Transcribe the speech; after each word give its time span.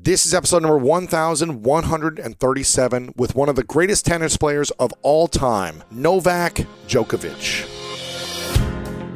This 0.00 0.24
is 0.24 0.32
episode 0.32 0.62
number 0.62 0.78
1137 0.78 3.14
with 3.16 3.34
one 3.34 3.48
of 3.48 3.56
the 3.56 3.64
greatest 3.64 4.06
tennis 4.06 4.36
players 4.36 4.70
of 4.72 4.92
all 5.02 5.26
time, 5.26 5.82
Novak 5.90 6.64
Djokovic. 6.86 7.68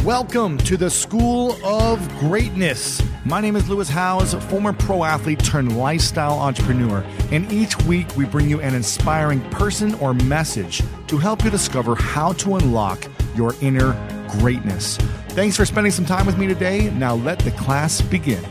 Welcome 0.04 0.58
to 0.58 0.76
the 0.76 0.90
School 0.90 1.52
of 1.64 2.00
Greatness. 2.18 3.00
My 3.24 3.40
name 3.40 3.54
is 3.54 3.68
Lewis 3.68 3.88
Howes, 3.88 4.34
former 4.50 4.72
pro 4.72 5.04
athlete 5.04 5.44
turned 5.44 5.78
lifestyle 5.78 6.40
entrepreneur, 6.40 7.04
and 7.30 7.52
each 7.52 7.80
week 7.84 8.16
we 8.16 8.24
bring 8.24 8.50
you 8.50 8.60
an 8.60 8.74
inspiring 8.74 9.40
person 9.50 9.94
or 9.94 10.14
message 10.14 10.82
to 11.06 11.16
help 11.16 11.44
you 11.44 11.50
discover 11.50 11.94
how 11.94 12.32
to 12.32 12.56
unlock 12.56 13.06
your 13.36 13.54
inner 13.60 13.92
greatness. 14.40 14.96
Thanks 15.28 15.56
for 15.56 15.64
spending 15.64 15.92
some 15.92 16.06
time 16.06 16.26
with 16.26 16.38
me 16.38 16.48
today. 16.48 16.90
Now 16.90 17.14
let 17.14 17.38
the 17.38 17.52
class 17.52 18.02
begin. 18.02 18.44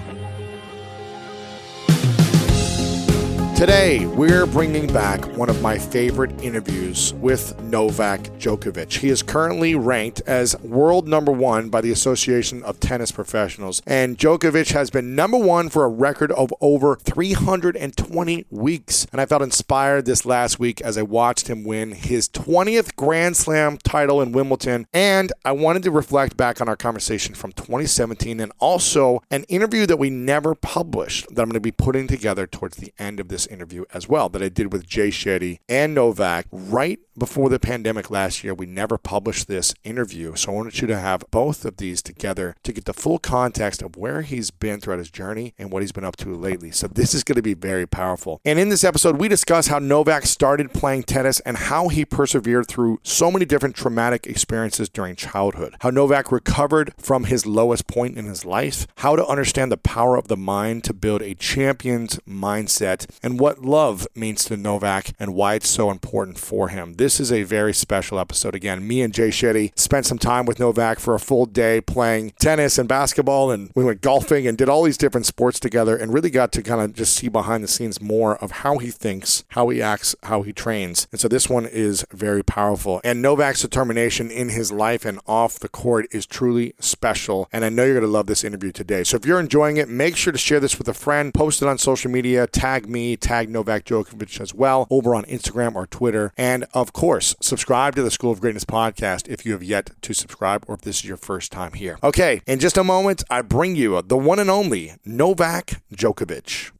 Today, 3.61 4.07
we're 4.07 4.47
bringing 4.47 4.91
back 4.91 5.23
one 5.38 5.47
of 5.47 5.61
my 5.61 5.77
favorite 5.77 6.31
interviews 6.41 7.13
with 7.13 7.61
Novak 7.61 8.21
Djokovic. 8.39 8.91
He 8.91 9.09
is 9.09 9.22
currently 9.22 9.75
ranked 9.75 10.19
as 10.25 10.59
world 10.61 11.08
number 11.08 11.31
one 11.31 11.69
by 11.69 11.81
the 11.81 11.91
Association 11.91 12.63
of 12.63 12.80
Tennis 12.80 13.11
Professionals, 13.11 13.83
and 13.86 14.17
Djokovic 14.17 14.71
has 14.71 14.89
been 14.89 15.13
number 15.13 15.38
one 15.38 15.69
for 15.69 15.83
a 15.83 15.89
record 15.89 16.31
of 16.31 16.52
over 16.59 16.95
320 16.95 18.45
weeks. 18.49 19.05
And 19.11 19.21
I 19.21 19.27
felt 19.27 19.44
inspired 19.44 20.05
this 20.05 20.25
last 20.25 20.58
week 20.58 20.81
as 20.81 20.97
I 20.97 21.03
watched 21.03 21.47
him 21.47 21.64
win 21.64 21.91
his 21.91 22.27
20th 22.30 22.95
Grand 22.95 23.38
Slam 23.38 23.77
title 23.77 24.23
in 24.23 24.31
Wimbledon. 24.31 24.88
And 24.91 25.31
I 25.45 25.52
wanted 25.52 25.83
to 25.83 25.91
reflect 25.91 26.36
back 26.36 26.61
on 26.61 26.67
our 26.67 26.75
conversation 26.75 27.36
from 27.36 27.52
2017 27.52 28.39
and 28.39 28.52
also 28.58 29.21
an 29.30 29.43
interview 29.43 29.86
that 29.86 29.97
we 29.97 30.09
never 30.09 30.55
published 30.55 31.27
that 31.27 31.43
I'm 31.43 31.49
going 31.49 31.53
to 31.53 31.59
be 31.59 31.71
putting 31.71 32.08
together 32.08 32.47
towards 32.47 32.77
the 32.77 32.91
end 32.97 33.19
of 33.19 33.27
this 33.27 33.50
interview 33.52 33.85
as 33.94 34.07
well 34.07 34.30
that 34.30 34.41
I 34.41 34.49
did 34.49 34.71
with 34.73 34.88
Jay 34.88 35.09
Shetty 35.09 35.59
and 35.69 35.94
Novak 35.94 36.45
right 36.52 36.99
before 37.22 37.50
the 37.50 37.59
pandemic 37.59 38.09
last 38.09 38.44
year. 38.44 38.52
We 38.52 38.66
never 38.66 38.97
published 38.97 39.47
this 39.47 39.75
interview. 39.83 40.36
So 40.36 40.52
I 40.52 40.55
wanted 40.55 40.81
you 40.81 40.88
to 40.88 40.97
have 40.97 41.23
both 41.30 41.66
of 41.66 41.77
these 41.77 42.02
together 42.02 42.55
to 42.64 42.73
get 42.73 42.86
the 42.86 42.95
full 42.95 43.19
context 43.19 43.83
of 43.83 43.95
where 43.95 44.23
he's 44.23 44.50
been 44.50 44.81
throughout 44.81 44.97
his 44.97 45.11
journey 45.11 45.53
and 45.59 45.72
what 45.72 45.83
he's 45.83 45.92
been 45.92 46.03
up 46.03 46.16
to 46.16 46.33
lately. 46.33 46.72
So 46.72 46.88
this 46.88 47.14
is 47.14 47.23
going 47.23 47.36
to 47.36 47.44
be 47.44 47.53
very 47.53 47.86
powerful. 47.86 48.42
And 48.44 48.58
in 48.58 48.69
this 48.69 48.83
episode, 48.83 49.17
we 49.17 49.27
discuss 49.27 49.67
how 49.67 49.77
Novak 49.77 50.25
started 50.25 50.73
playing 50.73 51.03
tennis 51.03 51.39
and 51.42 51.58
how 51.58 51.89
he 51.89 52.05
persevered 52.05 52.67
through 52.67 52.99
so 53.03 53.30
many 53.30 53.45
different 53.45 53.75
traumatic 53.75 54.25
experiences 54.25 54.89
during 54.89 55.16
childhood, 55.16 55.75
how 55.81 55.92
Novak 55.92 56.31
recovered 56.31 56.92
from 56.97 57.25
his 57.25 57.45
lowest 57.45 57.86
point 57.86 58.17
in 58.17 58.25
his 58.25 58.45
life, 58.45 58.88
how 58.95 59.16
to 59.16 59.27
understand 59.27 59.72
the 59.72 59.77
power 59.77 60.17
of 60.17 60.27
the 60.27 60.36
mind 60.36 60.83
to 60.86 60.94
build 60.94 61.22
a 61.22 61.36
champion's 61.36 62.17
mindset, 62.27 63.05
and 63.22 63.39
what 63.39 63.59
love 63.59 64.08
means 64.16 64.44
to 64.45 64.58
Novak 64.58 65.14
and 65.19 65.36
why 65.36 65.53
it's 65.53 65.69
so 65.69 65.92
important 65.92 66.39
for 66.39 66.69
him. 66.69 66.94
This 66.94 67.11
is 67.20 67.31
a 67.31 67.44
very 67.44 67.73
special 67.73 68.20
episode. 68.20 68.56
Again, 68.56 68.88
me 68.88 69.02
and 69.02 69.14
Jay 69.14 69.30
Shetty 69.30 69.78
spent 69.78 70.06
some 70.06 70.17
time 70.17 70.45
with 70.45 70.59
Novak 70.59 71.00
for 71.00 71.16
a 71.16 71.20
full 71.20 71.45
day 71.45 71.81
playing 71.81 72.34
tennis 72.40 72.77
and 72.77 72.88
basketball, 72.88 73.52
and 73.52 73.72
we 73.76 73.83
went 73.83 74.02
golfing 74.02 74.48
and 74.48 74.58
did 74.58 74.70
all 74.70 74.83
these 74.83 74.98
different 74.98 75.26
sports 75.26 75.60
together 75.60 75.95
and 75.95 76.14
really 76.14 76.30
got 76.30 76.52
to 76.54 76.64
kind 76.64 76.82
of 76.82 76.94
just 76.94 77.14
see 77.16 77.27
behind 77.27 77.64
the 77.64 77.67
scenes 77.67 78.02
more 78.02 78.38
of 78.38 78.52
how 78.52 78.77
he 78.77 78.92
thinks, 78.92 79.44
how 79.50 79.70
he 79.70 79.82
acts, 79.82 80.16
how 80.23 80.42
he 80.42 80.54
trains. 80.54 81.08
And 81.11 81.20
so 81.20 81.27
this 81.27 81.50
one 81.50 81.66
is 81.66 82.05
very 82.11 82.44
powerful. 82.44 83.02
And 83.04 83.21
Novak's 83.21 83.61
determination 83.61 84.32
in 84.32 84.50
his 84.50 84.71
life 84.71 85.05
and 85.05 85.20
off 85.27 85.60
the 85.60 85.70
court 85.70 86.08
is 86.11 86.26
truly 86.26 86.73
special. 86.80 87.50
And 87.52 87.66
I 87.66 87.70
know 87.70 87.83
you're 87.83 87.94
going 87.94 88.05
to 88.05 88.11
love 88.11 88.27
this 88.27 88.44
interview 88.44 88.71
today. 88.71 89.04
So 89.04 89.17
if 89.17 89.26
you're 89.26 89.39
enjoying 89.39 89.77
it, 89.77 89.89
make 89.89 90.16
sure 90.16 90.33
to 90.33 90.39
share 90.39 90.60
this 90.60 90.77
with 90.77 90.88
a 90.88 90.94
friend, 90.94 91.33
post 91.33 91.61
it 91.61 91.67
on 91.67 91.77
social 91.77 92.11
media, 92.11 92.48
tag 92.48 92.88
me, 92.88 93.17
tag 93.17 93.50
Novak 93.50 93.86
Djokovic 93.86 94.39
as 94.39 94.54
well 94.54 94.88
over 94.89 95.16
on 95.16 95.23
Instagram 95.26 95.76
or 95.76 95.88
Twitter. 95.88 96.33
And 96.38 96.66
of 96.73 96.90
course, 96.93 97.35
subscribe 97.41 97.95
to 97.95 98.03
the 98.03 98.11
School 98.11 98.31
of 98.31 98.41
Greatness 98.41 98.65
podcast 98.65 99.27
if 99.27 99.45
you 99.45 99.52
have 99.53 99.63
yet 99.63 99.91
to 100.02 100.13
subscribe 100.13 100.65
or 100.67 100.75
if 100.75 100.81
this 100.81 100.97
is 100.97 101.05
your 101.05 101.17
first 101.17 101.52
time 101.52 101.73
here. 101.73 101.97
Okay, 102.03 102.41
in 102.47 102.59
just 102.59 102.77
a 102.77 102.83
moment, 102.83 103.23
I 103.29 103.41
bring 103.41 103.75
you 103.75 104.02
the 104.02 104.17
one 104.17 104.39
and 104.39 104.49
only 104.49 104.93
Novak 105.05 105.81
Djokovic. 105.93 106.71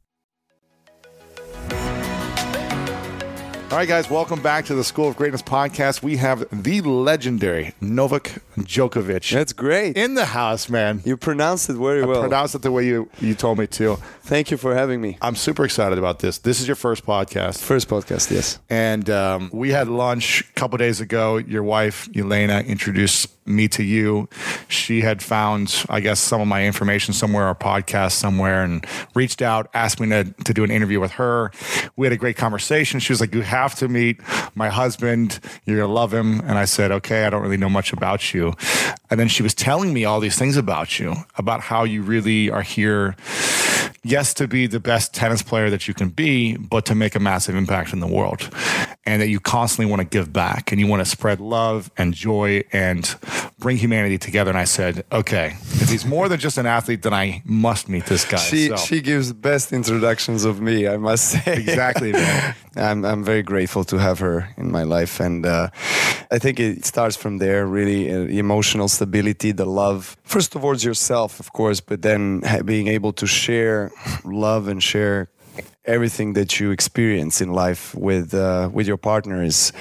All 3.72 3.78
right, 3.78 3.88
guys, 3.88 4.10
welcome 4.10 4.42
back 4.42 4.66
to 4.66 4.74
the 4.74 4.84
School 4.84 5.08
of 5.08 5.16
Greatness 5.16 5.40
podcast. 5.40 6.02
We 6.02 6.18
have 6.18 6.44
the 6.62 6.82
legendary 6.82 7.72
Novak 7.80 8.42
Djokovic 8.58 9.32
That's 9.32 9.54
great. 9.54 9.96
in 9.96 10.12
the 10.12 10.26
house, 10.26 10.68
man. 10.68 11.00
You 11.06 11.16
pronounced 11.16 11.70
it 11.70 11.76
very 11.76 12.04
well. 12.04 12.20
Pronounce 12.20 12.54
it 12.54 12.60
the 12.60 12.70
way 12.70 12.84
you, 12.84 13.08
you 13.18 13.34
told 13.34 13.58
me 13.58 13.66
to. 13.68 13.96
Thank 14.24 14.50
you 14.50 14.58
for 14.58 14.74
having 14.74 15.00
me. 15.00 15.16
I'm 15.22 15.34
super 15.36 15.64
excited 15.64 15.96
about 15.96 16.18
this. 16.18 16.36
This 16.36 16.60
is 16.60 16.68
your 16.68 16.76
first 16.76 17.06
podcast. 17.06 17.62
First 17.62 17.88
podcast, 17.88 18.30
yes. 18.30 18.58
And 18.68 19.08
um, 19.08 19.48
we 19.54 19.70
had 19.70 19.88
lunch 19.88 20.42
a 20.42 20.52
couple 20.52 20.76
days 20.76 21.00
ago. 21.00 21.38
Your 21.38 21.62
wife, 21.62 22.10
Elena, 22.14 22.60
introduced 22.60 23.30
me 23.44 23.68
to 23.68 23.82
you. 23.82 24.28
She 24.68 25.00
had 25.00 25.22
found, 25.22 25.84
I 25.88 26.00
guess, 26.00 26.20
some 26.20 26.40
of 26.40 26.48
my 26.48 26.64
information 26.64 27.14
somewhere, 27.14 27.46
our 27.46 27.54
podcast 27.54 28.12
somewhere, 28.12 28.62
and 28.62 28.86
reached 29.14 29.42
out, 29.42 29.68
asked 29.74 30.00
me 30.00 30.08
to, 30.08 30.24
to 30.44 30.54
do 30.54 30.64
an 30.64 30.70
interview 30.70 31.00
with 31.00 31.12
her. 31.12 31.50
We 31.96 32.06
had 32.06 32.12
a 32.12 32.16
great 32.16 32.36
conversation. 32.36 33.00
She 33.00 33.12
was 33.12 33.20
like, 33.20 33.34
You 33.34 33.42
have 33.42 33.74
to 33.76 33.88
meet 33.88 34.20
my 34.54 34.68
husband. 34.68 35.40
You're 35.64 35.78
going 35.78 35.88
to 35.88 35.94
love 35.94 36.12
him. 36.12 36.40
And 36.40 36.58
I 36.58 36.64
said, 36.64 36.92
Okay, 36.92 37.24
I 37.24 37.30
don't 37.30 37.42
really 37.42 37.56
know 37.56 37.68
much 37.68 37.92
about 37.92 38.32
you. 38.34 38.54
And 39.12 39.20
then 39.20 39.28
she 39.28 39.42
was 39.42 39.52
telling 39.52 39.92
me 39.92 40.06
all 40.06 40.20
these 40.20 40.38
things 40.38 40.56
about 40.56 40.98
you, 40.98 41.14
about 41.36 41.60
how 41.60 41.84
you 41.84 42.00
really 42.02 42.48
are 42.48 42.62
here 42.62 43.14
yes, 44.04 44.34
to 44.34 44.48
be 44.48 44.66
the 44.66 44.80
best 44.80 45.14
tennis 45.14 45.42
player 45.42 45.70
that 45.70 45.86
you 45.86 45.94
can 45.94 46.08
be, 46.08 46.56
but 46.56 46.84
to 46.86 46.94
make 46.94 47.14
a 47.14 47.20
massive 47.20 47.54
impact 47.54 47.92
in 47.92 48.00
the 48.00 48.06
world. 48.06 48.48
And 49.04 49.20
that 49.20 49.28
you 49.28 49.40
constantly 49.40 49.86
want 49.90 50.00
to 50.00 50.06
give 50.06 50.32
back 50.32 50.70
and 50.72 50.80
you 50.80 50.86
want 50.86 51.00
to 51.00 51.04
spread 51.04 51.40
love 51.40 51.90
and 51.96 52.14
joy 52.14 52.62
and 52.72 53.14
bring 53.58 53.76
humanity 53.76 54.16
together. 54.18 54.50
And 54.50 54.58
I 54.58 54.64
said, 54.64 55.04
okay, 55.10 55.56
if 55.80 55.88
he's 55.90 56.04
more 56.04 56.28
than 56.28 56.38
just 56.38 56.56
an 56.56 56.66
athlete, 56.66 57.02
then 57.02 57.12
I 57.12 57.42
must 57.44 57.88
meet 57.88 58.06
this 58.06 58.24
guy. 58.24 58.38
She 58.38 58.68
So- 58.68 58.76
she 58.76 59.00
gives 59.00 59.28
the 59.28 59.34
best 59.34 59.72
introductions 59.72 60.44
of 60.44 60.60
me, 60.60 60.86
I 60.86 60.96
must 60.96 61.30
say. 61.30 61.42
exactly. 61.54 62.12
I'm 62.76 63.04
I'm 63.04 63.22
very 63.22 63.42
grateful 63.42 63.84
to 63.84 63.98
have 63.98 64.18
her 64.20 64.48
in 64.56 64.70
my 64.72 64.82
life, 64.84 65.20
and 65.20 65.44
uh, 65.44 65.68
I 66.30 66.38
think 66.38 66.58
it 66.58 66.86
starts 66.86 67.16
from 67.16 67.36
there. 67.38 67.66
Really, 67.66 68.10
uh, 68.10 68.20
emotional 68.38 68.88
stability, 69.02 69.52
the 69.52 69.66
love 69.66 70.16
first 70.22 70.52
towards 70.52 70.84
yourself, 70.84 71.40
of 71.40 71.52
course, 71.52 71.80
but 71.80 72.02
then 72.02 72.42
being 72.64 72.86
able 72.86 73.12
to 73.12 73.26
share 73.26 73.90
love 74.24 74.68
and 74.68 74.80
share 74.82 75.28
everything 75.84 76.34
that 76.34 76.60
you 76.60 76.70
experience 76.70 77.40
in 77.40 77.52
life 77.52 77.94
with 77.94 78.32
uh, 78.34 78.68
with 78.72 78.86
your 78.86 78.98
partner 78.98 79.42
is 79.42 79.72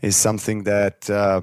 is 0.00 0.16
something 0.16 0.64
that 0.64 1.10
uh, 1.10 1.40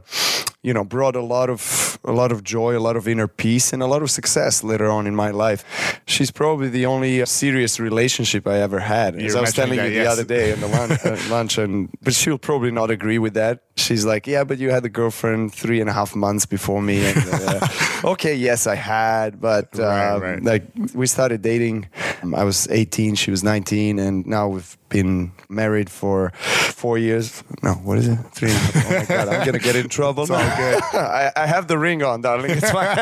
you 0.66 0.74
know 0.74 0.84
brought 0.84 1.16
a 1.16 1.22
lot 1.22 1.50
of 1.50 1.62
a 2.04 2.12
lot 2.12 2.32
of 2.32 2.44
joy, 2.44 2.76
a 2.78 2.84
lot 2.88 2.96
of 2.96 3.08
inner 3.08 3.28
peace, 3.28 3.72
and 3.74 3.84
a 3.84 3.86
lot 3.86 4.02
of 4.02 4.10
success 4.10 4.64
later 4.64 4.90
on 4.90 5.06
in 5.08 5.16
my 5.16 5.30
life. 5.30 5.64
She's 6.08 6.32
probably 6.32 6.70
the 6.70 6.86
only 6.88 7.22
uh, 7.22 7.26
serious 7.26 7.80
relationship 7.80 8.48
I 8.48 8.58
ever 8.60 8.80
had. 8.80 9.16
You 9.16 9.28
As 9.28 9.36
I 9.36 9.42
was 9.42 9.54
telling 9.54 9.78
you 9.80 9.84
that, 9.86 9.90
the 9.90 10.06
yes. 10.08 10.14
other 10.14 10.24
day 10.24 10.52
in 10.54 10.60
the 10.60 10.68
lunch, 10.68 11.00
uh, 11.06 11.18
lunch, 11.30 11.58
and 11.60 11.90
but 12.02 12.14
she'll 12.16 12.40
probably 12.40 12.72
not 12.72 12.90
agree 12.90 13.20
with 13.20 13.36
that. 13.36 13.60
She's 13.78 14.06
like, 14.06 14.26
"Yeah, 14.26 14.44
but 14.44 14.58
you 14.58 14.72
had 14.72 14.84
a 14.86 14.90
girlfriend 14.90 15.54
three 15.54 15.80
and 15.82 15.90
a 15.90 15.94
half 15.94 16.16
months 16.16 16.46
before 16.48 16.82
me." 16.82 17.06
And, 17.06 17.18
uh, 17.32 17.68
okay, 18.14 18.34
yes, 18.34 18.66
I 18.66 18.76
had, 18.76 19.40
but 19.40 19.70
uh, 19.80 19.84
Right, 19.84 20.18
right. 20.18 20.44
like 20.44 20.64
we 20.96 21.06
started 21.08 21.42
dating. 21.42 21.88
Um, 22.24 22.34
I 22.34 22.44
was 22.44 22.68
18, 22.72 23.16
she 23.16 23.30
was 23.32 23.44
19, 23.44 24.00
and 24.00 24.26
now 24.26 24.48
we've 24.48 24.78
been 24.90 25.32
married 25.50 25.90
for 25.90 26.32
four 26.76 26.98
years. 26.98 27.44
No, 27.64 27.74
what 27.74 27.98
is 27.98 28.08
it? 28.08 28.18
Three. 28.34 28.52
And 28.52 28.58
a 28.58 28.62
half. 28.62 28.86
Oh 28.86 29.00
my 29.00 29.06
god, 29.06 29.28
I'm 29.30 29.46
gonna 29.46 29.60
get 29.60 29.76
in 29.76 29.90
trouble. 29.90 30.24
It's. 30.24 30.32
I, 30.94 31.32
I 31.36 31.46
have 31.48 31.68
the 31.68 31.78
ring 31.78 32.04
on, 32.04 32.22
darling. 32.22 32.52
It's 32.52 32.72
fine. 32.72 32.98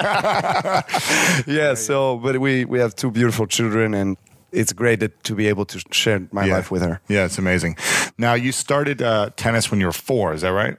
yeah. 1.48 1.74
So, 1.76 2.18
but 2.18 2.38
we 2.40 2.66
we 2.66 2.80
have 2.80 2.96
two 2.96 3.12
beautiful 3.12 3.48
children, 3.48 3.94
and 3.94 4.18
it's 4.52 4.72
great 4.74 5.00
that, 5.00 5.24
to 5.24 5.36
be 5.36 5.48
able 5.48 5.66
to 5.66 5.80
share 5.92 6.22
my 6.32 6.46
Yeah. 6.46 6.56
life 6.58 6.72
with 6.72 6.82
her. 6.84 7.00
Yeah, 7.10 7.26
it's 7.26 7.38
amazing. 7.40 7.76
Now, 8.18 8.36
you 8.36 8.52
started 8.52 9.02
uh, 9.02 9.32
tennis 9.36 9.72
when 9.72 9.80
you 9.80 9.88
were 9.88 9.92
four, 9.94 10.34
is 10.34 10.42
that 10.42 10.50
right? 10.54 10.78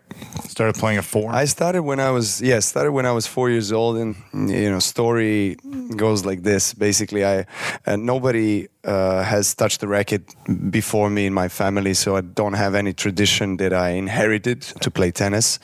Started 0.49 0.77
playing 0.77 0.99
at 0.99 1.05
four? 1.05 1.33
I 1.33 1.47
started 1.47 1.83
when 1.83 1.99
I 1.99 2.11
was 2.11 2.41
yeah, 2.41 2.61
started 2.61 2.93
when 2.93 3.05
I 3.07 3.11
was 3.13 3.27
four 3.27 3.51
years 3.51 3.73
old, 3.73 3.97
and 3.97 4.15
you 4.33 4.71
know, 4.71 4.79
story 4.81 5.57
goes 5.97 6.25
like 6.25 6.43
this. 6.43 6.73
Basically, 6.75 7.25
I 7.25 7.47
uh, 7.87 7.97
nobody 7.97 8.69
uh, 8.85 9.23
has 9.23 9.55
touched 9.55 9.81
the 9.81 9.89
racket 9.89 10.23
before 10.71 11.11
me 11.11 11.27
in 11.27 11.33
my 11.35 11.49
family, 11.49 11.95
so 11.95 12.17
I 12.17 12.21
don't 12.21 12.55
have 12.55 12.75
any 12.75 12.93
tradition 12.93 13.57
that 13.59 13.73
I 13.73 13.91
inherited 13.91 14.61
to 14.83 14.91
play 14.91 15.11
tennis. 15.11 15.59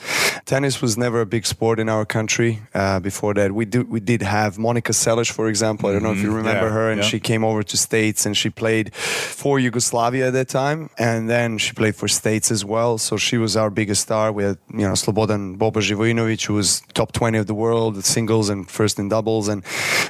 Tennis 0.45 0.81
was 0.81 0.97
never 0.97 1.21
a 1.21 1.25
big 1.25 1.45
sport 1.45 1.79
in 1.79 1.87
our 1.89 2.05
country. 2.05 2.61
Uh, 2.73 2.99
before 2.99 3.33
that, 3.35 3.51
we 3.51 3.65
do 3.65 3.83
we 3.83 3.99
did 3.99 4.21
have 4.21 4.57
Monica 4.57 4.91
Seles, 4.93 5.31
for 5.31 5.47
example. 5.47 5.89
I 5.89 5.93
don't 5.93 6.03
know 6.03 6.11
if 6.13 6.21
you 6.21 6.31
Mhm. 6.31 6.35
remember 6.43 6.67
Yeah, 6.67 6.73
her, 6.79 6.91
and 6.91 7.01
yeah. 7.01 7.07
she 7.11 7.19
came 7.19 7.43
over 7.43 7.61
to 7.63 7.77
States 7.77 8.25
and 8.25 8.35
she 8.35 8.49
played 8.49 8.93
for 8.95 9.59
Yugoslavia 9.59 10.27
at 10.27 10.33
that 10.33 10.49
time, 10.49 10.89
and 10.97 11.29
then 11.29 11.57
she 11.57 11.73
played 11.73 11.95
for 11.95 12.07
States 12.07 12.51
as 12.51 12.63
well. 12.65 12.97
So 12.97 13.17
she 13.17 13.37
was 13.37 13.55
our 13.55 13.69
biggest 13.69 14.01
star. 14.01 14.31
We 14.31 14.43
had 14.43 14.57
you 14.73 14.87
know 14.87 14.93
Slobodan 14.95 15.57
Boba 15.57 15.81
Živojinovic, 15.89 16.41
who 16.47 16.55
was 16.55 16.81
top 16.93 17.11
twenty 17.11 17.37
of 17.37 17.45
the 17.47 17.53
world, 17.65 18.03
singles 18.03 18.49
and 18.49 18.69
first 18.69 18.97
in 18.99 19.09
doubles, 19.09 19.47
and 19.47 19.63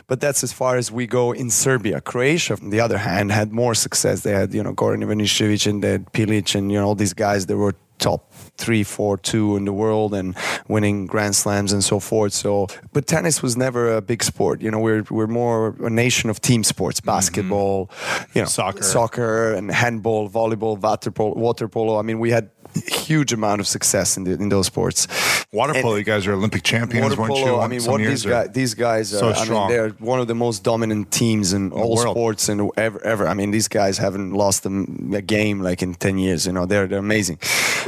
but 0.07 0.19
that's 0.21 0.43
as 0.43 0.51
far 0.53 0.77
as 0.77 0.91
we 0.91 1.05
go 1.07 1.31
in 1.33 1.49
Serbia. 1.49 1.99
Croatia, 2.01 2.53
on 2.61 2.69
the 2.69 2.79
other 2.79 2.97
hand, 3.01 3.31
had 3.31 3.51
more 3.51 3.73
success. 3.75 4.21
They 4.21 4.31
had 4.31 4.53
you 4.53 4.63
know 4.63 4.73
Goran 4.73 5.03
Ivanišević 5.03 5.67
and 5.69 5.83
they 5.83 5.91
had 5.91 6.11
Pilic 6.13 6.55
and 6.55 6.71
you 6.71 6.79
know 6.79 6.87
all 6.87 6.95
these 6.95 7.13
guys 7.13 7.45
that 7.47 7.57
were 7.57 7.75
top 8.01 8.33
three, 8.57 8.83
four, 8.83 9.17
two 9.17 9.55
in 9.55 9.65
the 9.65 9.71
world 9.71 10.13
and 10.13 10.35
winning 10.67 11.05
Grand 11.05 11.35
Slams 11.35 11.71
and 11.71 11.83
so 11.83 11.99
forth. 11.99 12.33
So, 12.33 12.67
but 12.91 13.07
tennis 13.07 13.41
was 13.41 13.55
never 13.55 13.95
a 13.95 14.01
big 14.01 14.23
sport. 14.23 14.61
You 14.61 14.71
know, 14.71 14.79
we're 14.79 15.03
we're 15.09 15.27
more 15.27 15.75
a 15.79 15.89
nation 15.89 16.29
of 16.29 16.41
team 16.41 16.63
sports: 16.63 16.99
mm-hmm. 16.99 17.15
basketball, 17.15 17.89
you 18.33 18.41
know, 18.41 18.47
Soccer. 18.47 18.83
soccer, 18.83 19.53
and 19.53 19.71
handball, 19.71 20.29
volleyball, 20.29 20.77
water 20.77 21.11
polo. 21.11 21.35
Water 21.35 21.67
polo. 21.69 21.97
I 21.97 22.01
mean, 22.01 22.19
we 22.19 22.31
had 22.31 22.49
huge 22.75 23.33
amount 23.33 23.61
of 23.61 23.67
success 23.67 24.17
in 24.17 24.23
the, 24.23 24.31
in 24.31 24.49
those 24.49 24.67
sports. 24.67 25.07
Water 25.51 25.73
polo, 25.81 25.95
you 25.95 26.03
guys 26.03 26.25
are 26.27 26.33
Olympic 26.33 26.63
champions, 26.63 27.03
Water 27.03 27.21
weren't 27.21 27.33
polo. 27.33 27.55
you? 27.55 27.59
I 27.59 27.67
mean, 27.67 27.83
what 27.83 27.97
these 27.97 28.25
guys, 28.25 28.49
these 28.51 28.73
guys 28.73 29.13
are. 29.13 29.33
So 29.33 29.41
I 29.41 29.49
mean, 29.49 29.67
they're 29.69 29.89
one 29.99 30.19
of 30.19 30.27
the 30.27 30.35
most 30.35 30.63
dominant 30.63 31.11
teams 31.11 31.53
in 31.53 31.71
all 31.71 31.97
sports 31.97 32.49
and 32.49 32.71
ever, 32.77 33.03
ever. 33.05 33.27
I 33.27 33.33
mean, 33.33 33.51
these 33.51 33.67
guys 33.67 33.97
haven't 33.97 34.31
lost 34.31 34.65
a, 34.65 34.85
a 35.13 35.21
game 35.21 35.61
like 35.61 35.81
in 35.81 35.95
ten 35.95 36.17
years. 36.17 36.45
You 36.45 36.53
know, 36.53 36.65
they're 36.65 36.87
they're 36.87 36.99
amazing. 36.99 37.39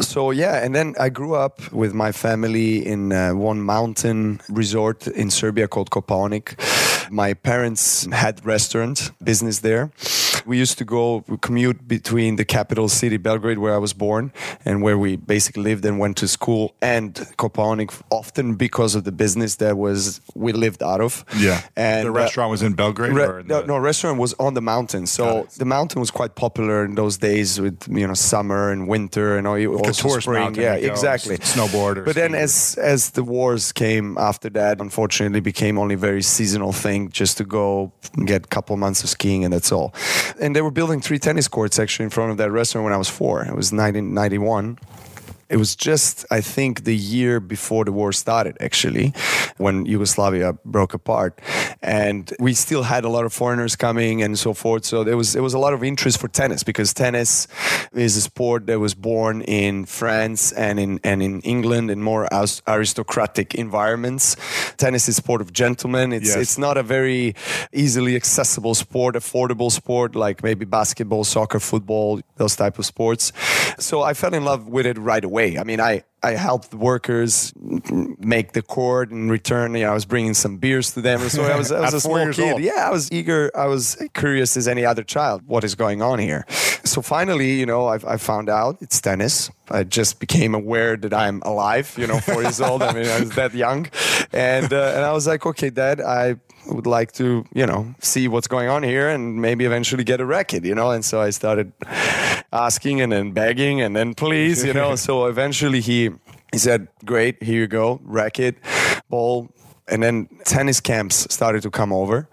So 0.02 0.32
yeah, 0.32 0.64
and 0.64 0.76
then 0.76 0.96
I 1.00 1.10
grew 1.10 1.36
up 1.36 1.72
with 1.72 1.94
my 1.94 2.12
family 2.12 2.86
in 2.86 3.12
uh, 3.14 3.34
one 3.34 3.62
mountain 3.62 4.42
resort 4.50 5.08
in 5.08 5.30
Serbia 5.30 5.68
called 5.68 5.90
Kopaonik. 5.90 6.56
My 7.12 7.34
parents 7.34 8.06
had 8.12 8.46
restaurant 8.46 9.12
business 9.24 9.60
there. 9.60 9.92
We 10.46 10.58
used 10.58 10.78
to 10.78 10.86
go 10.86 11.22
commute 11.42 11.88
between 11.88 12.36
the 12.36 12.46
capital 12.46 12.90
city 12.90 13.18
Belgrade, 13.18 13.58
where 13.58 13.74
I 13.74 13.78
was 13.78 13.94
born, 13.94 14.32
and 14.66 14.82
where 14.82 14.98
we 14.98 15.16
basically 15.16 15.64
lived 15.64 15.86
and 15.86 16.00
went 16.00 16.18
to 16.18 16.28
school, 16.28 16.76
and 16.82 17.14
Kopaonik, 17.38 17.92
often 18.10 18.56
because 18.56 18.96
of 18.96 19.04
the 19.04 19.12
business 19.12 19.56
that 19.58 19.78
was 19.78 20.22
we 20.36 20.52
lived 20.54 20.82
out 20.84 21.02
of. 21.02 21.24
yeah. 21.38 21.62
and 21.76 22.08
the 22.08 22.12
uh, 22.12 22.14
restaurant 22.24 22.52
was 22.52 22.62
in 22.62 22.74
Belgrade? 22.74 23.14
Re- 23.14 23.26
or 23.26 23.40
in 23.40 23.48
no, 23.48 23.62
the- 23.62 23.68
no, 23.68 23.78
restaurant 23.78 24.20
was 24.20 24.34
on 24.40 24.54
the 24.54 24.62
mountain. 24.62 25.08
So 25.08 25.48
the 25.58 25.66
mountain 25.66 26.00
was 26.00 26.12
quite 26.12 26.36
popular 26.36 26.84
in 26.86 26.96
those 26.96 27.18
days 27.18 27.60
with 27.60 27.88
you 27.90 28.08
know 28.08 28.14
summer 28.14 28.72
and 28.72 28.88
winter 28.88 29.38
and 29.38 29.48
all. 29.48 29.54
Also 29.54 30.10
tourist 30.10 30.24
spring. 30.26 30.44
mountain 30.44 30.64
Yeah, 30.64 30.76
exactly. 30.76 31.38
snowboard 31.38 32.06
But 32.06 32.16
then 32.16 32.36
as 32.36 32.76
as 32.78 33.12
the 33.12 33.24
wars 33.24 33.72
came 33.72 34.18
after 34.18 34.50
that, 34.52 34.82
unfortunately, 34.82 35.40
became 35.40 35.78
only 35.78 35.96
very 35.96 36.22
seasonal 36.22 36.72
thing, 36.74 37.10
just 37.10 37.38
to 37.38 37.44
go 37.46 37.92
get 38.26 38.46
a 38.46 38.48
couple 38.48 38.76
months 38.78 39.04
of 39.04 39.10
skiing 39.10 39.44
and 39.46 39.54
that's 39.54 39.72
all. 39.72 39.94
And 40.40 40.56
they 40.56 40.62
were 40.62 40.72
building 40.72 41.02
three 41.02 41.20
tennis 41.20 41.48
courts 41.48 41.80
actually 41.80 42.06
in 42.06 42.10
front 42.10 42.32
of 42.32 42.38
that 42.38 42.52
restaurant 42.52 42.86
when 42.86 42.94
I 42.94 42.98
was 42.98 43.10
four. 43.10 43.42
It 43.42 43.56
was 43.56 43.72
1991 43.72 44.78
it 45.54 45.58
was 45.58 45.72
just 45.76 46.26
i 46.38 46.42
think 46.42 46.84
the 46.92 46.98
year 47.16 47.40
before 47.56 47.84
the 47.86 47.92
war 48.00 48.12
started 48.24 48.56
actually 48.68 49.08
when 49.58 49.86
yugoslavia 49.86 50.54
broke 50.66 50.94
apart. 50.94 51.40
And 51.82 52.32
we 52.40 52.54
still 52.54 52.84
had 52.84 53.04
a 53.04 53.10
lot 53.10 53.26
of 53.26 53.34
foreigners 53.34 53.76
coming 53.76 54.24
and 54.24 54.40
so 54.40 54.54
forth. 54.54 54.86
So 54.86 55.04
there 55.04 55.18
was 55.18 55.34
there 55.34 55.44
was 55.44 55.54
a 55.54 55.60
lot 55.66 55.74
of 55.74 55.82
interest 55.84 56.16
for 56.22 56.30
tennis 56.42 56.64
because 56.64 56.94
tennis 56.94 57.48
is 58.06 58.18
a 58.18 58.22
sport 58.22 58.68
that 58.68 58.80
was 58.80 58.94
born 58.96 59.36
in 59.42 59.86
france 59.86 60.42
and 60.66 60.76
in 60.80 60.92
and 61.04 61.22
in 61.28 61.34
england 61.42 61.92
in 61.92 62.00
more 62.02 62.28
aristocratic 62.68 63.54
environments. 63.56 64.36
Tennis 64.78 65.04
is 65.10 65.18
a 65.18 65.22
sport 65.24 65.42
of 65.42 65.50
gentlemen. 65.64 66.14
It's 66.14 66.30
Yes. 66.34 66.38
it's 66.44 66.58
not 66.58 66.76
a 66.78 66.84
very 66.98 67.36
easily 67.84 68.16
accessible 68.22 68.76
sport 68.86 69.16
affordable 69.16 69.72
sport 69.72 70.16
like 70.26 70.38
maybe 70.48 70.66
basketball 70.80 71.24
soccer 71.24 71.60
football 71.60 72.22
those 72.42 72.56
type 72.56 72.76
of 72.80 72.86
sports. 72.86 73.32
So 73.88 73.96
i 74.10 74.14
fell 74.22 74.34
in 74.34 74.44
love 74.52 74.62
with 74.76 74.86
it 74.92 74.98
right 75.12 75.26
away 75.32 75.43
i 75.58 75.64
mean 75.64 75.80
i 75.80 76.04
I 76.24 76.32
helped 76.36 76.74
workers 76.74 77.52
make 78.18 78.54
the 78.54 78.62
court 78.62 79.12
and 79.12 79.30
return. 79.30 79.76
You 79.76 79.84
know, 79.84 79.92
I 79.92 79.94
was 79.94 80.06
bringing 80.06 80.34
some 80.34 80.56
beers 80.56 80.94
to 80.94 81.02
them. 81.02 81.20
So 81.28 81.44
I 81.44 81.58
was, 81.58 81.70
I 81.70 81.82
was 81.88 81.94
a 81.94 82.00
small 82.00 82.32
kid. 82.32 82.54
old. 82.54 82.62
Yeah, 82.62 82.88
I 82.88 82.92
was 82.92 83.12
eager. 83.12 83.52
I 83.54 83.66
was 83.66 84.02
curious 84.14 84.56
as 84.56 84.66
any 84.66 84.86
other 84.86 85.04
child. 85.04 85.42
What 85.46 85.66
is 85.66 85.76
going 85.76 86.02
on 86.02 86.20
here? 86.20 86.46
So 86.86 87.02
finally, 87.02 87.60
you 87.60 87.66
know, 87.66 87.88
I, 87.88 87.96
I 88.08 88.16
found 88.16 88.50
out 88.50 88.78
it's 88.80 89.02
tennis. 89.02 89.52
I 89.70 89.84
just 89.84 90.22
became 90.22 90.56
aware 90.56 90.96
that 90.96 91.14
I'm 91.14 91.42
alive. 91.42 91.94
You 91.98 92.08
know, 92.08 92.20
four 92.20 92.42
years 92.42 92.62
old. 92.62 92.84
I 92.84 92.94
mean, 92.94 93.06
I 93.06 93.20
was 93.20 93.36
that 93.36 93.54
young, 93.54 93.88
and 94.32 94.72
uh, 94.72 94.94
and 94.96 95.04
I 95.04 95.12
was 95.12 95.28
like, 95.28 95.46
okay, 95.46 95.72
Dad, 95.72 96.00
I 96.00 96.38
would 96.68 96.88
like 96.88 97.12
to, 97.14 97.46
you 97.54 97.66
know, 97.66 97.94
see 98.00 98.28
what's 98.28 98.48
going 98.48 98.70
on 98.70 98.84
here 98.84 99.10
and 99.10 99.42
maybe 99.42 99.66
eventually 99.66 100.04
get 100.04 100.22
a 100.22 100.26
racket, 100.26 100.66
you 100.66 100.76
know. 100.76 100.92
And 100.92 101.04
so 101.04 101.22
I 101.22 101.30
started 101.32 101.74
asking 102.52 103.02
and 103.02 103.12
then 103.12 103.32
begging 103.32 103.82
and 103.82 103.96
then 103.96 104.14
please, 104.14 104.64
you 104.64 104.74
know. 104.74 104.96
so 105.08 105.26
eventually 105.26 105.82
he 105.82 106.12
he 106.52 106.58
said, 106.58 106.88
"Great, 107.06 107.42
here 107.42 107.62
you 107.62 107.68
go, 107.68 108.00
racket, 108.04 108.58
ball." 109.10 109.50
And 109.88 110.02
then 110.02 110.30
tennis 110.46 110.80
camps 110.80 111.28
started 111.34 111.62
to 111.64 111.70
come 111.70 111.92
over 111.92 112.30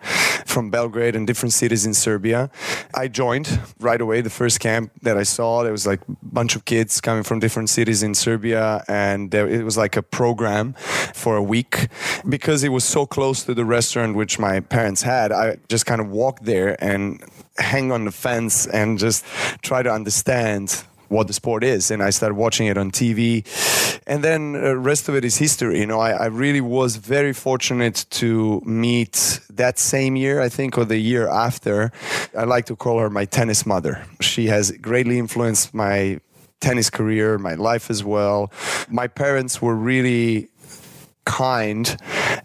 from 0.46 0.70
Belgrade 0.70 1.16
and 1.16 1.26
different 1.26 1.52
cities 1.52 1.86
in 1.86 1.94
Serbia. 1.94 2.50
I 2.94 3.08
joined 3.08 3.60
right 3.80 4.00
away. 4.00 4.20
The 4.20 4.30
first 4.30 4.60
camp 4.60 4.92
that 5.02 5.16
I 5.16 5.22
saw, 5.22 5.62
there 5.62 5.72
was 5.72 5.86
like 5.86 6.00
a 6.02 6.16
bunch 6.22 6.56
of 6.56 6.64
kids 6.64 7.00
coming 7.00 7.22
from 7.22 7.40
different 7.40 7.70
cities 7.70 8.02
in 8.02 8.14
Serbia, 8.14 8.84
and 8.88 9.30
there, 9.30 9.48
it 9.48 9.64
was 9.64 9.76
like 9.76 9.96
a 9.96 10.02
program 10.02 10.74
for 11.14 11.36
a 11.36 11.42
week 11.42 11.88
because 12.28 12.64
it 12.64 12.70
was 12.70 12.84
so 12.84 13.06
close 13.06 13.44
to 13.44 13.54
the 13.54 13.64
restaurant 13.64 14.16
which 14.16 14.38
my 14.38 14.60
parents 14.60 15.02
had. 15.02 15.32
I 15.32 15.58
just 15.68 15.86
kind 15.86 16.00
of 16.00 16.10
walked 16.10 16.44
there 16.44 16.82
and 16.82 17.22
hang 17.58 17.92
on 17.92 18.04
the 18.04 18.12
fence 18.12 18.66
and 18.66 18.98
just 18.98 19.24
try 19.62 19.82
to 19.82 19.92
understand 19.92 20.84
what 21.10 21.26
the 21.26 21.32
sport 21.32 21.62
is 21.62 21.90
and 21.90 22.02
i 22.02 22.10
started 22.10 22.34
watching 22.34 22.66
it 22.66 22.78
on 22.78 22.90
tv 22.90 23.44
and 24.06 24.24
then 24.24 24.52
the 24.52 24.76
rest 24.76 25.08
of 25.08 25.14
it 25.14 25.24
is 25.24 25.36
history. 25.36 25.78
You 25.80 25.86
know 25.86 26.00
I, 26.00 26.12
I 26.12 26.26
really 26.26 26.60
was 26.60 26.96
very 26.96 27.32
fortunate 27.32 28.06
to 28.10 28.60
meet 28.64 29.40
that 29.50 29.78
same 29.78 30.16
year 30.16 30.40
i 30.40 30.48
think 30.48 30.78
or 30.78 30.84
the 30.84 30.98
year 30.98 31.28
after. 31.28 31.92
I 32.36 32.44
like 32.44 32.66
to 32.66 32.76
call 32.76 32.98
her 32.98 33.10
my 33.10 33.24
tennis 33.24 33.66
mother. 33.66 34.04
She 34.20 34.46
has 34.46 34.70
greatly 34.72 35.18
influenced 35.18 35.74
my 35.74 36.20
tennis 36.60 36.90
career 36.90 37.38
my 37.38 37.54
life 37.54 37.90
as 37.90 38.04
well. 38.04 38.52
My 38.88 39.06
parents 39.06 39.60
were 39.62 39.74
really 39.74 40.48
kind 41.24 41.96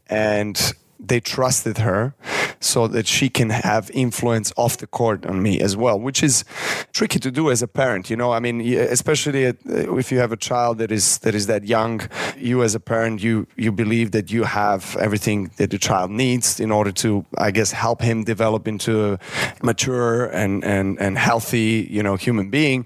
and 0.08 0.74
they 1.08 1.20
trusted 1.20 1.78
her 1.80 2.14
so 2.60 2.88
that 2.88 3.06
she 3.06 3.30
can 3.30 3.50
have 3.50 3.92
influence 3.94 4.52
off 4.58 4.78
the 4.78 4.88
court 4.88 5.26
on 5.26 5.42
me 5.42 5.60
as 5.60 5.76
well 5.76 6.00
which 6.00 6.24
is 6.24 6.44
tricky 6.94 7.20
to 7.20 7.32
do 7.32 7.52
as 7.52 7.62
a 7.62 7.68
parent 7.68 8.10
you 8.10 8.16
know? 8.16 8.32
I 8.32 8.40
mean 8.40 8.62
especially 8.62 9.48
uh, 9.48 9.54
if 9.98 10.12
you 10.12 10.20
have 10.20 10.32
a 10.32 10.38
child 10.38 10.78
that 10.80 10.92
is 10.92 11.20
that 11.20 11.36
is 11.36 11.48
that 11.48 11.64
young 11.66 12.02
you 12.38 12.64
as 12.64 12.76
a 12.76 12.80
parent 12.80 13.22
you 13.22 13.48
you 13.56 13.72
believe 13.72 14.12
that 14.12 14.32
you 14.32 14.44
have 14.44 14.96
everything 15.00 15.52
that 15.58 15.70
the 15.72 15.78
child 15.78 16.12
needs 16.12 16.60
in 16.60 16.72
order 16.72 16.92
to 16.92 17.26
i 17.38 17.52
guess 17.52 17.72
help 17.72 18.02
him 18.02 18.24
develop 18.24 18.68
into 18.68 19.14
a 19.14 19.20
mature 19.64 20.26
and 20.28 20.64
and 20.64 21.00
and 21.00 21.18
healthy 21.18 21.88
you 21.90 22.02
know 22.02 22.16
human 22.16 22.50
being 22.50 22.86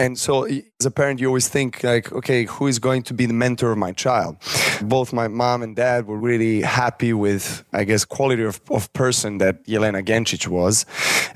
and 0.00 0.18
so 0.18 0.44
as 0.44 0.86
a 0.86 0.90
parent 0.90 1.20
you 1.20 1.26
always 1.26 1.48
think 1.48 1.82
like 1.84 2.10
okay 2.12 2.44
who 2.46 2.66
is 2.66 2.78
going 2.78 3.02
to 3.02 3.14
be 3.14 3.26
the 3.26 3.34
mentor 3.34 3.72
of 3.72 3.78
my 3.78 3.92
child? 3.92 4.36
Both 4.82 5.12
my 5.12 5.28
mom 5.28 5.62
and 5.62 5.76
dad 5.76 6.06
were 6.06 6.16
really 6.16 6.62
happy 6.62 7.12
with 7.12 7.64
i 7.72 7.84
guess 7.84 8.04
quality 8.04 8.42
of, 8.42 8.60
of 8.70 8.92
person 8.92 9.38
that 9.38 9.66
Jelena 9.66 10.02
Genčić 10.04 10.48
was. 10.48 10.86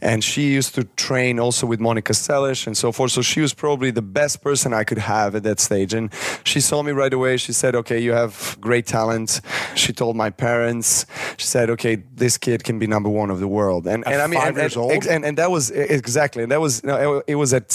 And 0.01 0.25
she 0.25 0.53
used 0.59 0.75
to 0.75 0.85
train 0.85 1.39
also 1.39 1.67
with 1.67 1.81
Monica 1.81 2.13
Seles 2.13 2.67
and 2.67 2.77
so 2.77 2.93
forth. 2.93 3.13
So 3.13 3.23
she 3.23 3.41
was 3.41 3.55
probably 3.55 3.91
the 3.91 4.03
best 4.03 4.43
person 4.43 4.73
I 4.73 4.85
could 4.85 4.99
have 4.99 5.35
at 5.35 5.43
that 5.45 5.61
stage. 5.61 5.95
And 5.95 6.11
she 6.45 6.61
saw 6.61 6.83
me 6.83 6.93
right 6.93 7.13
away. 7.13 7.37
She 7.37 7.53
said 7.53 7.75
okay 7.77 7.99
you 7.99 8.13
have 8.13 8.57
great 8.61 8.87
talent. 8.87 9.41
She 9.75 9.93
told 9.93 10.17
my 10.17 10.31
parents. 10.31 11.07
She 11.37 11.47
said 11.47 11.71
okay 11.71 11.97
this 12.15 12.39
kid 12.39 12.65
can 12.65 12.79
be 12.79 12.87
number 12.87 13.11
one 13.11 13.31
of 13.31 13.41
the 13.41 13.49
world. 13.49 13.87
And, 13.87 14.07
and 14.07 14.23
I 14.23 14.27
mean 14.27 14.41
five 14.41 14.49
and, 14.49 14.57
years 14.57 14.77
and, 14.77 14.85
old? 14.85 15.07
and, 15.07 15.25
and 15.25 15.39
that 15.39 15.51
was 15.51 15.71
exactly. 15.71 16.43
And 16.43 16.53
that 16.53 16.61
was 16.61 16.83
no, 16.85 17.23
it 17.27 17.35
was 17.35 17.53
at 17.53 17.71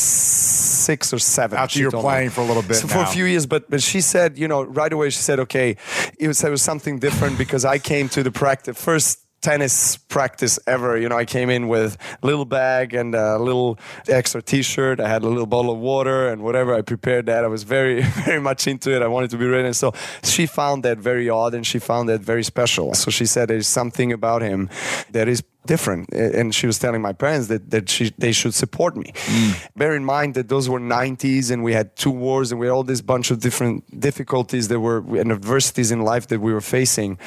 six 0.80 1.14
or 1.14 1.20
seven. 1.20 1.58
After 1.58 1.80
you're 1.80 1.92
told 1.92 2.06
me. 2.06 2.10
playing 2.10 2.30
for 2.32 2.42
a 2.42 2.46
little 2.46 2.64
bit 2.64 2.76
So 2.76 2.88
for 2.88 3.00
a 3.00 3.06
few 3.06 3.26
years 3.26 3.46
but 3.46 3.70
but 3.70 3.82
she 3.82 4.02
said 4.02 4.38
you 4.38 4.48
know 4.48 4.64
right 4.64 4.92
away 4.92 5.10
she 5.10 5.22
said 5.22 5.40
okay 5.40 5.76
it 6.18 6.28
was, 6.28 6.44
it 6.44 6.50
was 6.50 6.62
something 6.62 7.00
different 7.00 7.38
because 7.38 7.66
I 7.66 7.78
came 7.80 8.10
to 8.10 8.24
the 8.24 8.32
practice 8.32 8.82
first 8.82 9.20
tennis 9.42 9.98
practice 9.98 10.60
ever. 10.68 10.98
You 10.98 11.10
know 11.10 11.18
I 11.18 11.26
came 11.26 11.50
in 11.50 11.68
with 11.68 11.98
a 12.22 12.26
little 12.26 12.46
bag 12.46 12.94
and 12.94 13.16
a 13.16 13.38
little 13.38 13.80
extra 14.08 14.42
t-shirt. 14.42 15.00
I 15.00 15.08
had 15.08 15.24
a 15.24 15.28
little 15.28 15.46
bottle 15.46 15.72
of 15.72 15.80
water 15.80 16.30
and 16.30 16.44
whatever. 16.44 16.74
I 16.74 16.82
prepared 16.82 17.26
that. 17.28 17.44
I 17.44 17.48
was 17.48 17.64
very 17.64 18.02
very 18.26 18.42
much 18.42 18.68
into 18.68 18.96
it. 18.96 19.02
I 19.02 19.08
wanted 19.08 19.30
to 19.32 19.38
be 19.38 19.46
ready. 19.46 19.68
And 19.68 19.76
so 19.76 19.94
she 20.24 20.46
found 20.46 20.84
that 20.84 20.98
very 20.98 21.30
odd 21.30 21.54
and 21.54 21.66
she 21.66 21.80
found 21.80 22.10
that 22.10 22.22
very 22.22 22.44
special. 22.44 22.94
So 22.94 23.12
she 23.12 23.26
said 23.26 23.50
there's 23.50 23.68
something 23.68 24.12
about 24.12 24.42
him 24.42 24.70
that 25.12 25.28
is 25.28 25.44
different. 25.66 26.10
And 26.14 26.54
she 26.54 26.68
was 26.68 26.80
telling 26.80 27.02
my 27.02 27.14
parents 27.14 27.48
that, 27.48 27.70
that 27.72 27.90
she, 27.90 28.12
they 28.18 28.32
should 28.32 28.54
support 28.54 28.96
me. 28.96 29.12
Mm. 29.14 29.70
Bear 29.76 29.96
in 29.96 30.06
mind 30.06 30.34
that 30.36 30.50
those 30.50 30.70
were 30.70 30.80
90s 30.80 31.52
and 31.52 31.64
we 31.64 31.74
had 31.74 31.96
two 31.96 32.12
wars 32.12 32.52
and 32.52 32.60
we 32.60 32.68
had 32.68 32.72
all 32.72 32.84
this 32.84 33.02
bunch 33.02 33.32
of 33.32 33.40
different 33.40 34.00
difficulties 34.00 34.68
that 34.70 34.80
were 34.80 35.00
and 35.18 35.32
adversities 35.32 35.92
in 35.92 36.02
life 36.02 36.28
that 36.28 36.40
we 36.40 36.54
were 36.54 36.62
facing 36.62 37.18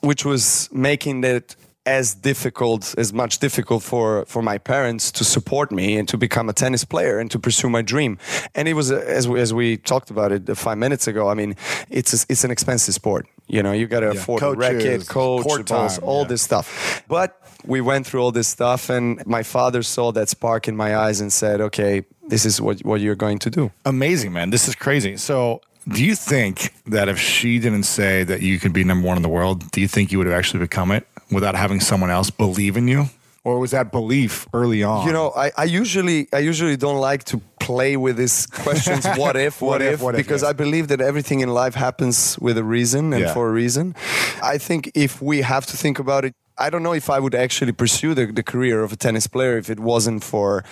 which 0.00 0.24
was 0.24 0.68
making 0.72 1.20
that 1.22 1.56
as 1.86 2.14
difficult 2.14 2.94
as 2.98 3.12
much 3.12 3.38
difficult 3.38 3.82
for 3.82 4.24
for 4.26 4.42
my 4.42 4.58
parents 4.58 5.10
to 5.10 5.24
support 5.24 5.72
me 5.72 5.96
and 5.96 6.06
to 6.08 6.18
become 6.18 6.48
a 6.48 6.52
tennis 6.52 6.84
player 6.84 7.18
and 7.18 7.30
to 7.30 7.38
pursue 7.38 7.70
my 7.70 7.82
dream 7.82 8.18
and 8.54 8.68
it 8.68 8.74
was 8.74 8.92
uh, 8.92 8.96
as 9.06 9.26
we, 9.26 9.40
as 9.40 9.54
we 9.54 9.78
talked 9.78 10.10
about 10.10 10.30
it 10.30 10.48
uh, 10.48 10.54
5 10.54 10.76
minutes 10.76 11.08
ago 11.08 11.28
i 11.28 11.34
mean 11.34 11.56
it's 11.88 12.12
a, 12.12 12.26
it's 12.28 12.44
an 12.44 12.50
expensive 12.50 12.94
sport 12.94 13.26
you 13.48 13.62
know 13.62 13.72
you 13.72 13.86
got 13.86 14.00
to 14.00 14.10
afford 14.10 14.42
a 14.42 14.52
racket 14.52 15.08
coach 15.08 15.42
court 15.42 15.66
balls, 15.66 15.98
time, 15.98 16.06
all 16.06 16.22
yeah. 16.22 16.28
this 16.28 16.42
stuff 16.42 17.02
but 17.08 17.40
we 17.64 17.80
went 17.80 18.06
through 18.06 18.20
all 18.22 18.32
this 18.32 18.48
stuff 18.48 18.90
and 18.90 19.24
my 19.26 19.42
father 19.42 19.82
saw 19.82 20.12
that 20.12 20.28
spark 20.28 20.68
in 20.68 20.76
my 20.76 20.96
eyes 20.96 21.20
and 21.20 21.32
said 21.32 21.62
okay 21.62 22.04
this 22.28 22.44
is 22.44 22.60
what 22.60 22.80
what 22.80 23.00
you're 23.00 23.16
going 23.16 23.38
to 23.38 23.50
do 23.50 23.70
Amazing, 23.84 24.32
man. 24.32 24.50
This 24.50 24.68
is 24.68 24.74
crazy. 24.74 25.16
So, 25.16 25.60
do 25.88 26.04
you 26.04 26.14
think 26.14 26.72
that 26.86 27.08
if 27.08 27.18
she 27.18 27.58
didn't 27.58 27.84
say 27.84 28.24
that 28.24 28.40
you 28.42 28.58
could 28.58 28.72
be 28.72 28.84
number 28.84 29.06
one 29.06 29.16
in 29.16 29.22
the 29.22 29.28
world, 29.28 29.70
do 29.72 29.80
you 29.80 29.88
think 29.88 30.12
you 30.12 30.18
would 30.18 30.26
have 30.26 30.36
actually 30.36 30.60
become 30.60 30.92
it 30.92 31.06
without 31.30 31.54
having 31.54 31.80
someone 31.80 32.10
else 32.10 32.30
believe 32.30 32.76
in 32.76 32.88
you? 32.88 33.06
Or 33.42 33.58
was 33.58 33.70
that 33.70 33.90
belief 33.90 34.46
early 34.52 34.82
on? 34.82 35.06
You 35.06 35.12
know, 35.14 35.32
I, 35.34 35.50
I 35.56 35.64
usually 35.64 36.28
I 36.32 36.40
usually 36.40 36.76
don't 36.76 37.00
like 37.00 37.24
to 37.24 37.40
play 37.58 37.96
with 37.96 38.16
these 38.18 38.46
questions. 38.46 39.06
What 39.16 39.36
if? 39.36 39.62
What, 39.62 39.70
What 39.70 39.82
if, 39.82 39.94
if? 39.94 40.02
what 40.02 40.14
if, 40.14 40.18
Because 40.18 40.42
yes. 40.42 40.50
I 40.50 40.52
believe 40.52 40.88
that 40.88 41.00
everything 41.00 41.40
in 41.40 41.48
life 41.48 41.74
happens 41.74 42.38
with 42.38 42.58
a 42.58 42.64
reason 42.64 43.12
and 43.14 43.22
Yeah. 43.22 43.32
for 43.34 43.48
a 43.48 43.52
reason. 43.52 43.94
I 44.42 44.58
think 44.58 44.90
if 44.94 45.22
we 45.22 45.40
have 45.42 45.64
to 45.66 45.76
think 45.76 45.98
about 45.98 46.24
it. 46.26 46.34
I 46.66 46.70
don't 46.70 46.82
know 46.82 46.92
if 46.94 47.08
I 47.08 47.18
would 47.18 47.34
actually 47.34 47.72
pursue 47.72 48.14
the, 48.14 48.26
the 48.26 48.42
career 48.42 48.82
of 48.84 48.92
a 48.92 48.96
tennis 48.96 49.26
player 49.26 49.56
if 49.58 49.70
it 49.70 49.80
wasn't 49.80 50.22
for 50.22 50.62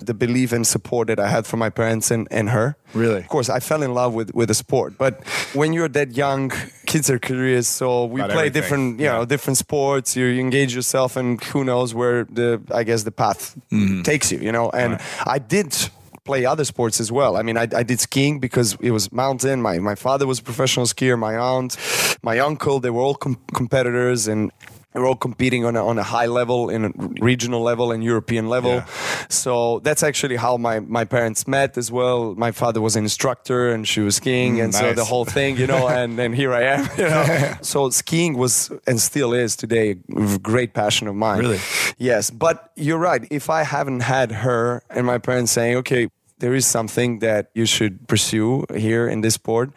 the 0.00 0.12
belief 0.14 0.52
and 0.52 0.66
support 0.66 1.06
that 1.08 1.18
I 1.20 1.28
had 1.28 1.46
from 1.46 1.60
my 1.60 1.70
parents 1.70 2.10
and, 2.10 2.26
and 2.30 2.50
her. 2.50 2.76
Really? 2.94 3.20
Of 3.20 3.28
course, 3.28 3.48
I 3.48 3.60
fell 3.60 3.82
in 3.82 3.94
love 3.94 4.12
with, 4.14 4.34
with 4.34 4.48
the 4.48 4.54
sport. 4.54 4.98
But 4.98 5.22
when 5.54 5.72
you're 5.72 5.88
that 5.90 6.16
young, 6.16 6.52
kids 6.86 7.08
are 7.10 7.18
curious. 7.18 7.68
So 7.68 8.06
we 8.06 8.20
About 8.20 8.32
play 8.32 8.46
everything. 8.46 8.62
different, 8.62 8.98
you 9.00 9.06
Yeah. 9.06 9.12
know, 9.18 9.24
different 9.24 9.56
sports. 9.58 10.16
You, 10.16 10.26
you 10.26 10.40
engage 10.40 10.74
yourself, 10.74 11.16
and 11.16 11.42
who 11.44 11.62
knows 11.64 11.94
where 11.94 12.24
the, 12.24 12.60
I 12.74 12.82
guess, 12.84 13.04
the 13.04 13.12
path 13.12 13.54
Mm-hmm. 13.70 14.02
takes 14.02 14.32
you. 14.32 14.38
You 14.38 14.52
know, 14.52 14.70
and 14.70 14.98
I 15.26 15.38
did 15.38 15.76
play 16.24 16.44
other 16.44 16.64
sports 16.64 17.00
as 17.00 17.12
well. 17.12 17.36
I 17.36 17.42
mean, 17.42 17.56
I, 17.56 17.68
I 17.80 17.82
did 17.84 18.00
skiing 18.00 18.40
because 18.40 18.76
it 18.80 18.90
was 18.90 19.12
mountain. 19.12 19.62
My 19.62 19.78
my 19.78 19.94
father 19.94 20.26
was 20.26 20.38
a 20.40 20.42
professional 20.42 20.86
skier. 20.86 21.16
My 21.18 21.36
aunt, 21.36 21.76
my 22.22 22.40
uncle, 22.40 22.80
they 22.80 22.90
were 22.90 23.02
all 23.02 23.14
com- 23.14 23.38
competitors 23.54 24.26
and. 24.28 24.50
Were 24.98 25.06
all 25.06 25.16
competing 25.16 25.64
on 25.64 25.76
a, 25.76 25.86
on 25.86 25.98
a 25.98 26.02
high 26.02 26.26
level, 26.26 26.70
in 26.70 26.86
a 26.86 26.90
regional 27.20 27.62
level, 27.62 27.92
and 27.92 28.02
European 28.02 28.48
level. 28.48 28.76
Yeah. 28.76 28.86
So 29.28 29.80
that's 29.80 30.02
actually 30.02 30.36
how 30.36 30.56
my, 30.56 30.80
my 30.80 31.04
parents 31.04 31.46
met 31.46 31.76
as 31.76 31.90
well. 31.92 32.34
My 32.34 32.52
father 32.52 32.80
was 32.80 32.96
an 32.96 33.04
instructor, 33.04 33.70
and 33.70 33.86
she 33.86 34.00
was 34.00 34.16
skiing, 34.16 34.56
Mm, 34.56 34.64
and 34.64 34.74
so 34.74 34.92
the 34.92 35.04
whole 35.04 35.24
thing, 35.24 35.56
you 35.56 35.66
know. 35.66 35.88
and 36.00 36.18
and 36.18 36.34
here 36.34 36.52
I 36.52 36.62
am. 36.62 36.88
You 36.98 37.04
know? 37.04 37.54
so 37.62 37.90
skiing 37.90 38.36
was 38.36 38.70
and 38.86 39.00
still 39.00 39.32
is 39.32 39.56
today 39.56 39.96
a 40.16 40.38
great 40.38 40.72
passion 40.74 41.08
of 41.08 41.14
mine. 41.14 41.38
Really? 41.38 41.60
Yes, 41.98 42.30
but 42.30 42.72
you're 42.76 42.98
right. 42.98 43.26
If 43.30 43.50
I 43.50 43.62
haven't 43.62 44.00
had 44.00 44.32
her 44.32 44.82
and 44.90 45.06
my 45.06 45.18
parents 45.18 45.52
saying, 45.52 45.76
okay, 45.78 46.08
there 46.38 46.54
is 46.54 46.66
something 46.66 47.20
that 47.20 47.50
you 47.54 47.64
should 47.66 48.06
pursue 48.08 48.64
here 48.74 49.08
in 49.08 49.22
this 49.22 49.34
sport, 49.34 49.70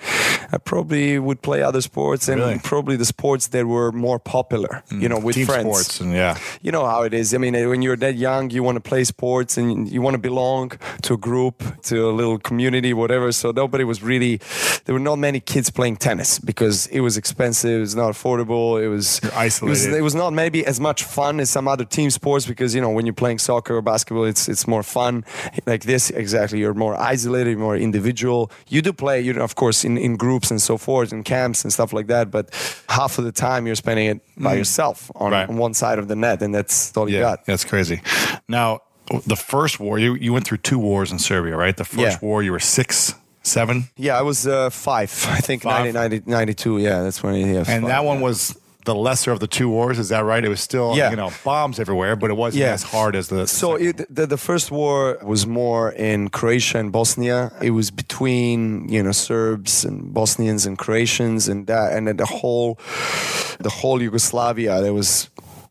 I 0.52 0.58
probably 0.58 1.18
would 1.20 1.42
play 1.42 1.62
other 1.62 1.80
sports 1.82 2.28
and 2.28 2.42
Really? 2.42 2.60
probably 2.60 2.96
the 2.98 3.06
sports 3.06 3.48
that 3.50 3.66
were 3.66 3.92
more 3.92 4.20
popular, 4.20 4.84
you 4.90 4.98
mm. 4.98 5.10
know, 5.10 5.20
with 5.20 5.36
Team 5.36 5.46
friends. 5.46 5.64
sports 5.64 6.02
and 6.02 6.12
yeah. 6.14 6.38
You 6.62 6.72
know 6.72 6.86
how 6.86 7.04
it 7.04 7.14
is. 7.14 7.34
I 7.34 7.38
mean, 7.38 7.56
uh, 7.56 7.70
when 7.70 7.82
you're 7.82 7.96
that 7.98 8.16
young, 8.16 8.50
you 8.50 8.62
want 8.64 8.76
to 8.76 8.82
play 8.82 9.04
sports 9.06 9.58
and 9.58 9.88
you 9.90 10.02
want 10.02 10.16
to 10.16 10.20
belong 10.20 10.72
to 11.04 11.14
a 11.14 11.18
group, 11.18 11.64
to 11.84 12.10
a 12.10 12.12
little 12.12 12.38
community, 12.40 12.94
whatever. 12.94 13.32
So 13.32 13.52
nobody 13.52 13.84
was 13.84 14.02
really, 14.04 14.42
there 14.86 14.94
were 14.94 15.00
not 15.00 15.18
many 15.18 15.40
kids 15.40 15.70
playing 15.70 15.98
tennis 15.98 16.40
because 16.40 16.88
it 16.88 17.00
was 17.02 17.16
expensive, 17.16 17.78
it 17.78 17.80
was 17.80 17.96
not 17.96 18.12
affordable, 18.14 18.82
it 18.84 18.90
was, 18.90 19.22
You're 19.24 19.32
it 19.32 19.36
was, 19.36 19.46
isolated. 19.46 19.94
it 19.94 20.02
was 20.02 20.16
not 20.16 20.34
maybe 20.34 20.66
as 20.66 20.80
much 20.80 21.04
fun 21.04 21.40
as 21.40 21.50
some 21.50 21.68
other 21.68 21.86
team 21.86 22.10
sports 22.10 22.46
because, 22.46 22.76
you 22.76 22.82
know, 22.82 22.90
when 22.90 23.06
you're 23.06 23.14
playing 23.14 23.40
soccer 23.40 23.78
or 23.78 23.82
basketball, 23.82 24.26
it's, 24.26 24.50
it's 24.50 24.68
more 24.68 24.84
fun. 24.84 25.24
Like 25.66 25.84
this, 25.84 26.10
exactly. 26.10 26.49
You're 26.58 26.74
more 26.74 26.96
isolated, 27.00 27.58
more 27.58 27.76
individual. 27.78 28.52
You 28.68 28.82
do 28.82 28.94
play, 28.94 29.22
you 29.22 29.34
know, 29.34 29.44
of 29.44 29.56
course, 29.56 29.84
in, 29.86 29.98
in 29.98 30.16
groups 30.18 30.52
and 30.52 30.62
so 30.62 30.78
forth, 30.78 31.12
in 31.14 31.24
camps 31.24 31.64
and 31.64 31.72
stuff 31.74 31.94
like 31.94 32.08
that. 32.08 32.32
But 32.32 32.50
half 32.90 33.18
of 33.20 33.26
the 33.26 33.32
time 33.32 33.66
you're 33.68 33.76
spending 33.76 34.08
it 34.08 34.22
by 34.38 34.54
yourself 34.56 35.12
on, 35.16 35.30
Mm. 35.30 35.34
Right. 35.34 35.50
on 35.50 35.58
one 35.58 35.74
side 35.74 36.00
of 36.00 36.08
the 36.08 36.16
net, 36.16 36.42
and 36.42 36.54
that's 36.56 36.96
all 36.98 37.08
you 37.10 37.16
Yeah, 37.18 37.22
got. 37.22 37.46
that's 37.46 37.64
crazy. 37.66 38.02
Now, 38.48 38.82
the 39.28 39.36
first 39.36 39.80
war, 39.80 40.00
you, 40.00 40.16
you 40.16 40.34
went 40.34 40.46
through 40.46 40.60
two 40.60 40.80
wars 40.80 41.12
in 41.12 41.20
Serbia, 41.20 41.56
right? 41.56 41.76
The 41.76 41.84
first 41.86 42.00
Yeah. 42.00 42.18
war, 42.22 42.44
you 42.44 42.52
were 42.52 42.60
six, 42.60 43.14
seven, 43.44 43.90
Yeah, 43.98 44.18
I 44.20 44.22
was 44.22 44.46
uh, 44.48 44.70
five, 44.70 45.10
I 45.30 45.40
think, 45.42 45.64
Five? 45.64 45.94
90, 45.94 46.18
90, 46.20 46.30
92. 46.30 46.78
Yeah, 46.80 47.02
that's 47.04 47.24
when 47.24 47.34
he. 47.36 47.42
Yeah, 47.42 47.60
and 47.60 47.66
five, 47.84 47.88
that 47.88 48.04
one 48.06 48.18
yeah. 48.18 48.24
was 48.24 48.59
the 48.86 48.96
lesser 48.96 49.32
of 49.32 49.40
the 49.40 49.48
two 49.48 49.70
wars. 49.70 50.00
Is 50.00 50.10
that 50.10 50.24
right? 50.24 50.44
It 50.44 50.50
was 50.50 50.62
still, 50.62 50.96
Yeah. 50.96 51.10
you 51.10 51.16
know, 51.18 51.32
bombs 51.44 51.80
everywhere, 51.80 52.16
but 52.16 52.30
it 52.32 52.38
wasn't 52.38 52.62
Yeah. 52.64 52.74
as 52.74 52.84
hard 52.84 53.16
as 53.16 53.28
the. 53.28 53.46
So 53.48 53.76
it, 53.76 54.06
the, 54.14 54.26
the 54.26 54.38
first 54.38 54.72
war 54.72 55.18
was 55.24 55.46
more 55.46 55.92
in 55.92 56.30
Croatia 56.30 56.78
and 56.80 56.92
Bosnia. 56.92 57.52
It 57.62 57.72
was 57.72 57.92
between 57.92 58.88
you 58.90 59.04
know 59.04 59.12
Serbs 59.12 59.84
and 59.86 60.14
Bosnians 60.14 60.66
and 60.66 60.78
Croatians 60.78 61.48
and 61.50 61.68
that 61.68 61.94
and 61.94 62.08
then 62.08 62.18
the 62.18 62.26
whole 62.26 62.80
the 63.60 63.70
whole 63.70 64.02
Yugoslavia. 64.02 64.82
There 64.82 64.94
was 64.94 65.30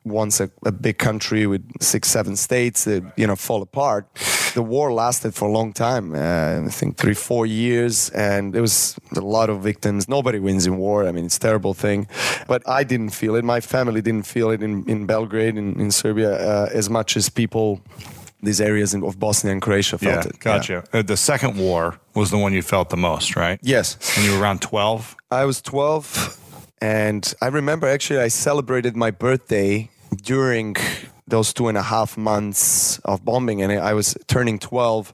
once 0.08 0.40
a, 0.40 0.50
a 0.64 0.72
big 0.72 0.98
country 0.98 1.46
with 1.46 1.62
six 1.80 2.08
seven 2.08 2.36
states 2.36 2.84
that 2.84 3.02
you 3.16 3.26
know 3.26 3.36
fall 3.36 3.62
apart. 3.62 4.06
The 4.54 4.62
war 4.62 4.92
lasted 4.92 5.34
for 5.34 5.48
a 5.48 5.52
long 5.52 5.72
time. 5.72 6.14
Uh, 6.14 6.66
I 6.66 6.70
think 6.70 6.96
three 6.96 7.14
four 7.14 7.46
years, 7.46 8.10
and 8.10 8.52
there 8.52 8.62
was 8.62 8.96
a 9.16 9.20
lot 9.20 9.50
of 9.50 9.62
victims. 9.62 10.08
Nobody 10.08 10.38
wins 10.38 10.66
in 10.66 10.78
war. 10.78 11.06
I 11.06 11.12
mean, 11.12 11.26
it's 11.26 11.36
a 11.36 11.40
terrible 11.40 11.74
thing, 11.74 12.08
but 12.46 12.62
I 12.68 12.84
didn't 12.84 13.10
feel 13.10 13.36
it. 13.36 13.44
My 13.44 13.60
family 13.60 14.00
didn't 14.00 14.26
feel 14.26 14.50
it 14.50 14.62
in 14.62 14.88
in 14.88 15.06
Belgrade 15.06 15.56
in, 15.56 15.80
in 15.80 15.90
Serbia 15.90 16.32
uh, 16.32 16.68
as 16.72 16.88
much 16.88 17.16
as 17.16 17.28
people 17.28 17.80
these 18.42 18.60
areas 18.60 18.94
of 18.94 19.18
Bosnia 19.18 19.52
and 19.52 19.62
Croatia 19.62 19.98
felt 19.98 20.24
yeah, 20.24 20.30
it. 20.30 20.38
gotcha. 20.38 20.84
Uh, 20.92 21.02
the 21.02 21.16
second 21.16 21.56
war 21.58 21.98
was 22.14 22.30
the 22.30 22.38
one 22.38 22.52
you 22.52 22.62
felt 22.62 22.90
the 22.90 22.96
most, 22.96 23.34
right? 23.36 23.58
Yes. 23.62 23.96
And 24.16 24.24
you 24.24 24.32
were 24.32 24.40
around 24.40 24.62
12. 24.62 25.16
I 25.30 25.44
was 25.44 25.60
12 25.60 26.38
and 26.80 27.34
I 27.42 27.48
remember 27.48 27.88
actually 27.88 28.20
I 28.20 28.28
celebrated 28.28 28.96
my 28.96 29.10
birthday 29.10 29.90
during 30.16 30.76
those 31.28 31.52
two 31.52 31.68
and 31.68 31.76
a 31.76 31.82
half 31.82 32.16
months 32.16 32.98
of 33.00 33.24
bombing 33.24 33.62
and 33.62 33.70
I 33.72 33.92
was 33.92 34.16
turning 34.26 34.58
12 34.58 35.12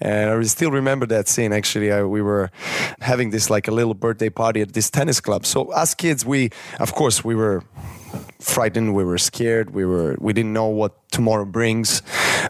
and 0.00 0.30
I 0.30 0.42
still 0.44 0.70
remember 0.70 1.06
that 1.06 1.28
scene. 1.28 1.52
Actually 1.52 1.92
I, 1.92 2.02
we 2.02 2.22
were 2.22 2.50
having 3.00 3.30
this 3.30 3.50
like 3.50 3.68
a 3.68 3.70
little 3.70 3.94
birthday 3.94 4.30
party 4.30 4.62
at 4.62 4.72
this 4.72 4.90
tennis 4.90 5.20
club. 5.20 5.44
So 5.44 5.70
as 5.72 5.94
kids 5.94 6.24
we 6.24 6.50
of 6.78 6.94
course 6.94 7.22
we 7.24 7.34
were 7.34 7.62
frightened 8.40 8.94
we 8.94 9.04
were 9.04 9.18
scared 9.18 9.70
we 9.70 9.84
were 9.84 10.16
we 10.18 10.32
didn't 10.32 10.52
know 10.52 10.66
what 10.66 11.10
tomorrow 11.10 11.44
brings. 11.44 12.02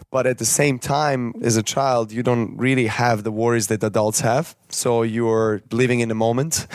But 0.09 0.25
at 0.25 0.37
the 0.37 0.45
same 0.45 0.79
time 0.79 1.33
as 1.43 1.57
a 1.57 1.63
child 1.63 2.11
you 2.11 2.23
don't 2.23 2.55
really 2.57 2.87
have 2.87 3.23
the 3.23 3.31
worries 3.31 3.67
that 3.67 3.83
adults 3.83 4.21
have. 4.21 4.55
So 4.69 5.01
you're 5.03 5.61
living 5.71 5.99
in 5.99 6.07
the 6.07 6.15
moment. 6.15 6.67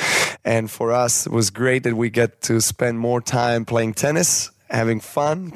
And 0.45 0.71
for 0.71 0.93
us 0.93 1.27
it 1.27 1.33
was 1.33 1.49
great 1.49 1.83
that 1.85 1.97
we 1.97 2.11
get 2.11 2.43
to 2.43 2.61
spend 2.61 2.99
more 2.99 3.23
time 3.23 3.65
playing 3.65 3.95
tennis 3.95 4.51
having 4.71 5.01
fun 5.01 5.53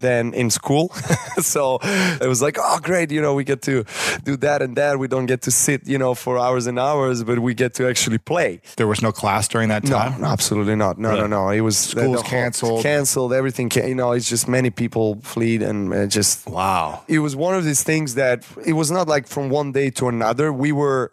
than 0.00 0.34
in 0.34 0.50
school 0.50 0.88
so 1.38 1.78
it 1.82 2.26
was 2.28 2.42
like 2.42 2.58
oh 2.60 2.78
great 2.82 3.10
you 3.10 3.20
know 3.22 3.32
we 3.34 3.42
get 3.42 3.62
to 3.62 3.84
do 4.24 4.36
that 4.36 4.60
and 4.60 4.76
that 4.76 4.98
we 4.98 5.08
don't 5.08 5.26
get 5.26 5.40
to 5.42 5.50
sit 5.50 5.86
you 5.86 5.96
know 5.96 6.14
for 6.14 6.38
hours 6.38 6.66
and 6.66 6.78
hours 6.78 7.24
but 7.24 7.38
we 7.38 7.54
get 7.54 7.72
to 7.74 7.88
actually 7.88 8.18
play 8.18 8.60
There 8.76 8.86
was 8.86 9.00
no 9.02 9.12
class 9.12 9.48
during 9.48 9.70
that 9.70 9.84
time? 9.86 10.20
no, 10.20 10.26
absolutely 10.26 10.76
not. 10.76 10.98
No, 10.98 11.10
no, 11.10 11.16
Really? 11.16 11.28
no. 11.28 11.48
It 11.50 11.60
was 11.62 11.78
Schools 11.78 12.20
whole- 12.20 12.22
canceled. 12.30 12.82
Canceled. 12.82 13.32
Everything. 13.32 13.70
Ca- 13.70 13.86
you 13.86 13.94
know, 13.94 14.12
it's 14.12 14.28
just 14.28 14.46
many 14.48 14.70
people 14.70 15.20
fled, 15.22 15.62
and 15.62 15.92
uh, 15.94 16.06
just 16.06 16.46
Wow. 16.46 17.02
it 17.08 17.20
was 17.20 17.34
one 17.36 17.54
of 17.54 17.64
these 17.64 17.82
things 17.82 18.14
that 18.14 18.44
it 18.66 18.74
was 18.74 18.90
not 18.90 19.08
like 19.08 19.26
from 19.26 19.48
one 19.50 19.72
day 19.72 19.90
to 19.90 20.08
another. 20.08 20.52
We 20.52 20.72
were 20.72 21.12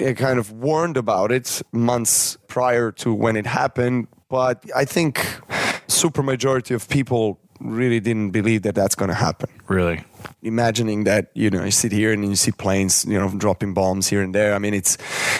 uh, 0.00 0.12
kind 0.14 0.38
of 0.38 0.50
warned 0.52 0.96
about 0.96 1.30
it 1.32 1.62
months 1.72 2.36
prior 2.48 2.90
to 2.92 3.14
when 3.14 3.36
it 3.36 3.46
happened, 3.46 4.08
but 4.28 4.64
I 4.74 4.84
think 4.84 5.14
super 5.90 6.22
majority 6.22 6.74
of 6.74 6.88
people 6.88 7.38
really 7.60 8.00
didn't 8.00 8.30
believe 8.30 8.62
that 8.62 8.74
that's 8.74 8.94
going 8.94 9.08
to 9.08 9.14
happen. 9.14 9.50
Really? 9.68 10.02
Imagining 10.42 11.04
that 11.04 11.30
you 11.34 11.50
know 11.50 11.64
you 11.64 11.70
sit 11.70 11.92
here 11.92 12.12
and 12.12 12.24
you 12.24 12.36
see 12.36 12.52
planes 12.52 13.04
you 13.04 13.18
know 13.18 13.28
dropping 13.36 13.74
bombs 13.74 14.08
here 14.08 14.22
and 14.22 14.34
there. 14.34 14.54
I 14.54 14.58
mean 14.58 14.74
it's 14.74 14.96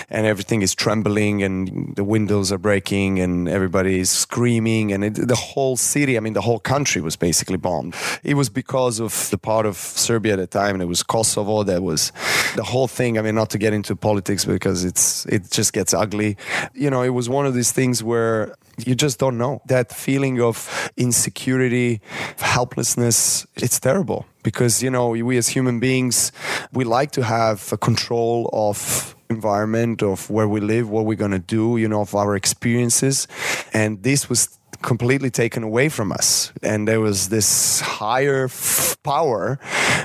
and 0.09 0.27
everything 0.27 0.63
is 0.63 0.75
trembling 0.75 1.43
and 1.43 1.95
the 1.97 2.05
windows 2.05 2.53
are 2.53 2.59
breaking 2.59 3.21
and 3.21 3.49
everybody 3.49 4.01
is 4.01 4.11
screaming 4.11 4.93
and 4.93 5.05
it, 5.05 5.15
the 5.15 5.37
whole 5.37 5.77
city 5.77 6.17
i 6.17 6.21
mean 6.21 6.33
the 6.33 6.41
whole 6.41 6.59
country 6.59 7.01
was 7.01 7.17
basically 7.17 7.57
bombed. 7.57 7.95
It 8.23 8.35
was 8.35 8.49
because 8.49 9.01
of 9.01 9.31
the 9.31 9.39
part 9.39 9.67
of 9.67 9.77
serbia 9.77 10.35
at 10.35 10.39
the 10.39 10.47
time 10.47 10.75
and 10.75 10.83
it 10.83 10.87
was 10.87 11.03
kosovo 11.03 11.63
that 11.65 11.83
was 11.83 12.13
the 12.57 12.65
whole 12.65 12.89
thing. 12.89 13.19
I 13.19 13.23
mean 13.23 13.35
not 13.35 13.51
to 13.51 13.59
get 13.59 13.73
into 13.73 13.97
politics 13.97 14.45
because 14.45 14.85
it's 14.85 15.27
it 15.27 15.51
just 15.51 15.73
gets 15.73 15.95
ugly. 15.95 16.37
You 16.75 16.91
know 16.91 17.03
it 17.03 17.11
was 17.11 17.29
one 17.29 17.47
of 17.47 17.55
these 17.55 17.73
things 17.73 18.03
where 18.03 18.55
you 18.87 18.95
just 18.95 19.19
don't 19.19 19.39
know. 19.39 19.61
That 19.67 19.93
feeling 19.93 20.41
of 20.41 20.91
insecurity 20.97 22.01
helplessness 22.39 23.47
it's 23.57 23.79
terrible 23.79 24.27
because 24.43 24.83
you 24.83 24.91
know 24.91 25.09
we 25.09 25.37
as 25.37 25.49
human 25.49 25.81
beings 25.81 26.33
we 26.73 26.85
like 26.85 27.11
to 27.13 27.23
have 27.23 27.73
control 27.81 28.49
of 28.53 29.15
environment 29.31 30.03
of 30.03 30.29
where 30.29 30.49
we 30.49 30.61
live 30.61 30.91
what 30.91 31.07
we're 31.07 31.17
going 31.17 31.31
to 31.31 31.39
do 31.39 31.77
you 31.77 31.89
know 31.89 32.01
of 32.01 32.15
our 32.15 32.37
experiences. 32.37 33.29
And 33.73 34.03
this 34.03 34.29
was 34.29 34.59
completely 34.83 35.31
taken 35.31 35.63
away 35.63 35.89
from 35.89 36.13
us. 36.13 36.53
And 36.63 36.89
there 36.89 37.01
was 37.01 37.29
this 37.29 37.81
higher 37.81 38.45
f- 38.45 38.97
power 39.03 39.57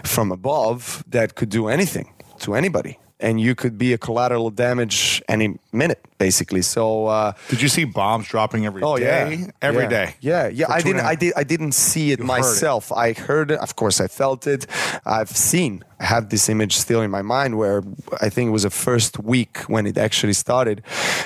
from 0.04 0.32
above 0.32 1.04
that 1.08 1.36
could 1.36 1.50
do 1.50 1.68
anything 1.68 2.14
to 2.40 2.56
anybody 2.56 3.00
and 3.20 3.40
you 3.40 3.56
could 3.56 3.78
be 3.78 3.94
a 3.94 3.98
collateral 3.98 4.50
damage 4.50 5.22
any 5.28 5.58
minute, 5.72 6.04
basically. 6.18 6.62
So, 6.62 7.08
uh, 7.08 7.34
did 7.50 7.62
you 7.62 7.70
see 7.70 7.86
bombs 7.86 8.28
dropping 8.28 8.66
every 8.66 8.82
oh, 8.82 8.98
day? 8.98 9.36
Yeah. 9.36 9.52
Every 9.62 9.84
yeah. 9.84 9.90
day. 9.90 10.16
Yeah, 10.22 10.48
yeah. 10.48 10.66
I 10.70 10.82
didn't. 10.82 11.06
I 11.06 11.16
did. 11.16 11.34
I 11.36 11.44
didn't 11.44 11.74
see 11.74 12.12
it 12.12 12.20
you 12.20 12.26
myself. 12.26 12.92
It. 12.92 12.96
I 12.96 13.14
heard 13.14 13.52
it. 13.52 13.60
Of 13.60 13.76
course, 13.76 14.02
I 14.02 14.08
felt 14.08 14.48
it. 14.48 14.68
I've 15.06 15.30
seen. 15.30 15.84
I 16.00 16.06
have 16.06 16.30
this 16.30 16.50
image 16.50 16.76
still 16.76 17.02
in 17.02 17.12
my 17.12 17.22
mind 17.22 17.58
where 17.58 17.84
I 18.22 18.30
think 18.30 18.50
it 18.50 18.52
was 18.52 18.64
the 18.64 18.70
first 18.70 19.20
week 19.20 19.60
when 19.68 19.86
it 19.88 19.98
actually 19.98 20.34
started, 20.34 20.82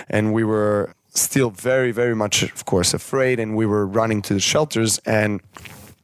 and 0.10 0.34
we 0.34 0.43
were 0.43 0.93
still 1.10 1.50
very, 1.50 1.91
very 1.91 2.15
much, 2.15 2.43
of 2.43 2.65
course, 2.65 2.93
afraid, 2.93 3.39
and 3.39 3.55
we 3.55 3.65
were 3.65 3.86
running 3.86 4.22
to 4.22 4.34
the 4.34 4.39
shelters 4.39 5.00
and 5.05 5.41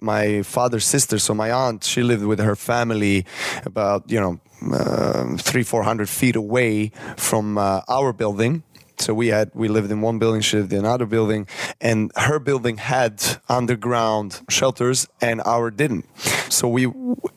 my 0.02 0.42
father's 0.44 0.86
sister 0.86 1.18
so 1.18 1.34
my 1.34 1.52
aunt 1.52 1.84
she 1.84 2.04
lived 2.04 2.24
with 2.26 2.40
her 2.40 2.56
family 2.56 3.26
about 3.66 4.04
you 4.12 4.20
know 4.20 4.40
uh, 4.72 5.38
three, 5.38 5.64
four 5.64 5.84
hundred 5.84 6.10
feet 6.10 6.36
away 6.36 6.92
from 7.18 7.58
uh, 7.58 7.82
our 7.88 8.14
building. 8.14 8.64
So 8.98 9.14
we 9.14 9.28
had 9.28 9.52
we 9.54 9.68
lived 9.68 9.92
in 9.92 10.00
one 10.00 10.20
building, 10.20 10.42
she 10.42 10.56
lived 10.58 10.72
in 10.72 10.80
another 10.80 11.06
building, 11.06 11.48
and 11.82 12.12
her 12.16 12.40
building 12.40 12.78
had 12.78 13.22
underground 13.50 14.42
shelters, 14.50 15.08
and 15.20 15.42
our 15.46 15.70
didn't. 15.70 16.06
So 16.50 16.70
we 16.70 16.88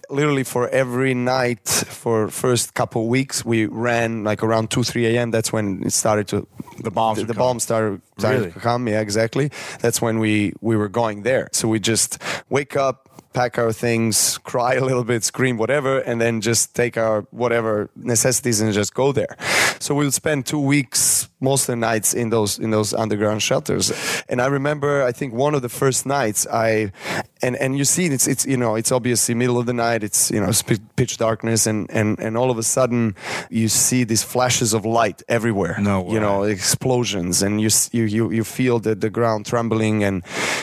literally 0.09 0.45
for 0.45 0.69
every 0.69 1.15
night 1.15 1.69
for 1.69 2.29
first 2.29 2.75
couple 2.75 3.09
weeks 3.09 3.45
we 3.45 3.67
ran 3.67 4.23
like 4.23 4.45
around 4.45 4.71
two 4.71 4.85
three 4.85 5.07
a.m. 5.07 5.33
That's 5.33 5.53
when 5.53 5.83
it 5.85 5.93
started 5.93 6.29
to 6.29 6.47
the 6.79 6.93
bombs 6.93 7.19
the, 7.19 7.25
the 7.25 7.35
bombs 7.35 7.65
started, 7.65 8.03
started 8.19 8.39
really? 8.39 8.53
to 8.53 8.61
come. 8.61 8.87
Yeah, 8.87 9.01
exactly. 9.01 9.51
That's 9.81 10.01
when 10.01 10.21
we 10.21 10.53
we 10.61 10.77
were 10.77 10.89
going 10.89 11.25
there. 11.25 11.49
So 11.53 11.67
we 11.67 11.81
just 11.81 12.23
wake 12.49 12.77
up 12.77 13.08
pack 13.39 13.57
our 13.57 13.73
things, 13.73 14.37
cry 14.39 14.75
a 14.75 14.85
little 14.85 15.05
bit, 15.05 15.23
scream, 15.23 15.59
whatever, 15.59 16.01
and 16.01 16.21
then 16.21 16.41
just 16.41 16.75
take 16.75 16.97
our 16.97 17.21
whatever 17.31 17.89
necessities 17.95 18.61
and 18.61 18.73
just 18.73 18.95
go 18.95 19.13
there. 19.13 19.37
So 19.79 19.95
we 19.95 20.05
would 20.05 20.15
spend 20.15 20.45
two 20.45 20.59
weeks 20.59 21.29
most 21.39 21.63
of 21.63 21.67
the 21.69 21.77
nights 21.77 22.15
in 22.15 22.31
those 22.31 22.59
in 22.59 22.73
those 22.73 22.93
underground 22.93 23.41
shelters. 23.41 23.93
And 24.29 24.43
I 24.43 24.47
remember, 24.47 25.05
I 25.05 25.13
think 25.13 25.35
one 25.35 25.55
of 25.55 25.63
the 25.63 25.69
first 25.69 26.05
nights 26.05 26.49
I 26.49 26.91
and 27.43 27.57
and 27.57 27.79
you 27.79 27.85
see 27.85 28.07
it's 28.07 28.27
it's 28.27 28.47
you 28.47 28.57
know 28.57 28.75
it's 28.75 28.93
obviously 28.93 29.35
middle 29.35 29.59
of 29.59 29.67
the 29.67 29.73
night 29.73 30.03
it's 30.03 30.31
you 30.31 30.41
know 30.41 30.51
pitch 30.97 31.17
darkness 31.17 31.67
and 31.67 31.91
and 31.91 32.19
and 32.19 32.37
all 32.37 32.51
of 32.51 32.59
a 32.59 32.63
sudden 32.63 33.15
you 33.51 33.69
see 33.69 34.05
these 34.05 34.23
flashes 34.23 34.73
of 34.75 34.85
light 34.85 35.23
everywhere. 35.29 35.77
No 35.81 36.03
way. 36.03 36.15
you 36.15 36.21
know 36.21 36.43
explosions 36.43 37.43
and 37.43 37.61
you 37.61 37.71
you 37.93 38.05
you, 38.05 38.31
you 38.31 38.45
feel 38.45 38.79
the, 38.79 38.95
the 38.95 39.11
ground 39.11 39.47
trembling 39.47 40.05
and 40.05 40.23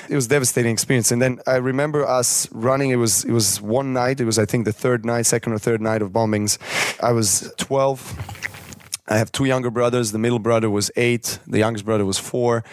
it 0.09 0.15
was 0.15 0.27
devastating 0.27 0.71
experience. 0.73 1.11
And 1.11 1.21
then 1.21 1.39
i 1.47 1.55
remember 1.55 2.05
us 2.05 2.47
running 2.51 2.89
it 2.91 2.97
was 2.97 3.23
it 3.25 3.31
was 3.31 3.61
one 3.61 3.93
night 3.93 4.19
it 4.19 4.25
was 4.25 4.39
i 4.39 4.45
think 4.45 4.65
the 4.65 4.73
third 4.73 5.05
night 5.05 5.25
second 5.25 5.53
or 5.53 5.59
third 5.59 5.81
night 5.81 6.01
of 6.01 6.11
bombings. 6.11 6.57
I 7.01 7.11
was 7.11 7.53
12 7.57 8.54
I 9.07 9.17
have 9.17 9.31
two 9.31 9.45
younger 9.45 9.69
brothers. 9.69 10.11
The 10.11 10.17
middle 10.17 10.39
brother 10.39 10.69
was 10.69 10.89
eight. 10.95 11.39
The 11.45 11.59
youngest 11.59 11.85
brother 11.85 12.05
was 12.05 12.17
four. 12.17 12.63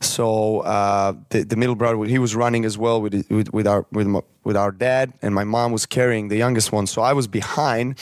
So 0.00 0.60
uh, 0.60 1.14
the, 1.30 1.42
the 1.42 1.56
middle 1.56 1.74
brother 1.74 2.04
he 2.04 2.18
was 2.18 2.36
running 2.36 2.64
as 2.64 2.78
well 2.78 3.02
with 3.02 3.26
with, 3.28 3.52
with 3.52 3.66
our 3.66 3.84
with, 3.90 4.06
with 4.44 4.56
our 4.56 4.70
dad, 4.70 5.12
and 5.20 5.34
my 5.34 5.44
mom 5.44 5.72
was 5.72 5.86
carrying 5.86 6.28
the 6.28 6.36
youngest 6.36 6.70
one. 6.70 6.86
So 6.86 7.02
I 7.02 7.12
was 7.12 7.26
behind. 7.26 7.98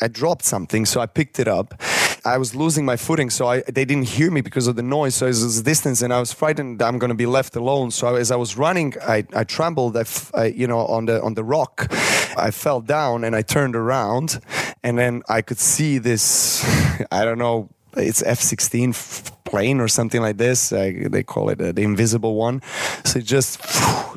I 0.00 0.08
dropped 0.08 0.44
something, 0.44 0.84
so 0.84 1.00
I 1.00 1.06
picked 1.06 1.38
it 1.38 1.48
up. 1.48 1.80
I 2.24 2.36
was 2.38 2.54
losing 2.54 2.84
my 2.84 2.96
footing, 2.96 3.30
so 3.30 3.46
I, 3.46 3.62
they 3.62 3.84
didn't 3.84 4.08
hear 4.08 4.30
me 4.30 4.40
because 4.40 4.66
of 4.66 4.76
the 4.76 4.82
noise. 4.82 5.14
So 5.14 5.26
it 5.26 5.30
was 5.30 5.62
distance, 5.62 6.02
and 6.02 6.12
I 6.12 6.18
was 6.18 6.32
frightened 6.32 6.82
I'm 6.82 6.98
going 6.98 7.10
to 7.10 7.14
be 7.14 7.26
left 7.26 7.56
alone. 7.56 7.90
So 7.90 8.16
as 8.16 8.30
I 8.30 8.36
was 8.36 8.56
running, 8.56 8.94
I, 9.00 9.24
I 9.32 9.44
trembled. 9.44 9.96
I, 9.96 10.04
I, 10.34 10.46
you 10.46 10.66
know, 10.66 10.80
on 10.86 11.06
the 11.06 11.22
on 11.22 11.34
the 11.34 11.44
rock, 11.44 11.86
I 12.38 12.50
fell 12.50 12.80
down 12.80 13.24
and 13.24 13.34
I 13.34 13.42
turned 13.42 13.76
around, 13.76 14.40
and 14.82 14.98
then 14.98 15.22
I 15.28 15.42
could 15.42 15.58
see 15.58 15.98
this. 15.98 16.64
I 17.12 17.24
don't 17.24 17.38
know. 17.38 17.68
It's 17.96 18.22
F-16 18.22 19.34
plane 19.44 19.80
or 19.80 19.88
something 19.88 20.20
like 20.20 20.36
this. 20.36 20.68
They 20.68 21.22
call 21.26 21.48
it 21.48 21.60
uh, 21.60 21.72
the 21.72 21.82
invisible 21.82 22.34
one. 22.34 22.62
So 23.04 23.18
it 23.18 23.24
just 23.24 23.60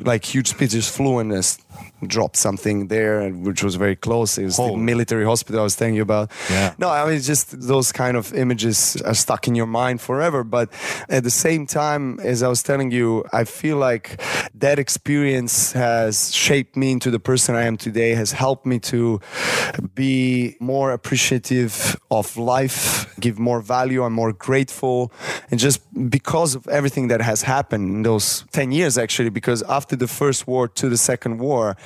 like 0.00 0.24
huge 0.24 0.48
speed 0.48 0.70
just 0.70 0.94
flew 0.94 1.18
and 1.18 1.32
just 1.32 1.60
dropped 2.06 2.36
something 2.36 2.88
there, 2.88 3.28
which 3.30 3.62
was 3.62 3.76
very 3.76 3.96
close. 3.96 4.38
It 4.38 4.44
was 4.44 4.56
the 4.56 4.76
military 4.76 5.24
hospital 5.24 5.60
I 5.60 5.64
was 5.64 5.76
telling 5.76 5.94
you 5.94 6.02
about. 6.02 6.30
Yeah. 6.50 6.74
No, 6.78 6.88
I 6.90 7.08
mean 7.08 7.20
just 7.20 7.60
those 7.60 7.92
kind 7.92 8.16
of 8.16 8.32
images 8.34 9.00
are 9.02 9.14
stuck 9.14 9.48
in 9.48 9.54
your 9.54 9.66
mind 9.66 10.00
forever. 10.00 10.44
But 10.44 10.72
at 11.08 11.24
the 11.24 11.30
same 11.30 11.66
time, 11.66 12.18
as 12.20 12.42
I 12.42 12.48
was 12.48 12.62
telling 12.62 12.90
you, 12.90 13.24
I 13.32 13.44
feel 13.44 13.76
like 13.76 14.20
that 14.54 14.78
experience 14.78 15.72
has 15.72 16.34
shaped 16.34 16.76
me 16.76 16.92
into 16.92 17.10
the 17.10 17.20
person 17.20 17.54
I 17.54 17.62
am 17.62 17.76
today. 17.76 18.14
Has 18.14 18.32
helped 18.32 18.66
me 18.66 18.78
to 18.80 19.20
be 19.94 20.56
more 20.60 20.92
appreciative 20.92 21.96
of 22.10 22.36
life, 22.36 23.14
give 23.20 23.38
more 23.38 23.60
value. 23.60 24.02
I'm 24.04 24.12
more 24.12 24.32
grateful, 24.32 25.12
and 25.50 25.58
just 25.60 25.80
because 26.10 26.54
of 26.54 26.66
everything 26.68 27.08
that 27.08 27.20
has 27.20 27.42
happened 27.42 27.88
in 27.88 28.02
those 28.02 28.44
ten 28.52 28.72
years, 28.72 28.98
actually, 28.98 29.30
because 29.30 29.62
after 29.62 29.96
the 29.96 30.08
first 30.08 30.46
war 30.46 30.68
to 30.68 30.88
the 30.88 30.96
second 30.96 31.38
war, 31.38 31.76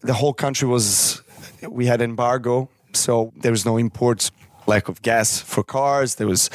the 0.00 0.14
whole 0.14 0.34
country 0.34 0.68
was 0.68 1.22
we 1.68 1.86
had 1.86 2.00
embargo 2.00 2.68
so 2.92 3.32
there 3.36 3.52
was 3.52 3.64
no 3.64 3.76
imports 3.76 4.30
lack 4.66 4.88
of 4.88 5.02
gas 5.02 5.40
for 5.40 5.62
cars. 5.62 6.16
There 6.16 6.26
was 6.26 6.50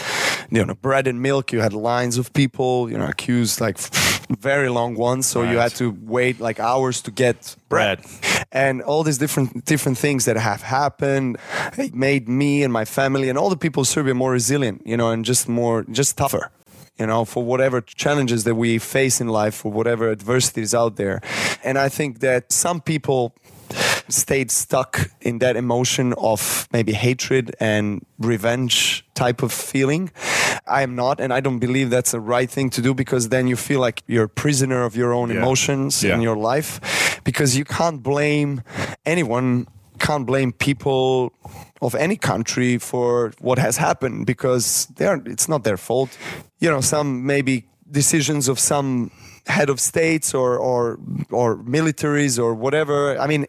you 0.50 0.66
know 0.66 0.76
bread 0.76 1.08
and 1.08 1.22
milk. 1.22 1.52
You 1.52 1.62
had 1.62 1.74
lines 1.74 2.18
of 2.18 2.34
people 2.34 2.90
you 2.90 2.98
know 2.98 3.08
accused 3.08 3.62
like 3.62 3.78
very 4.40 4.70
long 4.70 4.96
ones. 4.96 5.26
So 5.26 5.42
right. 5.42 5.52
you 5.52 5.58
had 5.58 5.76
to 5.76 5.96
wait 6.02 6.40
like 6.40 6.60
hours 6.60 7.02
to 7.04 7.12
get 7.12 7.56
bread. 7.70 8.02
bread. 8.02 8.46
And 8.52 8.82
all 8.82 9.04
these 9.04 9.18
different 9.18 9.66
different 9.66 9.98
things 9.98 10.26
that 10.26 10.38
have 10.38 10.62
happened 10.62 11.38
it 11.78 11.94
made 11.94 12.28
me 12.28 12.64
and 12.64 12.72
my 12.72 12.86
family 12.86 13.30
and 13.30 13.38
all 13.38 13.50
the 13.50 13.58
people 13.58 13.82
of 13.82 13.88
serbia 13.88 14.14
more 14.14 14.32
resilient 14.32 14.82
you 14.86 14.96
know 14.96 15.12
and 15.12 15.26
just 15.26 15.48
more 15.48 15.84
just 15.92 16.18
tougher 16.18 16.50
you 17.00 17.08
know, 17.08 17.26
for 17.26 17.44
whatever 17.44 17.82
challenges 17.82 18.44
that 18.44 18.56
we 18.56 18.78
face 18.80 19.22
in 19.22 19.28
life, 19.28 19.56
for 19.56 19.72
whatever 19.72 20.10
adversities 20.12 20.74
out 20.74 20.96
there. 20.96 21.22
And 21.64 21.78
I 21.78 21.90
think 21.90 22.20
that 22.20 22.52
some 22.52 22.82
people 22.82 23.36
stayed 24.10 24.50
stuck 24.52 25.12
in 25.22 25.40
that 25.40 25.56
emotion 25.56 26.14
of 26.14 26.68
maybe 26.72 26.94
hatred 26.94 27.56
and 27.60 28.06
revenge 28.20 29.06
type 29.14 29.44
of 29.44 29.52
feeling. 29.52 30.12
I 30.66 30.82
am 30.82 30.96
not, 30.96 31.20
and 31.20 31.34
I 31.34 31.40
don't 31.40 31.60
believe 31.60 31.90
that's 31.90 32.12
the 32.12 32.20
right 32.20 32.50
thing 32.50 32.70
to 32.72 32.82
do 32.82 32.94
because 32.94 33.30
then 33.30 33.48
you 33.48 33.56
feel 33.56 33.80
like 33.80 34.04
you're 34.08 34.26
a 34.26 34.30
prisoner 34.30 34.84
of 34.84 34.96
your 34.96 35.14
own 35.14 35.30
yeah. 35.30 35.38
emotions 35.38 36.04
yeah. 36.04 36.16
in 36.16 36.22
your 36.22 36.38
life 36.38 37.22
because 37.24 37.58
you 37.58 37.66
can't 37.66 38.02
blame 38.02 38.64
anyone 39.06 39.68
can't 40.00 40.26
blame 40.26 40.52
people 40.52 41.34
of 41.82 41.96
any 41.96 42.16
country 42.16 42.78
for 42.78 43.34
what 43.40 43.60
has 43.60 43.78
happened 43.78 44.26
because 44.26 44.88
it's 45.00 45.48
not 45.48 45.64
their 45.64 45.78
fault. 45.78 46.18
You 46.60 46.70
know, 46.70 46.82
some 46.82 47.26
maybe 47.26 47.66
decisions 47.90 48.48
of 48.48 48.60
some 48.60 49.12
head 49.48 49.70
of 49.70 49.80
states 49.80 50.34
or 50.34 50.58
or 50.58 51.00
or 51.32 51.58
militaries 51.58 52.42
or 52.42 52.54
whatever. 52.54 53.18
I 53.20 53.28
mean, 53.28 53.46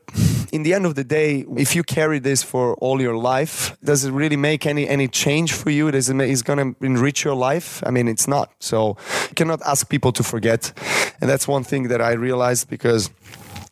in 0.52 0.62
the 0.62 0.74
end 0.74 0.86
of 0.86 0.94
the 0.94 1.04
day, 1.04 1.44
if 1.56 1.74
you 1.74 1.82
carry 1.82 2.18
this 2.18 2.42
for 2.42 2.74
all 2.76 3.00
your 3.00 3.16
life, 3.16 3.76
does 3.82 4.04
it 4.04 4.12
really 4.12 4.36
make 4.36 4.66
any 4.66 4.88
any 4.88 5.08
change 5.08 5.52
for 5.52 5.70
you? 5.70 5.90
Does 5.90 6.08
it 6.08 6.20
is 6.20 6.42
going 6.42 6.58
to 6.58 6.84
enrich 6.84 7.24
your 7.24 7.34
life? 7.34 7.82
I 7.86 7.90
mean, 7.90 8.08
it's 8.08 8.28
not. 8.28 8.50
So 8.60 8.96
you 9.28 9.34
cannot 9.34 9.60
ask 9.62 9.88
people 9.88 10.12
to 10.12 10.22
forget, 10.22 10.72
and 11.20 11.28
that's 11.28 11.48
one 11.48 11.64
thing 11.64 11.88
that 11.88 12.00
I 12.00 12.12
realized 12.12 12.68
because 12.68 13.10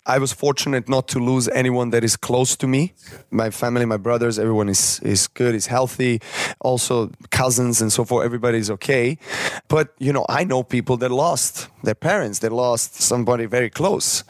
I 0.06 0.18
was 0.18 0.32
fortunate 0.32 0.88
not 0.88 1.08
to 1.08 1.18
lose 1.18 1.48
anyone 1.48 1.90
that 1.90 2.04
is 2.04 2.16
close 2.16 2.56
to 2.56 2.66
me. 2.66 2.92
My 3.30 3.50
family, 3.50 3.84
my 3.84 3.96
brothers, 3.96 4.38
everyone 4.38 4.68
is 4.68 5.00
is 5.02 5.28
good, 5.28 5.54
is 5.54 5.66
healthy. 5.66 6.20
Also, 6.60 7.10
cousins 7.30 7.82
and 7.82 7.92
so 7.92 8.04
forth, 8.04 8.24
everybody 8.24 8.58
is 8.58 8.70
okay. 8.70 9.18
But 9.68 9.88
you 9.98 10.12
know, 10.12 10.24
I 10.28 10.44
know 10.44 10.62
people 10.62 10.96
that 10.98 11.10
lost 11.10 11.68
their 11.82 11.94
parents, 11.96 12.38
they 12.38 12.48
lost 12.48 12.94
somebody 12.94 13.46
very 13.46 13.70
close. 13.70 14.24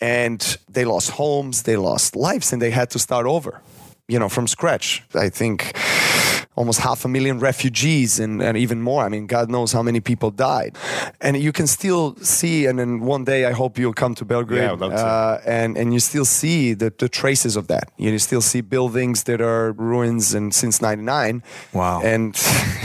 and 0.00 0.58
they 0.68 0.84
lost 0.84 1.10
homes, 1.10 1.62
they 1.62 1.76
lost 1.76 2.14
lives, 2.16 2.52
and 2.52 2.62
they 2.62 2.70
had 2.70 2.90
to 2.90 2.98
start 2.98 3.26
over, 3.26 3.60
you 4.06 4.18
know, 4.18 4.28
from 4.28 4.46
scratch. 4.46 5.02
I 5.14 5.28
think 5.30 5.76
almost 6.58 6.80
half 6.80 7.04
a 7.04 7.08
million 7.08 7.38
refugees 7.38 8.18
and, 8.18 8.42
and 8.42 8.56
even 8.56 8.82
more. 8.82 9.04
I 9.04 9.08
mean, 9.08 9.28
God 9.28 9.48
knows 9.48 9.72
how 9.72 9.82
many 9.82 10.00
people 10.00 10.32
died. 10.32 10.76
And 11.20 11.36
you 11.36 11.52
can 11.52 11.68
still 11.68 12.16
see, 12.16 12.66
and 12.66 12.80
then 12.80 13.00
one 13.00 13.24
day 13.24 13.44
I 13.46 13.52
hope 13.52 13.78
you'll 13.78 14.00
come 14.02 14.16
to 14.16 14.24
Belgrade. 14.24 14.62
Yeah, 14.62 14.72
I'd 14.72 14.80
love 14.80 14.90
to. 14.90 14.98
Uh, 14.98 15.40
and, 15.46 15.78
and 15.78 15.94
you 15.94 16.00
still 16.00 16.24
see 16.24 16.74
the, 16.74 16.92
the 16.98 17.08
traces 17.08 17.54
of 17.54 17.68
that. 17.68 17.92
You 17.96 18.18
still 18.18 18.40
see 18.40 18.60
buildings 18.60 19.22
that 19.24 19.40
are 19.40 19.70
ruins 19.72 20.34
and 20.34 20.52
since 20.52 20.82
99. 20.82 21.44
Wow. 21.72 22.02
And 22.02 22.30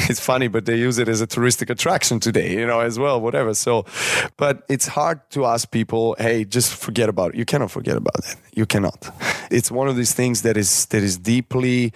it's 0.09 0.19
funny, 0.19 0.47
but 0.47 0.65
they 0.67 0.75
use 0.75 0.99
it 0.99 1.09
as 1.09 1.19
a 1.21 1.25
touristic 1.25 1.71
attraction 1.71 2.19
today, 2.19 2.53
you 2.53 2.67
know, 2.67 2.79
as 2.79 2.99
well, 2.99 3.19
whatever. 3.19 3.55
So, 3.55 3.86
but 4.38 4.63
it's 4.69 4.88
hard 4.88 5.27
to 5.31 5.45
ask 5.45 5.71
people, 5.71 6.15
hey, 6.19 6.45
just 6.45 6.75
forget 6.75 7.09
about 7.09 7.33
it. 7.33 7.38
You 7.38 7.45
cannot 7.45 7.71
forget 7.71 7.97
about 7.97 8.21
that. 8.23 8.36
You 8.53 8.67
cannot. 8.67 9.09
It's 9.49 9.71
one 9.71 9.88
of 9.88 9.95
these 9.95 10.13
things 10.13 10.43
that 10.43 10.57
is 10.57 10.86
that 10.88 11.01
is 11.01 11.17
deeply 11.17 11.91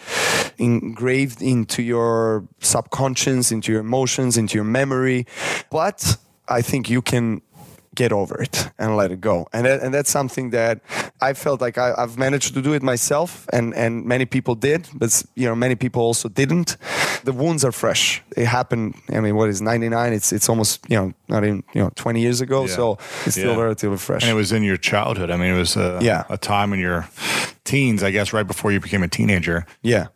engraved 0.57 1.41
into 1.67 1.83
your 1.83 2.47
subconscious, 2.59 3.51
into 3.51 3.71
your 3.73 3.81
emotions, 3.81 4.37
into 4.37 4.55
your 4.55 4.63
memory. 4.63 5.25
But 5.69 6.17
I 6.47 6.61
think 6.61 6.89
you 6.89 7.01
can 7.01 7.41
get 7.95 8.11
over 8.13 8.41
it 8.41 8.69
and 8.77 8.95
let 8.95 9.11
it 9.11 9.19
go. 9.19 9.47
And 9.51 9.65
that, 9.65 9.81
and 9.81 9.91
that's 9.93 10.09
something 10.11 10.51
that 10.51 10.79
I 11.19 11.33
felt 11.33 11.59
like 11.61 11.77
I, 11.77 11.93
have 11.99 12.17
managed 12.17 12.53
to 12.53 12.61
do 12.61 12.73
it 12.73 12.83
myself, 12.83 13.45
and 13.51 13.73
and 13.75 14.05
many 14.05 14.25
people 14.25 14.55
did, 14.55 14.87
but 14.93 15.23
you 15.35 15.45
know 15.49 15.55
many 15.55 15.75
people 15.75 16.01
also 16.01 16.29
didn't. 16.29 16.77
The 17.23 17.33
wounds 17.33 17.65
are 17.65 17.71
fresh. 17.73 18.21
It 18.37 18.45
happened. 18.45 18.93
I 19.09 19.19
mean, 19.19 19.35
what 19.35 19.49
is 19.49 19.61
ninety 19.61 19.89
nine? 19.89 20.13
It's 20.13 20.31
it's 20.31 20.47
almost 20.49 20.85
you 20.89 20.95
know 20.97 21.11
not 21.27 21.43
even 21.43 21.63
you 21.73 21.81
know 21.81 21.89
twenty 21.95 22.21
years 22.21 22.39
ago, 22.41 22.61
Yeah. 22.65 22.75
so 22.75 22.97
it's 23.25 23.35
still 23.35 23.55
Yeah. 23.55 23.63
relatively 23.63 23.97
fresh. 23.97 24.21
And 24.23 24.31
it 24.31 24.35
was 24.35 24.51
in 24.51 24.63
your 24.63 24.77
childhood. 24.77 25.29
I 25.31 25.35
mean, 25.37 25.53
it 25.55 25.59
was 25.59 25.75
a, 25.75 25.99
Yeah. 26.01 26.23
a 26.29 26.37
time 26.37 26.73
in 26.75 26.79
your 26.79 27.07
teens, 27.63 28.03
I 28.03 28.11
guess, 28.11 28.31
right 28.33 28.47
before 28.47 28.71
you 28.71 28.79
became 28.79 29.03
a 29.05 29.07
teenager. 29.09 29.65
yeah, 29.81 30.07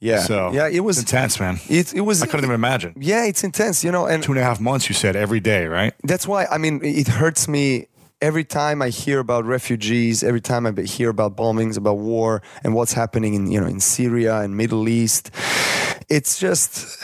yeah, 0.00 0.20
So 0.20 0.52
yeah. 0.52 0.68
It 0.68 0.80
was 0.80 0.98
intense, 0.98 1.40
man. 1.40 1.58
It, 1.68 1.94
it 1.94 2.00
was. 2.02 2.22
I 2.22 2.26
couldn't 2.26 2.44
even 2.44 2.54
imagine. 2.54 2.94
Yeah, 2.98 3.24
it's 3.24 3.44
intense, 3.44 3.84
you 3.84 3.92
know, 3.92 4.06
and 4.06 4.22
Two 4.22 4.32
and 4.32 4.40
a 4.40 4.44
half 4.44 4.60
months, 4.60 4.88
you 4.88 4.94
said, 4.94 5.16
every 5.16 5.40
day, 5.40 5.66
right? 5.66 5.94
that's 6.04 6.26
why 6.26 6.46
I 6.46 6.58
mean 6.58 6.80
it 6.82 7.08
hurts 7.08 7.48
me 7.48 7.88
every 8.20 8.44
time 8.44 8.82
I 8.82 8.88
hear 8.88 9.20
about 9.20 9.44
refugees, 9.44 10.22
every 10.22 10.40
time 10.40 10.66
I 10.66 10.72
hear 10.82 11.08
about 11.08 11.36
bombings, 11.36 11.76
about 11.76 11.98
war, 11.98 12.42
and 12.64 12.74
what's 12.74 12.92
happening 12.92 13.34
in 13.34 13.50
you 13.50 13.60
know 13.60 13.66
in 13.66 13.80
Syria 13.80 14.40
and 14.40 14.56
Middle 14.56 14.88
East. 14.88 15.30
It's 16.08 16.38
just 16.38 16.96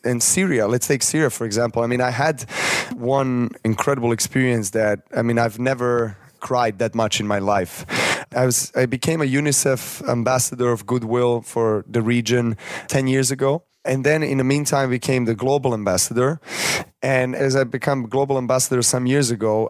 in 0.04 0.20
Syria. 0.20 0.66
Let's 0.68 0.86
take 0.86 1.02
Syria 1.02 1.30
for 1.30 1.44
example. 1.44 1.82
I 1.82 1.86
mean, 1.86 2.00
I 2.00 2.10
had 2.10 2.42
one 2.94 3.50
incredible 3.64 4.12
experience 4.12 4.70
that 4.70 5.00
I 5.16 5.22
mean 5.22 5.38
I've 5.38 5.58
never 5.58 6.16
cried 6.40 6.78
that 6.78 6.94
much 6.94 7.20
in 7.20 7.26
my 7.26 7.38
life. 7.38 7.86
I 8.34 8.46
was 8.46 8.72
I 8.74 8.86
became 8.86 9.20
a 9.20 9.26
UNICEF 9.26 10.06
ambassador 10.08 10.72
of 10.72 10.86
goodwill 10.86 11.42
for 11.42 11.84
the 11.88 12.02
region 12.02 12.56
10 12.88 13.06
years 13.06 13.30
ago. 13.30 13.64
And 13.84 14.04
then 14.04 14.22
in 14.22 14.38
the 14.38 14.44
meantime 14.44 14.90
became 14.90 15.26
the 15.26 15.34
global 15.34 15.74
ambassador. 15.74 16.40
And 17.02 17.34
as 17.34 17.54
I 17.54 17.64
became 17.64 18.08
global 18.08 18.38
ambassador 18.38 18.82
some 18.82 19.06
years 19.06 19.30
ago, 19.30 19.68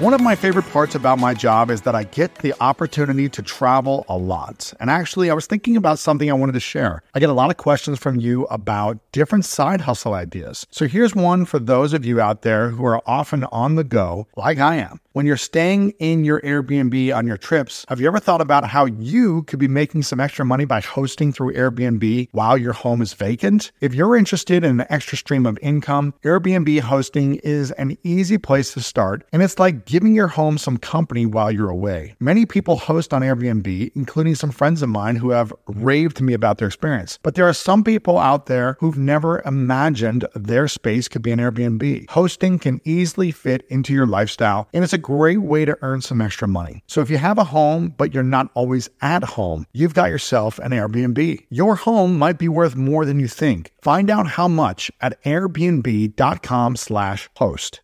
One 0.00 0.12
of 0.12 0.20
my 0.20 0.34
favorite 0.34 0.68
parts 0.70 0.96
about 0.96 1.20
my 1.20 1.34
job 1.34 1.70
is 1.70 1.82
that 1.82 1.94
I 1.94 2.02
get 2.02 2.34
the 2.36 2.52
opportunity 2.60 3.28
to 3.28 3.42
travel 3.42 4.04
a 4.08 4.18
lot. 4.18 4.74
And 4.80 4.90
actually, 4.90 5.30
I 5.30 5.34
was 5.34 5.46
thinking 5.46 5.76
about 5.76 6.00
something 6.00 6.28
I 6.28 6.34
wanted 6.34 6.52
to 6.54 6.60
share. 6.60 7.02
I 7.14 7.20
get 7.20 7.30
a 7.30 7.32
lot 7.32 7.50
of 7.50 7.58
questions 7.58 8.00
from 8.00 8.18
you 8.18 8.44
about 8.46 8.98
different 9.12 9.44
side 9.44 9.82
hustle 9.82 10.12
ideas. 10.12 10.66
So 10.70 10.88
here's 10.88 11.14
one 11.14 11.44
for 11.44 11.60
those 11.60 11.92
of 11.92 12.04
you 12.04 12.20
out 12.20 12.42
there 12.42 12.70
who 12.70 12.84
are 12.84 13.00
often 13.06 13.44
on 13.44 13.76
the 13.76 13.84
go, 13.84 14.26
like 14.36 14.58
I 14.58 14.76
am. 14.76 15.00
When 15.14 15.26
you're 15.26 15.36
staying 15.36 15.90
in 16.00 16.24
your 16.24 16.40
Airbnb 16.40 17.14
on 17.14 17.24
your 17.24 17.36
trips, 17.36 17.86
have 17.88 18.00
you 18.00 18.08
ever 18.08 18.18
thought 18.18 18.40
about 18.40 18.66
how 18.66 18.86
you 18.86 19.44
could 19.44 19.60
be 19.60 19.68
making 19.68 20.02
some 20.02 20.18
extra 20.18 20.44
money 20.44 20.64
by 20.64 20.80
hosting 20.80 21.32
through 21.32 21.54
Airbnb 21.54 22.30
while 22.32 22.58
your 22.58 22.72
home 22.72 23.00
is 23.00 23.12
vacant? 23.12 23.70
If 23.80 23.94
you're 23.94 24.16
interested 24.16 24.64
in 24.64 24.80
an 24.80 24.86
extra 24.90 25.16
stream 25.16 25.46
of 25.46 25.56
income, 25.62 26.14
Airbnb 26.24 26.80
hosting 26.80 27.36
is 27.44 27.70
an 27.70 27.96
easy 28.02 28.38
place 28.38 28.72
to 28.72 28.80
start, 28.80 29.24
and 29.32 29.40
it's 29.40 29.60
like 29.60 29.84
giving 29.84 30.16
your 30.16 30.26
home 30.26 30.58
some 30.58 30.78
company 30.78 31.26
while 31.26 31.52
you're 31.52 31.70
away. 31.70 32.16
Many 32.18 32.44
people 32.44 32.74
host 32.74 33.14
on 33.14 33.22
Airbnb, 33.22 33.92
including 33.94 34.34
some 34.34 34.50
friends 34.50 34.82
of 34.82 34.88
mine 34.88 35.14
who 35.14 35.30
have 35.30 35.52
raved 35.68 36.16
to 36.16 36.24
me 36.24 36.34
about 36.34 36.58
their 36.58 36.66
experience. 36.66 37.20
But 37.22 37.36
there 37.36 37.48
are 37.48 37.54
some 37.54 37.84
people 37.84 38.18
out 38.18 38.46
there 38.46 38.78
who've 38.80 38.98
never 38.98 39.42
imagined 39.46 40.26
their 40.34 40.66
space 40.66 41.06
could 41.06 41.22
be 41.22 41.30
an 41.30 41.38
Airbnb. 41.38 42.10
Hosting 42.10 42.58
can 42.58 42.80
easily 42.84 43.30
fit 43.30 43.64
into 43.68 43.92
your 43.92 44.08
lifestyle, 44.08 44.68
and 44.74 44.82
it's 44.82 44.92
a 44.92 45.03
great 45.04 45.42
way 45.42 45.66
to 45.66 45.76
earn 45.82 46.00
some 46.00 46.22
extra 46.22 46.48
money. 46.48 46.82
So 46.86 47.02
if 47.02 47.10
you 47.10 47.18
have 47.18 47.36
a 47.36 47.44
home, 47.44 47.92
but 47.94 48.14
you're 48.14 48.22
not 48.22 48.50
always 48.54 48.88
at 49.02 49.22
home, 49.22 49.66
you've 49.72 49.92
got 49.92 50.08
yourself 50.08 50.58
an 50.58 50.70
Airbnb. 50.70 51.44
Your 51.50 51.74
home 51.76 52.18
might 52.18 52.38
be 52.38 52.48
worth 52.48 52.74
more 52.74 53.04
than 53.04 53.20
you 53.20 53.28
think. 53.28 53.72
Find 53.82 54.08
out 54.10 54.26
how 54.26 54.48
much 54.48 54.90
at 55.02 55.22
airbnb.com 55.24 56.76
slash 56.76 57.28
host. 57.36 57.83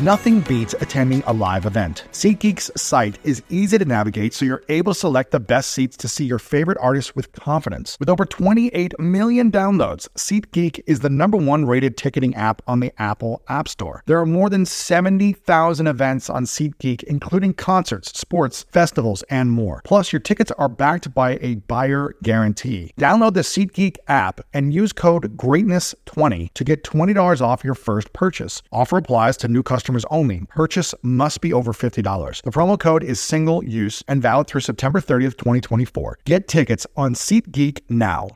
Nothing 0.00 0.40
beats 0.40 0.74
attending 0.80 1.22
a 1.26 1.34
live 1.34 1.66
event. 1.66 2.06
SeatGeek's 2.12 2.70
site 2.74 3.18
is 3.22 3.42
easy 3.50 3.76
to 3.76 3.84
navigate 3.84 4.32
so 4.32 4.46
you're 4.46 4.64
able 4.70 4.94
to 4.94 4.98
select 4.98 5.30
the 5.30 5.38
best 5.38 5.72
seats 5.72 5.94
to 5.98 6.08
see 6.08 6.24
your 6.24 6.38
favorite 6.38 6.78
artists 6.80 7.14
with 7.14 7.32
confidence. 7.32 7.98
With 8.00 8.08
over 8.08 8.24
28 8.24 8.98
million 8.98 9.52
downloads, 9.52 10.08
SeatGeek 10.16 10.80
is 10.86 11.00
the 11.00 11.10
number 11.10 11.36
one 11.36 11.66
rated 11.66 11.98
ticketing 11.98 12.34
app 12.34 12.62
on 12.66 12.80
the 12.80 12.94
Apple 12.96 13.42
App 13.50 13.68
Store. 13.68 14.02
There 14.06 14.18
are 14.18 14.24
more 14.24 14.48
than 14.48 14.64
70,000 14.64 15.86
events 15.86 16.30
on 16.30 16.46
SeatGeek, 16.46 17.02
including 17.02 17.52
concerts, 17.52 18.18
sports, 18.18 18.64
festivals, 18.70 19.22
and 19.24 19.50
more. 19.50 19.82
Plus, 19.84 20.14
your 20.14 20.20
tickets 20.20 20.50
are 20.52 20.70
backed 20.70 21.12
by 21.12 21.36
a 21.42 21.56
buyer 21.56 22.14
guarantee. 22.22 22.94
Download 22.98 23.34
the 23.34 23.40
SeatGeek 23.40 23.98
app 24.08 24.40
and 24.54 24.72
use 24.72 24.94
code 24.94 25.36
GREATNESS20 25.36 26.54
to 26.54 26.64
get 26.64 26.84
$20 26.84 27.42
off 27.42 27.64
your 27.64 27.74
first 27.74 28.14
purchase. 28.14 28.62
Offer 28.72 28.96
applies 28.96 29.36
to 29.36 29.48
new 29.48 29.62
customers 29.62 29.89
only. 30.10 30.46
Purchase 30.48 30.94
must 31.02 31.40
be 31.40 31.52
over 31.52 31.72
$50. 31.72 32.42
The 32.42 32.50
promo 32.50 32.78
code 32.78 33.02
is 33.02 33.20
single 33.20 33.64
use 33.64 34.02
and 34.08 34.22
valid 34.22 34.46
through 34.46 34.62
September 34.62 35.00
30th, 35.00 35.36
2024. 35.36 36.18
Get 36.24 36.48
tickets 36.48 36.86
on 36.96 37.14
SeatGeek 37.14 37.80
now. 37.88 38.28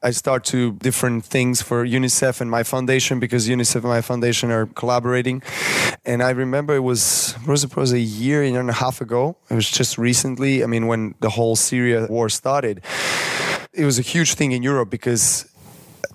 I 0.00 0.12
start 0.12 0.44
to 0.44 0.74
different 0.74 1.24
things 1.24 1.60
for 1.60 1.84
UNICEF 1.84 2.40
and 2.40 2.48
my 2.48 2.62
foundation 2.62 3.18
because 3.18 3.48
UNICEF 3.48 3.76
and 3.76 3.84
my 3.84 4.00
foundation 4.00 4.52
are 4.52 4.66
collaborating. 4.66 5.42
And 6.04 6.22
I 6.22 6.30
remember 6.30 6.76
it 6.76 6.80
was 6.80 7.34
was, 7.46 7.64
it 7.64 7.74
was 7.74 7.92
a 7.92 7.98
year, 7.98 8.44
year 8.44 8.60
and 8.60 8.70
a 8.70 8.74
half 8.74 9.00
ago. 9.00 9.36
It 9.50 9.54
was 9.54 9.68
just 9.68 9.98
recently. 9.98 10.62
I 10.62 10.66
mean, 10.66 10.86
when 10.86 11.16
the 11.18 11.30
whole 11.30 11.56
Syria 11.56 12.06
war 12.08 12.28
started, 12.28 12.80
it 13.72 13.84
was 13.84 13.98
a 13.98 14.02
huge 14.02 14.34
thing 14.34 14.52
in 14.52 14.62
Europe 14.62 14.88
because 14.88 15.48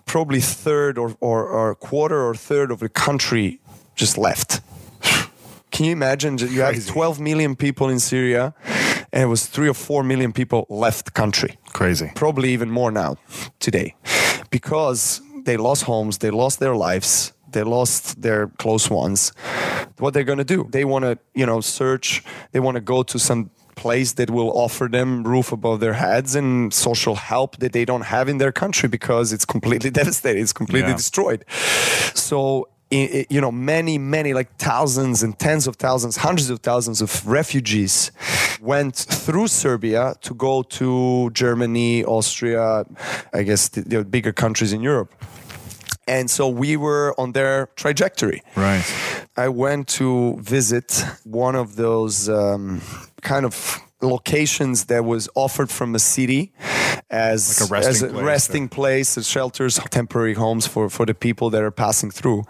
probably 0.05 0.39
third 0.39 0.97
or, 0.97 1.15
or, 1.19 1.47
or 1.47 1.75
quarter 1.75 2.21
or 2.25 2.35
third 2.35 2.71
of 2.71 2.79
the 2.79 2.89
country 2.89 3.59
just 3.95 4.17
left. 4.17 4.61
Can 5.71 5.85
you 5.85 5.91
imagine? 5.91 6.35
that 6.37 6.51
You 6.51 6.61
have 6.61 6.85
12 6.85 7.19
million 7.19 7.55
people 7.55 7.89
in 7.89 7.99
Syria, 7.99 8.53
and 9.11 9.23
it 9.23 9.27
was 9.27 9.47
three 9.47 9.67
or 9.69 9.73
four 9.73 10.03
million 10.03 10.31
people 10.33 10.65
left 10.69 11.05
the 11.05 11.11
country 11.11 11.57
Crazy. 11.73 12.11
probably 12.15 12.49
even 12.53 12.69
more 12.69 12.91
now 12.91 13.15
today 13.59 13.95
because 14.49 15.21
they 15.45 15.57
lost 15.57 15.83
homes 15.83 16.17
they 16.19 16.29
lost 16.31 16.59
their 16.59 16.75
lives 16.75 17.33
they 17.51 17.63
lost 17.63 18.21
their 18.21 18.47
close 18.57 18.89
ones 18.89 19.31
what 19.99 20.13
they're 20.13 20.23
going 20.23 20.37
to 20.37 20.43
do 20.55 20.67
they 20.71 20.85
want 20.85 21.03
to 21.05 21.17
you 21.35 21.45
know 21.45 21.61
search 21.61 22.23
they 22.51 22.59
want 22.59 22.75
to 22.75 22.81
go 22.81 23.03
to 23.03 23.17
some 23.19 23.49
place 23.75 24.13
that 24.13 24.29
will 24.29 24.51
offer 24.57 24.87
them 24.87 25.23
roof 25.23 25.51
above 25.51 25.79
their 25.79 25.93
heads 25.93 26.35
and 26.35 26.73
social 26.73 27.15
help 27.15 27.57
that 27.57 27.71
they 27.73 27.85
don't 27.85 28.05
have 28.05 28.29
in 28.29 28.37
their 28.37 28.51
country 28.51 28.87
because 28.89 29.33
it's 29.33 29.45
completely 29.45 29.89
devastated 30.01 30.39
it's 30.39 30.53
completely 30.53 30.89
Yeah. 30.91 30.97
destroyed 30.97 31.45
so 32.13 32.67
you 33.29 33.41
know 33.41 33.51
many 33.51 33.97
many 33.97 34.33
like 34.33 34.49
thousands 34.57 35.23
and 35.23 35.37
tens 35.39 35.67
of 35.67 35.75
thousands 35.75 36.17
hundreds 36.17 36.49
of 36.49 36.59
thousands 36.59 37.01
of 37.01 37.09
refugees 37.27 38.11
went 38.61 38.95
through 38.95 39.47
serbia 39.47 40.13
to 40.21 40.33
go 40.35 40.63
to 40.63 41.29
germany 41.31 42.03
austria 42.05 42.85
i 43.33 43.41
guess 43.43 43.69
the, 43.69 43.81
the 43.81 44.03
bigger 44.15 44.33
countries 44.33 44.71
in 44.73 44.81
europe 44.81 45.11
and 46.07 46.29
so 46.29 46.43
we 46.47 46.75
were 46.77 47.13
on 47.17 47.31
their 47.33 47.67
trajectory 47.75 48.41
Right. 48.55 48.85
I 49.35 49.47
went 49.49 49.87
to 49.99 50.37
visit 50.41 51.03
one 51.23 51.55
of 51.55 51.75
those 51.75 52.29
um, 52.29 52.81
kind 53.21 53.45
of 53.45 53.79
locations 54.01 54.85
that 54.85 55.03
was 55.05 55.27
offered 55.33 55.69
from 55.71 55.95
a 55.95 55.99
city 55.99 56.51
as, 57.13 57.61
Like 57.61 57.69
a 57.69 57.71
resting 57.71 57.91
as 57.91 58.01
a 58.01 58.07
place, 58.07 58.23
resting 58.23 58.69
place, 58.69 59.17
as 59.17 59.29
shelters, 59.29 59.79
temporary 59.91 60.33
homes 60.33 60.65
for, 60.65 60.89
for 60.89 61.05
the 61.05 61.13
people 61.13 61.51
that 61.51 61.61
are 61.61 61.71
passing 61.71 62.09
through. 62.09 62.43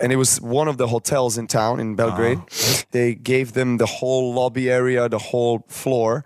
And 0.00 0.10
it 0.10 0.16
was 0.16 0.40
one 0.40 0.68
of 0.68 0.78
the 0.78 0.88
hotels 0.88 1.38
in 1.38 1.46
town 1.46 1.80
in 1.80 1.94
Belgrade. 1.94 2.38
Ah, 2.40 2.82
they 2.90 3.14
gave 3.14 3.52
them 3.52 3.76
the 3.76 3.86
whole 3.86 4.34
lobby 4.34 4.70
area, 4.70 5.08
the 5.08 5.18
whole 5.18 5.64
floor. 5.68 6.24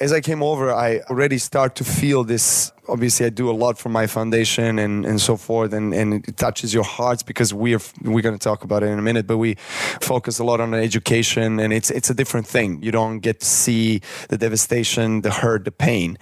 As 0.00 0.12
I 0.12 0.20
came 0.20 0.42
over, 0.42 0.72
I 0.72 1.00
already 1.10 1.38
start 1.38 1.74
to 1.76 1.84
feel 1.84 2.24
this. 2.24 2.72
Obviously, 2.88 3.26
I 3.26 3.30
do 3.30 3.50
a 3.50 3.52
lot 3.52 3.78
for 3.78 3.88
my 3.88 4.06
foundation 4.06 4.78
and, 4.78 5.04
and 5.04 5.20
so 5.20 5.36
forth, 5.36 5.72
and, 5.72 5.94
and 5.94 6.26
it 6.26 6.36
touches 6.36 6.72
your 6.72 6.84
hearts 6.84 7.22
because 7.22 7.52
we 7.54 7.74
are 7.74 7.80
we're 8.02 8.22
going 8.22 8.38
to 8.38 8.42
talk 8.42 8.64
about 8.64 8.82
it 8.82 8.86
in 8.86 8.98
a 8.98 9.02
minute. 9.02 9.26
But 9.26 9.38
we 9.38 9.54
focus 10.00 10.38
a 10.38 10.44
lot 10.44 10.60
on 10.60 10.74
education, 10.74 11.60
and 11.60 11.72
it's 11.72 11.90
it's 11.90 12.10
a 12.10 12.14
different 12.14 12.46
thing. 12.46 12.82
You 12.82 12.90
don't 12.90 13.20
get 13.20 13.40
to 13.40 13.46
see 13.46 14.00
the 14.28 14.38
devastation, 14.38 15.20
the 15.20 15.30
hurt, 15.30 15.64
the 15.64 15.72
pain 15.72 16.16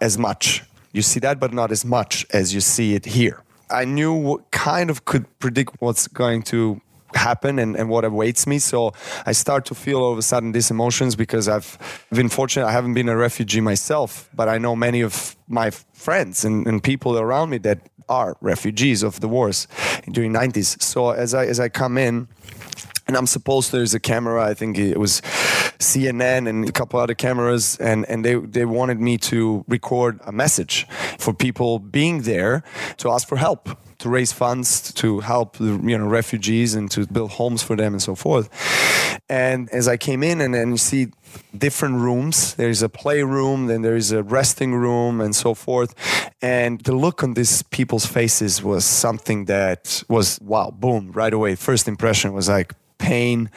as 0.00 0.18
much. 0.18 0.62
You 0.92 1.02
see 1.02 1.20
that, 1.20 1.38
but 1.38 1.52
not 1.52 1.70
as 1.70 1.84
much 1.84 2.26
as 2.32 2.54
you 2.54 2.60
see 2.60 2.94
it 2.94 3.04
here. 3.04 3.42
I 3.68 3.84
knew 3.84 4.12
what 4.12 4.50
kind 4.50 4.90
of 4.90 5.04
could 5.04 5.26
predict 5.38 5.80
what's 5.80 6.06
going 6.08 6.42
to 6.44 6.80
happen 7.14 7.58
and, 7.58 7.76
and 7.76 7.88
what 7.88 8.04
awaits 8.04 8.46
me. 8.46 8.58
So 8.58 8.92
I 9.24 9.32
start 9.32 9.64
to 9.66 9.74
feel 9.74 9.98
all 9.98 10.12
of 10.12 10.18
a 10.18 10.22
sudden 10.22 10.52
these 10.52 10.70
emotions 10.70 11.16
because 11.16 11.48
I've 11.48 11.78
been 12.12 12.28
fortunate. 12.28 12.66
I 12.66 12.72
haven't 12.72 12.94
been 12.94 13.08
a 13.08 13.16
refugee 13.16 13.60
myself, 13.60 14.28
but 14.34 14.48
I 14.48 14.58
know 14.58 14.76
many 14.76 15.00
of 15.00 15.36
my 15.48 15.70
friends 15.70 16.44
and, 16.44 16.66
and 16.66 16.82
people 16.82 17.18
around 17.18 17.50
me 17.50 17.58
that 17.58 17.80
are 18.08 18.36
refugees 18.40 19.02
of 19.02 19.20
the 19.20 19.28
wars 19.28 19.66
during 20.10 20.32
90s. 20.32 20.80
So 20.80 21.10
as 21.10 21.34
I 21.34 21.46
as 21.46 21.58
I 21.58 21.68
come 21.68 21.98
in, 21.98 22.28
and 23.06 23.16
I'm 23.16 23.26
supposed 23.26 23.72
there's 23.72 23.94
a 23.94 24.00
camera. 24.00 24.44
I 24.44 24.54
think 24.54 24.78
it 24.78 24.98
was 24.98 25.20
CNN 25.78 26.48
and 26.48 26.68
a 26.68 26.72
couple 26.72 26.98
other 26.98 27.14
cameras, 27.14 27.76
and 27.78 28.04
and 28.08 28.24
they 28.24 28.34
they 28.34 28.64
wanted 28.64 29.00
me 29.00 29.18
to 29.18 29.64
record 29.68 30.20
a 30.26 30.32
message 30.32 30.86
for 31.18 31.32
people 31.32 31.78
being 31.78 32.22
there 32.22 32.62
to 32.98 33.10
ask 33.10 33.28
for 33.28 33.36
help, 33.36 33.68
to 33.98 34.08
raise 34.08 34.32
funds 34.32 34.92
to 34.94 35.20
help 35.20 35.56
the 35.58 35.80
you 35.84 35.98
know 35.98 36.06
refugees 36.06 36.74
and 36.74 36.90
to 36.90 37.06
build 37.06 37.32
homes 37.32 37.62
for 37.62 37.76
them 37.76 37.92
and 37.92 38.02
so 38.02 38.14
forth. 38.14 38.48
And 39.28 39.68
as 39.70 39.88
I 39.88 39.96
came 39.96 40.22
in 40.22 40.40
and 40.40 40.54
then 40.54 40.70
you 40.70 40.76
see 40.76 41.08
different 41.56 41.96
rooms, 41.96 42.54
there 42.54 42.68
is 42.68 42.82
a 42.82 42.88
playroom, 42.88 43.66
then 43.66 43.82
there 43.82 43.96
is 43.96 44.12
a 44.12 44.22
resting 44.22 44.74
room 44.74 45.20
and 45.20 45.34
so 45.34 45.54
forth. 45.54 45.94
And 46.40 46.80
the 46.82 46.94
look 46.94 47.22
on 47.22 47.34
these 47.34 47.62
people's 47.62 48.06
faces 48.06 48.62
was 48.62 48.84
something 48.84 49.46
that 49.46 50.02
was 50.08 50.38
wow, 50.40 50.70
boom, 50.70 51.12
right 51.12 51.32
away. 51.32 51.56
First 51.56 51.88
impression 51.88 52.32
was 52.32 52.48
like 52.48 52.72
pain, 52.98 53.50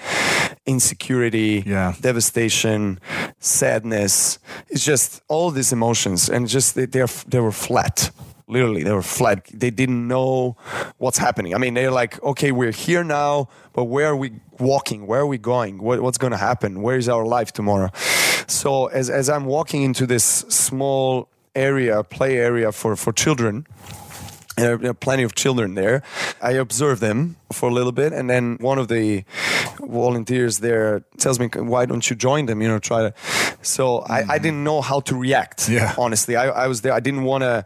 insecurity, 0.65 1.63
Yeah. 1.65 1.93
devastation, 2.01 2.99
sadness. 3.39 4.39
It's 4.69 4.83
just 4.85 5.21
all 5.27 5.51
these 5.51 5.71
emotions, 5.73 6.29
and 6.29 6.47
just 6.47 6.75
they 6.75 6.85
they're, 6.85 7.07
they 7.27 7.39
were 7.39 7.51
flat. 7.51 8.11
Literally, 8.47 8.83
they 8.83 8.91
were 8.91 9.03
flat. 9.03 9.45
They 9.53 9.69
didn't 9.69 10.07
know 10.07 10.55
what's 10.97 11.19
happening. 11.19 11.53
I 11.53 11.59
mean, 11.59 11.75
they're 11.75 11.91
like, 11.91 12.21
okay, 12.23 12.51
we're 12.51 12.71
here 12.71 13.03
now, 13.03 13.47
but 13.73 13.83
where 13.85 14.07
are 14.07 14.15
we 14.15 14.31
walking? 14.57 15.05
Where 15.05 15.21
are 15.21 15.27
we 15.27 15.37
going? 15.37 15.77
What, 15.83 16.01
what's 16.01 16.17
going 16.17 16.31
to 16.31 16.37
happen? 16.37 16.81
Where 16.81 16.97
is 16.97 17.07
our 17.07 17.25
life 17.25 17.51
tomorrow? 17.53 17.89
So, 18.47 18.87
as, 18.87 19.09
as 19.11 19.29
I'm 19.29 19.45
walking 19.45 19.83
into 19.83 20.07
this 20.07 20.23
small 20.49 21.29
area, 21.53 22.03
play 22.03 22.37
area 22.37 22.71
for, 22.71 22.95
for 22.95 23.13
children, 23.13 23.67
there 24.59 24.89
are- 24.89 24.93
plenty 24.93 25.23
of 25.23 25.33
children 25.35 25.75
there. 25.75 26.01
I 26.41 26.51
observe 26.51 26.99
them 26.99 27.35
for 27.51 27.69
a 27.69 27.73
little 27.73 27.91
bit, 27.91 28.13
and 28.13 28.29
then 28.29 28.57
one 28.59 28.77
of 28.77 28.87
the 28.87 29.23
volunteers 29.79 30.59
there 30.59 31.03
tells 31.17 31.39
me, 31.39 31.47
"Why 31.55 31.85
don't 31.85 32.09
you 32.09 32.15
join 32.15 32.45
them? 32.45 32.61
You 32.61 32.67
know, 32.67 32.79
try 32.79 33.01
to." 33.09 33.13
So 33.61 33.99
I, 33.99 34.19
I 34.19 34.21
mm-hmm. 34.21 34.43
didn't 34.43 34.63
know 34.63 34.81
how 34.81 35.01
to 35.01 35.15
react. 35.15 35.69
Yeah. 35.69 35.93
honestly, 35.97 36.35
I, 36.35 36.47
I 36.47 36.67
was 36.67 36.81
there. 36.81 36.93
I 36.93 36.99
didn't 36.99 37.23
want 37.23 37.43
to, 37.43 37.65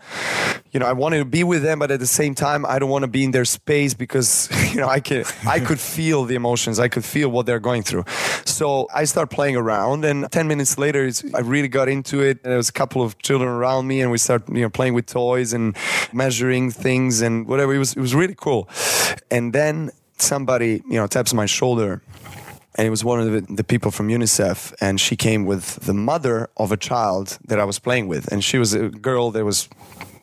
you 0.72 0.80
know, 0.80 0.86
I 0.86 0.94
wanted 0.94 1.20
to 1.20 1.26
be 1.26 1.44
with 1.44 1.62
them, 1.62 1.80
but 1.80 1.92
at 1.92 2.00
the 2.00 2.08
same 2.08 2.34
time, 2.36 2.66
I 2.66 2.80
don't 2.80 2.90
want 2.90 3.04
to 3.04 3.08
be 3.08 3.24
in 3.24 3.32
their 3.32 3.46
space 3.46 3.94
because 3.94 4.50
you 4.74 4.80
know 4.80 4.88
I 4.88 5.00
could 5.00 5.26
I 5.46 5.60
could 5.60 5.80
feel 5.96 6.26
the 6.26 6.36
emotions. 6.36 6.80
I 6.80 6.88
could 6.88 7.06
feel 7.06 7.30
what 7.30 7.46
they're 7.46 7.60
going 7.60 7.84
through. 7.84 8.06
So 8.46 8.88
I 8.94 9.06
start 9.06 9.30
playing 9.30 9.56
around, 9.56 10.06
and 10.06 10.32
ten 10.32 10.48
minutes 10.48 10.78
later, 10.78 11.06
it's, 11.06 11.24
I 11.34 11.40
really 11.40 11.68
got 11.68 11.90
into 11.90 12.22
it. 12.22 12.40
And 12.44 12.52
there 12.52 12.58
was 12.58 12.70
a 12.70 12.74
couple 12.74 13.02
of 13.02 13.18
children 13.20 13.50
around 13.50 13.88
me, 13.88 14.02
and 14.02 14.12
we 14.12 14.18
start 14.18 14.48
you 14.50 14.62
know 14.62 14.70
playing 14.70 14.94
with 14.94 15.06
toys 15.06 15.54
and 15.54 15.76
measuring 16.12 16.72
things 16.72 17.22
and 17.22 17.48
whatever. 17.48 17.74
It 17.74 17.80
was 17.80 17.94
it 17.94 18.02
was 18.02 18.16
really 18.16 18.36
cool. 18.36 18.68
And 19.30 19.54
then 19.54 19.92
somebody 20.18 20.82
you 20.90 20.98
know 20.98 21.08
taps 21.08 21.34
my 21.34 21.46
shoulder 21.46 22.02
and 22.76 22.88
it 22.88 22.90
was 22.90 23.04
one 23.04 23.20
of 23.20 23.32
the, 23.32 23.54
the 23.54 23.64
people 23.64 23.92
from 23.92 24.10
UNICEF, 24.10 24.74
and 24.82 25.00
she 25.00 25.16
came 25.16 25.46
with 25.46 25.76
the 25.86 25.94
mother 25.94 26.50
of 26.58 26.72
a 26.72 26.78
child 26.78 27.38
that 27.48 27.60
I 27.60 27.66
was 27.66 27.80
playing 27.80 28.08
with, 28.08 28.32
and 28.32 28.44
she 28.44 28.58
was 28.58 28.74
a 28.74 28.90
girl 28.90 29.32
that 29.32 29.46
was 29.46 29.70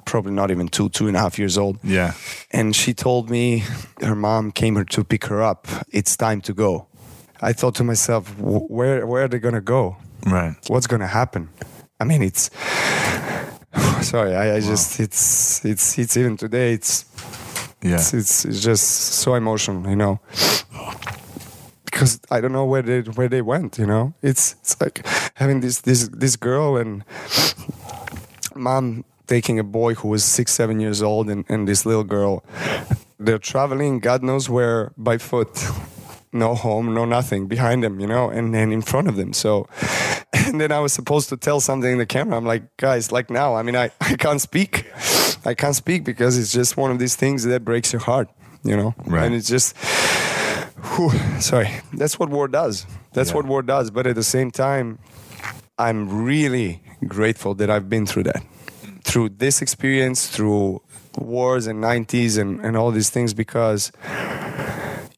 probably 0.05 0.33
not 0.33 0.51
even 0.51 0.69
two, 0.69 0.89
two 0.89 1.07
and 1.09 1.17
a 1.17 1.21
half 1.21 1.39
years 1.39 1.57
old. 1.59 1.79
Yeah. 1.85 2.15
And 2.51 2.75
she 2.75 2.93
told 2.95 3.31
me 3.31 3.63
her 4.03 4.15
mom 4.17 4.51
came 4.53 4.75
here 4.75 4.85
to 4.85 5.05
pick 5.05 5.27
her 5.27 5.41
up. 5.43 5.69
It's 5.93 6.17
time 6.17 6.41
to 6.43 6.53
go. 6.55 6.87
I 7.41 7.53
thought 7.53 7.75
to 7.77 7.85
myself, 7.85 8.29
"Wh- 8.39 8.71
where 8.71 9.07
where 9.07 9.25
are 9.25 9.29
they 9.29 9.39
gonna 9.39 9.61
go? 9.63 9.97
Right. 10.27 10.55
What's 10.69 10.87
gonna 10.87 11.07
happen? 11.07 11.49
I 12.01 12.05
mean, 12.05 12.23
it's 12.23 12.51
sorry. 14.03 14.35
I, 14.35 14.57
I 14.57 14.61
just 14.61 15.01
it's 15.01 15.65
it's 15.65 15.99
it's 15.99 16.17
even 16.17 16.37
today. 16.37 16.73
It's 16.75 17.05
Yeah. 17.83 17.95
it's, 17.95 18.13
it's 18.13 18.45
it's 18.45 18.61
just 18.63 18.85
so 19.23 19.35
emotional, 19.35 19.89
you 19.89 19.97
know. 19.97 20.21
Because 22.01 22.19
I 22.31 22.41
don't 22.41 22.53
know 22.53 22.65
where 22.65 22.81
they 22.81 23.01
where 23.03 23.29
they 23.29 23.43
went, 23.43 23.77
you 23.77 23.85
know. 23.85 24.15
It's 24.23 24.55
it's 24.63 24.81
like 24.81 25.07
having 25.35 25.61
this 25.61 25.83
this 25.83 26.09
this 26.09 26.35
girl 26.35 26.79
and 26.79 27.05
mom 28.55 29.05
taking 29.27 29.59
a 29.59 29.63
boy 29.63 29.93
who 29.93 30.09
was 30.09 30.25
six 30.25 30.55
seven 30.55 30.81
years 30.81 31.03
old 31.03 31.29
and, 31.29 31.45
and 31.51 31.69
this 31.69 31.85
little 31.85 32.05
girl. 32.05 32.43
They're 33.19 33.39
traveling, 33.39 34.01
God 34.01 34.23
knows 34.23 34.49
where, 34.49 34.93
by 34.97 35.19
foot. 35.19 35.51
No 36.33 36.55
home, 36.55 36.95
no 36.95 37.05
nothing 37.05 37.49
behind 37.49 37.83
them, 37.83 37.99
you 37.99 38.07
know, 38.07 38.31
and 38.31 38.55
then 38.55 38.71
in 38.71 38.83
front 38.83 39.09
of 39.09 39.17
them. 39.17 39.33
So, 39.33 39.67
and 40.33 40.61
then 40.61 40.71
I 40.71 40.79
was 40.79 40.93
supposed 40.93 41.29
to 41.31 41.37
tell 41.37 41.59
something 41.59 41.91
in 41.91 41.99
the 41.99 42.07
camera. 42.07 42.37
I'm 42.37 42.47
like, 42.47 42.77
guys, 42.77 43.11
like 43.11 43.31
now, 43.31 43.57
I 43.57 43.65
mean, 43.65 43.75
I, 43.75 43.91
I 44.01 44.15
can't 44.15 44.41
speak. 44.41 44.87
I 45.45 45.55
can't 45.55 45.75
speak 45.75 46.05
because 46.05 46.39
it's 46.39 46.53
just 46.53 46.77
one 46.77 46.93
of 46.93 47.01
these 47.01 47.17
things 47.17 47.43
that 47.47 47.65
breaks 47.65 47.93
your 47.93 48.03
heart, 48.03 48.29
you 48.63 48.77
know? 48.77 48.95
Right. 49.07 49.27
And 49.27 49.35
it's 49.35 49.49
just, 49.49 49.75
whew, 50.83 51.11
sorry, 51.41 51.71
that's 51.93 52.19
what 52.19 52.29
war 52.31 52.49
does. 52.49 52.87
That's 53.13 53.31
Yeah. 53.31 53.37
what 53.37 53.47
war 53.47 53.63
does. 53.63 53.91
But 53.91 54.07
at 54.07 54.15
the 54.15 54.23
same 54.23 54.51
time, 54.51 54.99
I'm 55.79 56.25
really 56.25 56.83
grateful 57.07 57.55
that 57.57 57.71
I've 57.71 57.89
been 57.89 58.07
through 58.07 58.25
that. 58.25 58.43
Through 59.05 59.31
this 59.39 59.63
experience, 59.63 60.27
through 60.29 60.83
wars 61.17 61.67
and 61.67 61.83
90s 61.83 62.39
and, 62.39 62.61
and 62.65 62.77
all 62.77 62.91
these 62.91 63.11
things, 63.11 63.35
because 63.35 63.91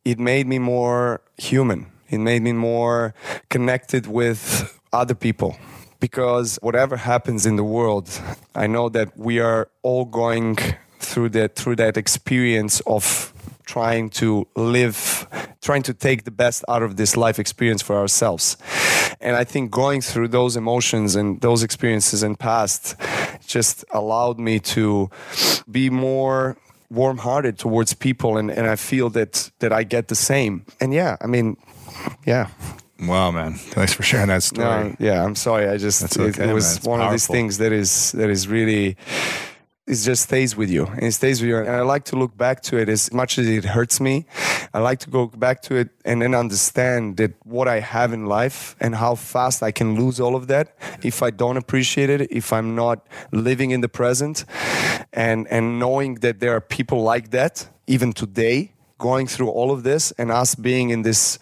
it 0.05 0.19
made 0.19 0.47
me 0.47 0.59
more 0.59 1.21
human. 1.37 1.87
It 2.09 2.19
made 2.19 2.43
me 2.43 2.53
more 2.53 3.15
connected 3.51 4.07
with 4.07 4.79
other 4.93 5.15
people. 5.15 5.57
Because 6.01 6.59
whatever 6.63 6.97
happens 6.97 7.47
in 7.47 7.57
the 7.57 7.65
world, 7.65 8.09
I 8.55 8.67
know 8.67 8.89
that 8.89 9.17
we 9.17 9.39
are 9.39 9.69
all 9.83 10.05
going 10.05 10.59
through 10.99 11.31
that 11.31 11.55
through 11.57 11.77
that 11.77 11.97
experience 11.97 12.81
of 12.87 13.32
trying 13.65 14.11
to 14.11 14.47
live, 14.57 15.27
trying 15.61 15.83
to 15.83 15.95
take 15.95 16.25
the 16.25 16.31
best 16.31 16.65
out 16.69 16.83
of 16.83 16.97
this 16.97 17.17
life 17.17 17.39
experience 17.39 17.83
for 17.83 17.97
ourselves. 17.97 18.57
And 19.21 19.37
I 19.37 19.45
think 19.45 19.71
going 19.71 20.01
through 20.01 20.29
those 20.29 20.57
emotions 20.57 21.17
and 21.17 21.41
those 21.41 21.63
experiences 21.63 22.23
in 22.23 22.37
past 22.37 22.97
just 23.47 23.85
allowed 23.93 24.39
me 24.39 24.59
to 24.61 25.11
be 25.71 25.91
more 25.91 26.57
warm-hearted 26.91 27.59
towards 27.59 27.95
people 27.95 28.37
and, 28.37 28.51
and 28.51 28.67
I 28.67 28.77
feel 28.77 29.09
that 29.11 29.51
that 29.61 29.73
I 29.73 29.85
get 29.85 30.09
the 30.09 30.15
same. 30.15 30.65
And 30.81 30.93
yeah, 30.93 31.17
I 31.21 31.27
mean, 31.27 31.57
yeah. 32.27 32.49
Wow, 33.01 33.31
man. 33.31 33.55
Thanks 33.55 33.93
for 33.93 34.03
sharing 34.03 34.29
that 34.29 34.43
story. 34.43 34.67
No, 34.67 34.97
yeah, 34.99 35.25
I'm 35.25 35.35
sorry. 35.35 35.69
I 35.69 35.77
just 35.77 36.01
That's 36.01 36.17
it, 36.17 36.39
it 36.39 36.53
was 36.53 36.85
man. 36.85 36.91
One 36.91 37.01
of 37.01 37.11
these 37.11 37.27
things 37.27 37.59
that 37.59 37.73
is 37.73 38.13
that 38.13 38.31
is 38.31 38.47
really 38.47 38.97
it 39.87 39.97
just 39.97 40.23
stays 40.23 40.57
with 40.57 40.71
you 40.71 40.87
and 40.87 41.03
it 41.03 41.13
stays 41.13 41.41
with 41.41 41.49
you. 41.49 41.59
And 41.59 41.71
I 41.71 41.81
like 41.81 42.05
to 42.07 42.17
look 42.17 42.37
back 42.37 42.63
to 42.65 42.77
it 42.79 42.89
as 42.89 43.13
much 43.13 43.39
as 43.39 43.49
it 43.49 43.65
hurts 43.65 44.01
me. 44.01 44.27
I 44.73 44.79
like 44.79 45.01
to 45.01 45.11
go 45.11 45.27
back 45.27 45.61
to 45.63 45.75
it 45.75 45.89
and 46.05 46.23
then 46.23 46.35
understand 46.35 47.17
that 47.17 47.35
what 47.45 47.67
I 47.67 47.81
have 47.81 48.13
in 48.13 48.27
life 48.27 48.77
and 48.79 48.95
how 48.95 49.17
fast 49.17 49.63
I 49.63 49.73
can 49.73 49.97
lose 49.97 50.21
all 50.21 50.37
of 50.37 50.47
that 50.47 50.77
if 51.03 51.23
I 51.23 51.31
don't 51.31 51.57
appreciate 51.57 52.11
it, 52.11 52.31
if 52.31 52.53
I'm 52.53 52.77
not 52.77 53.07
living 53.33 53.73
in 53.73 53.81
the 53.81 53.89
present 53.89 54.45
and, 55.13 55.49
and 55.49 55.81
knowing 55.81 56.17
that 56.17 56.39
there 56.39 56.55
are 56.55 56.61
people 56.61 57.03
like 57.03 57.31
that 57.31 57.69
even 57.87 58.13
today 58.13 58.73
going 59.03 59.27
through 59.27 59.51
all 59.59 59.71
of 59.71 59.83
this 59.83 60.13
and 60.19 60.31
us 60.31 60.55
being 60.55 60.91
in 60.91 61.03
this 61.03 61.39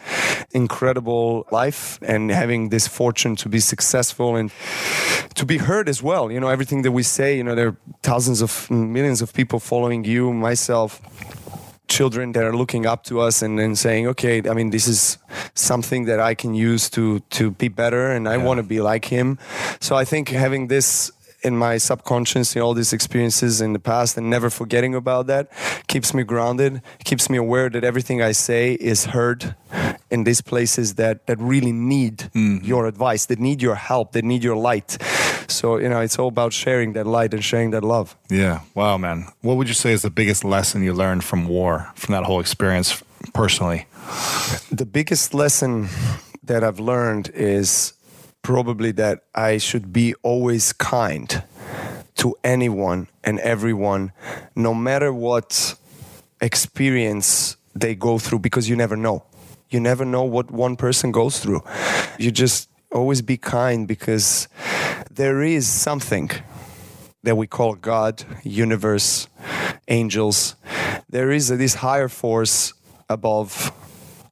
incredible 0.53 1.47
life 1.53 1.99
and 2.03 2.31
having 2.31 2.71
this 2.71 2.89
fortune 2.89 3.37
to 3.37 3.49
be 3.49 3.61
successful 3.61 4.35
and 4.35 4.51
to 5.35 5.45
be 5.45 5.59
heard 5.59 5.87
as 5.89 6.03
well. 6.03 6.33
You 6.33 6.41
know, 6.41 6.49
everything 6.49 6.83
that 6.83 6.93
we 6.93 7.05
say, 7.05 7.37
you 7.37 7.45
know, 7.45 7.55
there 7.55 7.69
are 7.69 7.77
thousands 8.03 8.41
of 8.43 8.71
millions 8.71 9.21
of 9.23 9.33
people 9.33 9.59
following 9.61 10.05
you, 10.05 10.33
myself 10.33 11.01
children 11.91 12.33
that 12.33 12.45
are 12.45 12.57
looking 12.57 12.87
up 12.87 13.03
to 13.03 13.21
us 13.21 13.43
and, 13.43 13.61
and 13.61 13.77
saying, 13.77 14.07
okay, 14.07 14.41
I 14.49 14.55
mean, 14.55 14.71
this 14.71 14.87
is 14.87 15.19
something 15.55 16.07
that 16.07 16.21
I 16.21 16.35
can 16.35 16.55
use 16.55 16.89
to 16.91 17.21
to 17.39 17.51
be 17.51 17.69
better, 17.69 18.13
and 18.13 18.29
I 18.29 18.37
yeah. 18.37 18.47
want 18.47 18.59
to 18.59 18.63
be 18.63 18.81
like 18.81 19.05
him. 19.05 19.39
So 19.81 19.97
I 19.97 20.05
think 20.05 20.29
having 20.29 20.69
this 20.69 21.13
in 21.43 21.57
my 21.57 21.79
subconscious, 21.79 22.55
you 22.55 22.61
know, 22.61 22.67
all 22.67 22.75
these 22.75 22.93
experiences 22.93 23.61
in 23.61 23.73
the 23.73 23.79
past 23.79 24.17
and 24.17 24.29
never 24.29 24.51
forgetting 24.51 24.95
about 24.95 25.27
that 25.27 25.51
keeps 25.87 26.13
me 26.15 26.23
grounded, 26.23 26.83
keeps 27.05 27.31
me 27.31 27.39
aware 27.39 27.69
that 27.71 27.85
everything 27.85 28.23
I 28.23 28.33
say 28.33 28.75
is 28.75 29.07
heard 29.07 29.55
in 30.11 30.25
these 30.25 30.41
places 30.41 30.95
that, 30.95 31.27
that 31.27 31.39
really 31.39 31.73
need 31.73 32.19
mm-hmm. 32.35 32.65
your 32.65 32.87
advice, 32.87 33.27
that 33.27 33.39
need 33.39 33.63
your 33.63 33.77
help, 33.77 34.13
that 34.13 34.25
need 34.25 34.45
your 34.45 34.57
light. 34.57 34.99
So, 35.49 35.79
you 35.79 35.89
know, 35.89 36.01
it's 36.01 36.19
all 36.19 36.29
about 36.29 36.53
sharing 36.53 36.93
that 36.95 37.07
light 37.07 37.35
and 37.35 37.45
sharing 37.45 37.71
that 37.71 37.85
love. 37.85 38.17
Yeah. 38.29 38.61
Wow, 38.75 38.99
man. 38.99 39.27
What 39.41 39.57
would 39.57 39.69
you 39.69 39.75
say 39.75 39.93
is 39.93 40.03
the 40.03 40.11
biggest 40.11 40.45
lesson 40.45 40.83
you 40.83 40.93
learned 40.93 41.25
from 41.25 41.47
war, 41.47 41.91
from 41.95 42.13
that 42.13 42.25
whole 42.25 42.41
experience 42.41 43.03
personally? 43.35 43.87
The 44.71 44.87
biggest 44.87 45.35
lesson 45.35 45.89
that 46.43 46.65
I've 46.65 46.81
learned 46.81 47.31
is 47.35 47.93
probably 48.43 48.93
that 48.93 49.25
I 49.35 49.59
should 49.59 49.93
be 49.93 50.15
always 50.23 50.73
kind 50.73 51.43
to 52.17 52.37
anyone 52.45 53.09
and 53.25 53.39
everyone, 53.41 54.13
no 54.55 54.75
matter 54.75 55.13
what 55.13 55.75
experience 56.41 57.57
they 57.75 57.95
go 57.95 58.19
through, 58.19 58.41
because 58.41 58.69
you 58.69 58.77
never 58.77 58.97
know. 58.97 59.25
You 59.71 59.81
never 59.81 60.05
know 60.05 60.25
what 60.25 60.51
one 60.51 60.77
person 60.77 61.13
goes 61.13 61.39
through. 61.39 61.63
You 62.19 62.31
just 62.31 62.69
always 62.93 63.23
be 63.23 63.37
kind 63.37 63.87
because 63.87 64.49
there 65.11 65.43
is 65.43 65.69
something 65.69 66.31
that 67.23 67.37
we 67.37 67.47
call 67.47 67.75
God, 67.75 68.25
universe, 68.43 69.29
angels. 69.89 70.57
There 71.09 71.31
is 71.31 71.49
this 71.49 71.75
higher 71.75 72.09
force 72.09 72.73
above 73.09 73.73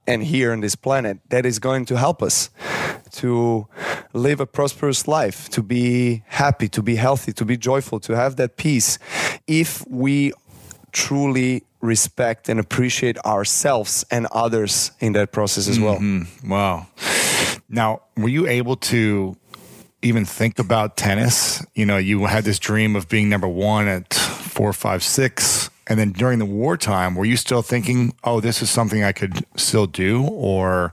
and 0.06 0.24
here 0.24 0.52
on 0.52 0.60
this 0.60 0.74
planet 0.74 1.18
that 1.28 1.44
is 1.44 1.58
going 1.58 1.84
to 1.86 1.98
help 1.98 2.22
us 2.22 2.50
to 3.18 3.66
live 4.12 4.40
a 4.40 4.46
prosperous 4.46 5.06
life, 5.08 5.48
to 5.50 5.62
be 5.62 6.22
happy, 6.26 6.68
to 6.68 6.82
be 6.82 6.96
healthy, 6.96 7.32
to 7.32 7.44
be 7.44 7.56
joyful, 7.56 8.00
to 8.00 8.14
have 8.14 8.36
that 8.36 8.56
peace, 8.56 8.98
if 9.46 9.86
we 9.88 10.32
truly 10.92 11.62
respect 11.80 12.48
and 12.48 12.58
appreciate 12.58 13.18
ourselves 13.24 14.04
and 14.10 14.26
others 14.32 14.90
in 15.00 15.12
that 15.12 15.32
process 15.32 15.68
as 15.68 15.78
well. 15.78 15.96
Mm-hmm. 15.96 16.50
Wow. 16.50 16.86
Now, 17.68 18.02
were 18.16 18.28
you 18.28 18.46
able 18.46 18.76
to 18.76 19.36
even 20.02 20.24
think 20.24 20.58
about 20.58 20.96
tennis? 20.96 21.64
You 21.74 21.86
know, 21.86 21.98
you 21.98 22.26
had 22.26 22.44
this 22.44 22.58
dream 22.58 22.96
of 22.96 23.08
being 23.08 23.28
number 23.28 23.48
one 23.48 23.86
at 23.88 24.14
four, 24.14 24.72
five, 24.72 25.02
six. 25.02 25.70
And 25.88 25.98
then 25.98 26.12
during 26.12 26.38
the 26.38 26.44
wartime, 26.44 27.14
were 27.14 27.24
you 27.24 27.36
still 27.36 27.62
thinking, 27.62 28.14
oh, 28.22 28.40
this 28.40 28.60
is 28.60 28.68
something 28.68 29.02
I 29.02 29.12
could 29.12 29.44
still 29.56 29.86
do? 29.86 30.24
Or 30.24 30.92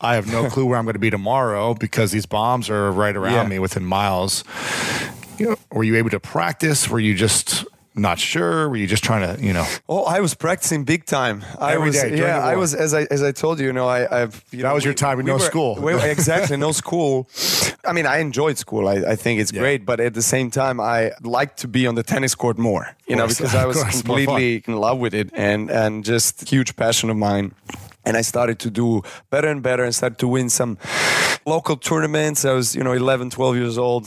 I 0.00 0.16
have 0.16 0.26
no 0.26 0.48
clue 0.50 0.66
where 0.66 0.78
I'm 0.78 0.84
going 0.84 0.94
to 0.94 0.98
be 0.98 1.10
tomorrow 1.10 1.74
because 1.74 2.10
these 2.10 2.26
bombs 2.26 2.68
are 2.68 2.90
right 2.90 3.16
around 3.16 3.32
yeah. 3.32 3.48
me 3.48 3.58
within 3.58 3.84
miles. 3.84 4.42
You 5.38 5.50
know, 5.50 5.56
were 5.70 5.84
you 5.84 5.96
able 5.96 6.10
to 6.10 6.20
practice? 6.20 6.88
Were 6.88 6.98
you 6.98 7.14
just 7.14 7.64
not 8.00 8.18
sure? 8.18 8.68
Were 8.68 8.76
you 8.76 8.86
just 8.86 9.04
trying 9.04 9.36
to, 9.36 9.42
you 9.42 9.52
know? 9.52 9.66
Oh, 9.88 10.04
I 10.04 10.20
was 10.20 10.34
practicing 10.34 10.84
big 10.84 11.04
time. 11.04 11.44
I 11.58 11.74
Every 11.74 11.88
was, 11.88 11.96
day, 11.96 12.18
yeah, 12.18 12.38
I 12.38 12.56
was 12.56 12.74
as 12.74 12.94
I 12.94 13.06
as 13.10 13.22
I 13.22 13.32
told 13.32 13.60
you, 13.60 13.66
you 13.66 13.72
know, 13.72 13.88
I, 13.88 14.22
I've 14.22 14.44
you 14.50 14.58
that 14.58 14.68
know, 14.68 14.74
was 14.74 14.84
your 14.84 14.94
time 14.94 15.16
with 15.16 15.26
we 15.26 15.30
no 15.30 15.36
were, 15.36 15.40
school. 15.40 15.74
We, 15.76 15.94
exactly, 16.10 16.56
no 16.56 16.72
school. 16.72 17.28
I 17.84 17.92
mean, 17.92 18.06
I 18.06 18.18
enjoyed 18.18 18.58
school. 18.58 18.88
I, 18.88 19.12
I 19.12 19.16
think 19.16 19.40
it's 19.40 19.52
yeah. 19.52 19.60
great, 19.60 19.84
but 19.84 20.00
at 20.00 20.14
the 20.14 20.22
same 20.22 20.50
time, 20.50 20.80
I 20.80 21.12
like 21.22 21.56
to 21.56 21.68
be 21.68 21.86
on 21.86 21.94
the 21.94 22.02
tennis 22.02 22.34
court 22.34 22.58
more. 22.58 22.96
You 23.06 23.16
know, 23.16 23.26
because 23.26 23.54
I 23.54 23.64
was 23.64 23.82
completely 23.84 24.62
in 24.66 24.76
love 24.76 24.98
with 24.98 25.14
it 25.14 25.30
and 25.32 25.70
and 25.70 26.04
just 26.04 26.48
huge 26.48 26.76
passion 26.76 27.10
of 27.10 27.16
mine 27.16 27.54
and 28.08 28.16
I 28.16 28.22
started 28.22 28.58
to 28.60 28.70
do 28.70 29.02
better 29.28 29.48
and 29.48 29.62
better 29.62 29.84
and 29.84 29.94
started 29.94 30.18
to 30.20 30.28
win 30.28 30.48
some 30.48 30.78
local 31.44 31.76
tournaments. 31.76 32.44
I 32.44 32.54
was, 32.54 32.74
you 32.74 32.82
know, 32.82 32.92
11, 32.92 33.30
12 33.30 33.56
years 33.56 33.76
old. 33.76 34.04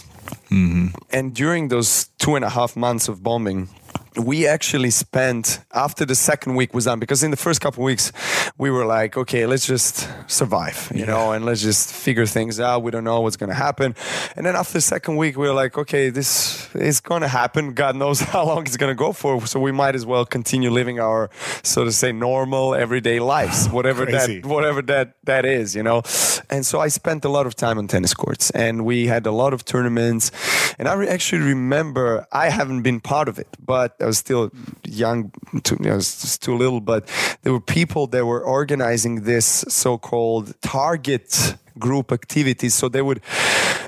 Mm-hmm. 0.50 0.88
And 1.12 1.36
during 1.36 1.68
those 1.68 2.10
two 2.18 2.36
and 2.36 2.44
a 2.44 2.50
half 2.50 2.76
months 2.76 3.08
of 3.08 3.22
bombing, 3.22 3.70
we 4.18 4.46
actually 4.46 4.90
spent 4.90 5.60
after 5.74 6.06
the 6.06 6.16
second 6.16 6.56
week 6.56 6.74
was 6.74 6.86
done 6.86 7.00
because 7.00 7.24
in 7.24 7.32
the 7.32 7.38
first 7.38 7.62
couple 7.62 7.84
weeks 7.84 8.12
we 8.58 8.70
were 8.70 8.86
like 8.86 9.16
okay 9.16 9.46
let's 9.46 9.66
just 9.66 10.10
survive 10.28 10.92
you 10.94 11.02
yeah. 11.02 11.06
know 11.06 11.32
and 11.32 11.46
let's 11.46 11.62
just 11.62 11.94
figure 11.94 12.26
things 12.26 12.60
out. 12.60 12.84
We 12.84 12.92
don't 12.92 13.04
know 13.04 13.22
what's 13.22 13.38
going 13.38 13.50
to 13.50 13.56
happen. 13.56 13.96
And 14.36 14.46
then 14.46 14.56
after 14.56 14.74
the 14.74 14.82
second 14.82 15.18
week 15.18 15.38
we 15.38 15.48
were 15.48 15.54
like 15.54 15.78
okay 15.78 16.10
this 16.10 16.74
is 16.76 17.00
going 17.00 17.22
to 17.22 17.28
happen. 17.28 17.74
God 17.74 17.96
knows 17.96 18.20
how 18.34 18.46
long 18.46 18.66
it's 18.66 18.78
going 18.78 18.92
to 18.92 18.96
go 18.96 19.14
for. 19.14 19.46
So 19.48 19.60
we 19.60 19.72
might 19.72 19.96
as 19.96 20.06
well 20.06 20.26
continue 20.26 20.72
living 20.72 21.00
our 21.00 21.30
so 21.64 21.84
to 21.86 21.92
say 21.92 22.12
normal 22.12 22.76
everyday 22.76 23.20
lives 23.20 23.70
whatever 23.78 24.06
that 24.06 24.46
whatever 24.46 24.82
that 24.82 25.16
that 25.24 25.46
is 25.46 25.76
you 25.76 25.84
know? 25.84 26.02
And 26.50 26.66
so 26.66 26.80
i 26.80 26.90
spent 26.90 27.24
a 27.24 27.30
lot 27.30 27.46
of 27.46 27.56
time 27.56 27.78
on 27.78 27.88
tennis 27.88 28.14
courts 28.14 28.50
and 28.52 28.86
we 28.86 29.08
had 29.08 29.26
a 29.26 29.32
lot 29.32 29.54
of 29.54 29.64
tournaments. 29.64 30.32
And 30.78 30.88
i 30.88 30.94
re- 30.94 31.08
actually 31.08 31.44
remember 31.44 32.28
i 32.32 32.50
haven't 32.50 32.82
been 32.82 33.00
part 33.00 33.30
of 33.30 33.40
it 33.40 33.48
but 33.64 34.01
I 34.02 34.06
was 34.06 34.18
still 34.18 34.52
young, 34.84 35.32
too, 35.64 35.78
I 35.86 35.96
was 35.96 36.38
too 36.38 36.56
little, 36.58 36.82
but 36.82 37.08
there 37.44 37.54
were 37.54 37.62
people 37.62 38.08
that 38.08 38.26
were 38.26 38.42
organizing 38.44 39.24
this 39.24 39.64
so-called 39.68 40.60
target 40.62 41.56
group 41.80 42.12
activities. 42.12 42.74
So 42.74 42.90
they 42.90 43.02
would, 43.02 43.22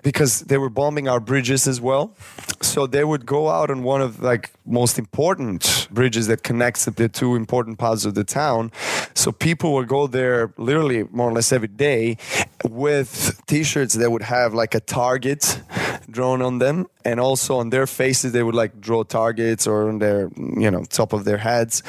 because 0.04 0.42
they 0.42 0.58
were 0.58 0.70
bombing 0.70 1.08
our 1.08 1.20
bridges 1.20 1.68
as 1.68 1.80
well. 1.80 2.16
So 2.62 2.88
they 2.88 3.04
would 3.04 3.26
go 3.26 3.50
out 3.50 3.70
on 3.70 3.84
one 3.84 4.02
of 4.02 4.22
like 4.22 4.52
most 4.66 4.98
important 4.98 5.88
bridges 5.92 6.28
that 6.28 6.44
connects 6.44 6.86
the 6.86 7.10
two 7.10 7.36
important 7.36 7.78
parts 7.78 8.06
of 8.06 8.16
the 8.16 8.24
town. 8.24 8.72
So 9.14 9.32
people 9.32 9.74
would 9.74 9.88
go 9.88 10.08
there 10.08 10.54
literally 10.58 11.04
more 11.12 11.30
or 11.30 11.34
less 11.34 11.52
every 11.52 11.68
day 11.68 12.18
with 12.64 13.42
t-shirts 13.48 13.96
that 13.96 14.12
would 14.12 14.22
have 14.22 14.54
like 14.54 14.74
a 14.76 14.80
target 14.80 15.62
drawn 16.10 16.42
on 16.42 16.60
them 16.60 16.88
and 17.04 17.20
also 17.20 17.58
on 17.58 17.70
their 17.70 17.88
faces 17.88 18.32
they 18.32 18.44
would 18.44 18.56
like 18.56 18.80
draw 18.80 19.04
targets 19.04 19.68
or 19.68 19.90
on 19.90 20.00
their 20.00 20.30
you 20.38 20.70
know 20.70 20.84
top 20.86 21.14
of 21.14 21.26
their 21.26 21.38
heads 21.38 21.84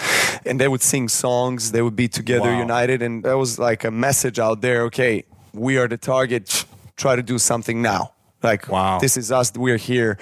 and 0.47 0.61
they 0.61 0.69
would 0.69 0.83
sing 0.83 1.09
songs 1.09 1.73
they 1.73 1.83
would 1.83 1.97
be 1.97 2.09
together 2.09 2.51
wow. 2.51 2.59
united 2.59 3.03
and 3.03 3.25
that 3.25 3.37
was 3.37 3.59
like 3.59 3.85
a 3.85 3.91
message 3.91 4.39
out 4.39 4.61
there 4.61 4.83
okay 4.83 5.25
we 5.55 5.79
are 5.79 5.89
the 5.89 5.97
target. 5.97 6.65
Try 6.97 7.17
to 7.17 7.23
do 7.23 7.39
something 7.39 7.81
now. 7.83 8.13
Like, 8.43 8.69
wow. 8.69 8.99
this 8.99 9.17
is 9.17 9.33
us. 9.33 9.53
We're 9.57 9.79
here. 9.79 10.19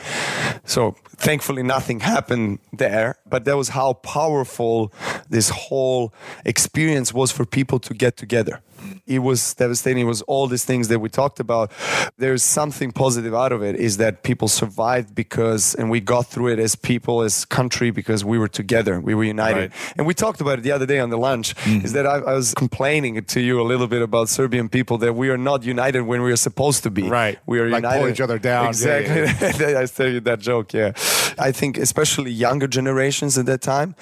So 0.64 0.95
thankfully, 1.16 1.64
nothing 1.64 2.01
happened 2.01 2.61
there. 2.73 3.16
But 3.27 3.45
that 3.47 3.57
was 3.57 3.71
how 3.71 3.95
powerful 3.95 4.92
this 5.29 5.49
whole 5.49 6.14
experience 6.45 7.12
was 7.12 7.33
for 7.33 7.45
people 7.45 7.81
to 7.81 7.95
get 7.95 8.16
together 8.16 8.61
it 9.07 9.21
was 9.21 9.55
devastating. 9.55 10.03
It 10.03 10.09
was 10.09 10.23
all 10.23 10.47
these 10.47 10.64
things 10.64 10.88
that 10.88 10.99
we 10.99 11.09
talked 11.09 11.40
about. 11.40 11.73
There's 12.18 12.42
something 12.42 12.92
positive 12.92 13.35
out 13.35 13.53
of 13.53 13.62
it 13.62 13.77
is 13.77 13.97
that 13.99 14.23
people 14.23 14.49
survived 14.49 15.14
because, 15.14 15.75
and 15.75 15.90
we 15.90 16.01
got 16.01 16.27
through 16.27 16.49
it 16.49 16.59
as 16.59 16.75
people, 16.75 17.23
as 17.23 17.45
country, 17.45 17.90
because 17.90 18.25
we 18.25 18.38
were 18.38 18.49
together, 18.49 19.01
we 19.01 19.14
were 19.14 19.25
united. 19.25 19.73
Right. 19.73 19.95
And 19.97 20.07
we 20.07 20.14
talked 20.14 20.40
about 20.40 20.59
it 20.59 20.62
the 20.62 20.73
other 20.73 20.87
day 20.87 20.99
on 20.99 21.11
the 21.11 21.18
lunch. 21.18 21.55
Mm-hmm. 21.57 21.85
Is 21.85 21.92
that 21.92 22.07
I, 22.07 22.16
I, 22.16 22.35
was 22.35 22.55
complaining 22.55 23.23
to 23.23 23.40
you 23.40 23.61
a 23.61 23.64
little 23.64 23.87
bit 23.87 24.03
about 24.03 24.29
Serbian 24.29 24.68
people 24.68 24.99
that 24.99 25.14
we 25.14 25.29
are 25.31 25.38
not 25.38 25.64
united 25.64 26.03
when 26.03 26.23
we 26.23 26.33
are 26.33 26.37
supposed 26.37 26.83
to 26.85 26.90
be. 26.90 27.09
Right. 27.09 27.38
We 27.47 27.59
are 27.61 27.68
like 27.68 27.83
united. 27.83 28.01
pull 28.01 28.09
each 28.09 28.21
other 28.21 28.38
down. 28.38 28.68
Exactly. 28.68 29.14
Yeah, 29.14 29.71
yeah. 29.71 29.81
I 29.83 29.87
tell 29.87 30.09
you 30.09 30.21
that 30.21 30.40
joke. 30.40 30.73
Yeah. 30.73 30.92
I 31.38 31.53
think 31.53 31.79
especially 31.79 32.31
younger 32.31 32.66
generations 32.66 33.38
at 33.38 33.47
that 33.47 33.62
time, 33.62 33.95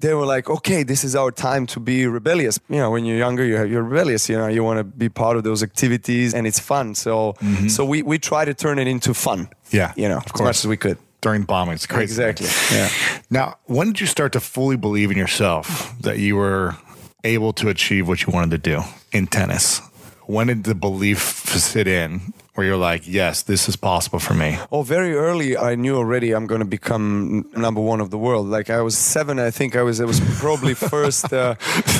they 0.00 0.14
were 0.14 0.26
like, 0.26 0.48
okay, 0.48 0.82
this 0.82 1.04
is 1.04 1.14
our 1.14 1.30
time 1.30 1.66
to 1.66 1.80
be 1.80 2.06
rebellious. 2.06 2.58
You 2.68 2.76
know, 2.76 2.90
when 2.90 3.04
you're 3.04 3.18
younger, 3.18 3.44
you're, 3.44 3.66
you're 3.66 3.82
rebellious. 3.82 4.28
You 4.28 4.38
know, 4.38 4.48
you 4.48 4.64
want 4.64 4.78
to 4.78 4.84
be 4.84 5.08
part 5.08 5.36
of 5.36 5.44
those 5.44 5.62
activities, 5.62 6.34
and 6.34 6.46
it's 6.46 6.58
fun. 6.58 6.94
So, 6.94 7.34
mm-hmm. 7.34 7.68
so 7.68 7.84
we 7.84 8.02
we 8.02 8.18
try 8.18 8.44
to 8.44 8.54
turn 8.54 8.78
it 8.78 8.88
into 8.88 9.14
fun. 9.14 9.48
Yeah, 9.70 9.92
you 9.96 10.08
know, 10.08 10.18
of 10.18 10.26
as 10.26 10.32
course. 10.32 10.46
much 10.46 10.58
as 10.58 10.66
we 10.66 10.76
could 10.76 10.98
during 11.20 11.42
bombing. 11.42 11.74
It's 11.74 11.86
crazy. 11.86 12.04
Exactly. 12.04 12.48
Yeah. 12.76 12.88
Now, 13.30 13.58
when 13.66 13.88
did 13.88 14.00
you 14.00 14.06
start 14.06 14.32
to 14.32 14.40
fully 14.40 14.76
believe 14.76 15.10
in 15.10 15.18
yourself 15.18 15.94
that 16.00 16.18
you 16.18 16.36
were 16.36 16.76
able 17.24 17.52
to 17.54 17.68
achieve 17.68 18.08
what 18.08 18.26
you 18.26 18.32
wanted 18.32 18.50
to 18.50 18.58
do 18.58 18.82
in 19.12 19.26
tennis? 19.26 19.80
When 20.26 20.46
did 20.46 20.64
the 20.64 20.74
belief 20.74 21.20
sit 21.20 21.86
in? 21.86 22.32
Where 22.60 22.66
you're 22.66 22.76
like, 22.76 23.08
yes, 23.08 23.40
this 23.42 23.70
is 23.70 23.76
possible 23.76 24.18
for 24.18 24.34
me? 24.34 24.58
Oh, 24.70 24.82
very 24.82 25.14
early, 25.14 25.56
I 25.56 25.76
knew 25.76 25.96
already 25.96 26.32
I'm 26.32 26.46
going 26.46 26.58
to 26.58 26.66
become 26.66 27.48
number 27.56 27.80
one 27.80 28.02
of 28.02 28.10
the 28.10 28.18
world. 28.18 28.48
Like 28.48 28.68
I 28.68 28.82
was 28.82 28.98
seven, 28.98 29.38
I 29.38 29.50
think 29.50 29.76
I 29.76 29.82
was. 29.82 29.98
It 29.98 30.06
was 30.06 30.20
probably 30.38 30.74
first 30.92 31.32
uh, 31.32 31.54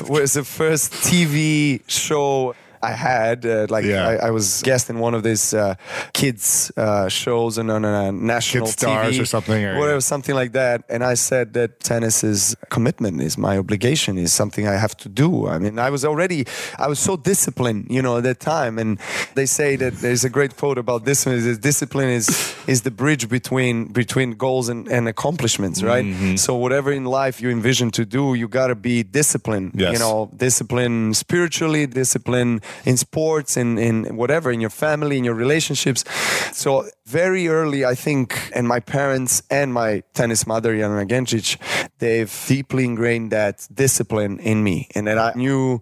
was 0.07 0.35
the 0.35 0.45
first 0.45 0.93
TV 0.93 1.81
show 1.89 2.55
I 2.83 2.93
had. 2.93 3.45
Uh, 3.47 3.67
like 3.69 3.85
Yeah. 3.85 4.09
I, 4.09 4.29
I 4.29 4.31
was 4.31 4.63
guest 4.63 4.91
in 4.91 4.99
one 4.99 5.15
of 5.15 5.23
these 5.23 5.55
uh, 5.55 5.75
kids 6.13 6.73
uh, 6.77 7.09
shows 7.09 7.59
and 7.59 7.71
on 7.71 7.85
a 7.85 8.11
national 8.13 8.67
Kid 8.67 8.73
Stars 8.73 9.17
TV, 9.17 9.23
or 9.23 9.27
something, 9.27 9.65
or- 9.65 9.79
whatever, 9.79 10.01
something 10.01 10.35
like 10.35 10.53
that. 10.53 10.85
And 10.89 11.03
I 11.05 11.15
said 11.15 11.53
that 11.55 11.81
tennis 11.81 12.25
is 12.25 12.57
commitment, 12.71 13.21
is 13.21 13.37
my 13.37 13.59
obligation, 13.59 14.19
is 14.19 14.33
something 14.33 14.67
I 14.67 14.77
have 14.77 14.97
to 14.99 15.09
do. 15.09 15.47
I 15.49 15.59
mean, 15.59 15.79
I 15.79 15.91
was 15.91 16.05
already, 16.05 16.47
I 16.79 16.89
was 16.89 16.99
so 16.99 17.17
disciplined, 17.17 17.87
you 17.91 18.03
know, 18.03 18.17
at 18.19 18.25
that 18.25 18.41
time. 18.41 18.79
And 18.79 18.99
they 19.35 19.47
say 19.47 19.77
that 19.77 19.95
there's 20.03 20.25
a 20.25 20.31
great 20.31 20.57
quote 20.57 20.79
about 20.79 21.05
this 21.05 21.27
one: 21.27 21.35
is 21.35 21.59
discipline 21.59 22.09
is 22.09 22.55
is 22.67 22.83
the 22.83 22.91
bridge 22.91 23.29
between 23.29 23.93
between 23.93 24.33
goals 24.33 24.69
and, 24.69 24.89
and 24.89 25.09
accomplishments, 25.09 25.83
right? 25.83 26.05
Mm-hmm. 26.05 26.37
So 26.37 26.55
whatever 26.55 26.93
in 26.93 27.05
life 27.05 27.41
you 27.43 27.51
envision 27.51 27.91
to 27.93 28.05
do, 28.05 28.35
you 28.35 28.49
got 28.49 28.69
to 28.69 28.75
be 28.75 29.03
disciplined. 29.03 29.73
Yes. 29.75 29.93
You 29.95 29.99
know, 29.99 30.31
discipline 30.37 31.15
spiritually, 31.15 31.87
discipline 31.87 32.61
in 32.85 32.97
sports, 32.97 33.57
in 33.57 33.79
in 33.79 34.17
whatever, 34.17 34.51
in 34.51 34.61
your 34.61 34.71
family, 34.71 35.17
in 35.19 35.25
your 35.25 35.35
relationships. 35.35 36.05
So 36.53 36.85
very 37.07 37.49
early, 37.49 37.85
I 37.85 37.95
think, 37.95 38.51
and 38.55 38.69
my 38.69 38.81
parents 38.81 39.43
and 39.51 39.73
my 39.73 40.03
tennis 40.15 40.47
mother, 40.47 40.75
Jelena 40.75 41.07
Genčić, 41.09 41.57
they've 41.99 42.45
deeply 42.47 42.85
ingrained 42.85 43.33
that 43.33 43.67
discipline 43.75 44.39
in 44.39 44.63
me, 44.63 44.89
and 44.95 45.07
that 45.07 45.19
I 45.19 45.33
knew. 45.37 45.81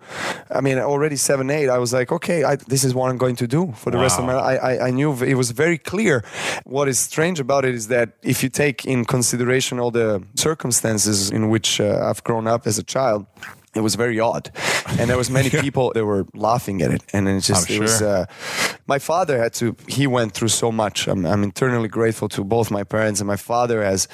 I 0.51 0.61
mean, 0.61 0.79
already 0.79 1.17
seven, 1.17 1.51
eight, 1.51 1.69
I 1.69 1.79
was 1.79 1.93
like, 1.93 2.11
okay, 2.13 2.45
I, 2.45 2.57
this 2.57 2.85
is 2.85 2.95
what 2.95 3.11
I'm 3.11 3.19
going 3.19 3.37
to 3.37 3.47
do 3.47 3.73
for 3.73 3.91
the 3.91 3.99
rest 3.99 4.19
of 4.19 4.25
my 4.25 4.35
life. 4.35 4.61
I, 4.63 4.77
I, 4.77 4.89
I 4.89 4.91
knew 4.91 5.13
it 5.23 5.35
was 5.35 5.51
very 5.51 5.79
clear. 5.79 6.25
What 6.65 6.89
is 6.89 6.99
strange 6.99 7.41
about 7.41 7.65
it 7.65 7.75
is 7.75 7.89
that 7.89 8.11
if 8.23 8.43
you 8.43 8.49
take 8.49 8.87
in 8.87 9.05
consideration 9.05 9.79
all 9.79 9.91
the 9.91 10.23
circumstances 10.35 11.31
in 11.31 11.51
which 11.51 11.81
uh, 11.81 12.01
I've 12.09 12.25
grown 12.25 12.47
up 12.47 12.67
as 12.67 12.79
a 12.79 12.83
child, 12.83 13.27
it 13.79 13.83
was 13.83 13.95
very 13.95 14.21
odd, 14.21 14.51
and 14.99 15.09
there 15.09 15.17
was 15.17 15.31
many 15.31 15.51
people 15.65 15.93
that 15.95 16.05
were 16.05 16.27
laughing 16.35 16.83
at 16.83 16.91
it, 16.91 17.03
and 17.13 17.29
it's 17.29 17.47
just 17.47 17.71
I'm 17.71 17.77
it 17.77 17.81
was. 17.81 18.03
Uh, 18.03 18.27
my 18.87 18.99
father 18.99 19.39
had 19.39 19.53
to. 19.55 19.77
He 19.87 20.07
went 20.07 20.33
through 20.33 20.49
so 20.49 20.73
much. 20.73 21.09
I'm, 21.09 21.25
I'm 21.25 21.43
internally 21.43 21.89
grateful 21.89 22.29
to 22.31 22.45
both 22.45 22.71
my 22.71 22.85
parents, 22.85 23.21
and 23.21 23.27
my 23.27 23.37
father 23.37 23.83
has 23.83 24.09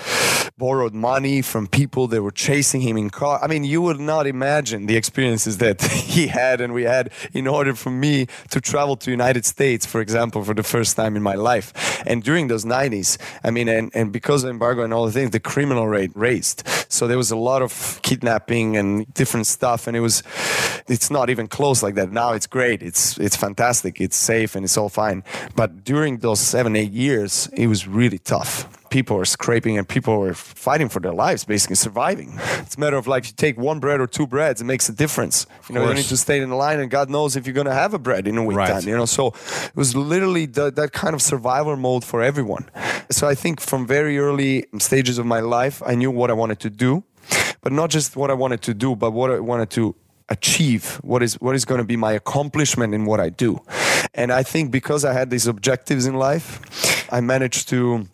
borrowed 0.57 0.95
money 0.95 1.43
from 1.43 1.67
people 1.67 2.07
that 2.09 2.23
were 2.23 2.31
chasing 2.31 2.81
him 2.81 2.97
in 2.97 3.11
car. 3.11 3.41
I 3.43 3.49
mean, 3.49 3.65
you 3.65 3.83
would 3.83 3.99
not 3.99 4.27
imagine 4.27 4.87
the 4.87 4.97
experiences 4.97 5.59
that 5.59 5.83
he 6.15 6.29
had 6.29 6.61
and 6.61 6.73
we 6.73 6.85
had 6.85 7.11
in 7.33 7.47
order 7.47 7.75
for 7.75 7.91
me 7.91 8.27
to 8.51 8.61
travel 8.61 8.97
to 8.99 9.11
United 9.11 9.45
States, 9.45 9.85
for 9.85 10.01
example, 10.01 10.45
for 10.45 10.55
the 10.55 10.63
first 10.63 10.97
time 10.97 11.17
in 11.17 11.23
my 11.23 11.35
life. 11.35 12.03
And 12.07 12.23
during 12.23 12.49
those 12.49 12.65
90s, 12.65 13.19
I 13.43 13.51
mean, 13.51 13.69
and, 13.69 13.91
and 13.95 14.13
because 14.13 14.45
of 14.45 14.51
embargo 14.51 14.85
and 14.85 14.95
all 14.95 15.07
the 15.07 15.13
things, 15.13 15.31
the 15.31 15.41
criminal 15.41 15.89
rate 15.89 16.13
raised. 16.15 16.63
So 16.89 17.07
there 17.07 17.19
was 17.19 17.31
a 17.31 17.37
lot 17.37 17.63
of 17.63 17.99
kidnapping 18.03 18.77
and 18.77 19.13
different 19.15 19.47
stuff, 19.59 19.87
and 19.87 19.97
it 19.97 20.01
was, 20.01 20.23
it's 20.95 21.11
not 21.11 21.27
even 21.31 21.47
close 21.49 21.83
like 21.87 21.95
that. 21.95 22.11
Now 22.13 22.33
it's 22.37 22.47
great. 22.47 22.83
It's 22.83 23.03
it's 23.27 23.37
fantastic. 23.37 24.01
It's 24.01 24.17
safe 24.17 24.51
and 24.57 24.63
it's 24.67 24.77
all 24.81 24.91
fine. 25.05 25.23
But 25.61 25.85
during 25.85 26.19
those 26.19 26.41
seven 26.41 26.77
eight 26.77 26.93
years, 26.93 27.49
it 27.53 27.67
was 27.69 27.81
really 28.01 28.19
tough 28.19 28.55
people 28.95 29.17
were 29.17 29.25
scraping 29.25 29.77
and 29.77 29.89
people 29.89 30.21
were 30.21 30.35
fighting 30.35 30.89
for 30.89 31.01
their 31.01 31.13
lives, 31.13 31.45
basically 31.45 31.75
surviving. 31.75 32.31
It's 32.65 32.77
a 32.77 32.81
matter 32.81 32.97
of 32.97 33.09
like, 33.09 33.27
you 33.27 33.33
take 33.33 33.57
one 33.59 33.81
bread 33.81 34.01
or 34.01 34.07
two 34.07 34.25
breads, 34.25 34.61
it 34.61 34.67
makes 34.67 34.89
a 34.89 34.93
difference. 34.93 35.47
You 35.69 35.75
know, 35.75 35.89
you 35.89 35.95
need 35.95 36.05
to 36.05 36.17
stay 36.17 36.39
in 36.41 36.49
the 36.49 36.55
line, 36.55 36.79
and 36.79 36.89
God 36.89 37.11
knows 37.11 37.35
if 37.35 37.45
you're 37.45 37.59
going 37.61 37.73
to 37.75 37.81
have 37.83 37.93
a 37.93 37.99
bread 37.99 38.29
in 38.29 38.39
a 38.39 38.45
week 38.45 38.57
Right. 38.57 38.71
time. 38.73 38.87
You 38.87 38.97
know, 38.97 39.05
so 39.19 39.35
it 39.71 39.77
was 39.77 39.97
literally 39.97 40.47
the, 40.47 40.71
that 40.71 40.93
kind 40.93 41.13
of 41.17 41.23
survival 41.23 41.75
mode 41.75 42.05
for 42.05 42.23
everyone. 42.23 42.71
So 43.11 43.27
I 43.27 43.35
think 43.35 43.61
from 43.61 43.85
very 43.85 44.17
early 44.17 44.67
stages 44.79 45.19
of 45.19 45.27
my 45.27 45.41
life, 45.41 45.83
I 45.85 45.97
knew 45.97 46.13
what 46.13 46.31
I 46.31 46.35
wanted 46.35 46.61
to 46.61 46.71
do, 46.71 47.03
but 47.63 47.73
not 47.73 47.91
just 47.91 48.17
what 48.17 48.31
I 48.31 48.35
wanted 48.35 48.63
to 48.63 48.75
do, 48.75 48.95
but 48.97 49.13
what 49.13 49.31
I 49.31 49.41
wanted 49.41 49.71
to 49.71 49.95
achieve 50.31 50.99
what 51.03 51.23
is 51.23 51.35
what 51.41 51.55
is 51.55 51.65
going 51.67 51.79
to 51.79 51.85
be 51.87 51.97
my 51.97 52.13
accomplishment 52.13 52.95
in 52.95 53.05
what 53.05 53.21
I 53.21 53.29
do. 53.29 53.61
And 54.15 54.33
I 54.33 54.43
think 54.43 54.71
because 54.71 55.05
I 55.05 55.13
had 55.13 55.29
these 55.31 55.47
objectives 55.47 56.07
in 56.07 56.15
life, 56.15 56.61
I 57.13 57.21
managed 57.21 57.69
to 57.71 58.07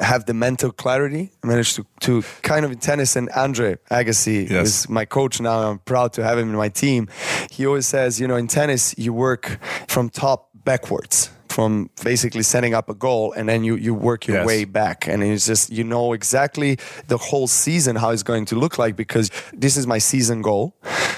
have 0.00 0.24
the 0.26 0.34
mental 0.34 0.70
clarity. 0.72 1.30
I 1.42 1.46
managed 1.46 1.76
to, 1.76 1.86
to 2.00 2.22
kind 2.42 2.64
of 2.64 2.72
in 2.72 2.78
tennis, 2.78 3.16
and 3.16 3.28
Andre 3.30 3.76
Agassi 3.90 4.48
Yes. 4.50 4.66
is 4.68 4.88
my 4.88 5.04
coach 5.04 5.40
now. 5.40 5.70
I'm 5.70 5.78
proud 5.78 6.12
to 6.14 6.22
have 6.24 6.38
him 6.38 6.50
in 6.50 6.56
my 6.56 6.68
team. 6.68 7.08
He 7.50 7.66
always 7.66 7.86
says, 7.86 8.20
you 8.20 8.26
know, 8.28 8.36
in 8.36 8.46
tennis, 8.48 8.94
you 8.98 9.12
work 9.12 9.58
from 9.88 10.10
top 10.10 10.48
backwards. 10.64 11.30
From 11.52 11.90
basically 12.02 12.42
setting 12.42 12.74
up 12.74 12.88
a 12.88 12.94
goal 12.94 13.32
and 13.36 13.48
then 13.48 13.62
you, 13.64 13.74
you 13.76 13.92
work 13.94 14.26
your 14.26 14.38
Yes. 14.38 14.46
way 14.46 14.64
back. 14.64 15.06
And 15.06 15.22
it's 15.22 15.46
just, 15.46 15.70
you 15.70 15.84
know 15.84 16.12
exactly 16.14 16.78
the 17.08 17.18
whole 17.18 17.46
season 17.46 17.96
how 17.96 18.10
it's 18.10 18.22
going 18.22 18.46
to 18.46 18.56
look 18.56 18.78
like 18.78 18.96
because 18.96 19.30
this 19.52 19.76
is 19.76 19.86
my 19.86 19.98
season 19.98 20.42
goal. 20.42 20.74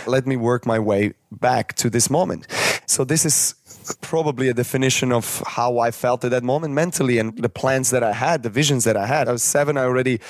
Let 0.06 0.26
me 0.26 0.36
work 0.36 0.66
my 0.66 0.78
way 0.78 1.14
back 1.30 1.74
to 1.76 1.88
this 1.88 2.10
moment. 2.10 2.46
So, 2.86 3.04
this 3.04 3.24
is 3.24 3.54
probably 4.00 4.48
a 4.48 4.54
definition 4.54 5.12
of 5.12 5.42
how 5.46 5.78
I 5.78 5.90
felt 5.90 6.24
at 6.24 6.30
that 6.30 6.42
moment 6.42 6.74
mentally 6.74 7.18
and 7.18 7.36
the 7.36 7.48
plans 7.48 7.90
that 7.90 8.02
I 8.02 8.12
had, 8.12 8.42
the 8.42 8.50
visions 8.50 8.84
that 8.84 8.96
I 8.96 9.06
had. 9.06 9.28
I 9.28 9.32
was 9.32 9.42
seven. 9.42 9.76
I 9.76 9.82
already, 9.84 10.20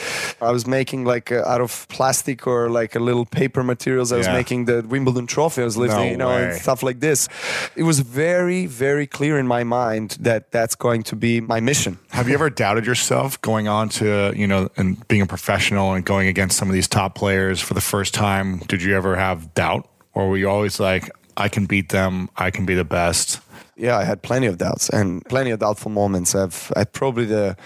I 0.40 0.50
was 0.50 0.66
making 0.66 1.04
like 1.04 1.30
uh, 1.32 1.42
out 1.46 1.60
of 1.60 1.86
plastic 1.88 2.46
or 2.46 2.70
like 2.70 2.94
a 2.94 3.00
little 3.00 3.26
paper 3.26 3.62
materials. 3.62 4.12
I 4.12 4.16
was 4.16 4.28
making 4.28 4.64
the 4.66 4.82
Wimbledon 4.82 5.26
trophy. 5.26 5.62
I 5.62 5.64
was 5.64 5.76
lifting, 5.76 6.04
No 6.04 6.10
you 6.10 6.16
know, 6.16 6.30
and 6.30 6.60
stuff 6.60 6.82
like 6.82 7.00
this. 7.00 7.28
It 7.76 7.82
was 7.84 8.00
very, 8.00 8.66
very 8.66 9.06
clear 9.06 9.38
in 9.38 9.46
my 9.46 9.64
mind 9.64 10.16
that 10.20 10.50
that's 10.50 10.74
going 10.74 11.02
to 11.04 11.16
be 11.16 11.40
my 11.40 11.60
mission. 11.60 11.98
Have 12.10 12.28
you 12.28 12.34
ever 12.34 12.50
doubted 12.50 12.86
yourself 12.86 13.40
going 13.40 13.68
on 13.68 13.88
to, 13.90 14.32
you 14.36 14.46
know, 14.46 14.68
and 14.76 15.06
being 15.08 15.22
a 15.22 15.26
professional 15.26 15.92
and 15.92 16.04
going 16.04 16.28
against 16.28 16.56
some 16.56 16.68
of 16.68 16.74
these 16.74 16.88
top 16.88 17.14
players 17.14 17.60
for 17.60 17.74
the 17.74 17.80
first 17.80 18.14
time? 18.14 18.58
Did 18.68 18.82
you 18.82 18.96
ever 18.96 19.16
have 19.16 19.54
doubt? 19.54 19.88
Or 20.12 20.28
were 20.28 20.36
you 20.36 20.48
always 20.48 20.78
like, 20.78 21.10
I 21.36 21.48
can 21.48 21.66
beat 21.66 21.90
them, 21.90 22.28
I 22.36 22.50
can 22.50 22.66
be 22.66 22.74
the 22.74 22.84
best? 22.84 23.40
yeah, 23.76 23.96
I 23.96 24.04
had 24.04 24.22
plenty 24.22 24.46
of 24.46 24.58
doubts 24.58 24.88
and 24.88 25.24
plenty 25.26 25.50
of 25.50 25.58
doubtful 25.58 25.90
moments. 25.90 26.34
I've, 26.34 26.72
I 26.76 26.84
probably 26.84 27.24
the 27.24 27.56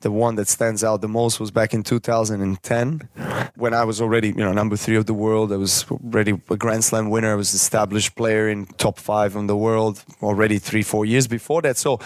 the 0.00 0.10
one 0.10 0.34
that 0.36 0.46
stands 0.46 0.84
out 0.84 1.00
the 1.00 1.08
most 1.08 1.40
was 1.40 1.50
back 1.50 1.72
in 1.72 1.82
2010 1.82 3.08
when 3.56 3.72
I 3.72 3.84
was 3.84 4.00
already 4.00 4.28
you 4.28 4.34
know 4.34 4.52
number 4.52 4.76
three 4.76 4.96
of 4.96 5.06
the 5.06 5.14
world. 5.14 5.52
I 5.52 5.56
was 5.56 5.84
already 5.90 6.40
a 6.50 6.56
Grand 6.56 6.84
Slam 6.84 7.10
winner. 7.10 7.32
I 7.32 7.34
was 7.36 7.54
established 7.54 8.16
player 8.16 8.48
in 8.48 8.66
top 8.78 8.98
five 8.98 9.36
in 9.36 9.46
the 9.46 9.56
world 9.56 10.04
already 10.22 10.58
three 10.58 10.82
four 10.82 11.04
years 11.04 11.26
before 11.26 11.62
that. 11.62 11.76
So 11.76 12.00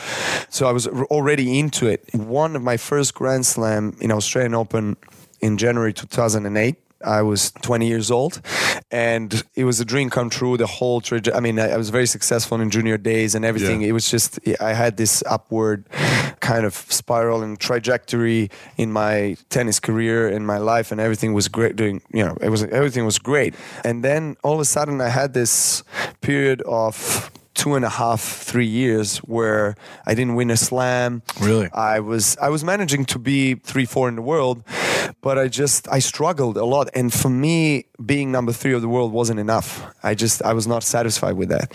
so 0.50 0.66
I 0.66 0.72
was 0.72 0.86
already 0.86 1.58
into 1.58 1.86
it. 1.86 2.04
Won 2.14 2.62
my 2.62 2.76
first 2.76 3.14
Grand 3.14 3.46
Slam 3.46 3.96
in 4.00 4.12
Australian 4.12 4.54
Open 4.54 4.96
in 5.40 5.56
January 5.56 5.94
2008. 5.94 6.76
I 7.04 7.22
was 7.22 7.50
20 7.62 7.86
years 7.86 8.10
old, 8.10 8.40
and 8.90 9.42
it 9.54 9.64
was 9.64 9.80
a 9.80 9.84
dream 9.84 10.10
come 10.10 10.30
true. 10.30 10.56
The 10.56 10.66
whole 10.66 11.00
traje- 11.00 11.34
I 11.34 11.40
mean, 11.40 11.58
I, 11.58 11.70
I 11.70 11.76
was 11.76 11.90
very 11.90 12.06
successful 12.06 12.60
in 12.60 12.70
junior 12.70 12.98
days 12.98 13.34
and 13.34 13.44
everything. 13.44 13.82
Yeah. 13.82 13.88
It 13.88 13.92
was 13.92 14.10
just 14.10 14.38
I 14.60 14.72
had 14.74 14.96
this 14.96 15.22
upward 15.26 15.86
kind 16.40 16.64
of 16.64 16.74
spiral 16.74 17.42
and 17.42 17.58
trajectory 17.58 18.50
in 18.76 18.92
my 18.92 19.36
tennis 19.48 19.80
career, 19.80 20.28
in 20.28 20.44
my 20.44 20.58
life, 20.58 20.92
and 20.92 21.00
everything 21.00 21.32
was 21.32 21.48
great. 21.48 21.76
Doing 21.76 22.02
you 22.12 22.24
know, 22.24 22.36
it 22.40 22.48
was 22.50 22.64
everything 22.64 23.04
was 23.04 23.18
great. 23.18 23.54
And 23.84 24.04
then 24.04 24.36
all 24.42 24.54
of 24.54 24.60
a 24.60 24.64
sudden, 24.64 25.00
I 25.00 25.08
had 25.08 25.32
this 25.34 25.82
period 26.20 26.62
of 26.62 27.30
two 27.54 27.74
and 27.74 27.84
a 27.84 27.88
half, 27.90 28.20
three 28.22 28.66
years 28.66 29.18
where 29.18 29.74
I 30.06 30.14
didn't 30.14 30.34
win 30.34 30.50
a 30.50 30.56
slam. 30.56 31.22
Really? 31.40 31.68
I 31.72 32.00
was 32.00 32.36
I 32.38 32.48
was 32.48 32.64
managing 32.64 33.04
to 33.06 33.18
be 33.18 33.54
three 33.56 33.84
four 33.84 34.08
in 34.08 34.16
the 34.16 34.22
world, 34.22 34.62
but 35.20 35.38
I 35.38 35.48
just 35.48 35.88
I 35.88 35.98
struggled 35.98 36.56
a 36.56 36.64
lot. 36.64 36.88
And 36.94 37.12
for 37.12 37.28
me, 37.28 37.86
being 38.04 38.32
number 38.32 38.52
three 38.52 38.72
of 38.72 38.82
the 38.82 38.88
world 38.88 39.12
wasn't 39.12 39.40
enough. 39.40 39.82
I 40.02 40.14
just 40.14 40.42
I 40.42 40.52
was 40.52 40.66
not 40.66 40.82
satisfied 40.82 41.36
with 41.36 41.48
that, 41.50 41.72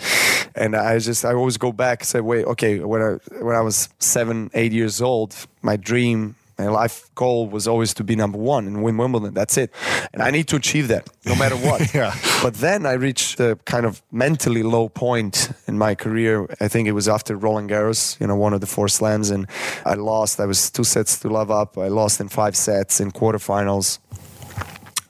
and 0.54 0.76
I 0.76 0.98
just 0.98 1.24
I 1.24 1.34
always 1.34 1.56
go 1.56 1.72
back 1.72 2.04
say, 2.04 2.20
wait, 2.20 2.44
okay, 2.46 2.80
when 2.80 3.02
I 3.02 3.18
when 3.42 3.56
I 3.56 3.60
was 3.60 3.88
seven 3.98 4.50
eight 4.54 4.72
years 4.72 5.00
old, 5.00 5.34
my 5.62 5.76
dream. 5.76 6.36
My 6.58 6.68
life 6.68 7.10
goal 7.14 7.48
was 7.48 7.68
always 7.68 7.92
to 7.94 8.04
be 8.04 8.16
number 8.16 8.38
one 8.38 8.66
and 8.66 8.82
win 8.82 8.96
Wimbledon. 8.96 9.34
That's 9.34 9.58
it. 9.58 9.70
And 10.12 10.22
I 10.22 10.30
need 10.30 10.48
to 10.48 10.56
achieve 10.56 10.88
that 10.88 11.08
no 11.24 11.34
matter 11.34 11.56
what. 11.56 11.76
Yeah. 11.96 12.14
But 12.42 12.54
then 12.54 12.84
I 12.84 12.92
reached 12.92 13.38
the 13.38 13.58
kind 13.64 13.86
of 13.86 14.02
mentally 14.10 14.62
low 14.62 14.88
point 14.88 15.50
in 15.66 15.78
my 15.78 15.94
career. 15.94 16.46
I 16.60 16.68
think 16.68 16.88
it 16.88 16.92
was 16.92 17.08
after 17.08 17.36
Roland 17.36 17.70
Garros, 17.70 18.18
you 18.20 18.26
know, 18.26 18.36
one 18.36 18.52
of 18.52 18.60
the 18.60 18.66
four 18.66 18.88
slams, 18.88 19.30
and 19.30 19.46
I 19.86 19.94
lost. 19.94 20.40
I 20.40 20.46
was 20.46 20.70
two 20.70 20.84
sets 20.84 21.18
to 21.20 21.28
love 21.28 21.50
up. 21.50 21.78
I 21.78 21.88
lost 21.88 22.20
in 22.20 22.28
five 22.28 22.54
sets 22.56 23.00
in 23.00 23.12
quarterfinals 23.12 23.98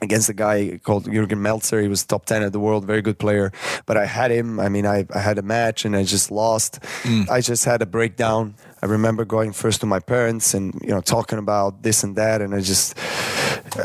against 0.01 0.29
a 0.29 0.35
guy 0.35 0.79
called 0.83 1.07
Jürgen 1.07 1.41
Melzer. 1.41 1.83
He 1.83 1.89
was 1.89 2.05
top 2.05 2.27
10 2.27 2.43
of 2.43 2.53
the 2.53 2.61
world, 2.61 2.85
very 2.85 3.03
good 3.03 3.19
player. 3.19 3.53
But 3.87 3.97
I 3.97 4.07
had 4.07 4.31
him. 4.31 4.61
I 4.61 4.69
mean, 4.69 4.87
I, 4.87 5.07
I 5.15 5.21
had 5.21 5.39
a 5.39 5.43
match 5.43 5.85
and 5.85 5.97
I 5.97 6.05
just 6.05 6.31
lost. 6.31 6.81
Mm. 7.03 7.29
I 7.29 7.41
just 7.41 7.65
had 7.65 7.83
a 7.83 7.87
breakdown. 7.87 8.55
I 8.87 8.89
remember 8.89 9.25
going 9.25 9.53
first 9.53 9.81
to 9.81 9.87
my 9.87 9.99
parents 9.99 10.55
and, 10.55 10.73
you 10.81 10.91
know, 10.91 11.01
talking 11.01 11.39
about 11.39 11.83
this 11.83 12.05
and 12.05 12.15
that. 12.15 12.41
And 12.41 12.55
I 12.55 12.61
just, 12.61 12.97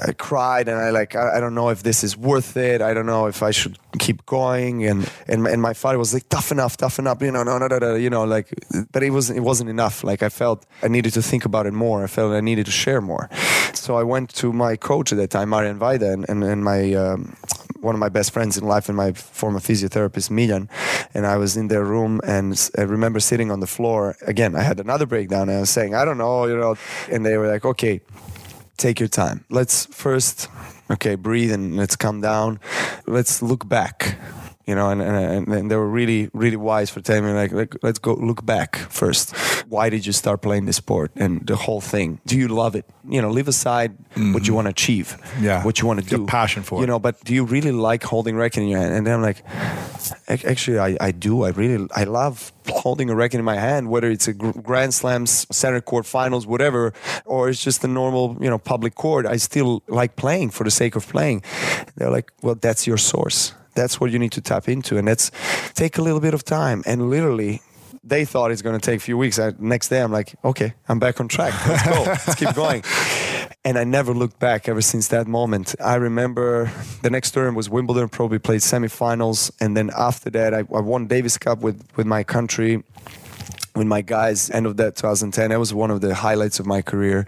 I 0.07 0.13
cried 0.13 0.67
and 0.67 0.77
I 0.77 0.91
like 0.91 1.15
I, 1.15 1.37
I 1.37 1.39
don't 1.39 1.55
know 1.55 1.69
if 1.69 1.81
this 1.81 2.03
is 2.03 2.15
worth 2.15 2.55
it. 2.55 2.83
I 2.83 2.93
don't 2.93 3.07
know 3.07 3.25
if 3.25 3.41
I 3.41 3.49
should 3.49 3.79
keep 3.97 4.23
going. 4.27 4.85
And 4.85 5.09
and 5.27 5.47
and 5.47 5.59
my 5.59 5.73
father 5.73 5.97
was 5.97 6.13
like, 6.13 6.29
tough 6.29 6.51
enough, 6.51 6.77
toughen 6.77 7.07
up. 7.07 7.23
You 7.23 7.31
know, 7.31 7.41
no, 7.41 7.57
no, 7.57 7.65
no, 7.65 7.79
no. 7.79 7.95
You 7.95 8.11
know, 8.11 8.25
like, 8.25 8.53
but 8.91 9.01
it 9.01 9.09
wasn't 9.09 9.39
it 9.39 9.41
wasn't 9.41 9.71
enough. 9.71 10.03
Like 10.03 10.21
I 10.21 10.29
felt 10.29 10.67
I 10.83 10.87
needed 10.87 11.13
to 11.13 11.21
think 11.23 11.45
about 11.45 11.65
it 11.65 11.73
more. 11.73 12.03
I 12.03 12.07
felt 12.07 12.31
I 12.33 12.41
needed 12.41 12.67
to 12.67 12.71
share 12.71 13.01
more. 13.01 13.27
So 13.73 13.95
I 13.95 14.03
went 14.03 14.29
to 14.35 14.53
my 14.53 14.75
coach 14.75 15.11
at 15.11 15.17
that 15.17 15.31
time, 15.31 15.49
Marian 15.49 15.79
Vajda, 15.79 16.13
and 16.13 16.29
and, 16.29 16.43
and 16.43 16.63
my 16.63 16.93
um, 16.93 17.35
one 17.81 17.95
of 17.95 17.99
my 17.99 18.09
best 18.09 18.31
friends 18.31 18.57
in 18.57 18.65
life 18.65 18.87
and 18.87 18.95
my 18.95 19.11
former 19.11 19.59
physiotherapist 19.59 20.29
Milan, 20.29 20.69
and 21.13 21.25
I 21.25 21.37
was 21.37 21.57
in 21.57 21.67
their 21.67 21.83
room 21.83 22.21
and 22.23 22.69
I 22.77 22.81
remember 22.81 23.19
sitting 23.19 23.51
on 23.51 23.59
the 23.59 23.67
floor 23.67 24.15
again. 24.21 24.55
I 24.55 24.61
had 24.61 24.79
another 24.79 25.05
breakdown 25.05 25.49
and 25.49 25.57
I 25.57 25.59
was 25.61 25.69
saying, 25.69 25.95
I 25.95 26.05
don't 26.05 26.17
know, 26.17 26.45
you 26.45 26.57
know, 26.57 26.75
and 27.11 27.25
they 27.25 27.37
were 27.37 27.47
like, 27.47 27.65
okay, 27.65 28.01
take 28.77 28.99
your 28.99 29.09
time. 29.09 29.45
Let's 29.49 29.85
first, 29.87 30.47
okay, 30.89 31.15
breathe 31.15 31.51
and 31.51 31.75
let's 31.75 31.95
calm 31.95 32.21
down. 32.21 32.59
Let's 33.07 33.41
look 33.41 33.67
back 33.67 34.17
you 34.65 34.75
know, 34.75 34.89
and, 34.89 35.01
and, 35.01 35.47
and 35.47 35.71
they 35.71 35.75
were 35.75 35.89
really, 35.89 36.29
really 36.33 36.55
wise 36.55 36.89
for 36.89 37.01
telling 37.01 37.25
me 37.25 37.33
like, 37.33 37.51
like, 37.51 37.75
let's 37.81 37.99
go 37.99 38.13
look 38.13 38.45
back 38.45 38.75
first. 38.75 39.35
Why 39.67 39.89
did 39.89 40.05
you 40.05 40.13
start 40.13 40.41
playing 40.41 40.65
the 40.65 40.73
sport 40.73 41.11
and 41.15 41.45
the 41.47 41.55
whole 41.55 41.81
thing? 41.81 42.19
Do 42.25 42.37
you 42.37 42.47
love 42.47 42.75
it? 42.75 42.85
You 43.07 43.21
know, 43.21 43.29
leave 43.29 43.47
aside 43.47 43.97
mm-hmm. 43.97 44.33
what 44.33 44.47
you 44.47 44.53
want 44.53 44.65
to 44.65 44.69
achieve, 44.69 45.17
yeah, 45.39 45.63
what 45.63 45.79
you 45.81 45.87
want 45.87 46.01
to 46.01 46.05
do, 46.05 46.17
Your 46.17 46.27
passion 46.27 46.63
for 46.63 46.79
you 46.79 46.83
it. 46.83 46.87
know. 46.87 46.99
But 46.99 47.23
do 47.23 47.33
you 47.33 47.43
really 47.43 47.71
like 47.71 48.03
holding 48.03 48.35
racket 48.35 48.63
in 48.63 48.69
your 48.69 48.79
hand? 48.79 48.93
And 48.93 49.07
then 49.07 49.15
I'm 49.15 49.21
like, 49.21 49.43
actually, 50.27 50.79
I, 50.79 50.97
I 50.99 51.11
do. 51.11 51.43
I 51.43 51.49
really, 51.49 51.87
I 51.95 52.03
love 52.03 52.53
holding 52.67 53.09
a 53.09 53.15
racket 53.15 53.39
in 53.39 53.45
my 53.45 53.57
hand, 53.57 53.89
whether 53.89 54.09
it's 54.09 54.27
a 54.27 54.33
Grand 54.33 54.93
Slams, 54.93 55.47
center 55.51 55.81
court 55.81 56.05
finals, 56.05 56.45
whatever, 56.45 56.93
or 57.25 57.49
it's 57.49 57.63
just 57.63 57.83
a 57.83 57.87
normal, 57.87 58.37
you 58.39 58.49
know, 58.49 58.59
public 58.59 58.95
court. 58.95 59.25
I 59.25 59.37
still 59.37 59.81
like 59.87 60.15
playing 60.15 60.51
for 60.51 60.63
the 60.63 60.71
sake 60.71 60.95
of 60.95 61.07
playing. 61.07 61.43
They're 61.95 62.11
like, 62.11 62.31
well, 62.41 62.55
that's 62.55 62.85
your 62.85 62.97
source 62.97 63.53
that's 63.73 63.99
what 63.99 64.11
you 64.11 64.19
need 64.19 64.31
to 64.33 64.41
tap 64.41 64.67
into 64.67 64.97
and 64.97 65.07
that's 65.07 65.31
take 65.73 65.97
a 65.97 66.01
little 66.01 66.19
bit 66.19 66.33
of 66.33 66.43
time. 66.43 66.83
And 66.85 67.09
literally 67.09 67.61
they 68.03 68.25
thought 68.25 68.51
it's 68.51 68.63
going 68.63 68.79
to 68.79 68.83
take 68.83 68.97
a 68.97 69.03
few 69.03 69.17
weeks. 69.17 69.37
I, 69.37 69.53
next 69.59 69.89
day 69.89 70.01
i'm 70.01 70.11
like 70.11 70.33
okay 70.43 70.73
i'm 70.89 70.99
back 70.99 71.19
on 71.19 71.27
track. 71.27 71.53
Let's 71.67 71.83
go. 71.87 72.03
Let's 72.03 72.35
keep 72.35 72.53
going. 72.55 72.83
And 73.63 73.77
I 73.77 73.83
never 73.83 74.11
looked 74.11 74.39
back 74.39 74.67
ever 74.67 74.81
since 74.81 75.09
that 75.09 75.27
moment. 75.27 75.75
I 75.79 75.93
remember 75.93 76.71
the 77.03 77.11
next 77.11 77.29
term 77.29 77.53
was 77.53 77.69
Wimbledon, 77.69 78.09
probably 78.09 78.39
played 78.39 78.61
semifinals, 78.61 79.51
and 79.61 79.77
then 79.77 79.91
after 79.95 80.31
that, 80.31 80.55
I, 80.55 80.59
I 80.59 80.79
won 80.79 81.05
Davis 81.05 81.37
Cup 81.37 81.59
with 81.59 81.87
with 81.95 82.07
my 82.07 82.23
country 82.23 82.83
with 83.75 83.87
my 83.87 84.01
guys 84.01 84.49
end 84.49 84.65
of 84.65 84.77
that 84.77 84.95
2010 84.95 85.49
that 85.49 85.59
was 85.59 85.73
one 85.73 85.91
of 85.91 86.01
the 86.01 86.13
highlights 86.13 86.59
of 86.59 86.65
my 86.65 86.81
career. 86.81 87.25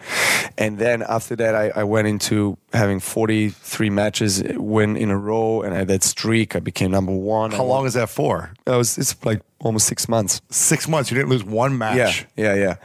And 0.58 0.78
then 0.78 1.02
after 1.02 1.36
that 1.38 1.56
I, 1.56 1.70
I, 1.70 1.84
went 1.84 2.08
into 2.08 2.58
having 2.74 3.00
43 3.00 3.90
matches 3.90 4.44
win 4.56 4.98
in 4.98 5.10
a 5.10 5.18
row 5.18 5.62
and 5.62 5.74
I 5.74 5.80
had 5.80 5.88
that 5.88 6.04
streak. 6.04 6.56
I 6.56 6.60
became 6.60 6.92
number 6.92 7.14
one. 7.14 7.52
How 7.52 7.64
long 7.64 7.86
is 7.86 7.94
that 7.94 8.10
for? 8.10 8.52
It 8.66 8.72
was 8.72 8.98
it's 8.98 9.16
like 9.26 9.42
almost 9.60 9.88
six 9.88 10.10
months. 10.10 10.42
Six 10.50 10.88
months. 10.88 11.12
You 11.12 11.18
didn't 11.18 11.30
lose 11.30 11.44
one 11.44 11.78
match. 11.78 12.26
Yeah 12.38 12.54
yeah 12.54 12.56
yeah. 12.56 12.76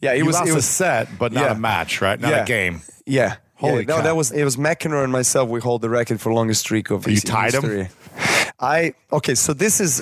Yeah 0.00 0.12
it 0.12 0.18
you 0.18 0.26
was 0.26 0.36
lost 0.36 0.48
it 0.48 0.54
was 0.54 0.64
a 0.64 0.68
set 0.68 1.18
but 1.18 1.32
not 1.32 1.44
yeah. 1.44 1.52
a 1.52 1.58
match 1.58 2.00
right? 2.00 2.20
Not 2.20 2.30
yeah. 2.30 2.42
a 2.42 2.46
game. 2.46 2.82
Yeah. 3.06 3.36
Holy 3.54 3.80
yeah, 3.80 3.96
no, 3.96 4.02
that 4.02 4.14
was 4.14 4.30
it 4.30 4.44
was 4.44 4.56
McEnroe 4.56 5.02
and 5.02 5.10
myself. 5.10 5.48
We 5.48 5.58
hold 5.58 5.82
the 5.82 5.90
record 5.90 6.20
for 6.20 6.32
longest 6.32 6.60
streak 6.60 6.90
of 6.90 7.08
you 7.08 7.18
tied 7.18 7.54
history. 7.54 7.84
him. 7.84 7.90
I 8.60 8.94
okay. 9.12 9.36
So 9.36 9.52
this 9.52 9.80
is 9.80 10.00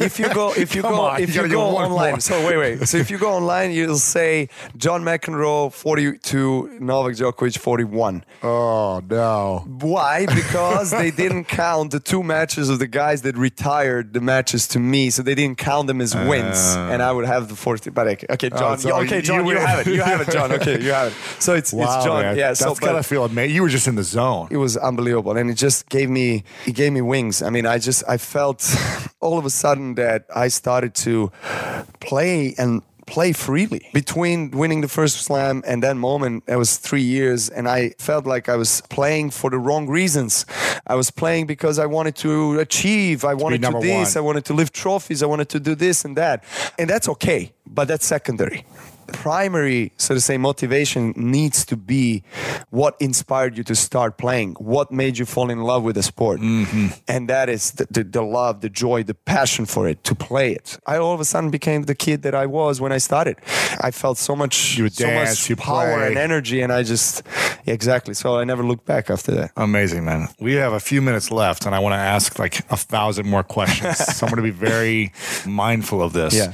if 0.00 0.20
you 0.20 0.32
go 0.32 0.52
if 0.54 0.76
you 0.76 0.82
go 0.90 1.00
on, 1.00 1.20
if 1.20 1.34
you 1.34 1.42
you, 1.42 1.48
go 1.48 1.76
online. 1.76 2.12
More. 2.12 2.20
So 2.20 2.46
wait 2.46 2.56
wait. 2.56 2.88
So 2.88 2.98
if 2.98 3.10
you 3.10 3.18
go 3.18 3.32
online, 3.32 3.72
you'll 3.72 3.98
say 3.98 4.48
John 4.76 5.02
McEnroe 5.02 5.72
forty 5.72 6.16
two, 6.18 6.78
Novak 6.80 7.14
Djokovic 7.14 7.58
forty 7.58 7.82
one. 7.82 8.24
Oh 8.44 9.02
no! 9.10 9.64
Why? 9.80 10.26
Because 10.26 10.92
they 10.92 11.10
didn't 11.10 11.44
count 11.48 11.90
the 11.90 11.98
two 11.98 12.22
matches 12.22 12.70
of 12.70 12.78
the 12.78 12.86
guys 12.86 13.22
that 13.22 13.36
retired 13.36 14.12
the 14.12 14.20
matches 14.20 14.68
to 14.68 14.78
me, 14.78 15.10
so 15.10 15.22
they 15.22 15.34
didn't 15.34 15.58
count 15.58 15.88
them 15.88 16.00
as 16.00 16.14
wins, 16.14 16.76
uh, 16.76 16.90
and 16.92 17.02
I 17.02 17.10
would 17.10 17.26
have 17.26 17.48
the 17.48 17.56
forty. 17.56 17.90
But 17.90 18.06
okay, 18.06 18.26
okay 18.30 18.50
John. 18.50 18.74
Oh, 18.74 18.76
so 18.76 18.96
okay, 19.00 19.20
John, 19.20 19.44
you, 19.44 19.52
you 19.52 19.58
have 19.58 19.86
it. 19.86 19.92
You 19.92 20.02
have 20.02 20.20
it, 20.20 20.30
John. 20.30 20.52
Okay, 20.52 20.80
you 20.80 20.92
have 20.92 21.08
it. 21.08 21.14
So 21.38 21.54
it's 21.54 21.72
wow, 21.72 21.84
it's 21.84 22.04
John. 22.04 22.22
Man. 22.22 22.36
Yeah, 22.36 22.48
that's 22.48 22.60
so 22.60 22.74
kind 22.74 22.96
of 22.96 23.06
feel 23.06 23.24
amazing. 23.24 23.54
You 23.54 23.62
were 23.62 23.68
just 23.68 23.86
in 23.86 23.94
the 23.94 24.02
zone. 24.02 24.48
It 24.50 24.56
was 24.56 24.76
unbelievable, 24.76 25.36
and 25.36 25.50
it 25.50 25.54
just 25.54 25.88
gave 25.88 26.08
me 26.08 26.44
it 26.66 26.74
gave 26.74 26.92
me 26.92 27.00
wings. 27.00 27.42
I 27.42 27.50
mean, 27.50 27.66
I 27.66 27.78
just 27.78 27.95
I 28.04 28.16
felt 28.16 28.62
all 29.20 29.38
of 29.38 29.44
a 29.44 29.50
sudden 29.50 29.94
that 29.94 30.26
I 30.34 30.48
started 30.48 30.94
to 31.06 31.30
play 32.00 32.54
and 32.58 32.82
play 33.06 33.32
freely 33.32 33.88
between 33.92 34.50
winning 34.50 34.80
the 34.80 34.88
first 34.88 35.18
slam 35.18 35.62
and 35.64 35.82
that 35.82 35.96
moment 35.96 36.42
it 36.48 36.56
was 36.56 36.76
three 36.76 37.02
years 37.02 37.48
and 37.48 37.68
i 37.68 37.88
felt 37.98 38.26
like 38.26 38.48
i 38.48 38.56
was 38.56 38.80
playing 38.90 39.30
for 39.30 39.48
the 39.48 39.58
wrong 39.58 39.86
reasons. 39.86 40.44
I 40.88 40.96
was 40.96 41.12
playing 41.12 41.46
because 41.46 41.78
i 41.78 41.86
wanted 41.86 42.16
to 42.16 42.58
achieve 42.58 43.24
i 43.24 43.32
wanted 43.32 43.62
to, 43.62 43.70
to 43.70 43.78
this 43.78 44.16
one. 44.16 44.22
i 44.22 44.26
wanted 44.26 44.44
to 44.46 44.54
lift 44.54 44.74
trophies 44.74 45.22
i 45.22 45.26
wanted 45.26 45.48
to 45.50 45.60
do 45.60 45.76
this 45.76 46.04
and 46.04 46.16
that. 46.16 46.42
And 46.78 46.90
that's 46.90 47.08
okay 47.08 47.52
but 47.64 47.86
that's 47.86 48.04
secondary 48.04 48.64
primary, 49.08 49.92
so 49.96 50.14
to 50.14 50.20
say, 50.20 50.36
motivation 50.36 51.12
needs 51.16 51.64
to 51.66 51.76
be 51.76 52.22
what 52.70 52.96
inspired 53.00 53.56
you 53.56 53.64
to 53.64 53.74
start 53.74 54.18
playing, 54.18 54.54
what 54.54 54.90
made 54.90 55.18
you 55.18 55.24
fall 55.24 55.50
in 55.50 55.62
love 55.62 55.82
with 55.82 55.96
the 55.96 56.02
sport. 56.02 56.40
Mm-hmm. 56.40 56.88
And 57.08 57.28
that 57.28 57.48
is 57.48 57.72
the, 57.72 57.86
the, 57.90 58.04
the, 58.04 58.22
love, 58.22 58.60
the 58.60 58.68
joy, 58.68 59.02
the 59.02 59.14
passion 59.14 59.66
for 59.66 59.88
it, 59.88 60.04
to 60.04 60.14
play 60.14 60.52
it. 60.52 60.78
I 60.86 60.98
all 60.98 61.14
of 61.14 61.20
a 61.20 61.24
sudden 61.24 61.50
became 61.50 61.84
the 61.84 61.94
kid 61.94 62.22
that 62.22 62.34
I 62.34 62.46
was 62.46 62.80
when 62.80 62.92
I 62.92 62.98
started. 62.98 63.36
I 63.80 63.90
felt 63.90 64.18
so 64.18 64.36
much, 64.36 64.76
you 64.76 64.88
so 64.88 65.06
dance, 65.06 65.48
much 65.48 65.58
power 65.58 65.96
play. 65.96 66.08
and 66.08 66.18
energy, 66.18 66.60
and 66.60 66.72
I 66.72 66.82
just, 66.82 67.22
yeah, 67.64 67.74
exactly. 67.74 68.14
So 68.14 68.38
I 68.38 68.44
never 68.44 68.62
looked 68.62 68.86
back 68.86 69.10
after 69.10 69.32
that. 69.32 69.52
Amazing, 69.56 70.04
man. 70.04 70.28
We 70.40 70.54
have 70.54 70.72
a 70.72 70.80
few 70.80 71.02
minutes 71.02 71.30
left, 71.30 71.66
and 71.66 71.74
I 71.74 71.78
want 71.78 71.92
to 71.92 71.98
ask 71.98 72.38
like 72.38 72.60
a 72.70 72.76
thousand 72.76 73.26
more 73.26 73.42
questions. 73.42 73.98
so 74.16 74.26
I'm 74.26 74.30
going 74.30 74.36
to 74.36 74.42
be 74.42 74.50
very 74.50 75.12
mindful 75.46 76.02
of 76.02 76.12
this. 76.12 76.34
Yeah. 76.34 76.52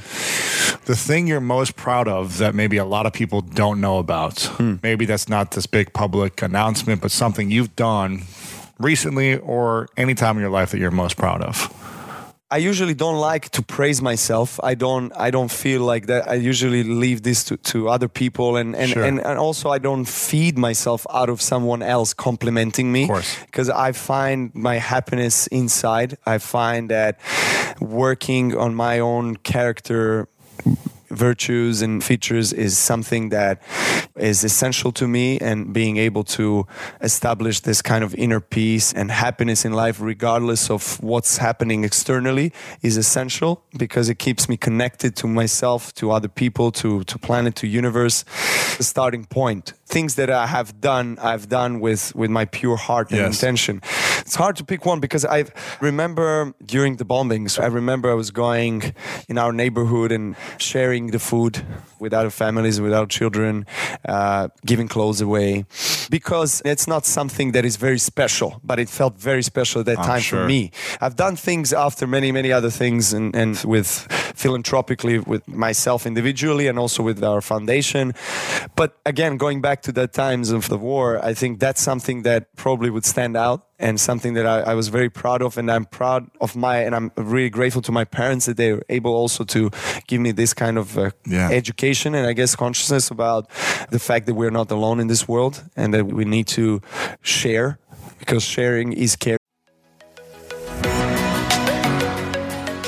The 0.85 0.95
thing 0.95 1.27
you're 1.27 1.39
most 1.39 1.75
proud 1.75 2.07
of 2.07 2.37
that 2.43 2.53
maybe 2.53 2.77
a 2.77 2.85
lot 2.85 3.05
of 3.05 3.13
people 3.13 3.41
don't 3.41 3.79
know 3.79 3.97
about. 3.99 4.39
Hmm. 4.57 4.75
Maybe 4.83 5.05
that's 5.05 5.27
not 5.29 5.51
this 5.51 5.65
big 5.65 5.93
public 5.93 6.41
announcement, 6.41 7.01
but 7.01 7.11
something 7.11 7.49
you've 7.51 7.75
done 7.75 8.23
recently 8.79 9.37
or 9.37 9.87
any 9.97 10.13
time 10.13 10.35
in 10.37 10.41
your 10.41 10.51
life 10.51 10.71
that 10.71 10.79
you're 10.79 10.91
most 10.91 11.15
proud 11.17 11.41
of. 11.41 11.71
I 12.51 12.57
usually 12.57 12.93
don't 12.93 13.17
like 13.33 13.49
to 13.51 13.61
praise 13.63 13.99
myself. 13.99 14.59
I 14.71 14.75
don't. 14.75 15.11
I 15.27 15.31
don't 15.31 15.49
feel 15.51 15.81
like 15.81 16.05
that. 16.05 16.29
I 16.29 16.35
usually 16.35 16.83
leave 16.83 17.23
this 17.23 17.43
to, 17.45 17.57
to 17.57 17.89
other 17.89 18.07
people, 18.07 18.57
and 18.57 18.75
and, 18.75 18.89
Sure. 18.91 19.03
and 19.03 19.19
and 19.19 19.39
also 19.39 19.73
I 19.75 19.79
don't 19.79 20.05
feed 20.05 20.55
myself 20.57 21.07
out 21.09 21.29
of 21.29 21.41
someone 21.41 21.81
else 21.81 22.13
complimenting 22.13 22.91
me. 22.91 23.03
Of 23.03 23.09
course. 23.09 23.37
because 23.45 23.71
I 23.71 23.91
find 23.93 24.51
my 24.53 24.77
happiness 24.79 25.47
inside. 25.47 26.17
I 26.27 26.37
find 26.37 26.89
that 26.91 27.17
working 27.79 28.55
on 28.55 28.75
my 28.75 28.99
own 28.99 29.35
character 29.37 30.27
virtues 31.13 31.81
and 31.81 32.03
features 32.03 32.51
is 32.53 32.77
something 32.77 33.29
that 33.29 33.61
is 34.17 34.43
essential 34.43 34.91
to 34.91 35.07
me 35.07 35.39
and 35.39 35.73
being 35.73 35.97
able 35.97 36.23
to 36.23 36.65
establish 37.01 37.59
this 37.61 37.81
kind 37.81 38.03
of 38.03 38.13
inner 38.15 38.39
peace 38.39 38.93
and 38.93 39.11
happiness 39.11 39.65
in 39.65 39.73
life 39.73 39.99
regardless 40.01 40.69
of 40.69 41.01
what's 41.01 41.37
happening 41.37 41.83
externally 41.83 42.51
is 42.81 42.97
essential 42.97 43.63
because 43.77 44.09
it 44.09 44.19
keeps 44.19 44.47
me 44.49 44.57
connected 44.57 45.15
to 45.15 45.27
myself 45.27 45.93
to 45.93 46.11
other 46.11 46.27
people 46.27 46.71
to 46.71 47.03
to 47.05 47.17
planet 47.17 47.55
to 47.55 47.67
universe 47.67 48.23
the 48.77 48.83
starting 48.83 49.25
point 49.25 49.73
things 49.85 50.15
that 50.15 50.29
I 50.29 50.47
have 50.47 50.69
done 50.81 51.17
I've 51.21 51.47
done 51.49 51.79
with 51.79 52.13
with 52.15 52.29
my 52.39 52.45
pure 52.45 52.77
heart 52.77 53.07
and 53.11 53.19
Yes. 53.19 53.33
intention 53.35 53.81
it's 54.25 54.35
hard 54.35 54.55
to 54.57 54.63
pick 54.63 54.85
one 54.85 54.99
because 54.99 55.25
I 55.25 55.45
remember 55.81 56.53
during 56.65 56.97
the 56.97 57.05
bombings 57.05 57.59
I 57.59 57.67
remember 57.81 58.07
I 58.15 58.17
was 58.23 58.31
going 58.31 58.75
in 59.29 59.37
our 59.37 59.53
neighborhood 59.53 60.11
and 60.11 60.35
sharing 60.57 61.02
the 61.07 61.19
food 61.19 61.65
with 61.99 62.13
our 62.13 62.29
families 62.29 62.79
with 62.81 62.93
our 62.93 63.05
children 63.05 63.65
uh, 64.05 64.47
giving 64.65 64.87
clothes 64.87 65.21
away. 65.21 65.65
Because 66.09 66.61
it's 66.65 66.87
not 66.87 67.05
something 67.05 67.53
that 67.53 67.65
is 67.65 67.75
very 67.77 67.99
special 67.99 68.59
but 68.63 68.79
it 68.79 68.89
felt 68.89 69.19
very 69.19 69.43
special 69.43 69.79
at 69.81 69.85
that 69.85 69.99
I'm 69.99 70.05
time 70.05 70.21
sure. 70.21 70.41
for 70.41 70.47
me. 70.47 70.71
I've 71.01 71.15
done 71.15 71.35
things 71.35 71.73
after 71.73 72.07
many 72.07 72.31
many 72.31 72.51
other 72.51 72.69
things 72.69 73.13
and, 73.13 73.35
and 73.35 73.61
with 73.65 73.89
philanthropically 74.35 75.19
with 75.19 75.47
myself 75.47 76.05
individually 76.05 76.67
and 76.67 76.77
also 76.79 77.03
with 77.03 77.23
our 77.23 77.41
foundation. 77.41 78.13
But 78.75 78.97
again 79.05 79.37
going 79.37 79.61
back 79.61 79.81
to 79.83 79.91
the 79.91 80.07
times 80.07 80.51
of 80.51 80.69
the 80.69 80.77
war 80.77 81.23
I 81.23 81.33
think 81.33 81.59
that's 81.59 81.81
something 81.81 82.23
that 82.23 82.55
probably 82.55 82.89
would 82.89 83.05
stand 83.05 83.37
out 83.37 83.67
and 83.79 83.99
something 83.99 84.33
that 84.35 84.45
I, 84.45 84.71
I 84.71 84.73
was 84.75 84.87
very 84.89 85.09
proud 85.09 85.41
of 85.41 85.57
and 85.57 85.69
I'm 85.71 85.85
proud 85.85 86.29
of 86.39 86.55
my 86.55 86.77
and 86.85 86.95
I'm 86.95 87.11
really 87.17 87.49
grateful 87.49 87.81
to 87.83 87.91
my 87.91 88.05
parents 88.05 88.45
that 88.45 88.57
they 88.57 88.73
were 88.73 88.83
able 88.89 89.13
also 89.13 89.43
to 89.45 89.69
give 90.07 90.21
me 90.21 90.31
this 90.31 90.53
kind 90.53 90.77
of 90.77 90.97
uh, 90.97 91.09
Yeah. 91.25 91.49
education 91.51 92.15
and 92.15 92.27
I 92.27 92.33
guess 92.33 92.55
consciousness 92.55 93.11
about 93.11 93.49
the 93.91 93.99
fact 93.99 94.25
that 94.27 94.35
we're 94.35 94.51
not 94.51 94.71
alone 94.71 94.99
in 95.01 95.07
this 95.07 95.27
world 95.27 95.63
and 95.75 95.93
that 95.93 96.05
we 96.05 96.23
need 96.25 96.47
to 96.47 96.81
share 97.21 97.77
because 98.19 98.43
sharing 98.43 98.93
is 98.93 99.15
caring 99.15 99.37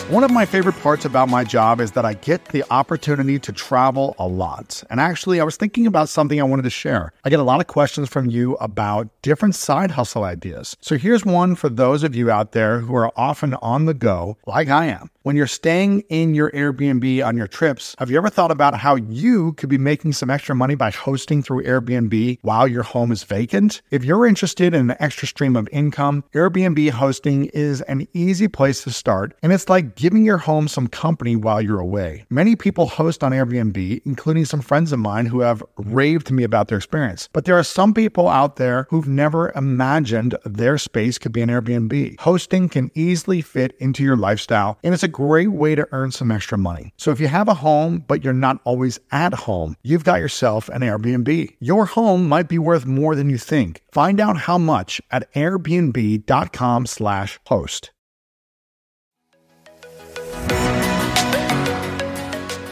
One 0.10 0.24
of 0.24 0.30
my 0.30 0.46
favorite 0.46 0.80
parts 0.82 1.04
about 1.04 1.30
my 1.30 1.44
job 1.44 1.82
is 1.82 1.94
that 1.94 2.06
I 2.06 2.14
get 2.14 2.46
the 2.50 2.64
opportunity 2.70 3.40
to 3.40 3.52
travel 3.52 4.16
a 4.20 4.28
lot. 4.28 4.84
And 4.92 5.00
actually, 5.00 5.42
I 5.42 5.44
was 5.44 5.58
thinking 5.58 5.88
about 5.88 6.10
something 6.10 6.40
I 6.40 6.44
wanted 6.44 6.62
to 6.62 6.70
share. 6.70 7.12
I 7.24 7.32
get 7.32 7.40
a 7.40 7.44
lot 7.44 7.60
of 7.60 7.66
questions 7.66 8.08
from 8.08 8.30
you 8.30 8.54
about 8.58 9.10
different 9.24 9.56
side 9.56 9.90
hustle 9.90 10.24
ideas. 10.24 10.78
So 10.80 10.96
here's 10.96 11.26
one 11.26 11.56
for 11.56 11.70
those 11.70 12.04
of 12.04 12.16
you 12.16 12.30
out 12.30 12.52
there 12.52 12.82
who 12.82 12.96
are 12.96 13.12
often 13.16 13.56
on 13.56 13.86
the 13.86 13.96
go, 13.96 14.38
like 14.46 14.70
I 14.70 14.86
am. 14.86 15.10
When 15.24 15.36
you're 15.36 15.48
staying 15.48 16.02
in 16.10 16.36
your 16.36 16.52
Airbnb 16.52 17.26
on 17.26 17.36
your 17.36 17.48
trips, 17.48 17.96
have 17.98 18.12
you 18.12 18.18
ever 18.18 18.30
thought 18.30 18.52
about 18.52 18.78
how 18.78 18.94
you 18.94 19.54
could 19.54 19.70
be 19.70 19.80
making 19.80 20.14
some 20.14 20.30
extra 20.30 20.54
money 20.54 20.76
by 20.76 20.92
hosting 20.92 21.42
through 21.42 21.64
Airbnb 21.64 22.38
while 22.44 22.68
your 22.68 22.84
home 22.84 23.12
is 23.12 23.24
vacant? 23.24 23.82
If 23.90 24.06
you're 24.06 24.28
interested 24.28 24.76
in 24.76 24.92
an 24.92 24.98
extra 25.00 25.28
stream 25.28 25.56
of 25.56 25.68
income, 25.72 26.24
Airbnb 26.36 26.92
hosting 26.92 27.46
is 27.46 27.82
an 27.82 28.08
easy 28.14 28.48
place 28.48 28.84
to 28.84 28.92
start, 28.92 29.36
and 29.42 29.52
it's 29.52 29.68
like 29.68 29.95
giving 29.96 30.26
your 30.26 30.38
home 30.38 30.68
some 30.68 30.88
company 30.88 31.36
while 31.36 31.62
you're 31.62 31.80
away. 31.80 32.26
Many 32.30 32.56
people 32.56 32.88
host 32.88 33.24
on 33.24 33.32
Airbnb, 33.32 34.02
including 34.06 34.46
some 34.46 34.62
friends 34.62 34.92
of 34.92 35.00
mine 35.00 35.26
who 35.26 35.40
have 35.40 35.64
raved 35.78 36.28
to 36.28 36.34
me 36.34 36.44
about 36.44 36.68
their 36.68 36.78
experience. 36.78 37.30
But 37.34 37.46
there 37.46 37.58
are 37.58 37.64
some 37.64 37.94
people 37.94 38.28
out 38.30 38.58
there 38.58 38.88
who've 38.90 39.08
never 39.08 39.52
imagined 39.56 40.36
their 40.46 40.78
space 40.78 41.18
could 41.18 41.32
be 41.32 41.42
an 41.42 41.50
Airbnb. 41.50 42.20
Hosting 42.20 42.70
can 42.70 42.92
easily 42.94 43.42
fit 43.42 43.76
into 43.80 44.04
your 44.04 44.18
lifestyle, 44.18 44.78
and 44.84 44.94
it's 44.94 45.04
a 45.04 45.08
great 45.08 45.52
way 45.52 45.76
to 45.76 45.88
earn 45.92 46.12
some 46.12 46.32
extra 46.32 46.58
money. 46.58 46.94
So 46.98 47.12
if 47.12 47.20
you 47.20 47.28
have 47.28 47.48
a 47.48 47.54
home, 47.54 48.04
but 48.08 48.24
you're 48.24 48.34
not 48.34 48.60
always 48.64 49.00
at 49.12 49.34
home, 49.34 49.76
you've 49.84 50.04
got 50.04 50.20
yourself 50.20 50.70
an 50.70 50.82
Airbnb. 50.82 51.56
Your 51.60 51.86
home 51.86 52.28
might 52.28 52.50
be 52.50 52.60
worth 52.60 52.86
more 52.86 53.16
than 53.16 53.30
you 53.30 53.38
think. 53.38 53.82
Find 53.92 54.20
out 54.20 54.38
how 54.38 54.58
much 54.58 55.02
at 55.12 55.32
airbnb.com 55.34 56.86
slash 56.86 57.40
host. 57.46 57.92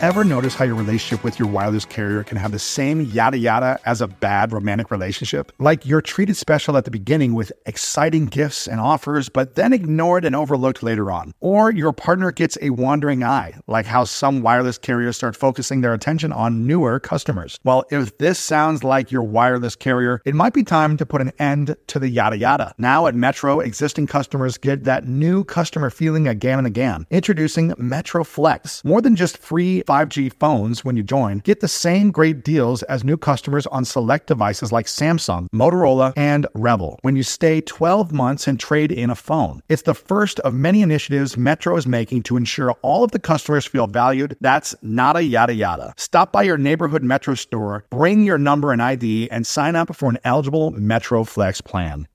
Ever 0.03 0.25
notice 0.25 0.53
how 0.53 0.65
your 0.65 0.75
relationship 0.75 1.23
with 1.23 1.39
your 1.39 1.47
wireless 1.47 1.85
carrier 1.85 2.25
can 2.25 2.35
have 2.35 2.51
the 2.51 2.59
same 2.59 2.99
yada 2.99 3.37
yada 3.37 3.79
as 3.85 4.01
a 4.01 4.07
bad 4.09 4.51
romantic 4.51 4.91
relationship? 4.91 5.53
Like 5.59 5.85
you're 5.85 6.01
treated 6.01 6.35
special 6.35 6.75
at 6.75 6.83
the 6.83 6.91
beginning 6.91 7.35
with 7.35 7.53
exciting 7.65 8.25
gifts 8.25 8.67
and 8.67 8.81
offers, 8.81 9.29
but 9.29 9.55
then 9.55 9.71
ignored 9.71 10.25
and 10.25 10.35
overlooked 10.35 10.83
later 10.83 11.09
on. 11.09 11.33
Or 11.39 11.71
your 11.71 11.93
partner 11.93 12.33
gets 12.33 12.57
a 12.61 12.71
wandering 12.71 13.23
eye, 13.23 13.53
like 13.65 13.85
how 13.85 14.03
some 14.03 14.41
wireless 14.41 14.77
carriers 14.77 15.15
start 15.15 15.37
focusing 15.37 15.79
their 15.79 15.93
attention 15.93 16.33
on 16.33 16.67
newer 16.67 16.99
customers. 16.99 17.57
Well, 17.63 17.85
if 17.89 18.17
this 18.17 18.37
sounds 18.37 18.83
like 18.83 19.09
your 19.09 19.23
wireless 19.23 19.77
carrier, 19.77 20.21
it 20.25 20.35
might 20.35 20.53
be 20.53 20.65
time 20.65 20.97
to 20.97 21.05
put 21.05 21.21
an 21.21 21.31
end 21.39 21.77
to 21.87 21.97
the 21.97 22.09
yada 22.09 22.37
yada. 22.37 22.75
Now 22.77 23.07
at 23.07 23.15
Metro, 23.15 23.61
existing 23.61 24.07
customers 24.07 24.57
get 24.57 24.83
that 24.83 25.07
new 25.07 25.45
customer 25.45 25.89
feeling 25.89 26.27
again 26.27 26.57
and 26.57 26.67
again. 26.67 27.07
Introducing 27.09 27.73
Metro 27.77 28.25
Flex. 28.25 28.83
More 28.83 28.99
than 28.99 29.15
just 29.15 29.37
free 29.37 29.81
5G 29.93 30.33
phones 30.39 30.83
when 30.83 30.97
you 30.97 31.03
join, 31.03 31.37
get 31.37 31.59
the 31.59 31.67
same 31.67 32.09
great 32.09 32.43
deals 32.43 32.81
as 32.83 33.03
new 33.03 33.15
customers 33.15 33.67
on 33.67 33.85
select 33.85 34.25
devices 34.25 34.71
like 34.71 34.87
Samsung, 34.87 35.47
Motorola, 35.53 36.13
and 36.17 36.47
REVVL 36.55 36.97
when 37.03 37.15
you 37.15 37.21
stay 37.21 37.61
12 37.61 38.11
months 38.11 38.47
and 38.47 38.59
trade 38.59 38.91
in 38.91 39.11
a 39.11 39.15
phone. 39.15 39.61
It's 39.69 39.83
the 39.83 39.93
first 39.93 40.39
of 40.39 40.55
many 40.55 40.81
initiatives 40.81 41.37
Metro 41.37 41.77
is 41.77 41.85
making 41.85 42.23
to 42.23 42.37
ensure 42.37 42.71
all 42.81 43.03
of 43.03 43.11
the 43.11 43.19
customers 43.19 43.67
feel 43.67 43.85
valued. 43.85 44.35
That's 44.41 44.73
not 44.81 45.15
a 45.15 45.23
yada 45.23 45.53
yada. 45.53 45.93
Stop 45.97 46.31
by 46.31 46.41
your 46.41 46.57
neighborhood 46.57 47.03
Metro 47.03 47.35
store, 47.35 47.85
bring 47.91 48.23
your 48.23 48.39
number 48.39 48.71
and 48.71 48.81
ID, 48.81 49.29
and 49.29 49.45
sign 49.45 49.75
up 49.75 49.95
for 49.95 50.09
an 50.09 50.17
eligible 50.23 50.71
Metro 50.71 51.23
Flex 51.23 51.61
plan. 51.61 52.07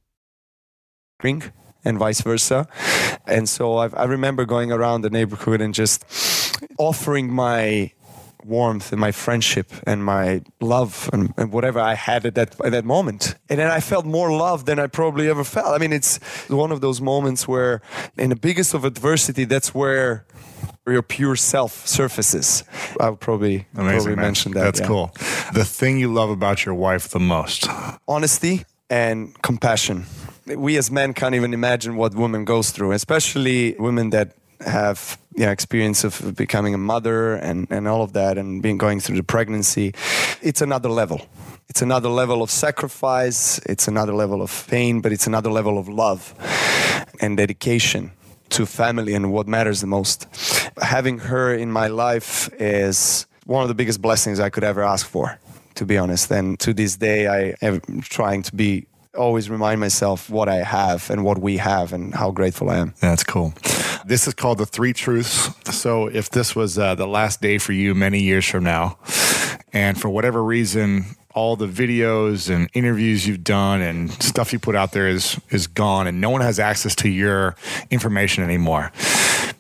Drink 1.21 1.53
and 1.85 1.97
vice 1.97 2.23
versa. 2.23 2.67
And 3.25 3.49
so 3.49 3.79
I've, 3.79 3.95
I 3.95 4.05
remember 4.05 4.45
going 4.45 4.73
around 4.73 5.03
the 5.03 5.11
neighborhood 5.11 5.61
and 5.61 5.73
just 5.73 6.05
offering 6.79 7.33
my 7.33 7.93
warmth 8.45 8.93
and 8.93 9.01
my 9.01 9.13
friendship 9.13 9.71
and 9.87 10.05
my 10.05 10.41
love 10.61 11.11
and, 11.13 11.35
and, 11.37 11.53
whatever 11.53 11.81
I 11.81 11.95
had 11.95 12.25
at 12.25 12.35
that 12.37 12.59
at 12.65 12.73
that 12.73 12.85
moment. 12.85 13.35
And 13.49 13.59
then 13.59 13.71
I 13.71 13.81
felt 13.81 14.07
more 14.07 14.31
love 14.31 14.65
than 14.65 14.79
I 14.79 14.87
probably 14.87 15.29
ever 15.29 15.45
felt. 15.45 15.75
I 15.75 15.79
mean, 15.79 15.93
it's 15.93 16.19
one 16.49 16.73
of 16.73 16.81
those 16.81 17.01
moments 17.01 17.47
where, 17.47 17.83
in 18.17 18.31
the 18.31 18.37
biggest 18.37 18.75
of 18.75 18.85
adversity, 18.85 19.45
that's 19.45 19.75
where 19.75 20.25
your 20.87 21.03
pure 21.03 21.37
self 21.37 21.87
surfaces. 21.87 22.65
I 23.01 23.11
would 23.11 23.21
probably, 23.21 23.67
Amazing, 23.75 23.97
probably 23.97 24.17
man. 24.17 24.25
mention 24.25 24.53
that. 24.53 24.65
That's 24.65 24.81
yeah. 24.81 24.87
cool. 24.87 25.11
The 25.53 25.65
thing 25.65 25.99
you 25.99 26.13
love 26.13 26.31
about 26.31 26.65
your 26.65 26.75
wife 26.75 27.09
the 27.09 27.21
most? 27.21 27.69
Honesty 28.07 28.65
and 28.91 29.41
compassion. 29.43 30.07
We 30.47 30.79
as 30.79 30.91
men 30.91 31.13
can't 31.13 31.35
even 31.35 31.53
imagine 31.53 31.97
what 31.97 32.15
women 32.15 32.47
goes 32.47 32.71
through, 32.71 32.93
especially 32.93 33.77
women 33.79 34.11
that 34.11 34.38
have 34.61 35.19
experience 35.37 36.03
of 36.03 36.35
becoming 36.35 36.75
a 36.75 36.79
mother 36.79 37.35
and 37.35 37.69
and 37.71 37.87
all 37.87 38.03
of 38.03 38.13
that 38.13 38.37
and 38.39 38.61
being 38.61 38.77
going 38.77 38.99
through 38.99 39.17
the 39.17 39.23
pregnancy 39.23 39.95
it's 40.43 40.61
another 40.61 40.89
level. 40.89 41.27
It's 41.69 41.83
another 41.83 42.09
level 42.09 42.43
of 42.43 42.51
sacrifice. 42.51 43.59
It's 43.67 43.89
another 43.89 44.15
level 44.15 44.41
of 44.43 44.67
pain 44.69 45.01
but 45.01 45.13
it's 45.13 45.27
another 45.27 45.51
level 45.51 45.79
of 45.79 45.89
love 45.89 46.35
and 47.21 47.37
dedication 47.37 48.13
to 48.51 48.67
family 48.67 49.15
and 49.15 49.33
what 49.33 49.47
matters 49.47 49.81
the 49.81 49.87
most. 49.87 50.27
Having 50.81 51.19
her 51.19 51.55
in 51.55 51.71
my 51.71 51.89
life 51.89 52.49
is 52.59 53.27
one 53.47 53.63
of 53.63 53.69
the 53.69 53.75
biggest 53.75 54.01
blessings 54.01 54.41
i 54.41 54.49
could 54.49 54.65
ever 54.65 54.83
ask 54.83 55.07
for 55.07 55.39
to 55.75 55.85
be 55.85 55.99
honest. 55.99 56.31
And 56.31 56.59
to 56.61 56.73
this 56.73 56.97
day 56.97 57.27
i 57.27 57.55
am 57.63 57.81
trying 58.03 58.43
to 58.45 58.55
be 58.55 58.87
always 59.19 59.51
remind 59.51 59.81
myself 59.81 60.31
what 60.31 60.49
I 60.49 60.57
have 60.57 61.11
and 61.11 61.25
what 61.25 61.39
we 61.39 61.59
have 61.59 61.93
and 61.93 62.15
how 62.15 62.31
grateful 62.31 62.71
I 62.71 62.79
am. 62.79 62.95
That's 63.01 63.25
cool. 63.25 63.53
This 64.07 64.27
is 64.27 64.33
called 64.33 64.59
the 64.59 64.67
Three 64.67 64.93
Truths. 64.95 65.51
So, 65.77 66.07
if 66.07 66.31
this 66.31 66.57
was 66.57 66.79
uh, 66.79 66.95
the 66.95 67.07
last 67.07 67.43
day 67.43 67.59
for 67.59 67.73
you 67.73 67.95
many 67.95 68.21
years 68.21 68.47
from 68.47 68.65
now, 68.65 68.97
and 69.73 70.01
for 70.01 70.09
whatever 70.09 70.43
reason, 70.43 71.05
all 71.35 71.57
the 71.57 71.67
videos 71.67 72.53
and 72.53 72.71
interviews 72.73 73.27
you've 73.27 73.45
done 73.45 73.81
and 73.81 74.11
stuff 74.23 74.53
you 74.53 74.59
put 74.59 74.75
out 74.75 74.93
there 74.93 75.09
is 75.09 75.39
is 75.51 75.67
gone, 75.67 76.07
and 76.07 76.21
no 76.21 76.31
one 76.31 76.41
has 76.41 76.59
access 76.59 76.95
to 76.97 77.09
your 77.09 77.55
information 77.91 78.43
anymore. 78.45 78.91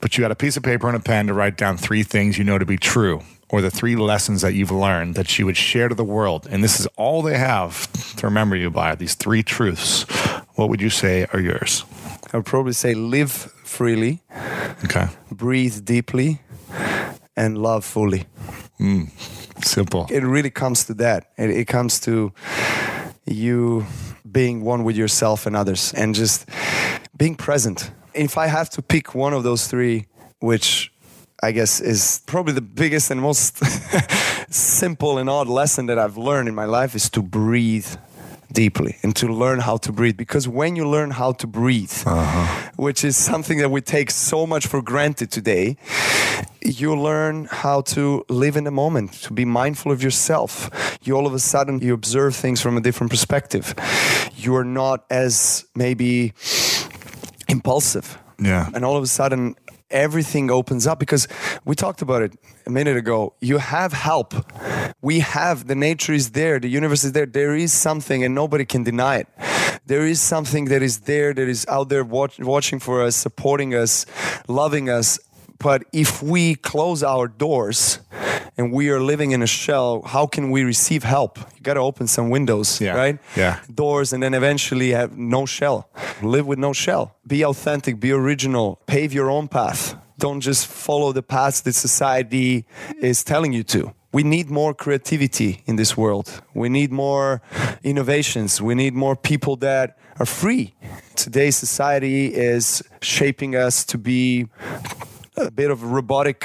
But 0.00 0.16
you 0.16 0.24
had 0.24 0.30
a 0.30 0.36
piece 0.36 0.56
of 0.56 0.62
paper 0.62 0.88
and 0.88 0.96
a 0.96 1.00
pen 1.00 1.26
to 1.26 1.34
write 1.34 1.56
down 1.56 1.76
three 1.76 2.02
things 2.02 2.38
you 2.38 2.44
know 2.44 2.58
to 2.58 2.66
be 2.66 2.78
true 2.78 3.22
or 3.50 3.60
the 3.60 3.70
three 3.70 3.96
lessons 3.96 4.42
that 4.42 4.54
you've 4.54 4.70
learned 4.70 5.14
that 5.14 5.38
you 5.38 5.46
would 5.46 5.56
share 5.56 5.88
to 5.88 5.94
the 5.94 6.04
world, 6.04 6.46
and 6.50 6.62
this 6.62 6.78
is 6.80 6.86
all 6.96 7.22
they 7.22 7.38
have 7.38 7.88
to 8.18 8.26
remember 8.26 8.56
you 8.56 8.70
by 8.70 8.94
these 8.94 9.14
three 9.14 9.42
truths, 9.42 10.02
what 10.56 10.68
would 10.68 10.80
you 10.80 10.90
say 10.90 11.26
are 11.32 11.40
yours? 11.40 11.84
I 12.32 12.36
would 12.36 12.46
probably 12.46 12.72
say 12.72 12.94
live 12.94 13.30
freely, 13.64 14.20
Okay. 14.84 15.06
breathe 15.30 15.84
deeply, 15.84 16.40
and 17.36 17.58
love 17.58 17.84
fully. 17.84 18.26
Mm, 18.80 19.10
simple. 19.64 20.06
It 20.10 20.22
really 20.22 20.50
comes 20.50 20.84
to 20.84 20.94
that. 20.94 21.30
It, 21.36 21.50
it 21.50 21.64
comes 21.68 22.00
to 22.00 22.32
you 23.26 23.86
being 24.30 24.62
one 24.62 24.84
with 24.84 24.96
yourself 24.96 25.46
and 25.46 25.56
others 25.56 25.92
and 25.94 26.14
just 26.14 26.46
being 27.16 27.34
present. 27.36 27.90
If 28.14 28.36
I 28.36 28.46
have 28.48 28.68
to 28.70 28.82
pick 28.82 29.14
one 29.14 29.32
of 29.32 29.42
those 29.42 29.66
three, 29.68 30.06
which 30.40 30.92
I 31.42 31.52
guess 31.52 31.80
is 31.80 32.20
probably 32.26 32.52
the 32.52 32.60
biggest 32.60 33.10
and 33.10 33.20
most 33.20 33.58
simple 34.52 35.18
and 35.18 35.30
odd 35.30 35.48
lesson 35.48 35.86
that 35.86 35.98
I've 35.98 36.16
learned 36.16 36.48
in 36.48 36.54
my 36.54 36.64
life 36.64 36.94
is 36.96 37.08
to 37.10 37.22
breathe 37.22 37.86
deeply 38.52 38.96
and 39.02 39.14
to 39.16 39.28
learn 39.28 39.60
how 39.60 39.76
to 39.76 39.92
breathe 39.92 40.16
because 40.16 40.48
when 40.48 40.74
you 40.76 40.88
learn 40.88 41.10
how 41.10 41.32
to 41.32 41.46
breathe 41.46 41.92
uh-huh. 42.06 42.70
which 42.76 43.04
is 43.04 43.16
something 43.16 43.58
that 43.58 43.70
we 43.70 43.80
take 43.80 44.10
so 44.10 44.46
much 44.46 44.66
for 44.66 44.80
granted 44.82 45.30
today 45.30 45.76
you 46.64 46.96
learn 46.96 47.46
how 47.50 47.82
to 47.82 48.24
live 48.28 48.56
in 48.56 48.64
the 48.64 48.70
moment 48.70 49.12
to 49.12 49.32
be 49.32 49.44
mindful 49.44 49.92
of 49.92 50.02
yourself 50.02 50.70
you 51.02 51.14
all 51.14 51.26
of 51.26 51.34
a 51.34 51.38
sudden 51.38 51.78
you 51.80 51.92
observe 51.92 52.34
things 52.34 52.60
from 52.60 52.76
a 52.76 52.80
different 52.80 53.10
perspective 53.10 53.74
you're 54.36 54.64
not 54.64 55.04
as 55.10 55.66
maybe 55.74 56.32
impulsive 57.48 58.18
Yeah. 58.40 58.70
and 58.74 58.84
all 58.84 58.96
of 58.96 59.02
a 59.02 59.06
sudden 59.06 59.56
everything 59.90 60.50
opens 60.50 60.86
up 60.86 60.98
because 60.98 61.28
we 61.64 61.74
talked 61.74 62.02
about 62.02 62.22
it 62.22 62.32
a 62.66 62.70
minute 62.70 62.96
ago. 62.96 63.34
You 63.40 63.58
have 63.58 63.92
help. 63.92 64.34
We 65.00 65.20
have 65.20 65.66
the 65.66 65.74
nature 65.74 66.12
is 66.12 66.30
there 66.30 66.58
the 66.58 66.68
universe 66.68 67.04
is 67.04 67.12
there. 67.12 67.26
There 67.26 67.54
is 67.54 67.72
something 67.72 68.24
and 68.24 68.34
nobody 68.34 68.64
can 68.64 68.82
deny 68.84 69.16
it. 69.18 69.28
There 69.86 70.06
is 70.06 70.20
something 70.20 70.66
that 70.66 70.82
is 70.82 71.00
there 71.00 71.32
that 71.32 71.48
is 71.48 71.66
out 71.68 71.88
there 71.88 72.04
watch, 72.04 72.38
watching 72.38 72.78
for 72.78 73.02
us 73.02 73.16
supporting 73.16 73.74
us 73.74 74.06
loving 74.48 74.88
us. 74.88 75.18
But 75.58 75.84
if 75.92 76.22
we 76.22 76.54
close 76.54 77.02
our 77.02 77.28
doors 77.28 78.00
and 78.58 78.72
we 78.72 78.90
are 78.90 79.00
living 79.00 79.30
in 79.30 79.42
a 79.42 79.46
shell, 79.46 80.02
how 80.02 80.26
can 80.26 80.50
we 80.50 80.64
receive 80.64 81.04
help? 81.04 81.38
You 81.38 81.62
got 81.62 81.74
to 81.74 81.80
open 81.80 82.08
some 82.08 82.28
windows, 82.28 82.80
Yeah. 82.80 82.94
right? 82.96 83.18
Yeah. 83.36 83.60
Doors, 83.72 84.12
and 84.12 84.22
then 84.22 84.34
eventually 84.34 84.90
have 84.90 85.16
no 85.16 85.46
shell. 85.46 85.88
Live 86.22 86.46
with 86.46 86.58
no 86.58 86.72
shell. 86.72 87.14
Be 87.26 87.44
authentic, 87.44 88.00
be 88.00 88.10
original, 88.12 88.80
pave 88.86 89.12
your 89.14 89.30
own 89.30 89.48
path. 89.48 89.94
Don't 90.18 90.40
just 90.40 90.66
follow 90.66 91.12
the 91.12 91.22
paths 91.22 91.60
that 91.60 91.74
society 91.74 92.64
is 93.00 93.22
telling 93.22 93.52
you 93.52 93.62
to. 93.64 93.92
We 94.12 94.22
need 94.24 94.50
more 94.50 94.74
creativity 94.74 95.62
in 95.66 95.76
this 95.76 95.96
world. 95.96 96.42
We 96.54 96.68
need 96.68 96.90
more 96.90 97.40
innovations. 97.84 98.60
We 98.60 98.74
need 98.74 98.94
more 98.94 99.14
people 99.14 99.56
that 99.58 99.96
are 100.18 100.26
free. 100.26 100.74
Today's 101.14 101.56
society 101.56 102.34
is 102.34 102.82
shaping 103.00 103.54
us 103.54 103.84
to 103.84 103.98
be 103.98 104.46
a 105.36 105.50
bit 105.50 105.70
of 105.70 105.82
robotic 105.92 106.44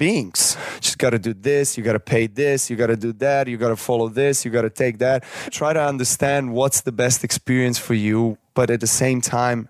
beings. 0.00 0.56
Just 0.80 0.96
got 0.96 1.10
to 1.10 1.18
do 1.18 1.34
this, 1.34 1.76
you 1.76 1.84
got 1.84 1.92
to 1.92 2.00
pay 2.00 2.26
this, 2.26 2.70
you 2.70 2.76
got 2.76 2.86
to 2.86 2.96
do 2.96 3.12
that, 3.12 3.46
you 3.48 3.58
got 3.58 3.68
to 3.68 3.76
follow 3.76 4.08
this, 4.08 4.44
you 4.46 4.50
got 4.50 4.62
to 4.62 4.70
take 4.70 4.98
that. 4.98 5.22
Try 5.50 5.74
to 5.74 5.84
understand 5.84 6.54
what's 6.54 6.80
the 6.80 6.90
best 6.90 7.22
experience 7.22 7.78
for 7.78 7.92
you, 7.92 8.38
but 8.54 8.70
at 8.70 8.80
the 8.80 8.86
same 8.86 9.20
time, 9.20 9.68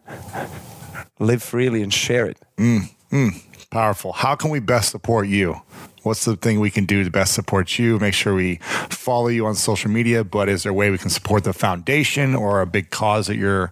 live 1.19 1.43
freely 1.43 1.83
and 1.83 1.93
share 1.93 2.27
it. 2.27 2.39
Mm, 2.57 2.91
mm, 3.11 3.43
Powerful. 3.71 4.13
How 4.13 4.37
can 4.37 4.51
we 4.51 4.61
best 4.61 4.91
support 4.91 5.27
you? 5.27 5.61
What's 6.05 6.25
the 6.25 6.37
thing 6.37 6.61
we 6.61 6.71
can 6.71 6.87
do 6.87 7.05
to 7.05 7.11
best 7.11 7.35
support 7.35 7.79
you? 7.79 7.99
Make 7.99 8.15
sure 8.15 8.35
we 8.35 8.57
follow 8.89 9.29
you 9.29 9.47
on 9.47 9.57
social 9.57 9.91
media, 9.91 10.23
but 10.25 10.49
is 10.49 10.63
there 10.63 10.71
a 10.71 10.75
way 10.75 10.91
we 10.91 10.99
can 10.99 11.11
support 11.11 11.45
the 11.45 11.53
foundation 11.53 12.37
or 12.37 12.63
a 12.63 12.67
big 12.67 12.91
cause 12.91 13.27
that 13.27 13.37
you're 13.37 13.71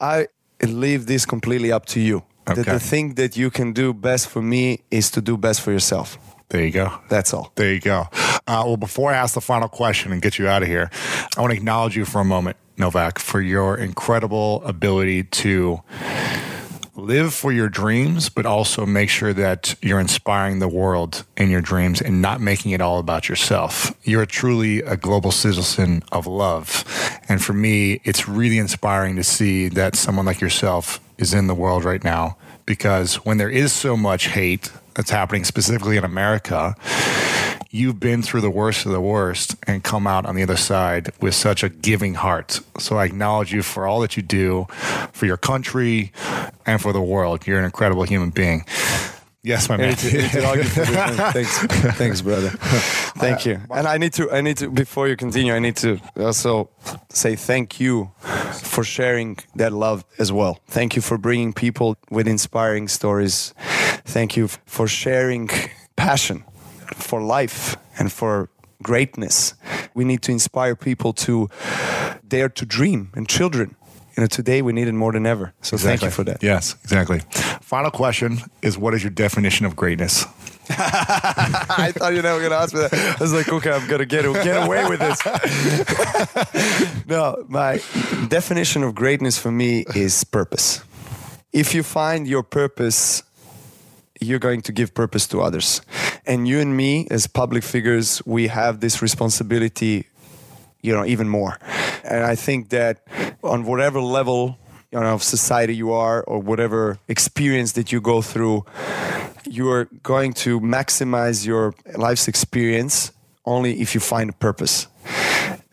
I 0.00 0.28
leave 0.62 1.06
this 1.06 1.26
completely 1.26 1.72
up 1.72 1.86
to 1.86 2.00
you. 2.00 2.22
The, 2.54 2.60
Okay. 2.62 2.72
the 2.72 2.80
thing 2.80 3.14
that 3.14 3.36
you 3.36 3.50
can 3.50 3.72
do 3.72 3.92
best 3.92 4.28
for 4.28 4.42
me 4.42 4.80
is 4.90 5.10
to 5.12 5.20
do 5.20 5.36
best 5.36 5.60
for 5.60 5.72
yourself. 5.72 6.18
There 6.50 6.64
you 6.64 6.70
go. 6.70 6.90
That's 7.08 7.34
all. 7.34 7.52
There 7.56 7.72
you 7.72 7.80
go. 7.80 8.06
Uh, 8.46 8.62
well, 8.66 8.76
before 8.78 9.12
I 9.12 9.16
ask 9.16 9.34
the 9.34 9.40
final 9.42 9.68
question 9.68 10.12
and 10.12 10.22
get 10.22 10.38
you 10.38 10.48
out 10.48 10.62
of 10.62 10.68
here, 10.68 10.90
I 11.36 11.40
want 11.40 11.50
to 11.52 11.56
acknowledge 11.56 11.94
you 11.96 12.06
for 12.06 12.20
a 12.20 12.24
moment, 12.24 12.56
Novak, 12.78 13.18
for 13.18 13.40
your 13.42 13.76
incredible 13.76 14.62
ability 14.64 15.24
to 15.24 15.82
live 16.96 17.32
for 17.32 17.52
your 17.52 17.68
dreams, 17.68 18.28
but 18.28 18.44
also 18.46 18.84
make 18.84 19.08
sure 19.08 19.32
that 19.32 19.74
you're 19.82 20.00
inspiring 20.00 20.58
the 20.58 20.66
world 20.68 21.24
in 21.36 21.48
your 21.50 21.60
dreams 21.60 22.00
and 22.00 22.20
not 22.20 22.40
making 22.40 22.72
it 22.72 22.80
all 22.80 22.98
about 22.98 23.28
yourself. 23.28 23.92
You're 24.02 24.26
truly 24.26 24.80
a 24.80 24.96
global 24.96 25.30
citizen 25.30 26.02
of 26.10 26.26
love. 26.26 26.84
And 27.28 27.42
for 27.44 27.52
me, 27.52 28.00
it's 28.04 28.26
really 28.26 28.58
inspiring 28.58 29.14
to 29.16 29.22
see 29.22 29.68
that 29.68 29.94
someone 29.96 30.26
like 30.26 30.40
yourself 30.40 30.98
is 31.18 31.34
in 31.34 31.46
the 31.46 31.54
world 31.54 31.84
right 31.84 32.02
now 32.02 32.36
because 32.64 33.16
when 33.16 33.38
there 33.38 33.50
is 33.50 33.72
so 33.72 33.96
much 33.96 34.28
hate 34.28 34.70
that's 34.94 35.10
happening 35.10 35.44
specifically 35.44 35.96
in 35.96 36.04
America, 36.04 36.74
you've 37.70 38.00
been 38.00 38.22
through 38.22 38.40
the 38.40 38.50
worst 38.50 38.86
of 38.86 38.92
the 38.92 39.00
worst 39.00 39.56
and 39.66 39.82
come 39.82 40.06
out 40.06 40.26
on 40.26 40.34
the 40.34 40.42
other 40.42 40.56
side 40.56 41.10
with 41.20 41.34
such 41.34 41.62
a 41.62 41.68
giving 41.68 42.14
heart. 42.14 42.60
So 42.78 42.96
I 42.96 43.04
acknowledge 43.04 43.52
you 43.52 43.62
for 43.62 43.86
all 43.86 44.00
that 44.00 44.16
you 44.16 44.22
do 44.22 44.66
for 45.12 45.26
your 45.26 45.36
country 45.36 46.12
and 46.66 46.80
for 46.80 46.92
the 46.92 47.00
world. 47.00 47.46
You're 47.46 47.58
an 47.58 47.64
incredible 47.64 48.04
human 48.04 48.30
being. 48.30 48.64
Yes, 49.42 49.68
my 49.68 49.76
man. 49.76 49.94
thanks, 49.96 51.58
thanks, 51.96 52.20
brother. 52.22 52.50
Thank 53.18 53.46
you. 53.46 53.60
And 53.70 53.86
I 53.86 53.96
need 53.96 54.12
to, 54.14 54.30
I 54.30 54.40
need 54.40 54.56
to, 54.58 54.70
before 54.70 55.08
you 55.08 55.16
continue, 55.16 55.54
I 55.54 55.60
need 55.60 55.76
to 55.76 56.00
also 56.18 56.70
say 57.10 57.36
thank 57.36 57.78
you 57.78 58.10
for 58.52 58.82
sharing 58.82 59.38
that 59.54 59.72
love 59.72 60.04
as 60.18 60.32
well. 60.32 60.58
Thank 60.66 60.96
you 60.96 61.02
for 61.02 61.18
bringing 61.18 61.52
people 61.52 61.96
with 62.10 62.26
inspiring 62.26 62.88
stories. 62.88 63.54
Thank 64.04 64.36
you 64.36 64.48
for 64.48 64.88
sharing 64.88 65.48
passion 65.96 66.44
for 66.94 67.22
life 67.22 67.76
and 67.98 68.10
for 68.12 68.50
greatness. 68.82 69.54
We 69.94 70.04
need 70.04 70.22
to 70.22 70.32
inspire 70.32 70.74
people 70.74 71.12
to 71.14 71.48
dare 72.26 72.48
to 72.48 72.66
dream 72.66 73.10
and 73.14 73.28
children. 73.28 73.76
You 74.18 74.22
know, 74.22 74.26
today 74.26 74.62
we 74.62 74.72
need 74.72 74.88
it 74.88 74.94
more 74.94 75.12
than 75.12 75.26
ever. 75.26 75.54
So 75.62 75.76
thank 75.76 76.02
you 76.02 76.10
for 76.10 76.24
that. 76.24 76.42
Yes, 76.42 76.74
exactly. 76.82 77.20
Final 77.60 77.92
question 77.92 78.40
is 78.62 78.76
what 78.76 78.92
is 78.92 79.04
your 79.04 79.12
definition 79.12 79.64
of 79.64 79.76
greatness? 79.76 80.24
I 80.70 81.92
thought 81.94 82.10
you 82.10 82.16
were 82.16 82.22
never 82.24 82.42
gonna 82.42 82.56
ask 82.56 82.74
me 82.74 82.80
that. 82.80 82.92
I 82.92 83.22
was 83.22 83.32
like, 83.32 83.48
okay, 83.48 83.70
I'm 83.70 83.86
gonna 83.86 84.06
get 84.06 84.24
get 84.42 84.66
away 84.66 84.88
with 84.88 84.98
this. 84.98 85.24
no, 87.06 87.44
my 87.46 87.80
definition 88.26 88.82
of 88.82 88.96
greatness 88.96 89.38
for 89.38 89.52
me 89.52 89.84
is 89.94 90.24
purpose. 90.24 90.82
If 91.52 91.72
you 91.72 91.84
find 91.84 92.26
your 92.26 92.42
purpose, 92.42 93.22
you're 94.20 94.40
going 94.40 94.62
to 94.62 94.72
give 94.72 94.94
purpose 94.94 95.28
to 95.28 95.42
others. 95.42 95.80
And 96.26 96.48
you 96.48 96.58
and 96.58 96.76
me, 96.76 97.06
as 97.08 97.28
public 97.28 97.62
figures, 97.62 98.20
we 98.26 98.48
have 98.48 98.80
this 98.80 99.00
responsibility, 99.00 100.06
you 100.82 100.92
know, 100.92 101.04
even 101.04 101.28
more. 101.28 101.56
And 102.02 102.24
I 102.24 102.34
think 102.34 102.70
that 102.70 103.04
on 103.42 103.64
whatever 103.64 104.00
level 104.00 104.58
you 104.92 104.98
know 104.98 105.14
of 105.14 105.22
society 105.22 105.74
you 105.76 105.92
are 105.92 106.22
or 106.24 106.38
whatever 106.38 106.98
experience 107.08 107.72
that 107.72 107.92
you 107.92 108.00
go 108.00 108.22
through 108.22 108.64
you 109.50 109.70
are 109.70 109.86
going 110.02 110.32
to 110.32 110.60
maximize 110.60 111.46
your 111.46 111.74
life's 111.96 112.28
experience 112.28 113.12
only 113.44 113.80
if 113.80 113.94
you 113.94 114.00
find 114.00 114.30
a 114.30 114.32
purpose. 114.32 114.86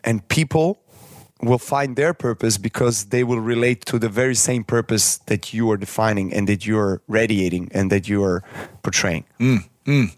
And 0.04 0.26
people 0.28 0.80
will 1.42 1.58
find 1.58 1.96
their 1.96 2.14
purpose 2.14 2.56
because 2.56 3.06
they 3.06 3.22
will 3.22 3.40
relate 3.40 3.84
to 3.86 3.98
the 3.98 4.08
very 4.08 4.34
same 4.34 4.64
purpose 4.64 5.18
that 5.26 5.52
you 5.52 5.70
are 5.70 5.76
defining 5.76 6.32
and 6.32 6.48
that 6.48 6.66
you're 6.66 7.02
radiating 7.06 7.68
and 7.72 7.92
that 7.92 8.08
you 8.08 8.24
are 8.24 8.42
hmm. 9.38 9.58
Portraying. 9.86 10.10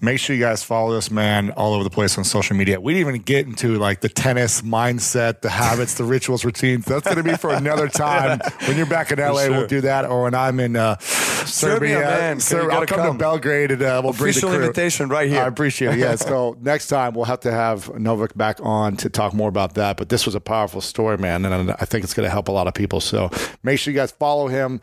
Make 0.00 0.18
sure 0.20 0.36
you 0.36 0.42
guys 0.42 0.62
follow 0.62 0.94
this 0.94 1.10
man 1.10 1.50
all 1.52 1.72
over 1.74 1.82
the 1.82 1.90
place 1.90 2.16
on 2.18 2.24
social 2.24 2.54
media. 2.54 2.78
We 2.80 2.92
didn't 2.94 3.08
even 3.08 3.22
get 3.22 3.46
into 3.46 3.76
like 3.78 4.00
the 4.02 4.08
tennis 4.08 4.60
mindset, 4.62 5.40
the 5.40 5.48
habits, 5.50 5.94
the 5.94 6.04
rituals, 6.04 6.44
routines. 6.44 6.84
That's 6.84 7.04
going 7.04 7.16
to 7.16 7.22
be 7.22 7.34
for 7.36 7.50
another 7.52 7.88
time. 7.88 8.40
When 8.66 8.76
you're 8.76 8.86
back 8.86 9.10
in 9.12 9.18
LA, 9.18 9.42
sure. 9.44 9.50
we'll 9.52 9.66
do 9.66 9.80
that. 9.82 10.04
Or 10.06 10.24
when 10.24 10.34
I'm 10.34 10.58
in 10.60 10.76
uh, 10.76 10.96
Serbia, 10.98 12.00
man. 12.00 12.40
Ser- 12.40 12.62
You 12.64 12.70
I'll 12.70 12.86
come, 12.86 12.98
come. 12.98 13.12
to 13.12 13.18
Belgrade 13.18 13.70
and 13.70 13.82
uh, 13.82 14.00
we'll 14.02 14.10
Official 14.12 14.48
bring 14.48 14.52
the 14.52 14.58
crew. 14.58 14.66
invitation 14.66 15.08
right 15.08 15.28
here. 15.28 15.42
I 15.42 15.46
appreciate 15.46 15.94
it. 15.94 15.98
Yeah. 15.98 16.14
so 16.16 16.56
next 16.60 16.88
time 16.88 17.14
we'll 17.14 17.24
have 17.24 17.40
to 17.40 17.52
have 17.52 17.98
Novak 17.98 18.36
back 18.36 18.58
on 18.62 18.96
to 18.98 19.08
talk 19.08 19.34
more 19.34 19.48
about 19.48 19.74
that. 19.74 19.96
But 19.96 20.08
this 20.08 20.26
was 20.26 20.34
a 20.34 20.40
powerful 20.40 20.80
story, 20.80 21.16
man, 21.18 21.44
and 21.44 21.70
I 21.72 21.84
think 21.84 22.04
it's 22.04 22.14
going 22.14 22.26
to 22.26 22.30
help 22.30 22.48
a 22.48 22.52
lot 22.52 22.66
of 22.66 22.74
people. 22.74 23.00
So 23.00 23.30
make 23.62 23.78
sure 23.78 23.92
you 23.92 23.98
guys 23.98 24.10
follow 24.12 24.48
him. 24.48 24.80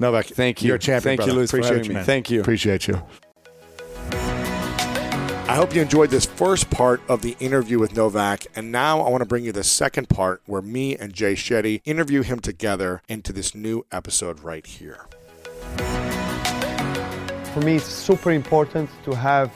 Novak, 0.00 0.26
Thank 0.26 0.60
you. 0.62 0.68
You're 0.68 0.76
a 0.76 0.78
champion. 0.80 1.02
Thank 1.16 1.20
you, 1.20 1.26
brother. 1.26 1.38
Lewis, 1.38 1.50
Appreciate 1.50 1.86
you, 1.86 1.94
man. 1.94 2.04
Thank 2.04 2.30
you. 2.30 2.40
Appreciate 2.40 2.88
you. 2.88 3.00
I 5.46 5.56
hope 5.56 5.74
you 5.74 5.82
enjoyed 5.82 6.08
this 6.08 6.24
first 6.24 6.70
part 6.70 7.02
of 7.06 7.20
the 7.20 7.36
interview 7.38 7.78
with 7.78 7.94
Novak, 7.94 8.46
and 8.56 8.72
now 8.72 9.02
I 9.02 9.10
want 9.10 9.20
to 9.20 9.26
bring 9.26 9.44
you 9.44 9.52
the 9.52 9.62
second 9.62 10.08
part 10.08 10.40
where 10.46 10.62
me 10.62 10.96
and 10.96 11.12
Jay 11.12 11.34
Shetty 11.34 11.82
interview 11.84 12.22
him 12.22 12.40
together 12.40 13.02
into 13.10 13.30
this 13.30 13.54
new 13.54 13.84
episode 13.92 14.40
right 14.40 14.64
here. 14.64 15.06
For 17.52 17.60
me, 17.60 17.76
it's 17.76 17.84
super 17.84 18.30
important 18.30 18.88
to 19.04 19.14
have 19.14 19.52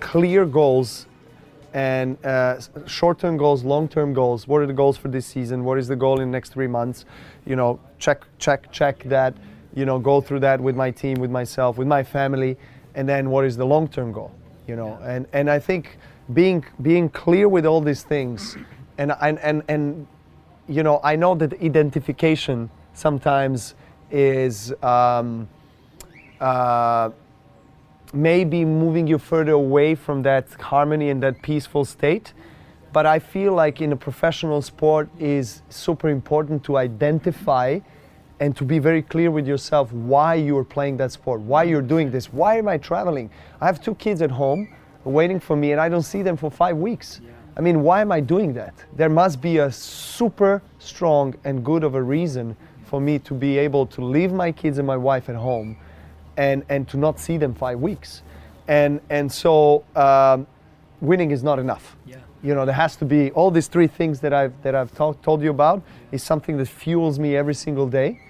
clear 0.00 0.46
goals 0.46 1.04
and 1.74 2.16
uh, 2.24 2.58
short-term 2.86 3.36
goals, 3.36 3.64
long-term 3.64 4.14
goals. 4.14 4.48
What 4.48 4.62
are 4.62 4.66
the 4.66 4.72
goals 4.72 4.96
for 4.96 5.08
this 5.08 5.26
season? 5.26 5.62
What 5.62 5.76
is 5.76 5.88
the 5.88 5.96
goal 5.96 6.20
in 6.20 6.30
the 6.30 6.32
next 6.32 6.54
three 6.54 6.66
months? 6.66 7.04
You 7.44 7.54
know, 7.54 7.78
check, 7.98 8.24
check, 8.38 8.72
check 8.72 9.04
that. 9.04 9.34
You 9.74 9.84
know, 9.84 9.98
go 9.98 10.22
through 10.22 10.40
that 10.40 10.58
with 10.58 10.74
my 10.74 10.90
team, 10.90 11.18
with 11.18 11.30
myself, 11.30 11.76
with 11.76 11.86
my 11.86 12.02
family, 12.02 12.56
and 12.94 13.06
then 13.06 13.28
what 13.28 13.44
is 13.44 13.58
the 13.58 13.66
long-term 13.66 14.12
goal? 14.12 14.32
You 14.68 14.76
know, 14.76 14.98
and 15.02 15.26
and 15.32 15.50
I 15.50 15.58
think 15.58 15.98
being 16.32 16.64
being 16.82 17.08
clear 17.08 17.48
with 17.48 17.66
all 17.66 17.80
these 17.80 18.02
things, 18.04 18.56
and 18.98 19.12
and 19.20 19.38
and 19.40 19.62
and 19.68 20.06
you 20.68 20.82
know, 20.82 21.00
I 21.02 21.16
know 21.16 21.34
that 21.34 21.60
identification 21.62 22.70
sometimes 22.92 23.74
is. 24.10 24.72
Um, 24.82 25.48
uh, 26.40 27.10
maybe 28.12 28.64
moving 28.64 29.06
you 29.06 29.18
further 29.18 29.52
away 29.52 29.94
from 29.94 30.22
that 30.22 30.50
harmony 30.54 31.10
and 31.10 31.22
that 31.22 31.42
peaceful 31.42 31.84
state. 31.84 32.32
But 32.92 33.04
I 33.06 33.18
feel 33.18 33.52
like 33.52 33.80
in 33.80 33.92
a 33.92 33.96
professional 33.96 34.62
sport 34.62 35.08
is 35.18 35.62
super 35.68 36.08
important 36.08 36.64
to 36.64 36.78
identify 36.78 37.80
and 38.40 38.56
to 38.56 38.64
be 38.64 38.78
very 38.78 39.02
clear 39.02 39.30
with 39.30 39.46
yourself 39.46 39.92
why 39.92 40.34
you're 40.34 40.64
playing 40.64 40.96
that 40.98 41.12
sport, 41.12 41.40
why 41.40 41.64
you're 41.64 41.82
doing 41.82 42.10
this, 42.10 42.32
why 42.32 42.58
am 42.58 42.68
I 42.68 42.78
traveling? 42.78 43.30
I 43.60 43.66
have 43.66 43.82
two 43.82 43.94
kids 43.96 44.22
at 44.22 44.30
home 44.30 44.68
waiting 45.04 45.40
for 45.40 45.56
me 45.56 45.72
and 45.72 45.80
I 45.80 45.88
don't 45.88 46.02
see 46.02 46.22
them 46.22 46.36
for 46.36 46.50
five 46.50 46.76
weeks. 46.76 47.20
I 47.56 47.60
mean, 47.60 47.82
why 47.82 48.00
am 48.00 48.12
I 48.12 48.20
doing 48.20 48.52
that? 48.54 48.74
There 48.94 49.08
must 49.08 49.40
be 49.40 49.58
a 49.58 49.72
super 49.72 50.62
strong 50.78 51.34
and 51.44 51.64
good 51.64 51.82
of 51.82 51.96
a 51.96 52.02
reason 52.02 52.56
for 52.84 53.00
me 53.00 53.18
to 53.20 53.34
be 53.34 53.58
able 53.58 53.86
to 53.86 54.04
leave 54.04 54.32
my 54.32 54.52
kids 54.52 54.78
and 54.78 54.86
my 54.86 54.96
wife 54.96 55.28
at 55.28 55.34
home 55.34 55.76
and, 56.36 56.64
and 56.68 56.88
to 56.88 56.96
not 56.96 57.18
see 57.18 57.36
them 57.36 57.54
five 57.54 57.80
weeks. 57.80 58.22
And, 58.68 59.00
and 59.10 59.30
so 59.30 59.84
um, 59.96 60.46
winning 61.00 61.32
is 61.32 61.42
not 61.42 61.58
enough. 61.58 61.96
Yeah. 62.06 62.18
You 62.42 62.54
know, 62.54 62.64
there 62.64 62.74
has 62.74 62.94
to 62.96 63.04
be 63.04 63.32
all 63.32 63.50
these 63.50 63.66
three 63.66 63.88
things 63.88 64.20
that 64.20 64.32
I've, 64.32 64.52
that 64.62 64.76
I've 64.76 64.94
talk, 64.94 65.20
told 65.22 65.42
you 65.42 65.50
about 65.50 65.82
is 66.12 66.22
something 66.22 66.56
that 66.58 66.66
fuels 66.66 67.18
me 67.18 67.36
every 67.36 67.54
single 67.54 67.88
day. 67.88 68.20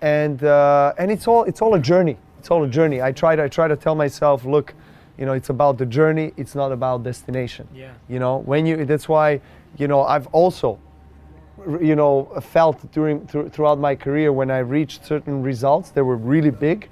And, 0.00 0.42
uh, 0.44 0.94
and 0.98 1.10
it's, 1.10 1.26
all, 1.26 1.44
it's 1.44 1.60
all 1.60 1.74
a 1.74 1.80
journey. 1.80 2.16
It's 2.38 2.50
all 2.50 2.62
a 2.64 2.68
journey. 2.68 3.02
I 3.02 3.12
try, 3.12 3.36
to, 3.36 3.44
I 3.44 3.48
try 3.48 3.68
to 3.68 3.76
tell 3.76 3.94
myself, 3.94 4.44
look, 4.44 4.74
you 5.16 5.26
know, 5.26 5.32
it's 5.32 5.50
about 5.50 5.78
the 5.78 5.86
journey. 5.86 6.32
It's 6.36 6.54
not 6.54 6.70
about 6.70 7.02
destination. 7.02 7.66
Yeah. 7.74 7.92
You 8.08 8.20
know, 8.20 8.38
when 8.38 8.66
you, 8.66 8.84
that's 8.84 9.08
why, 9.08 9.40
you 9.76 9.88
know, 9.88 10.02
I've 10.04 10.28
also 10.28 10.78
you 11.80 11.96
know 11.96 12.24
felt 12.40 12.90
during 12.92 13.26
thr- 13.26 13.48
throughout 13.48 13.78
my 13.78 13.94
career 13.94 14.32
when 14.32 14.50
I 14.50 14.58
reached 14.58 15.04
certain 15.04 15.42
results 15.42 15.90
that 15.90 16.04
were 16.04 16.16
really 16.16 16.50
big. 16.50 16.88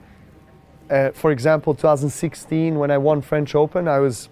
Uh, 0.91 1.11
for 1.11 1.33
example, 1.33 1.75
2016 1.75 2.79
when 2.79 2.91
I 2.91 2.99
won 2.99 3.21
French 3.21 3.55
Open, 3.55 3.89
I 3.89 3.99
was 3.99 4.29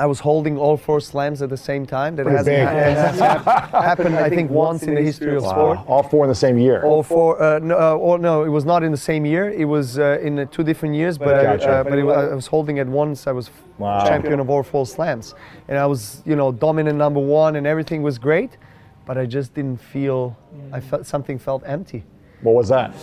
I 0.00 0.06
was 0.06 0.20
holding 0.20 0.56
all 0.56 0.76
four 0.76 1.00
slams 1.00 1.42
at 1.42 1.50
the 1.50 1.56
same 1.56 1.84
time. 1.84 2.14
That 2.14 2.22
Pretty 2.24 2.36
hasn't, 2.36 2.68
ha- 2.68 2.74
hasn't 2.74 3.20
hap- 3.48 3.70
happened, 3.90 4.14
I 4.16 4.28
think, 4.30 4.48
once 4.50 4.84
in 4.84 4.94
the 4.94 5.02
history 5.02 5.34
of 5.36 5.42
sport. 5.42 5.80
All 5.88 6.04
four 6.04 6.24
in 6.24 6.28
the 6.28 6.34
same 6.36 6.56
year. 6.56 6.82
All 6.84 7.02
four. 7.02 7.42
Uh, 7.42 7.58
no, 7.58 7.76
uh, 7.78 7.94
or 7.96 8.16
no, 8.18 8.44
it 8.44 8.48
was 8.48 8.64
not 8.64 8.84
in 8.84 8.92
the 8.92 8.96
same 8.96 9.26
year. 9.26 9.50
It 9.50 9.64
was 9.64 9.98
uh, 9.98 10.18
in 10.22 10.38
uh, 10.38 10.44
two 10.52 10.62
different 10.62 10.94
years. 10.94 11.18
But 11.18 11.42
Gotcha. 11.42 11.68
uh, 11.70 11.84
but 11.84 11.98
it, 11.98 12.02
I 12.04 12.34
was 12.34 12.46
holding 12.46 12.78
at 12.78 12.86
once. 12.86 13.26
I 13.26 13.32
was 13.32 13.50
Wow. 13.78 14.04
champion 14.08 14.40
of 14.40 14.50
all 14.50 14.62
four 14.64 14.86
slams, 14.86 15.34
and 15.68 15.78
I 15.78 15.86
was 15.86 16.22
you 16.26 16.34
know 16.36 16.50
dominant 16.52 16.96
number 16.98 17.20
one, 17.20 17.56
and 17.56 17.66
everything 17.66 18.02
was 18.02 18.18
great. 18.18 18.56
But 19.04 19.18
I 19.18 19.24
just 19.26 19.54
didn't 19.54 19.78
feel. 19.80 20.36
I 20.72 20.80
felt 20.80 21.06
something 21.06 21.38
felt 21.38 21.62
empty. 21.66 22.04
What 22.42 22.54
was 22.54 22.68
that? 22.68 22.94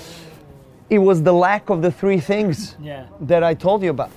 It 0.90 1.00
was 1.00 1.24
the 1.24 1.34
lack 1.34 1.70
of 1.70 1.82
the 1.82 1.92
three 1.92 2.20
things 2.20 2.76
Yeah. 2.82 3.08
that 3.22 3.44
I 3.44 3.54
told 3.54 3.84
you 3.84 3.90
about. 3.90 4.12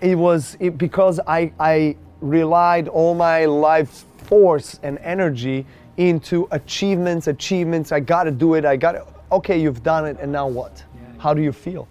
It 0.00 0.14
was 0.16 0.56
it, 0.60 0.78
because 0.78 1.18
I, 1.26 1.52
I 1.58 1.96
relied 2.20 2.88
all 2.88 3.14
my 3.14 3.44
life 3.44 4.04
force 4.24 4.78
and 4.82 4.98
energy 4.98 5.66
into 5.96 6.48
achievements, 6.50 7.26
achievements. 7.26 7.92
I 7.92 8.00
got 8.00 8.24
to 8.24 8.30
do 8.30 8.54
it. 8.54 8.64
I 8.64 8.76
got 8.76 8.92
to. 8.92 9.06
Okay, 9.32 9.60
you've 9.60 9.82
done 9.82 10.06
it, 10.06 10.18
and 10.20 10.30
now 10.30 10.46
what? 10.46 10.84
How 11.18 11.34
do 11.34 11.42
you 11.42 11.52
feel? 11.52 11.88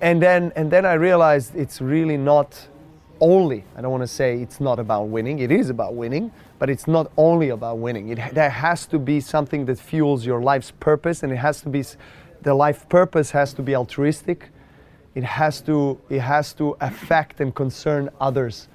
And 0.00 0.20
then 0.20 0.52
and 0.56 0.70
then 0.70 0.84
I 0.84 0.94
realized 0.94 1.56
it's 1.56 1.80
really 1.80 2.16
not 2.16 2.68
only. 3.20 3.64
I 3.76 3.80
don't 3.80 3.90
want 3.90 4.02
to 4.02 4.08
say 4.08 4.40
it's 4.40 4.60
not 4.60 4.78
about 4.78 5.04
winning. 5.04 5.38
It 5.38 5.50
is 5.50 5.70
about 5.70 5.94
winning, 5.94 6.30
but 6.58 6.68
it's 6.68 6.86
not 6.86 7.10
only 7.16 7.48
about 7.48 7.78
winning. 7.78 8.10
It 8.10 8.34
there 8.34 8.50
has 8.50 8.86
to 8.86 8.98
be 8.98 9.20
something 9.20 9.66
that 9.66 9.78
fuels 9.78 10.26
your 10.26 10.42
life's 10.42 10.70
purpose, 10.72 11.22
and 11.22 11.32
it 11.32 11.36
has 11.36 11.60
to 11.62 11.68
be 11.68 11.84
the 12.42 12.54
life 12.54 12.88
purpose 12.88 13.30
has 13.30 13.54
to 13.54 13.62
be 13.62 13.74
altruistic 13.74 14.50
it 15.14 15.24
has 15.24 15.60
to 15.60 16.00
it 16.10 16.20
has 16.20 16.52
to 16.54 16.76
affect 16.80 17.40
and 17.40 17.54
concern 17.54 18.10
others 18.20 18.68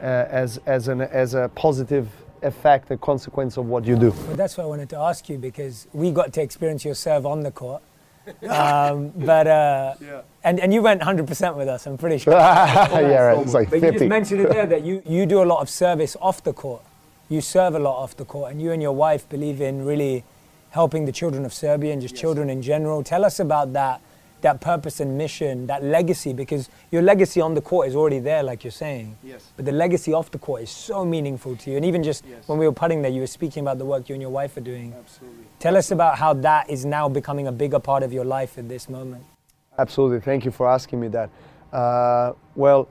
uh, 0.00 0.26
as 0.30 0.58
as 0.66 0.88
an 0.88 1.00
as 1.00 1.34
a 1.34 1.50
positive 1.54 2.08
effect 2.42 2.90
a 2.90 2.96
consequence 2.96 3.58
of 3.58 3.66
what 3.66 3.84
you 3.84 3.96
do 3.96 4.12
But 4.26 4.36
that's 4.36 4.56
what 4.56 4.64
I 4.64 4.66
wanted 4.66 4.88
to 4.90 4.98
ask 4.98 5.28
you 5.28 5.36
because 5.36 5.86
we 5.92 6.10
got 6.10 6.32
to 6.32 6.42
experience 6.42 6.84
your 6.84 6.94
serve 6.94 7.26
on 7.26 7.40
the 7.40 7.50
court. 7.50 7.82
Um, 8.48 9.12
but 9.16 9.46
uh, 9.46 9.94
and 10.44 10.60
and 10.60 10.72
you 10.72 10.82
went 10.82 11.02
100% 11.02 11.56
with 11.56 11.68
us. 11.68 11.86
I'm 11.86 11.98
pretty 11.98 12.18
sure. 12.18 12.32
yeah, 12.34 13.16
right. 13.16 13.38
It's 13.38 13.54
like 13.54 13.70
But 13.70 13.82
you 13.82 13.92
just 13.92 14.04
mentioned 14.04 14.42
it 14.42 14.50
there 14.50 14.66
that 14.66 14.82
you, 14.84 15.02
you 15.06 15.26
do 15.26 15.42
a 15.42 15.44
lot 15.44 15.60
of 15.60 15.68
service 15.68 16.16
off 16.20 16.42
the 16.42 16.52
court. 16.52 16.82
You 17.28 17.40
serve 17.40 17.74
a 17.74 17.78
lot 17.78 18.02
off 18.02 18.16
the 18.16 18.24
court, 18.24 18.52
and 18.52 18.60
you 18.60 18.72
and 18.72 18.82
your 18.82 18.92
wife 18.92 19.28
believe 19.28 19.60
in 19.60 19.84
really 19.84 20.24
helping 20.70 21.04
the 21.04 21.12
children 21.12 21.44
of 21.44 21.52
Serbia 21.52 21.92
and 21.92 22.00
just 22.00 22.14
children 22.14 22.48
in 22.50 22.62
general. 22.62 23.02
Tell 23.02 23.24
us 23.24 23.40
about 23.40 23.72
that, 23.72 24.00
that 24.42 24.60
purpose 24.60 25.00
and 25.00 25.16
mission, 25.18 25.66
that 25.66 25.82
legacy, 25.82 26.32
because 26.32 26.68
your 26.90 27.02
legacy 27.02 27.40
on 27.40 27.54
the 27.54 27.60
court 27.60 27.88
is 27.88 27.94
already 27.96 28.18
there, 28.18 28.42
like 28.42 28.64
you're 28.64 28.70
saying. 28.70 29.16
Yes. 29.22 29.48
But 29.56 29.64
the 29.64 29.72
legacy 29.72 30.12
off 30.12 30.30
the 30.30 30.38
court 30.38 30.62
is 30.62 30.70
so 30.70 31.04
meaningful 31.04 31.56
to 31.56 31.70
you. 31.70 31.76
And 31.76 31.84
even 31.84 32.02
just 32.02 32.24
when 32.46 32.58
we 32.58 32.66
were 32.66 32.72
putting 32.72 33.02
there, 33.02 33.10
you 33.10 33.20
were 33.20 33.26
speaking 33.26 33.62
about 33.62 33.78
the 33.78 33.84
work 33.84 34.08
you 34.08 34.14
and 34.14 34.22
your 34.22 34.30
wife 34.30 34.56
are 34.56 34.60
doing. 34.62 34.94
absolutely 34.98 35.44
Tell 35.58 35.76
us 35.76 35.90
about 35.90 36.16
how 36.18 36.32
that 36.34 36.70
is 36.70 36.84
now 36.84 37.08
becoming 37.08 37.46
a 37.46 37.52
bigger 37.52 37.78
part 37.78 38.02
of 38.02 38.12
your 38.12 38.24
life 38.24 38.56
at 38.58 38.68
this 38.68 38.88
moment. 38.88 39.24
absolutely 39.78 40.20
thank 40.20 40.44
you 40.44 40.50
for 40.50 40.68
asking 40.68 41.00
me 41.00 41.08
that 41.08 41.30
uh, 41.72 42.32
well 42.54 42.88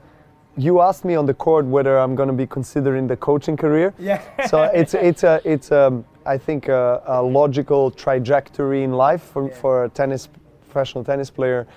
you 0.58 0.82
asked 0.82 1.06
me 1.06 1.16
on 1.16 1.26
the 1.26 1.34
court 1.34 1.66
whether 1.66 2.00
i'm 2.00 2.16
going 2.16 2.28
to 2.28 2.34
be 2.34 2.48
considering 2.48 3.08
the 3.08 3.16
coaching 3.18 3.56
career 3.58 3.94
Yeah. 4.00 4.22
so 4.48 4.64
it's 4.82 4.94
it's 4.94 5.24
a 5.24 5.42
it's 5.44 5.72
um, 5.72 6.06
I 6.26 6.38
think 6.38 6.68
a, 6.68 7.02
a 7.08 7.22
logical 7.22 7.92
trajectory 7.92 8.84
in 8.84 8.94
life 8.94 9.22
for, 9.24 9.50
for 9.50 9.86
a 9.86 9.90
tennis 9.90 10.30
professional 10.70 11.04
tennis 11.04 11.30
player. 11.30 11.68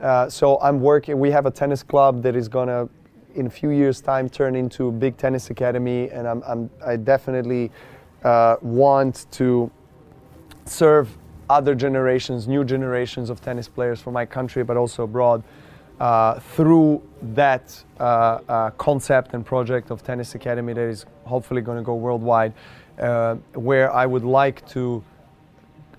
Uh, 0.00 0.28
so 0.28 0.58
I'm 0.60 0.80
working. 0.80 1.18
We 1.18 1.30
have 1.30 1.46
a 1.46 1.50
tennis 1.50 1.82
club 1.82 2.22
that 2.22 2.34
is 2.34 2.48
gonna, 2.48 2.88
in 3.34 3.46
a 3.46 3.50
few 3.50 3.70
years' 3.70 4.00
time, 4.00 4.28
turn 4.28 4.56
into 4.56 4.88
a 4.88 4.92
big 4.92 5.16
tennis 5.16 5.50
academy, 5.50 6.10
and 6.10 6.26
I'm, 6.26 6.42
I'm 6.46 6.70
I 6.84 6.96
definitely 6.96 7.70
uh, 8.24 8.56
want 8.62 9.26
to 9.32 9.70
serve 10.64 11.16
other 11.50 11.74
generations, 11.74 12.46
new 12.46 12.64
generations 12.64 13.30
of 13.30 13.40
tennis 13.40 13.68
players 13.68 14.00
from 14.00 14.12
my 14.12 14.26
country, 14.26 14.62
but 14.64 14.76
also 14.76 15.04
abroad, 15.04 15.42
uh, 16.00 16.38
through 16.38 17.02
that 17.34 17.84
uh, 17.98 18.02
uh, 18.48 18.70
concept 18.70 19.34
and 19.34 19.44
project 19.44 19.90
of 19.90 20.02
Tennis 20.02 20.34
Academy 20.34 20.72
that 20.72 20.88
is 20.88 21.06
hopefully 21.24 21.60
going 21.60 21.78
to 21.78 21.82
go 21.82 21.94
worldwide, 21.94 22.52
uh, 22.98 23.34
where 23.54 23.92
I 23.92 24.06
would 24.06 24.24
like 24.24 24.66
to 24.68 25.02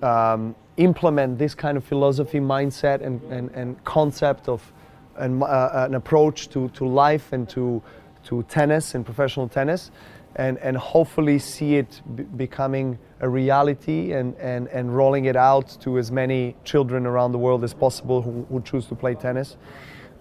um, 0.02 0.56
implement 0.80 1.38
this 1.38 1.54
kind 1.54 1.78
of 1.78 1.84
philosophy, 1.84 2.40
mindset, 2.40 3.02
and, 3.02 3.22
and, 3.32 3.52
and 3.52 3.84
concept 3.84 4.48
of 4.48 4.74
an, 5.18 5.44
uh, 5.44 5.86
an 5.88 5.96
approach 5.96 6.50
to, 6.50 6.70
to 6.70 6.88
life 6.88 7.34
and 7.34 7.50
to, 7.50 7.82
to 8.24 8.44
tennis 8.44 8.96
and 8.96 9.06
professional 9.06 9.50
tennis, 9.50 9.92
and, 10.38 10.58
and 10.60 10.78
hopefully 10.78 11.38
see 11.38 11.76
it 11.76 12.02
b- 12.16 12.24
becoming 12.24 12.98
a 13.20 13.28
reality 13.28 14.14
and, 14.14 14.36
and, 14.38 14.68
and 14.70 14.96
rolling 14.96 15.26
it 15.26 15.36
out 15.36 15.78
to 15.82 15.98
as 15.98 16.12
many 16.12 16.56
children 16.64 17.06
around 17.06 17.34
the 17.34 17.38
world 17.38 17.64
as 17.64 17.74
possible 17.74 18.22
who, 18.22 18.46
who 18.50 18.62
choose 18.62 18.86
to 18.86 18.96
play 18.96 19.16
tennis. 19.16 19.58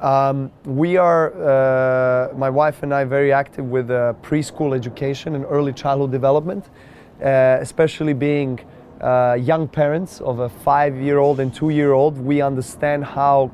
Um, 0.01 0.51
we 0.65 0.97
are, 0.97 1.33
uh, 1.33 2.35
my 2.35 2.51
wife 2.51 2.83
and 2.83 2.93
I, 2.93 3.05
very 3.05 3.33
active 3.33 3.65
with 3.65 3.91
uh, 3.91 4.15
preschool 4.23 4.75
education 4.75 5.37
and 5.37 5.45
early 5.45 5.73
childhood 5.73 6.11
development, 6.11 6.65
uh, 7.23 7.59
especially 7.61 8.13
being 8.13 8.59
uh, 9.01 9.37
young 9.41 9.69
parents 9.69 10.21
of 10.21 10.41
a 10.41 10.49
five 10.49 10.97
year 10.97 11.19
old 11.19 11.41
and 11.41 11.55
two 11.55 11.71
year 11.71 11.93
old. 11.93 12.19
We 12.19 12.41
understand 12.41 13.05
how 13.05 13.51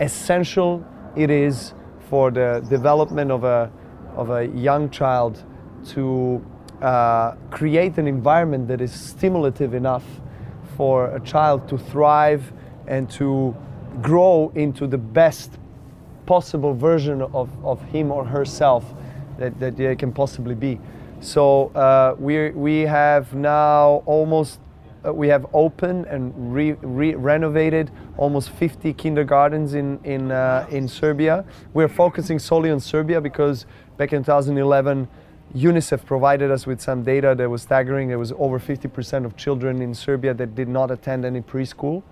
essential 0.00 0.84
it 1.16 1.30
is 1.30 1.74
for 2.08 2.30
the 2.30 2.64
development 2.68 3.30
of 3.30 3.44
a, 3.44 3.70
of 4.14 4.30
a 4.30 4.46
young 4.46 4.90
child 4.90 5.42
to 5.88 6.44
uh, 6.82 7.32
create 7.50 7.98
an 7.98 8.06
environment 8.06 8.68
that 8.68 8.80
is 8.80 8.92
stimulative 8.92 9.74
enough 9.74 10.04
for 10.76 11.06
a 11.16 11.20
child 11.20 11.68
to 11.68 11.78
thrive 11.78 12.52
and 12.86 13.10
to 13.10 13.56
grow 14.02 14.52
into 14.54 14.86
the 14.86 14.98
best 14.98 15.58
possible 16.26 16.74
version 16.74 17.22
of, 17.22 17.48
of 17.64 17.82
him 17.84 18.12
or 18.12 18.24
herself 18.24 18.84
that, 19.38 19.58
that 19.58 19.76
they 19.76 19.96
can 19.96 20.12
possibly 20.12 20.54
be. 20.54 20.78
So 21.20 21.68
uh, 21.68 22.14
we 22.18 22.50
we 22.50 22.82
have 22.82 23.34
now 23.34 24.02
almost 24.04 24.60
uh, 25.06 25.12
we 25.12 25.28
have 25.28 25.46
opened 25.52 26.06
and 26.06 26.32
re, 26.52 26.72
re- 26.82 27.14
renovated 27.14 27.90
almost 28.16 28.50
50 28.50 28.92
kindergartens 28.94 29.74
in 29.74 30.00
in 30.04 30.30
uh, 30.30 30.66
in 30.70 30.88
Serbia. 30.88 31.44
We're 31.74 31.88
focusing 31.88 32.38
solely 32.38 32.70
on 32.70 32.80
Serbia 32.80 33.20
because 33.20 33.66
back 33.96 34.12
in 34.12 34.24
2011. 34.24 35.08
UNICEF 35.54 36.04
provided 36.04 36.50
us 36.50 36.66
with 36.66 36.80
some 36.80 37.04
data 37.04 37.34
that 37.36 37.48
was 37.48 37.62
staggering. 37.62 38.08
There 38.08 38.18
was 38.18 38.32
over 38.32 38.58
50% 38.58 39.24
of 39.24 39.36
children 39.36 39.80
in 39.80 39.94
Serbia 39.94 40.34
that 40.34 40.56
did 40.56 40.68
not 40.68 40.90
attend 40.90 41.24
any 41.24 41.40
preschool 41.40 42.02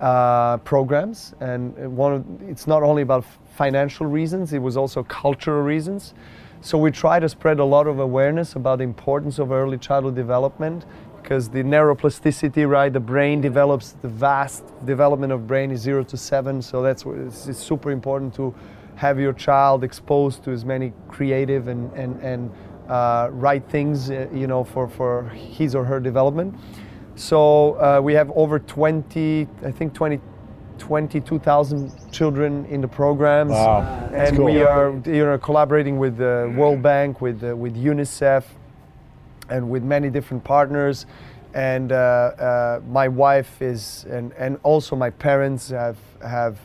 uh, 0.00 0.58
programs, 0.58 1.34
and 1.40 1.96
one 1.96 2.12
of, 2.14 2.24
it's 2.42 2.66
not 2.66 2.82
only 2.82 3.02
about 3.02 3.24
financial 3.56 4.06
reasons; 4.06 4.52
it 4.52 4.58
was 4.58 4.76
also 4.76 5.04
cultural 5.04 5.62
reasons. 5.62 6.14
So 6.60 6.78
we 6.78 6.90
try 6.90 7.20
to 7.20 7.28
spread 7.28 7.58
a 7.58 7.64
lot 7.64 7.86
of 7.86 8.00
awareness 8.00 8.56
about 8.56 8.78
the 8.78 8.84
importance 8.84 9.38
of 9.38 9.52
early 9.52 9.78
childhood 9.78 10.16
development, 10.16 10.84
because 11.24 11.48
the 11.48 11.62
neuroplasticity, 11.62 12.68
right, 12.68 12.92
the 12.92 13.00
brain 13.00 13.40
develops. 13.40 13.92
The 14.02 14.08
vast 14.08 14.62
development 14.84 15.32
of 15.32 15.46
brain 15.46 15.70
is 15.70 15.80
zero 15.80 16.04
to 16.04 16.18
seven, 16.18 16.60
so 16.60 16.82
that's 16.82 17.06
what 17.06 17.16
it's, 17.16 17.46
it's 17.46 17.58
super 17.58 17.90
important 17.90 18.34
to 18.34 18.54
have 18.96 19.18
your 19.18 19.32
child 19.32 19.84
exposed 19.84 20.44
to 20.44 20.50
as 20.50 20.66
many 20.66 20.92
creative 21.08 21.68
and 21.68 21.90
and 21.94 22.20
and 22.20 22.52
uh, 22.90 23.28
right 23.32 23.64
things, 23.70 24.10
uh, 24.10 24.28
you 24.34 24.46
know, 24.46 24.64
for 24.64 24.86
for 24.86 25.30
his 25.30 25.74
or 25.74 25.82
her 25.84 25.98
development. 25.98 26.54
So 27.16 27.80
uh, 27.80 28.00
we 28.02 28.12
have 28.14 28.30
over 28.32 28.58
20, 28.58 29.46
I 29.64 29.70
think 29.70 29.94
20, 29.94 30.20
22,000 30.78 32.12
children 32.12 32.66
in 32.66 32.80
the 32.80 32.88
programs. 32.88 33.52
Wow, 33.52 34.10
and 34.12 34.36
cool. 34.36 34.46
we 34.46 34.62
are 34.62 34.90
you 35.06 35.24
know, 35.24 35.38
collaborating 35.38 35.96
with 35.96 36.16
the 36.16 36.52
World 36.56 36.82
Bank, 36.82 37.20
with, 37.20 37.44
uh, 37.44 37.56
with 37.56 37.76
UNICEF, 37.76 38.42
and 39.48 39.70
with 39.70 39.82
many 39.82 40.10
different 40.10 40.44
partners. 40.44 41.06
And 41.54 41.92
uh, 41.92 41.94
uh, 41.94 42.80
my 42.88 43.08
wife 43.08 43.62
is, 43.62 44.06
and, 44.10 44.32
and 44.32 44.58
also 44.62 44.96
my 44.96 45.10
parents 45.10 45.70
have, 45.70 45.98
have 46.20 46.58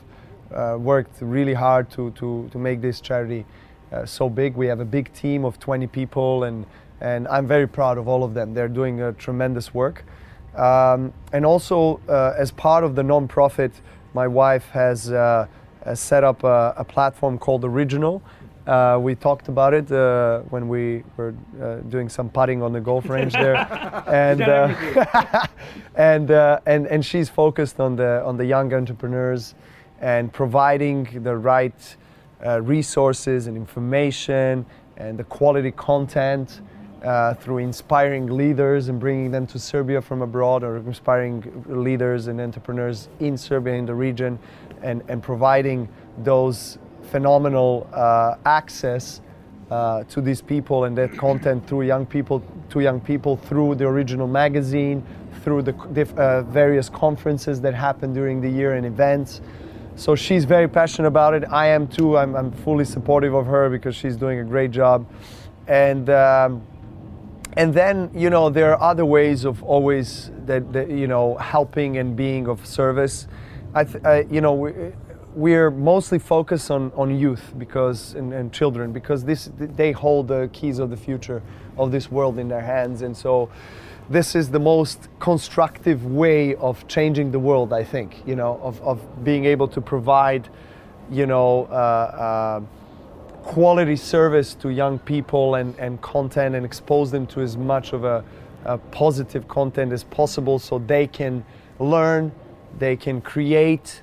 uh, 0.54 0.78
worked 0.80 1.22
really 1.22 1.54
hard 1.54 1.92
to, 1.92 2.12
to, 2.12 2.50
to 2.52 2.58
make 2.58 2.82
this 2.82 3.00
charity 3.00 3.46
uh, 3.92 4.06
so 4.06 4.30
big. 4.30 4.56
We 4.56 4.68
have 4.68 4.80
a 4.80 4.86
big 4.86 5.14
team 5.14 5.46
of 5.46 5.60
20 5.60 5.88
people, 5.88 6.44
and, 6.46 6.66
and 7.02 7.28
I'm 7.28 7.48
very 7.48 7.68
proud 7.68 7.98
of 7.98 8.08
all 8.08 8.24
of 8.24 8.34
them. 8.34 8.54
They're 8.54 8.68
doing 8.68 9.02
a 9.02 9.14
tremendous 9.14 9.74
work. 9.74 10.04
Um, 10.56 11.14
and 11.32 11.46
also, 11.46 12.00
uh, 12.10 12.34
as 12.38 12.52
part 12.52 12.84
of 12.84 12.96
the 12.96 13.04
nonprofit, 13.04 13.72
my 14.14 14.28
wife 14.28 14.70
has 14.70 15.12
uh, 15.12 15.46
uh, 15.86 15.96
set 15.96 16.24
up 16.24 16.44
a, 16.44 16.74
a 16.78 16.84
platform 16.84 17.38
called 17.38 17.64
Original. 17.64 18.22
Uh, 18.70 19.00
we 19.02 19.16
talked 19.16 19.48
about 19.48 19.74
it 19.74 19.92
uh, 19.92 20.42
when 20.52 20.68
we 20.68 21.04
were 21.18 21.34
uh, 21.60 21.78
doing 21.90 22.08
some 22.08 22.30
putting 22.30 22.62
on 22.62 22.72
the 22.72 22.80
golf 22.80 23.10
range 23.16 23.34
there, 23.34 23.56
and 24.08 24.44
uh, 24.44 25.48
and, 25.96 26.30
uh, 26.30 26.60
and 26.68 26.86
and 26.86 27.04
she's 27.04 27.30
focused 27.30 27.80
on 27.80 27.96
the 27.96 28.24
on 28.24 28.38
the 28.38 28.46
young 28.46 28.72
entrepreneurs 28.72 29.56
and 30.02 30.32
providing 30.32 31.24
the 31.24 31.36
right 31.36 31.98
uh, 32.46 32.62
resources 32.62 33.48
and 33.48 33.58
information 33.58 34.64
and 34.98 35.18
the 35.18 35.24
quality 35.24 35.72
content 35.72 36.62
uh, 37.04 37.34
through 37.34 37.58
inspiring 37.58 38.28
leaders 38.28 38.88
and 38.88 39.00
bringing 39.00 39.32
them 39.32 39.48
to 39.48 39.58
Serbia 39.58 40.00
from 40.00 40.22
abroad 40.22 40.64
or 40.64 40.78
inspiring 40.78 41.64
leaders 41.66 42.28
and 42.28 42.40
entrepreneurs 42.40 43.10
in 43.20 43.36
Serbia 43.36 43.74
in 43.74 43.88
the 43.88 43.96
region 43.96 44.38
and, 44.84 45.02
and 45.08 45.24
providing 45.24 45.90
those 46.20 46.78
phenomenal 47.04 47.90
uh, 47.94 48.36
access 48.46 49.22
uh, 49.72 50.04
to 50.06 50.22
these 50.22 50.42
people 50.42 50.86
and 50.86 50.98
that 50.98 51.16
content 51.18 51.68
through 51.68 51.84
young 51.84 52.06
people 52.06 52.44
to 52.70 52.80
young 52.80 53.00
people 53.00 53.38
through 53.38 53.76
the 53.76 53.86
original 53.86 54.28
magazine 54.28 55.06
through 55.44 55.62
the 55.62 56.14
uh, 56.18 56.42
various 56.44 56.90
conferences 56.90 57.62
that 57.62 57.74
happen 57.74 58.14
during 58.14 58.42
the 58.42 58.50
year 58.50 58.74
and 58.74 58.86
events. 58.86 59.42
So 59.96 60.16
she's 60.16 60.46
very 60.46 60.68
passionate 60.68 61.08
about 61.08 61.34
it. 61.34 61.44
I 61.50 61.68
am 61.68 61.88
too. 61.88 62.18
I'm, 62.18 62.36
I'm 62.36 62.52
fully 62.52 62.86
supportive 62.86 63.34
of 63.34 63.46
her 63.46 63.70
because 63.70 63.96
she's 63.96 64.16
doing 64.16 64.40
a 64.40 64.44
great 64.44 64.72
job. 64.72 65.06
And 65.68 66.10
um, 66.10 66.62
and 67.58 67.74
then 67.74 68.10
you 68.14 68.30
know 68.30 68.50
there 68.50 68.72
are 68.74 68.82
other 68.82 69.06
ways 69.06 69.44
of 69.44 69.62
always 69.64 70.32
that, 70.46 70.72
that 70.74 70.90
you 70.90 71.08
know 71.08 71.36
helping 71.36 71.98
and 71.98 72.16
being 72.16 72.48
of 72.48 72.66
service. 72.66 73.28
I, 73.74 73.84
th- 73.84 74.04
I 74.04 74.22
you 74.32 74.42
know 74.42 74.54
we, 74.54 74.72
we're 75.36 75.72
mostly 75.72 76.20
focused 76.20 76.72
on, 76.72 76.92
on 76.96 77.18
youth 77.18 77.54
because 77.58 78.16
and, 78.16 78.34
and, 78.34 78.52
children 78.52 78.92
because 78.92 79.24
this 79.24 79.50
they 79.56 79.92
hold 79.92 80.28
the 80.28 80.50
keys 80.54 80.80
of 80.80 80.90
the 80.90 80.98
future 80.98 81.42
of 81.78 81.92
this 81.92 82.12
world 82.12 82.40
in 82.40 82.48
their 82.48 82.62
hands. 82.62 83.02
And 83.04 83.16
so 83.16 83.50
this 84.10 84.34
is 84.34 84.50
the 84.50 84.60
most 84.60 85.08
constructive 85.20 86.04
way 86.06 86.56
of 86.56 86.88
changing 86.88 87.32
the 87.32 87.40
world 87.40 87.72
i 87.72 87.84
think 87.84 88.24
you 88.26 88.36
know 88.36 88.60
of, 88.64 88.82
of 88.82 89.24
being 89.24 89.46
able 89.46 89.68
to 89.68 89.80
provide 89.80 90.50
you 91.12 91.28
know 91.28 91.66
uh, 91.66 91.74
uh, 91.74 92.62
quality 93.44 93.96
service 93.96 94.54
to 94.56 94.70
young 94.70 95.00
people 95.00 95.56
and, 95.56 95.76
and 95.78 96.02
content 96.02 96.56
and 96.56 96.66
expose 96.66 97.12
them 97.12 97.26
to 97.26 97.42
as 97.42 97.56
much 97.56 97.94
of 97.94 98.04
a, 98.04 98.24
a 98.66 98.78
positive 98.78 99.48
content 99.48 99.94
as 99.94 100.04
possible 100.06 100.58
so 100.60 100.80
they 100.80 101.06
can 101.06 101.46
learn 101.80 102.32
they 102.80 102.96
can 102.96 103.22
create 103.22 104.02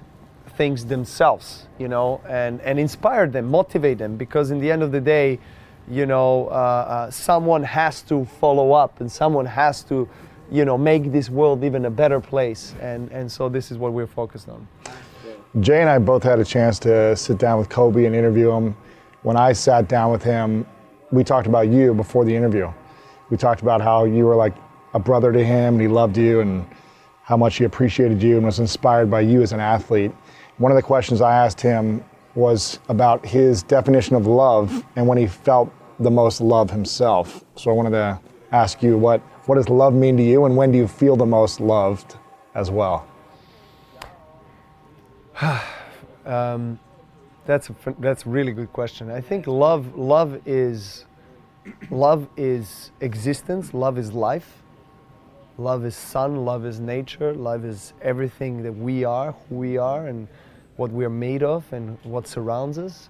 things 0.56 0.84
themselves, 0.84 1.66
you 1.78 1.88
know, 1.88 2.20
and, 2.28 2.60
and 2.62 2.78
inspire 2.78 3.26
them, 3.26 3.46
motivate 3.46 3.98
them, 3.98 4.16
because 4.16 4.50
in 4.50 4.58
the 4.58 4.70
end 4.70 4.82
of 4.82 4.92
the 4.92 5.00
day, 5.00 5.38
you 5.88 6.06
know, 6.06 6.48
uh, 6.48 6.50
uh, 6.50 7.10
someone 7.10 7.62
has 7.62 8.02
to 8.02 8.24
follow 8.24 8.72
up 8.72 9.00
and 9.00 9.10
someone 9.10 9.46
has 9.46 9.84
to, 9.84 10.08
you 10.50 10.64
know, 10.64 10.76
make 10.76 11.12
this 11.12 11.30
world 11.30 11.62
even 11.62 11.84
a 11.84 11.90
better 11.90 12.20
place. 12.20 12.74
And, 12.80 13.10
and 13.12 13.30
so 13.30 13.48
this 13.48 13.70
is 13.70 13.78
what 13.78 13.92
we're 13.92 14.06
focused 14.06 14.48
on. 14.48 14.66
Jay 15.60 15.80
and 15.80 15.88
I 15.88 15.98
both 15.98 16.22
had 16.22 16.38
a 16.38 16.44
chance 16.44 16.78
to 16.80 17.16
sit 17.16 17.38
down 17.38 17.58
with 17.58 17.68
Kobe 17.68 18.04
and 18.04 18.14
interview 18.14 18.50
him. 18.50 18.76
When 19.22 19.36
I 19.36 19.52
sat 19.52 19.88
down 19.88 20.10
with 20.10 20.22
him, 20.22 20.66
we 21.12 21.22
talked 21.24 21.46
about 21.46 21.68
you 21.68 21.94
before 21.94 22.24
the 22.24 22.34
interview. 22.34 22.72
We 23.30 23.36
talked 23.36 23.62
about 23.62 23.80
how 23.80 24.04
you 24.04 24.26
were 24.26 24.36
like 24.36 24.54
a 24.94 24.98
brother 24.98 25.32
to 25.32 25.44
him 25.44 25.74
and 25.74 25.80
he 25.80 25.88
loved 25.88 26.16
you 26.16 26.40
and 26.40 26.66
how 27.22 27.36
much 27.36 27.56
he 27.56 27.64
appreciated 27.64 28.22
you 28.22 28.36
and 28.36 28.46
was 28.46 28.60
inspired 28.60 29.10
by 29.10 29.20
you 29.20 29.42
as 29.42 29.52
an 29.52 29.60
athlete. 29.60 30.12
One 30.58 30.72
of 30.72 30.76
the 30.76 30.82
questions 30.82 31.20
I 31.20 31.36
asked 31.36 31.60
him 31.60 32.02
was 32.34 32.78
about 32.88 33.26
his 33.26 33.62
definition 33.62 34.16
of 34.16 34.26
love 34.26 34.84
and 34.96 35.06
when 35.06 35.18
he 35.18 35.26
felt 35.26 35.70
the 36.00 36.10
most 36.10 36.40
love 36.40 36.70
himself. 36.70 37.44
So 37.56 37.70
I 37.70 37.74
wanted 37.74 37.90
to 37.90 38.18
ask 38.52 38.82
you 38.82 38.96
what, 38.96 39.20
what 39.46 39.56
does 39.56 39.68
love 39.68 39.92
mean 39.92 40.16
to 40.16 40.22
you 40.22 40.46
and 40.46 40.56
when 40.56 40.72
do 40.72 40.78
you 40.78 40.88
feel 40.88 41.14
the 41.14 41.26
most 41.26 41.60
loved 41.60 42.16
as 42.54 42.70
well? 42.70 43.06
um, 46.24 46.80
that's 47.44 47.68
a, 47.68 47.74
that's 47.98 48.24
a 48.24 48.28
really 48.28 48.52
good 48.52 48.72
question. 48.72 49.10
I 49.10 49.20
think 49.20 49.46
love 49.46 49.94
love 49.96 50.40
is 50.46 51.04
love 51.90 52.28
is 52.36 52.92
existence, 53.00 53.74
love 53.74 53.98
is 53.98 54.12
life. 54.12 54.62
Love 55.58 55.86
is 55.86 55.96
sun, 55.96 56.44
love 56.44 56.66
is 56.66 56.80
nature, 56.80 57.32
love 57.32 57.64
is 57.64 57.94
everything 58.02 58.62
that 58.62 58.72
we 58.72 59.04
are, 59.04 59.32
who 59.48 59.54
we 59.54 59.78
are 59.78 60.06
and 60.06 60.28
what 60.76 60.90
we're 60.90 61.10
made 61.10 61.42
of 61.42 61.70
and 61.72 61.98
what 62.04 62.26
surrounds 62.26 62.78
us. 62.78 63.08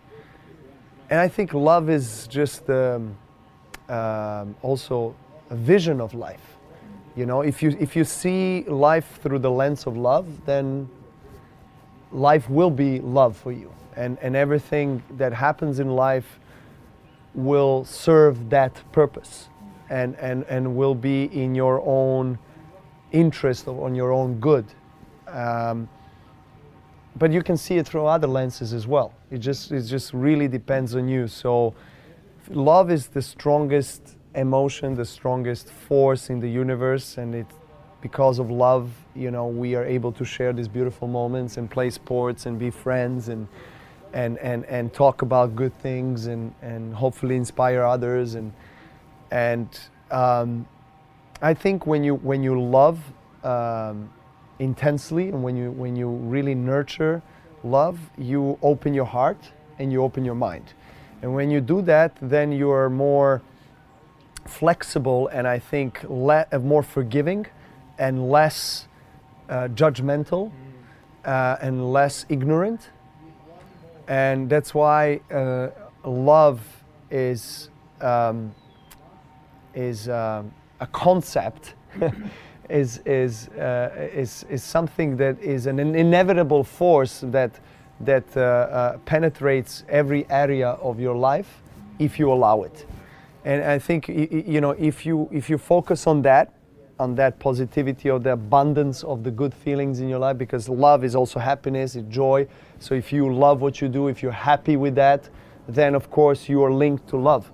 And 1.11 1.21
I 1.21 1.29
think 1.29 1.55
love 1.55 1.89
is 1.89 2.27
just 2.27 2.69
um, 2.71 3.17
also 4.63 5.15
a 5.51 5.57
vision 5.57 6.01
of 6.01 6.15
life. 6.15 6.57
You 7.15 7.27
know, 7.27 7.41
if 7.41 7.63
you 7.63 7.77
if 7.81 7.97
you 7.97 8.05
see 8.05 8.65
life 8.65 9.21
through 9.23 9.39
the 9.39 9.51
lens 9.51 9.87
of 9.87 9.97
love, 9.97 10.45
then 10.45 10.89
life 12.13 12.51
will 12.51 12.71
be 12.71 13.01
love 13.01 13.37
for 13.37 13.53
you, 13.53 13.73
and 13.97 14.19
and 14.21 14.37
everything 14.37 15.03
that 15.17 15.33
happens 15.33 15.79
in 15.81 15.89
life 15.97 16.39
will 17.35 17.85
serve 17.85 18.51
that 18.51 18.83
purpose, 18.93 19.49
and 19.89 20.15
and 20.17 20.45
and 20.49 20.77
will 20.77 20.95
be 20.95 21.25
in 21.25 21.55
your 21.55 21.81
own 21.87 22.39
interest 23.13 23.67
or 23.67 23.87
on 23.87 23.95
your 23.95 24.13
own 24.13 24.39
good. 24.39 24.67
Um, 25.27 25.89
but 27.19 27.33
you 27.33 27.43
can 27.43 27.57
see 27.57 27.77
it 27.77 27.87
through 27.87 28.07
other 28.07 28.27
lenses 28.27 28.73
as 28.73 28.87
well. 28.87 29.15
It 29.31 29.39
just 29.39 29.73
it 29.73 29.83
just 29.83 30.13
really 30.13 30.49
depends 30.49 30.95
on 30.95 31.09
you. 31.09 31.27
So 31.29 31.75
love 32.51 32.91
is 32.91 33.09
the 33.09 33.23
strongest 33.23 34.17
emotion, 34.35 34.95
the 34.95 35.05
strongest 35.05 35.71
force 35.71 36.29
in 36.31 36.41
the 36.41 36.49
universe, 36.49 37.17
and 37.17 37.35
it 37.35 37.47
because 38.03 38.39
of 38.39 38.51
love, 38.51 38.91
you 39.15 39.31
know, 39.31 39.47
we 39.47 39.75
are 39.75 39.85
able 39.85 40.13
to 40.13 40.25
share 40.25 40.53
these 40.53 40.69
beautiful 40.69 41.09
moments 41.09 41.57
and 41.57 41.69
play 41.71 41.91
sports 41.91 42.47
and 42.47 42.59
be 42.59 42.71
friends 42.71 43.29
and 43.29 43.49
and 44.13 44.39
and, 44.39 44.65
and 44.67 44.93
talk 44.93 45.23
about 45.23 45.57
good 45.57 45.77
things 45.79 46.27
and, 46.27 46.55
and 46.63 46.95
hopefully 46.95 47.37
inspire 47.37 47.83
others 47.83 48.35
and 48.35 48.53
and 49.31 49.81
um, 50.11 50.67
I 51.43 51.55
think 51.55 51.87
when 51.87 52.05
you 52.05 52.15
when 52.15 52.43
you 52.43 52.61
love 52.61 52.99
um, 53.43 54.11
intensely 54.59 55.29
and 55.29 55.43
when 55.43 55.57
you 55.57 55.71
when 55.71 55.97
you 55.97 56.09
really 56.09 56.55
nurture 56.55 57.23
love 57.63 57.99
you 58.17 58.59
open 58.63 58.95
your 58.95 59.05
heart 59.05 59.53
and 59.79 59.93
you 59.93 60.03
open 60.03 60.25
your 60.25 60.35
mind. 60.35 60.73
And 61.23 61.35
when 61.35 61.51
you 61.51 61.61
do 61.61 61.83
that 61.83 62.17
then 62.21 62.53
you 62.53 62.71
are 62.71 62.91
more 62.91 63.43
flexible 64.47 65.27
and 65.29 65.49
i 65.49 65.59
think 65.59 66.05
le- 66.09 66.47
uh, 66.53 66.59
more 66.61 66.83
forgiving 66.83 67.47
and 67.99 68.31
less 68.31 68.87
uh, 69.49 69.69
judgmental 69.69 70.53
uh, 71.25 71.57
and 71.61 71.93
less 71.93 72.25
ignorant. 72.29 72.91
And 74.09 74.49
that's 74.49 74.75
why 74.75 75.21
uh, 75.31 75.71
love 76.05 76.61
is 77.11 77.71
um, 78.01 78.55
is 79.75 80.09
um, 80.09 80.53
a 80.81 80.87
concept 80.87 81.75
is, 82.69 82.99
is, 83.05 83.49
uh, 83.49 84.11
is, 84.13 84.45
is 84.49 84.63
something 84.63 85.17
that 85.17 85.41
is 85.43 85.67
an 85.67 85.79
inevitable 85.79 86.65
force 86.65 87.21
that, 87.27 87.59
that 88.01 88.25
uh, 88.37 88.41
uh, 88.41 88.99
penetrates 88.99 89.85
every 89.89 90.29
area 90.31 90.71
of 90.71 91.01
your 91.01 91.17
life 91.17 91.63
if 91.99 92.19
you 92.19 92.33
allow 92.33 92.63
it. 92.63 92.87
And 93.45 93.63
I 93.63 93.79
think 93.79 94.09
you 94.09 94.61
know 94.61 94.73
if 94.73 95.07
you 95.07 95.29
if 95.31 95.49
you 95.49 95.57
focus 95.57 96.09
on 96.09 96.23
that, 96.23 96.53
on 96.99 97.15
that 97.15 97.39
positivity 97.39 98.11
or 98.11 98.19
the 98.19 98.33
abundance 98.33 99.05
of 99.05 99.23
the 99.23 99.31
good 99.31 99.55
feelings 99.55 100.01
in 100.01 100.09
your 100.09 100.19
life, 100.19 100.37
because 100.37 100.69
love 100.69 101.05
is 101.05 101.15
also 101.15 101.39
happiness, 101.39 101.95
it's 101.95 102.13
joy. 102.13 102.49
So 102.81 102.97
if 102.97 103.13
you 103.13 103.33
love 103.33 103.61
what 103.61 103.81
you 103.81 103.89
do, 103.89 104.09
if 104.09 104.21
you're 104.21 104.33
happy 104.33 104.77
with 104.77 104.97
that, 104.97 105.29
then 105.69 105.95
of 105.95 106.11
course 106.11 106.49
you 106.49 106.61
are 106.65 106.73
linked 106.73 107.07
to 107.11 107.17
love, 107.17 107.53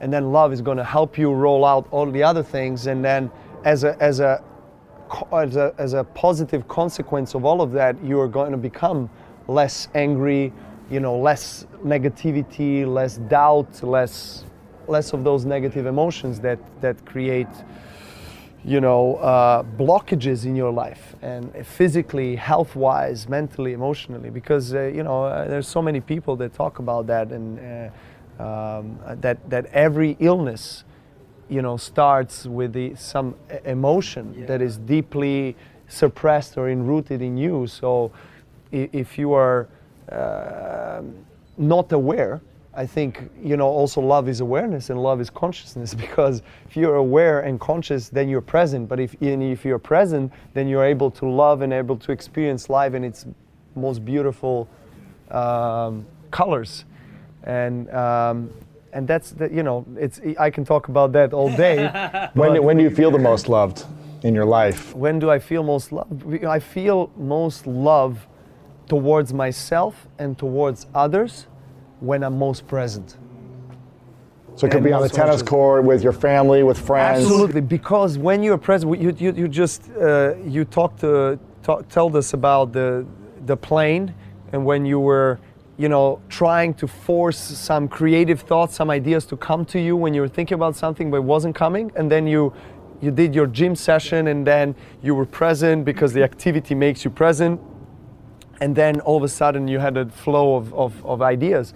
and 0.00 0.10
then 0.10 0.32
love 0.32 0.50
is 0.50 0.62
going 0.62 0.78
to 0.78 0.84
help 0.84 1.18
you 1.18 1.30
roll 1.30 1.66
out 1.66 1.86
all 1.90 2.10
the 2.10 2.22
other 2.22 2.42
things, 2.42 2.86
and 2.86 3.04
then 3.04 3.30
as 3.64 3.84
a 3.84 4.02
as 4.02 4.20
a 4.20 4.42
as 5.32 5.56
a, 5.56 5.74
as 5.78 5.92
a 5.94 6.04
positive 6.04 6.66
consequence 6.68 7.34
of 7.34 7.44
all 7.44 7.60
of 7.60 7.72
that, 7.72 8.02
you 8.04 8.18
are 8.20 8.28
going 8.28 8.52
to 8.52 8.58
become 8.58 9.10
less 9.48 9.88
angry, 9.94 10.52
you 10.90 11.00
know, 11.00 11.16
less 11.16 11.66
negativity, 11.84 12.86
less 12.86 13.18
doubt, 13.18 13.82
less 13.82 14.44
less 14.86 15.14
of 15.14 15.24
those 15.24 15.44
negative 15.44 15.86
emotions 15.86 16.40
that 16.40 16.58
that 16.80 17.04
create, 17.06 17.48
you 18.64 18.80
know, 18.80 19.16
uh, 19.16 19.62
blockages 19.62 20.44
in 20.44 20.54
your 20.54 20.70
life 20.70 21.14
and 21.22 21.66
physically, 21.66 22.36
health-wise, 22.36 23.28
mentally, 23.28 23.72
emotionally. 23.72 24.30
Because 24.30 24.74
uh, 24.74 24.82
you 24.94 25.02
know, 25.02 25.24
uh, 25.24 25.48
there's 25.48 25.68
so 25.68 25.80
many 25.82 26.00
people 26.00 26.36
that 26.36 26.52
talk 26.54 26.78
about 26.78 27.06
that 27.06 27.32
and 27.32 27.58
uh, 27.58 28.42
um, 28.42 28.98
that 29.20 29.38
that 29.48 29.66
every 29.66 30.16
illness 30.20 30.84
you 31.48 31.62
know 31.62 31.76
starts 31.76 32.46
with 32.46 32.72
the, 32.72 32.94
some 32.94 33.34
emotion 33.64 34.34
yeah. 34.36 34.46
that 34.46 34.62
is 34.62 34.78
deeply 34.78 35.56
suppressed 35.88 36.56
or 36.56 36.68
enrooted 36.68 37.22
in 37.22 37.36
you. 37.36 37.66
So 37.66 38.10
if 38.72 39.18
you 39.18 39.32
are 39.32 39.68
uh, 40.10 41.02
not 41.56 41.92
aware, 41.92 42.40
I 42.76 42.86
think 42.86 43.30
you 43.40 43.56
know 43.56 43.68
also 43.68 44.00
love 44.00 44.28
is 44.28 44.40
awareness 44.40 44.90
and 44.90 45.00
love 45.00 45.20
is 45.20 45.30
consciousness 45.30 45.94
because 46.06 46.42
if 46.68 46.76
you're 46.76 46.96
aware 46.96 47.40
and 47.40 47.60
conscious, 47.60 48.08
then 48.08 48.28
you're 48.28 48.40
present. 48.40 48.88
But 48.88 49.00
if 49.00 49.14
if 49.20 49.64
you're 49.64 49.78
present, 49.78 50.32
then 50.54 50.68
you're 50.68 50.84
able 50.84 51.10
to 51.12 51.28
love 51.28 51.62
and 51.62 51.72
able 51.72 51.96
to 51.98 52.12
experience 52.12 52.68
life 52.68 52.94
in 52.94 53.04
its 53.04 53.26
most 53.76 54.04
beautiful 54.04 54.68
um, 55.30 56.06
colors. 56.30 56.84
And 57.44 57.90
um, 57.90 58.50
and 58.94 59.06
that's 59.08 59.32
the, 59.32 59.50
you 59.52 59.62
know 59.62 59.84
it's 59.96 60.20
I 60.38 60.50
can 60.50 60.64
talk 60.64 60.88
about 60.88 61.12
that 61.12 61.32
all 61.34 61.54
day. 61.54 61.90
When, 62.34 62.62
when 62.62 62.76
do 62.78 62.82
you 62.82 62.90
feel 62.90 63.10
the 63.10 63.18
most 63.18 63.48
loved 63.48 63.84
in 64.22 64.34
your 64.34 64.46
life? 64.46 64.94
when 64.94 65.18
do 65.18 65.30
I 65.30 65.38
feel 65.38 65.62
most 65.62 65.92
love? 65.92 66.08
I 66.44 66.58
feel 66.60 67.10
most 67.16 67.66
love 67.66 68.26
towards 68.88 69.32
myself 69.32 70.08
and 70.18 70.38
towards 70.38 70.86
others 70.94 71.46
when 72.00 72.22
I'm 72.22 72.38
most 72.38 72.66
present. 72.66 73.16
So 74.56 74.66
it 74.66 74.70
could 74.70 74.78
And 74.78 74.84
be 74.84 74.92
on 74.92 75.02
the 75.02 75.08
tennis 75.08 75.42
court 75.42 75.82
with 75.84 76.02
your 76.02 76.12
family, 76.12 76.62
with 76.62 76.78
friends. 76.78 77.24
Absolutely, 77.24 77.60
because 77.60 78.18
when 78.18 78.42
you're 78.42 78.58
present, 78.58 79.00
you, 79.00 79.12
you, 79.18 79.32
you 79.32 79.48
just 79.48 79.90
uh, 80.00 80.34
you 80.46 80.64
talked 80.64 81.00
to 81.00 81.38
talk, 81.62 81.88
told 81.88 82.14
us 82.14 82.34
about 82.34 82.72
the 82.72 83.04
the 83.46 83.56
plane, 83.56 84.14
and 84.52 84.64
when 84.64 84.86
you 84.86 85.00
were, 85.00 85.38
you 85.76 85.88
know, 85.88 86.20
trying 86.28 86.74
to 86.74 86.86
force 86.86 87.38
some 87.38 87.88
creative 87.88 88.40
thoughts, 88.40 88.76
some 88.76 88.90
ideas 88.90 89.26
to 89.26 89.36
come 89.36 89.64
to 89.66 89.80
you 89.80 89.96
when 89.96 90.14
you 90.14 90.20
were 90.20 90.28
thinking 90.28 90.54
about 90.54 90.76
something 90.76 91.10
but 91.10 91.18
it 91.18 91.24
wasn't 91.24 91.54
coming, 91.54 91.90
and 91.96 92.10
then 92.10 92.26
you 92.26 92.52
you 93.00 93.10
did 93.10 93.34
your 93.34 93.46
gym 93.46 93.74
session, 93.74 94.28
and 94.28 94.46
then 94.46 94.74
you 95.02 95.14
were 95.14 95.26
present 95.26 95.84
because 95.84 96.12
the 96.12 96.22
activity 96.22 96.74
makes 96.74 97.04
you 97.04 97.10
present, 97.10 97.60
and 98.60 98.74
then 98.74 99.00
all 99.00 99.16
of 99.16 99.22
a 99.24 99.28
sudden 99.28 99.68
you 99.68 99.78
had 99.78 99.96
a 99.96 100.06
flow 100.06 100.56
of, 100.56 100.72
of, 100.72 101.04
of 101.04 101.20
ideas. 101.20 101.74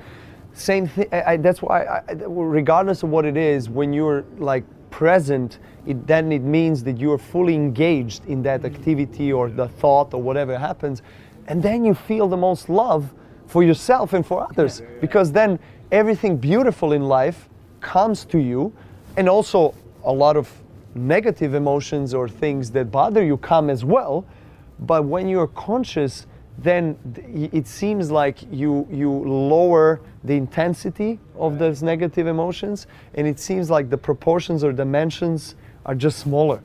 Same 0.55 0.87
thing 0.89 1.09
that's 1.43 1.61
why 1.61 1.85
I- 1.85 2.03
regardless 2.27 3.03
of 3.03 3.11
what 3.11 3.25
it 3.25 3.37
is 3.37 3.69
when 3.69 3.93
you're 3.93 4.25
like 4.39 4.65
present 4.91 5.59
it 5.87 6.07
then 6.07 6.33
it 6.33 6.43
means 6.43 6.85
that 6.85 6.99
you 6.99 7.13
are 7.13 7.19
fully 7.19 7.55
engaged 7.55 8.25
in 8.27 8.43
that 8.43 8.65
activity 8.65 9.33
or 9.33 9.49
the 9.49 9.69
thought 9.69 10.13
or 10.13 10.21
whatever 10.21 10.59
happens. 10.59 11.03
And 11.47 11.63
then 11.63 11.85
you 11.85 11.95
feel 11.95 12.29
the 12.29 12.37
most 12.37 12.69
love 12.69 13.15
for 13.49 13.65
yourself 13.65 14.13
and 14.13 14.25
for 14.25 14.47
others. 14.49 14.83
Because 15.01 15.33
then 15.33 15.59
everything 15.91 16.37
beautiful 16.37 16.93
in 16.93 17.03
life 17.03 17.49
comes 17.81 18.25
to 18.27 18.39
you 18.39 18.73
and 19.17 19.29
also 19.29 19.75
a 20.05 20.13
lot 20.13 20.37
of 20.37 20.53
negative 20.95 21.55
emotions 21.55 22.15
or 22.15 22.29
things 22.29 22.71
that 22.71 22.91
bother 22.93 23.25
you 23.25 23.37
come 23.39 23.71
as 23.71 23.85
well. 23.85 24.25
But 24.79 25.05
when 25.05 25.29
you're 25.29 25.49
conscious 25.49 26.27
then 26.61 26.99
it 27.55 27.69
seems 27.69 28.11
like 28.11 28.39
you 28.51 28.87
you 28.91 29.11
lower 29.11 30.01
the 30.25 30.35
intensity 30.35 31.21
of 31.37 31.57
those 31.57 31.85
negative 31.85 32.27
emotions 32.27 32.89
and 33.15 33.29
it 33.29 33.39
seems 33.39 33.71
like 33.71 33.89
the 33.91 33.97
proportions 33.97 34.65
or 34.65 34.73
dimensions 34.73 35.55
are 35.87 35.95
just 35.95 36.19
smaller. 36.19 36.61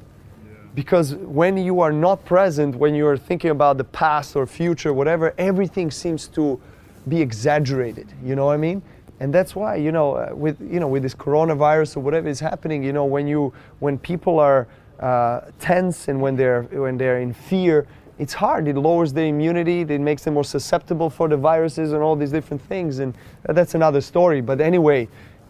Because 0.73 1.13
when 1.13 1.57
you 1.57 1.79
are 1.81 1.91
not 1.91 2.25
present 2.25 2.75
when 2.75 2.95
you 2.95 3.05
are 3.05 3.17
thinking 3.17 3.51
about 3.51 3.77
the 3.77 3.83
past 3.83 4.35
or 4.35 4.47
future 4.47 4.93
whatever 4.93 5.35
everything 5.37 5.91
seems 5.91 6.27
to 6.29 6.59
be 7.07 7.21
exaggerated 7.21 8.07
you 8.23 8.35
know 8.35 8.45
what 8.45 8.53
i 8.53 8.57
mean? 8.57 8.81
And 9.19 9.33
that's 9.33 9.55
why 9.55 9.75
you 9.75 9.91
know 9.91 10.15
uh, 10.15 10.31
with 10.33 10.59
you 10.59 10.79
know 10.79 10.87
with 10.87 11.03
this 11.03 11.15
coronavirus 11.15 11.97
or 11.97 11.99
whatever 12.01 12.27
is 12.27 12.39
happening 12.39 12.83
you 12.83 12.91
know 12.91 13.05
when 13.05 13.27
you 13.27 13.53
when 13.79 13.97
people 13.97 14.39
are 14.39 14.67
uh, 14.99 15.41
tense 15.59 16.07
and 16.07 16.19
when 16.19 16.35
they're 16.35 16.63
when 16.63 16.97
they're 16.97 17.19
in 17.19 17.33
fear 17.33 17.87
it's 18.19 18.33
hard. 18.33 18.67
It 18.67 18.75
lowers 18.75 19.11
their 19.11 19.25
immunity. 19.25 19.81
It 19.81 19.99
makes 19.99 20.23
them 20.23 20.35
more 20.35 20.43
susceptible 20.43 21.09
for 21.09 21.27
the 21.27 21.35
viruses 21.35 21.93
and 21.93 22.03
all 22.03 22.15
these 22.15 22.29
different 22.29 22.61
things. 22.61 22.99
And 22.99 23.17
that's 23.41 23.73
another 23.73 24.01
story. 24.01 24.41
But 24.41 24.61
anyway 24.61 25.07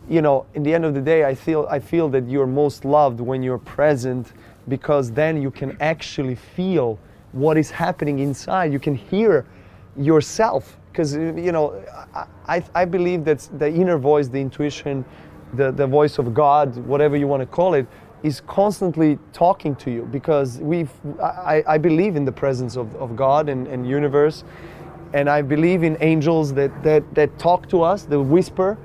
you 0.10 0.22
know 0.22 0.46
in 0.54 0.64
the 0.64 0.74
end 0.74 0.84
of 0.84 0.94
the 0.94 1.00
day 1.00 1.24
i 1.24 1.34
feel 1.34 1.66
i 1.72 1.80
feel 1.80 2.10
that 2.10 2.28
you're 2.28 2.46
most 2.46 2.84
loved 2.84 3.22
when 3.22 3.42
you're 3.42 3.58
present 3.58 4.34
because 4.68 5.12
then 5.12 5.42
you 5.42 5.52
can 5.52 5.78
actually 5.80 6.36
feel 6.36 7.00
what 7.32 7.58
is 7.58 7.72
happening 7.72 8.20
inside. 8.20 8.72
You 8.72 8.80
can 8.80 8.96
hear 8.96 9.46
yourself 9.98 10.78
because 10.94 11.18
uh, 11.18 11.34
you 11.36 11.52
know 11.52 11.84
I, 12.48 12.64
I, 12.76 12.86
believe 12.86 13.26
that 13.26 13.50
the 13.58 13.68
inner 13.68 13.98
voice 13.98 14.28
the 14.30 14.40
intuition 14.40 15.04
the, 15.54 15.72
the 15.72 15.88
voice 15.88 16.20
of 16.20 16.34
god 16.34 16.78
whatever 16.86 17.18
you 17.18 17.28
want 17.28 17.42
to 17.42 17.48
call 17.48 17.74
it 17.74 17.88
is 18.22 18.40
constantly 18.42 19.20
talking 19.34 19.76
to 19.78 19.92
you 19.92 20.04
because 20.12 20.60
we've 20.60 20.92
i, 21.22 21.64
I 21.68 21.78
believe 21.78 22.16
in 22.16 22.26
the 22.26 22.32
presence 22.32 22.78
of, 22.78 22.96
of 22.96 23.16
god 23.16 23.50
and, 23.50 23.68
and 23.68 23.90
universe 23.90 24.44
and 25.14 25.30
i 25.30 25.42
believe 25.42 25.84
in 25.84 25.98
angels 26.00 26.54
that, 26.54 26.72
that, 26.84 27.04
that 27.16 27.38
talk 27.40 27.68
to 27.70 27.82
us 27.82 28.04
that 28.04 28.22
whisper 28.22 28.78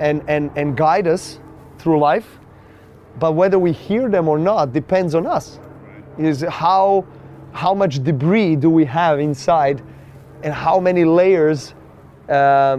and, 0.00 0.22
and, 0.28 0.50
and 0.56 0.76
guide 0.76 1.06
us 1.06 1.38
through 1.78 1.98
life. 1.98 2.38
But 3.18 3.32
whether 3.32 3.58
we 3.58 3.72
hear 3.72 4.08
them 4.08 4.28
or 4.28 4.38
not 4.38 4.72
depends 4.72 5.14
on 5.14 5.26
us. 5.26 5.60
Is 6.18 6.42
how 6.42 7.04
how 7.52 7.74
much 7.74 8.02
debris 8.02 8.56
do 8.56 8.68
we 8.68 8.84
have 8.84 9.20
inside 9.20 9.80
and 10.44 10.54
how 10.54 10.78
many 10.78 11.04
layers 11.04 11.74
uh, 12.28 12.78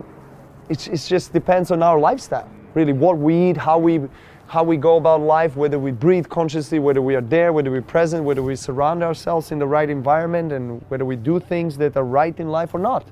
it's, 0.69 0.87
it's 0.87 1.07
just 1.07 1.33
depends 1.33 1.71
on 1.71 1.83
our 1.83 1.99
lifestyle 1.99 2.49
really. 2.73 2.93
What 2.93 3.17
we 3.17 3.49
eat 3.49 3.57
how 3.57 3.77
we 3.77 4.01
how 4.47 4.63
we 4.63 4.77
go 4.77 4.97
about 4.97 5.21
life 5.21 5.55
whether 5.55 5.79
we 5.79 5.91
breathe 5.91 6.29
consciously 6.29 6.77
whether 6.77 7.01
we 7.01 7.15
are 7.15 7.21
there 7.21 7.51
whether 7.51 7.71
we're 7.71 7.81
present 7.81 8.23
whether 8.23 8.43
we 8.43 8.55
surround 8.55 9.01
ourselves 9.01 9.51
in 9.51 9.57
the 9.57 9.65
right 9.65 9.89
environment 9.89 10.51
and 10.51 10.83
whether 10.89 11.03
we 11.03 11.15
do 11.15 11.39
things 11.39 11.77
that 11.77 11.97
are 11.97 12.03
right 12.03 12.39
in 12.39 12.49
life 12.49 12.73
or 12.73 12.79
not. 12.79 13.07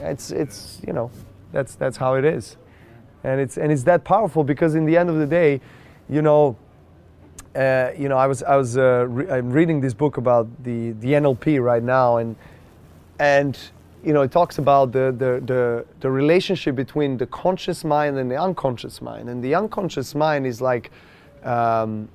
It's 0.00 0.30
it's 0.30 0.80
you 0.86 0.92
know 0.92 1.10
that's 1.52 1.74
that's 1.74 1.96
how 1.96 2.14
it 2.14 2.24
is. 2.24 2.56
And 3.24 3.40
it's 3.40 3.58
and 3.58 3.72
it's 3.72 3.82
that 3.84 4.04
powerful 4.04 4.44
because 4.44 4.76
in 4.76 4.84
the 4.84 4.96
end 4.96 5.10
of 5.10 5.16
the 5.16 5.26
day 5.26 5.60
you 6.08 6.22
know 6.22 6.56
uh, 7.56 7.90
you 7.96 8.08
know 8.08 8.16
i 8.16 8.26
was 8.26 8.42
i 8.42 8.54
was 8.54 8.76
uh, 8.76 9.06
re- 9.08 9.28
i'm 9.30 9.50
reading 9.50 9.80
this 9.80 9.94
book 9.94 10.18
about 10.18 10.46
the 10.62 10.92
the 11.00 11.12
nlp 11.12 11.60
right 11.60 11.82
now 11.82 12.18
and 12.18 12.36
and 13.18 13.58
you 14.04 14.12
know 14.12 14.22
it 14.22 14.30
talks 14.30 14.58
about 14.58 14.92
the, 14.92 15.14
the 15.18 15.42
the 15.46 15.86
the 16.00 16.10
relationship 16.10 16.74
between 16.74 17.16
the 17.16 17.26
conscious 17.26 17.84
mind 17.84 18.18
and 18.18 18.30
the 18.30 18.36
unconscious 18.36 19.00
mind. 19.02 19.28
And 19.28 19.42
the 19.42 19.54
unconscious 19.54 20.14
mind 20.14 20.46
is 20.46 20.60
like 20.60 20.90
um, 21.42 22.08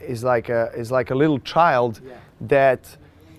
is 0.00 0.22
like 0.24 0.48
a 0.48 0.70
is 0.76 0.90
like 0.90 1.10
a 1.10 1.14
little 1.14 1.38
child 1.40 2.00
that 2.42 2.96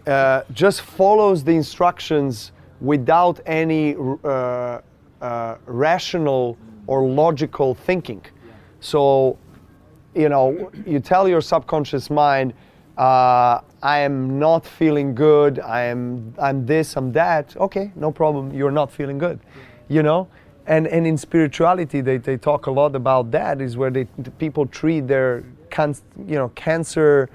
uh, 0.07 0.43
just 0.53 0.82
follows 0.82 1.43
the 1.43 1.51
instructions 1.51 2.51
without 2.82 3.39
any 3.45 3.95
uh, 3.95 4.82
uh, 5.22 5.55
rational 5.66 6.57
or 6.88 7.05
logical 7.05 7.76
thinking. 7.76 8.22
So 8.80 9.38
you 10.16 10.30
know, 10.30 10.72
you 10.86 10.99
tell 10.99 11.28
your 11.28 11.41
subconscious 11.41 12.09
mind, 12.09 12.53
uh, 12.97 13.61
I 13.84 14.00
am 14.00 14.40
not 14.40 14.66
feeling 14.66 15.14
good. 15.14 15.60
I 15.60 15.84
am, 15.84 16.34
I'm 16.40 16.66
this, 16.66 16.96
I'm 16.96 17.12
that. 17.12 17.56
Okay, 17.58 17.92
no 17.96 18.12
problem. 18.12 18.54
You're 18.54 18.72
not 18.72 18.92
feeling 18.92 19.18
good, 19.18 19.40
you 19.90 20.02
know. 20.02 20.30
And 20.66 20.88
and 20.88 21.06
in 21.06 21.18
spirituality, 21.18 22.00
they, 22.00 22.18
they 22.18 22.38
talk 22.38 22.68
a 22.68 22.72
lot 22.72 22.96
about 22.96 23.32
that. 23.32 23.60
Is 23.60 23.76
where 23.76 23.92
they 23.92 24.08
the 24.18 24.32
people 24.32 24.66
treat 24.66 25.08
their 25.08 25.44
can, 25.70 25.94
you 26.26 26.36
know 26.36 26.50
cancer 26.56 27.30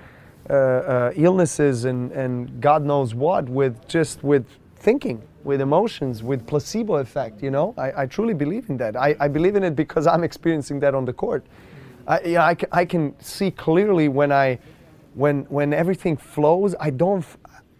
uh, 0.49 0.55
uh, 0.55 1.13
illnesses 1.15 1.85
and 1.85 2.11
and 2.13 2.61
God 2.63 2.83
knows 2.83 3.15
what 3.15 3.47
with 3.51 3.87
just 3.87 4.25
with 4.25 4.47
thinking, 4.77 5.23
with 5.45 5.61
emotions, 5.61 6.23
with 6.23 6.47
placebo 6.47 6.95
effect. 6.97 7.43
You 7.43 7.51
know, 7.51 7.75
I, 7.77 8.03
I 8.03 8.07
truly 8.07 8.35
believe 8.35 8.71
in 8.71 8.79
that. 8.79 8.97
I, 8.97 9.15
I 9.21 9.29
believe 9.29 9.57
in 9.57 9.65
it 9.65 9.77
because 9.77 10.07
I'm 10.07 10.25
experiencing 10.25 10.81
that 10.81 10.95
on 10.95 11.05
the 11.05 11.13
court. 11.13 11.45
I, 12.07 12.21
you 12.21 12.35
know, 12.35 12.41
I, 12.41 12.57
I 12.73 12.85
can 12.87 13.15
see 13.21 13.51
clearly 13.51 14.09
when 14.09 14.33
I, 14.33 14.59
when 15.15 15.45
when 15.45 15.73
everything 15.73 16.17
flows, 16.17 16.75
I 16.81 16.91
don't, 16.91 17.25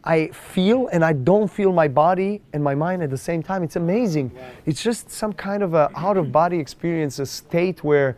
i 0.05 0.29
feel 0.29 0.89
and 0.89 1.05
I 1.05 1.13
don't 1.13 1.49
feel 1.49 1.73
my 1.73 1.89
body 1.89 2.41
and 2.53 2.63
my 2.63 2.75
mind 2.75 3.03
at 3.03 3.11
the 3.11 3.19
same 3.19 3.43
time. 3.43 3.63
It's 3.63 3.77
amazing. 3.77 4.31
It's 4.67 4.83
just 4.83 5.11
some 5.11 5.33
kind 5.33 5.63
of 5.63 5.75
a 5.75 5.91
out 5.97 6.17
of 6.17 6.33
body 6.33 6.59
experience, 6.59 7.19
a 7.19 7.27
state 7.27 7.85
where 7.85 8.17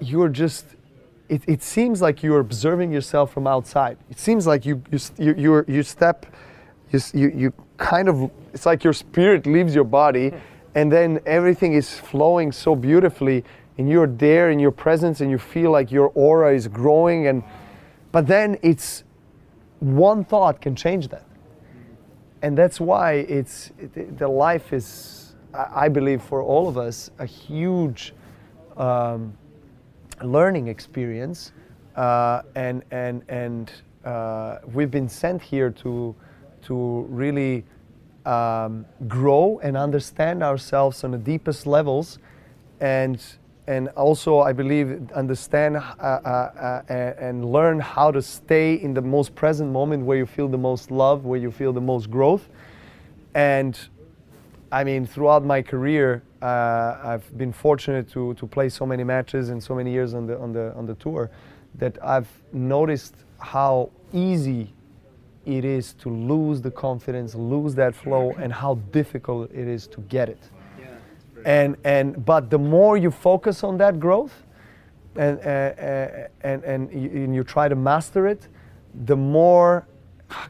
you're 0.00 0.28
just. 0.28 0.66
It, 1.28 1.42
it 1.46 1.62
seems 1.62 2.02
like 2.02 2.24
you're 2.24 2.40
observing 2.40 2.90
yourself 2.90 3.32
from 3.32 3.46
outside. 3.46 3.98
It 4.10 4.18
seems 4.18 4.46
like 4.46 4.66
you 4.66 4.82
you 4.90 5.34
you, 5.36 5.64
you 5.68 5.82
step, 5.82 6.26
you, 6.90 7.00
you 7.14 7.32
you 7.36 7.52
kind 7.76 8.08
of. 8.08 8.30
It's 8.52 8.66
like 8.66 8.82
your 8.82 8.92
spirit 8.92 9.46
leaves 9.46 9.74
your 9.74 9.84
body, 9.84 10.32
and 10.74 10.90
then 10.90 11.20
everything 11.26 11.74
is 11.74 11.98
flowing 11.98 12.50
so 12.52 12.74
beautifully 12.74 13.44
and 13.80 13.88
you're 13.88 14.06
there 14.06 14.50
in 14.50 14.58
your 14.58 14.70
presence 14.70 15.22
and 15.22 15.30
you 15.30 15.38
feel 15.38 15.70
like 15.70 15.90
your 15.90 16.12
aura 16.14 16.54
is 16.54 16.68
growing 16.68 17.28
and 17.28 17.42
but 18.12 18.26
then 18.26 18.58
it's 18.62 19.04
one 19.80 20.24
thought 20.24 20.60
can 20.60 20.76
change 20.76 21.08
that. 21.08 21.26
And 22.42 22.56
that's 22.56 22.80
why 22.80 23.12
it's 23.14 23.70
it, 23.78 24.18
the 24.18 24.28
life 24.28 24.72
is 24.72 25.34
I 25.54 25.86
I 25.86 25.88
believe 25.88 26.22
for 26.22 26.42
all 26.42 26.68
of 26.68 26.78
us 26.78 27.10
a 27.18 27.26
huge 27.26 28.14
um, 28.76 29.36
learning 30.22 30.68
experience 30.68 31.52
uh, 31.96 32.42
and 32.54 32.82
and 32.90 33.22
and 33.28 33.70
uh, 34.04 34.58
we've 34.72 34.90
been 34.90 35.08
sent 35.08 35.42
here 35.42 35.70
to 35.70 36.14
to 36.62 37.06
really 37.08 37.64
um, 38.26 38.86
grow 39.08 39.60
and 39.62 39.76
understand 39.76 40.42
ourselves 40.42 41.04
on 41.04 41.10
the 41.10 41.18
deepest 41.18 41.66
levels. 41.66 42.18
And 42.80 43.22
and 43.70 43.86
also 43.90 44.40
I 44.40 44.52
believe 44.52 45.12
understand 45.12 45.76
uh, 45.76 45.80
uh, 46.00 46.82
uh, 46.88 46.92
and 46.92 47.52
learn 47.52 47.78
how 47.78 48.10
to 48.10 48.20
stay 48.20 48.74
in 48.74 48.94
the 48.94 49.00
most 49.00 49.36
present 49.36 49.70
moment 49.70 50.04
where 50.04 50.18
you 50.18 50.26
feel 50.26 50.48
the 50.48 50.58
most 50.58 50.90
love, 50.90 51.24
where 51.24 51.38
you 51.38 51.52
feel 51.52 51.72
the 51.72 51.80
most 51.80 52.10
growth. 52.10 52.48
And 53.32 53.78
I 54.72 54.82
mean, 54.82 55.06
throughout 55.06 55.44
my 55.44 55.62
career, 55.62 56.20
uh, 56.42 56.98
I've 57.00 57.38
been 57.38 57.52
fortunate 57.52 58.10
to, 58.10 58.34
to 58.34 58.46
play 58.46 58.70
so 58.70 58.84
many 58.84 59.04
matches 59.04 59.50
and 59.50 59.62
so 59.62 59.76
many 59.76 59.92
years 59.92 60.14
on 60.14 60.26
the, 60.26 60.36
on, 60.40 60.52
the, 60.52 60.74
on 60.74 60.86
the 60.86 60.96
tour 60.96 61.30
that 61.76 61.96
I've 62.02 62.28
noticed 62.52 63.14
how 63.38 63.90
easy 64.12 64.72
it 65.46 65.64
is 65.64 65.92
to 66.02 66.08
lose 66.08 66.60
the 66.60 66.72
confidence, 66.72 67.36
lose 67.36 67.76
that 67.76 67.94
flow, 67.94 68.32
and 68.32 68.52
how 68.52 68.74
difficult 68.90 69.52
it 69.52 69.68
is 69.68 69.86
to 69.88 70.00
get 70.02 70.28
it. 70.28 70.42
And, 71.44 71.76
and, 71.84 72.24
but 72.24 72.50
the 72.50 72.58
more 72.58 72.96
you 72.96 73.10
focus 73.10 73.64
on 73.64 73.78
that 73.78 73.98
growth 74.00 74.44
and, 75.16 75.38
uh, 75.38 75.42
uh, 75.42 76.28
and, 76.42 76.64
and, 76.64 76.92
you, 76.92 77.24
and 77.24 77.34
you 77.34 77.44
try 77.44 77.68
to 77.68 77.76
master 77.76 78.26
it, 78.26 78.48
the 79.04 79.16
more 79.16 79.86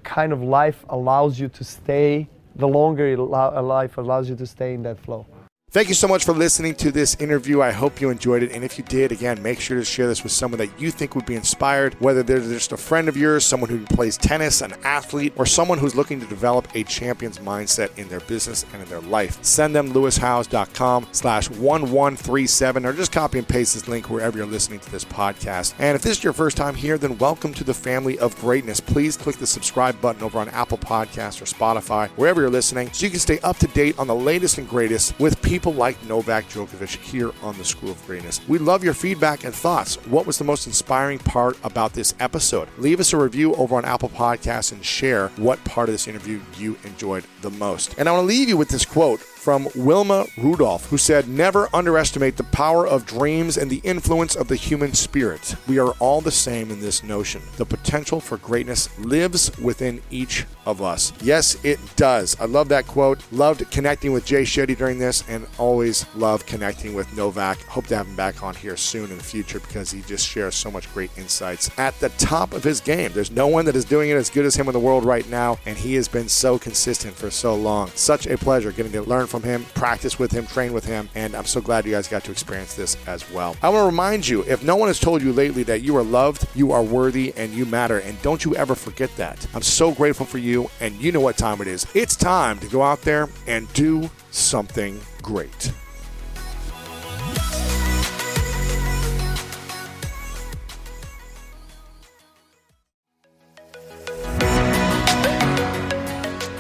kind 0.03 0.33
of 0.33 0.43
life 0.43 0.85
allows 0.91 1.39
you 1.39 1.49
to 1.49 1.65
stay, 1.65 2.29
the 2.57 2.69
longer 2.69 3.17
life 3.17 3.99
allows 3.99 4.29
you 4.29 4.37
to 4.37 4.47
stay 4.47 4.75
in 4.75 4.83
that 4.83 4.99
flow. 4.99 5.27
Thank 5.73 5.87
you 5.87 5.95
so 5.95 6.09
much 6.09 6.25
for 6.25 6.33
listening 6.33 6.75
to 6.77 6.91
this 6.91 7.15
interview. 7.21 7.63
I 7.63 7.71
hope 7.71 8.01
you 8.01 8.11
enjoyed 8.11 8.43
it. 8.43 8.51
And 8.51 8.65
if 8.65 8.77
you 8.77 8.83
did, 8.83 9.13
again, 9.13 9.41
make 9.41 9.61
sure 9.61 9.79
to 9.79 9.85
share 9.85 10.09
this 10.09 10.25
with 10.25 10.33
someone 10.33 10.59
that 10.59 10.81
you 10.81 10.91
think 10.91 11.15
would 11.15 11.27
be 11.27 11.37
inspired, 11.37 11.95
whether 12.01 12.25
they're 12.25 12.41
just 12.41 12.73
a 12.73 12.77
friend 12.77 13.09
of 13.09 13.17
yours, 13.17 13.45
someone 13.45 13.71
who 13.71 13.85
plays 13.87 14.17
tennis, 14.17 14.63
an 14.63 14.75
athlete, 14.83 15.33
or 15.37 15.47
someone 15.47 15.79
who's 15.79 15.95
looking 15.95 16.19
to 16.19 16.27
develop 16.27 16.67
a 16.75 16.83
champion's 16.83 17.39
mindset 17.39 17.97
in 17.97 18.09
their 18.09 18.19
business 18.19 18.67
and 18.73 18.83
in 18.83 18.89
their 18.89 19.01
life. 19.03 19.39
Send 19.45 19.73
them 19.73 19.93
lewishowes.com 19.93 21.07
slash 21.13 21.49
1137 21.49 22.85
or 22.85 22.93
just 22.93 23.13
copy 23.13 23.39
and 23.39 23.47
paste 23.47 23.75
this 23.75 23.87
link 23.87 24.11
wherever 24.11 24.39
you're 24.39 24.49
listening 24.49 24.81
to 24.81 24.91
this 24.91 25.05
podcast. 25.05 25.75
And 25.79 25.95
if 25.95 26.03
this 26.03 26.19
is 26.19 26.25
your 26.25 26.33
first 26.33 26.57
time 26.57 26.75
here, 26.75 26.99
then 26.99 27.17
welcome 27.19 27.55
to 27.55 27.63
the 27.63 27.75
family 27.75 28.19
of 28.19 28.35
greatness. 28.41 28.81
Please 28.81 29.17
click 29.17 29.37
the 29.37 29.47
subscribe 29.47 30.01
button 30.01 30.25
over 30.25 30.41
on 30.41 30.49
Apple 30.49 30.79
Podcasts 30.79 31.41
or 31.41 31.45
Spotify, 31.45 32.09
wherever 32.17 32.41
you're 32.41 32.51
listening, 32.51 32.93
so 32.93 33.07
you 33.07 33.11
can 33.11 33.21
stay 33.21 33.39
up 33.45 33.59
to 33.59 33.69
date 33.69 33.97
on 34.01 34.09
the 34.09 34.15
latest 34.17 34.59
and 34.59 34.69
greatest 34.69 35.17
with 35.21 35.41
people 35.41 35.60
people 35.61 35.75
like 35.75 36.03
Novak 36.07 36.49
Djokovic 36.49 36.97
here 36.97 37.33
on 37.43 37.55
the 37.59 37.65
School 37.67 37.91
of 37.91 38.07
Greatness. 38.07 38.41
We 38.49 38.57
love 38.57 38.83
your 38.83 38.95
feedback 38.95 39.45
and 39.45 39.55
thoughts. 39.55 39.97
What 40.07 40.25
was 40.25 40.39
the 40.39 40.45
most 40.45 40.67
inspiring 40.67 41.19
part 41.19 41.59
about 41.63 41.93
this 41.93 42.15
episode? 42.19 42.67
Leave 42.79 42.99
us 42.99 43.13
a 43.13 43.19
review 43.19 43.55
over 43.57 43.77
on 43.77 43.85
Apple 43.85 44.09
Podcasts 44.09 44.73
and 44.73 44.83
share 44.83 45.29
what 45.37 45.63
part 45.67 45.91
of 45.91 45.93
this 45.93 46.09
interview 46.09 46.41
you 46.57 46.79
enjoyed 46.85 47.25
the 47.43 47.51
most. 47.51 47.95
And 47.99 48.09
I 48.09 48.13
want 48.13 48.23
to 48.23 48.27
leave 48.27 48.49
you 48.49 48.57
with 48.57 48.71
this 48.71 48.87
quote 48.87 49.21
from 49.21 49.69
Wilma 49.75 50.27
Rudolph, 50.37 50.87
who 50.87 50.99
said, 50.99 51.27
Never 51.27 51.69
underestimate 51.75 52.37
the 52.37 52.45
power 52.45 52.87
of 52.87 53.07
dreams 53.07 53.57
and 53.57 53.71
the 53.71 53.81
influence 53.85 54.37
of 54.37 54.49
the 54.49 54.57
human 54.57 54.93
spirit. 54.93 55.57
We 55.67 55.79
are 55.79 55.93
all 55.99 56.21
the 56.21 56.31
same 56.31 56.71
in 56.71 56.81
this 56.81 57.03
notion. 57.03 57.41
The 57.57 57.65
potential 57.65 58.21
for 58.21 58.37
greatness 58.37 58.97
lives 58.99 59.57
within 59.59 60.03
each 60.11 60.45
of 60.67 60.83
us. 60.83 61.13
Yes, 61.23 61.63
it 61.65 61.79
does. 61.97 62.39
I 62.39 62.45
love 62.45 62.69
that 62.69 62.87
quote. 62.87 63.21
Loved 63.33 63.71
connecting 63.71 64.13
with 64.13 64.27
Jay 64.27 64.43
Shetty 64.43 64.77
during 64.77 64.99
this 64.99 65.25
and 65.27 65.47
always 65.59 66.07
love 66.15 66.47
connecting 66.47 66.95
with 66.95 67.15
Novak. 67.17 67.61
Hope 67.63 67.87
to 67.89 67.97
have 67.97 68.07
him 68.07 68.17
back 68.17 68.43
on 68.43 68.55
here 68.55 68.77
soon 68.77 69.11
in 69.11 69.19
the 69.19 69.25
future 69.25 69.61
because 69.61 69.91
he 69.91 70.03
just 70.03 70.27
shares 70.27 70.55
so 70.55 70.71
much 70.71 70.93
great 70.93 71.11
insights 71.17 71.71
at 71.79 71.99
the 72.01 72.09
top 72.11 72.53
of 72.53 72.65
his 72.65 72.81
game. 72.81 73.13
There's 73.13 73.31
no 73.31 73.47
one 73.47 73.65
that 73.65 73.77
is 73.77 73.85
doing 73.85 74.11
it 74.11 74.15
as 74.15 74.31
good 74.31 74.45
as 74.45 74.55
him 74.55 74.67
in 74.69 74.73
the 74.73 74.81
world 74.81 75.05
right 75.05 75.29
now, 75.29 75.59
and 75.67 75.77
he 75.77 75.95
has 75.95 76.09
been 76.09 76.29
so 76.29 76.59
consistent 76.59 77.15
for 77.15 77.31
so 77.31 77.55
long. 77.55 77.89
Such 77.95 78.27
a 78.27 78.37
pleasure 78.37 78.73
getting 78.73 78.93
to 78.93 79.03
learn 79.03 79.27
from 79.27 79.43
him, 79.43 79.65
practice 79.75 80.19
with 80.19 80.33
him, 80.33 80.47
train 80.47 80.73
with 80.73 80.85
him, 80.85 81.09
and 81.15 81.35
I'm 81.35 81.45
so 81.45 81.61
glad 81.61 81.85
you 81.85 81.93
guys 81.93 82.09
got 82.09 82.25
to 82.25 82.33
experience 82.33 82.75
this 82.75 82.97
as 83.07 83.31
well. 83.31 83.57
I 83.63 83.69
want 83.69 83.83
to 83.83 83.87
remind 83.87 84.27
you 84.27 84.43
if 84.45 84.63
no 84.63 84.77
one 84.77 84.89
has 84.89 85.01
told 85.01 85.23
you 85.23 85.33
lately 85.33 85.63
that 85.65 85.83
you 85.83 85.97
are 85.97 86.03
loved, 86.03 86.47
you 86.55 86.73
are 86.73 86.83
worthy, 86.83 87.33
and 87.37 87.53
you 87.53 87.67
matter, 87.67 87.99
and 87.99 88.21
don't 88.23 88.45
you 88.45 88.55
ever 88.57 88.75
forget 88.75 89.15
that. 89.17 89.47
I'm 89.55 89.63
so 89.63 89.93
grateful 89.93 90.27
for 90.27 90.39
you, 90.39 90.71
and 90.81 90.95
you 90.97 91.13
know 91.13 91.21
what 91.21 91.37
time 91.37 91.61
it 91.61 91.67
is. 91.67 91.87
It's 91.95 92.17
time 92.17 92.59
to 92.61 92.67
go 92.69 92.83
out 92.83 93.03
there 93.03 93.29
and 93.47 93.73
do 93.73 94.11
something 94.31 95.01
great. 95.23 95.73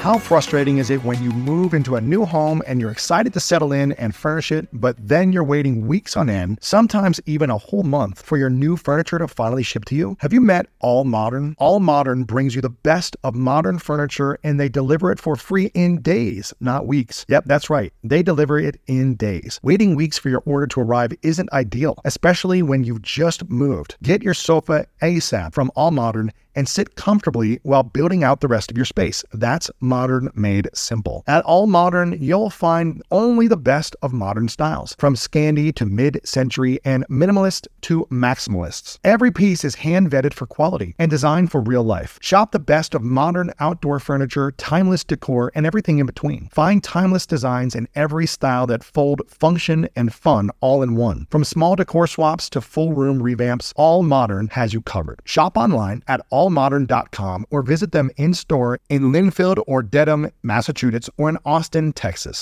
How 0.00 0.16
frustrating 0.16 0.78
is 0.78 0.88
it 0.88 1.04
when 1.04 1.22
you 1.22 1.28
move 1.28 1.74
into 1.74 1.96
a 1.96 2.00
new 2.00 2.24
home 2.24 2.62
and 2.66 2.80
you're 2.80 2.90
excited 2.90 3.34
to 3.34 3.38
settle 3.38 3.70
in 3.70 3.92
and 3.92 4.14
furnish 4.14 4.50
it, 4.50 4.66
but 4.72 4.96
then 4.98 5.30
you're 5.30 5.44
waiting 5.44 5.86
weeks 5.86 6.16
on 6.16 6.30
end, 6.30 6.58
sometimes 6.62 7.20
even 7.26 7.50
a 7.50 7.58
whole 7.58 7.82
month, 7.82 8.22
for 8.22 8.38
your 8.38 8.48
new 8.48 8.78
furniture 8.78 9.18
to 9.18 9.28
finally 9.28 9.62
ship 9.62 9.84
to 9.84 9.94
you? 9.94 10.16
Have 10.20 10.32
you 10.32 10.40
met 10.40 10.64
All 10.78 11.04
Modern? 11.04 11.54
All 11.58 11.80
Modern 11.80 12.24
brings 12.24 12.54
you 12.54 12.62
the 12.62 12.70
best 12.70 13.14
of 13.24 13.34
modern 13.34 13.78
furniture 13.78 14.38
and 14.42 14.58
they 14.58 14.70
deliver 14.70 15.12
it 15.12 15.20
for 15.20 15.36
free 15.36 15.66
in 15.74 16.00
days, 16.00 16.54
not 16.60 16.86
weeks. 16.86 17.26
Yep, 17.28 17.44
that's 17.44 17.68
right. 17.68 17.92
They 18.02 18.22
deliver 18.22 18.58
it 18.58 18.80
in 18.86 19.16
days. 19.16 19.60
Waiting 19.62 19.96
weeks 19.96 20.16
for 20.16 20.30
your 20.30 20.42
order 20.46 20.66
to 20.68 20.80
arrive 20.80 21.12
isn't 21.20 21.52
ideal, 21.52 21.98
especially 22.06 22.62
when 22.62 22.84
you've 22.84 23.02
just 23.02 23.50
moved. 23.50 23.96
Get 24.02 24.22
your 24.22 24.32
sofa 24.32 24.86
ASAP 25.02 25.52
from 25.52 25.70
All 25.76 25.90
Modern 25.90 26.32
and 26.54 26.68
sit 26.68 26.94
comfortably 26.96 27.60
while 27.62 27.82
building 27.82 28.24
out 28.24 28.40
the 28.40 28.48
rest 28.48 28.70
of 28.70 28.76
your 28.76 28.86
space. 28.86 29.24
That's 29.32 29.70
modern 29.80 30.30
made 30.34 30.68
simple. 30.74 31.22
At 31.26 31.44
All 31.44 31.66
Modern, 31.66 32.16
you'll 32.20 32.50
find 32.50 33.02
only 33.10 33.46
the 33.48 33.56
best 33.56 33.94
of 34.02 34.12
modern 34.12 34.48
styles, 34.48 34.94
from 34.98 35.14
Scandi 35.14 35.74
to 35.74 35.84
mid 35.84 36.20
century 36.24 36.78
and 36.84 37.06
minimalist 37.08 37.66
to 37.82 38.06
maximalists. 38.10 38.98
Every 39.04 39.30
piece 39.30 39.64
is 39.64 39.74
hand 39.76 40.10
vetted 40.10 40.34
for 40.34 40.46
quality 40.46 40.94
and 40.98 41.10
designed 41.10 41.50
for 41.50 41.60
real 41.60 41.84
life. 41.84 42.18
Shop 42.22 42.52
the 42.52 42.58
best 42.58 42.94
of 42.94 43.02
modern 43.02 43.52
outdoor 43.60 44.00
furniture, 44.00 44.52
timeless 44.52 45.04
decor, 45.04 45.52
and 45.54 45.66
everything 45.66 45.98
in 45.98 46.06
between. 46.06 46.48
Find 46.52 46.82
timeless 46.82 47.26
designs 47.26 47.74
in 47.74 47.88
every 47.94 48.26
style 48.26 48.66
that 48.68 48.84
fold 48.84 49.22
function 49.28 49.88
and 49.94 50.14
fun 50.14 50.50
all 50.60 50.82
in 50.82 50.96
one. 50.96 51.26
From 51.30 51.44
small 51.44 51.76
decor 51.76 52.06
swaps 52.06 52.48
to 52.50 52.60
full 52.60 52.94
room 52.94 53.20
revamps, 53.20 53.72
All 53.76 54.02
Modern 54.02 54.48
has 54.48 54.72
you 54.72 54.80
covered. 54.80 55.20
Shop 55.24 55.56
online 55.56 56.02
at 56.08 56.24
all 56.30 56.39
allmodern.com 56.40 57.46
or 57.50 57.62
visit 57.62 57.92
them 57.92 58.10
in 58.16 58.32
store 58.34 58.78
in 58.88 59.12
Lynnfield 59.12 59.62
or 59.66 59.82
Dedham, 59.82 60.30
Massachusetts, 60.42 61.10
or 61.18 61.28
in 61.28 61.38
Austin, 61.44 61.92
Texas. 61.92 62.40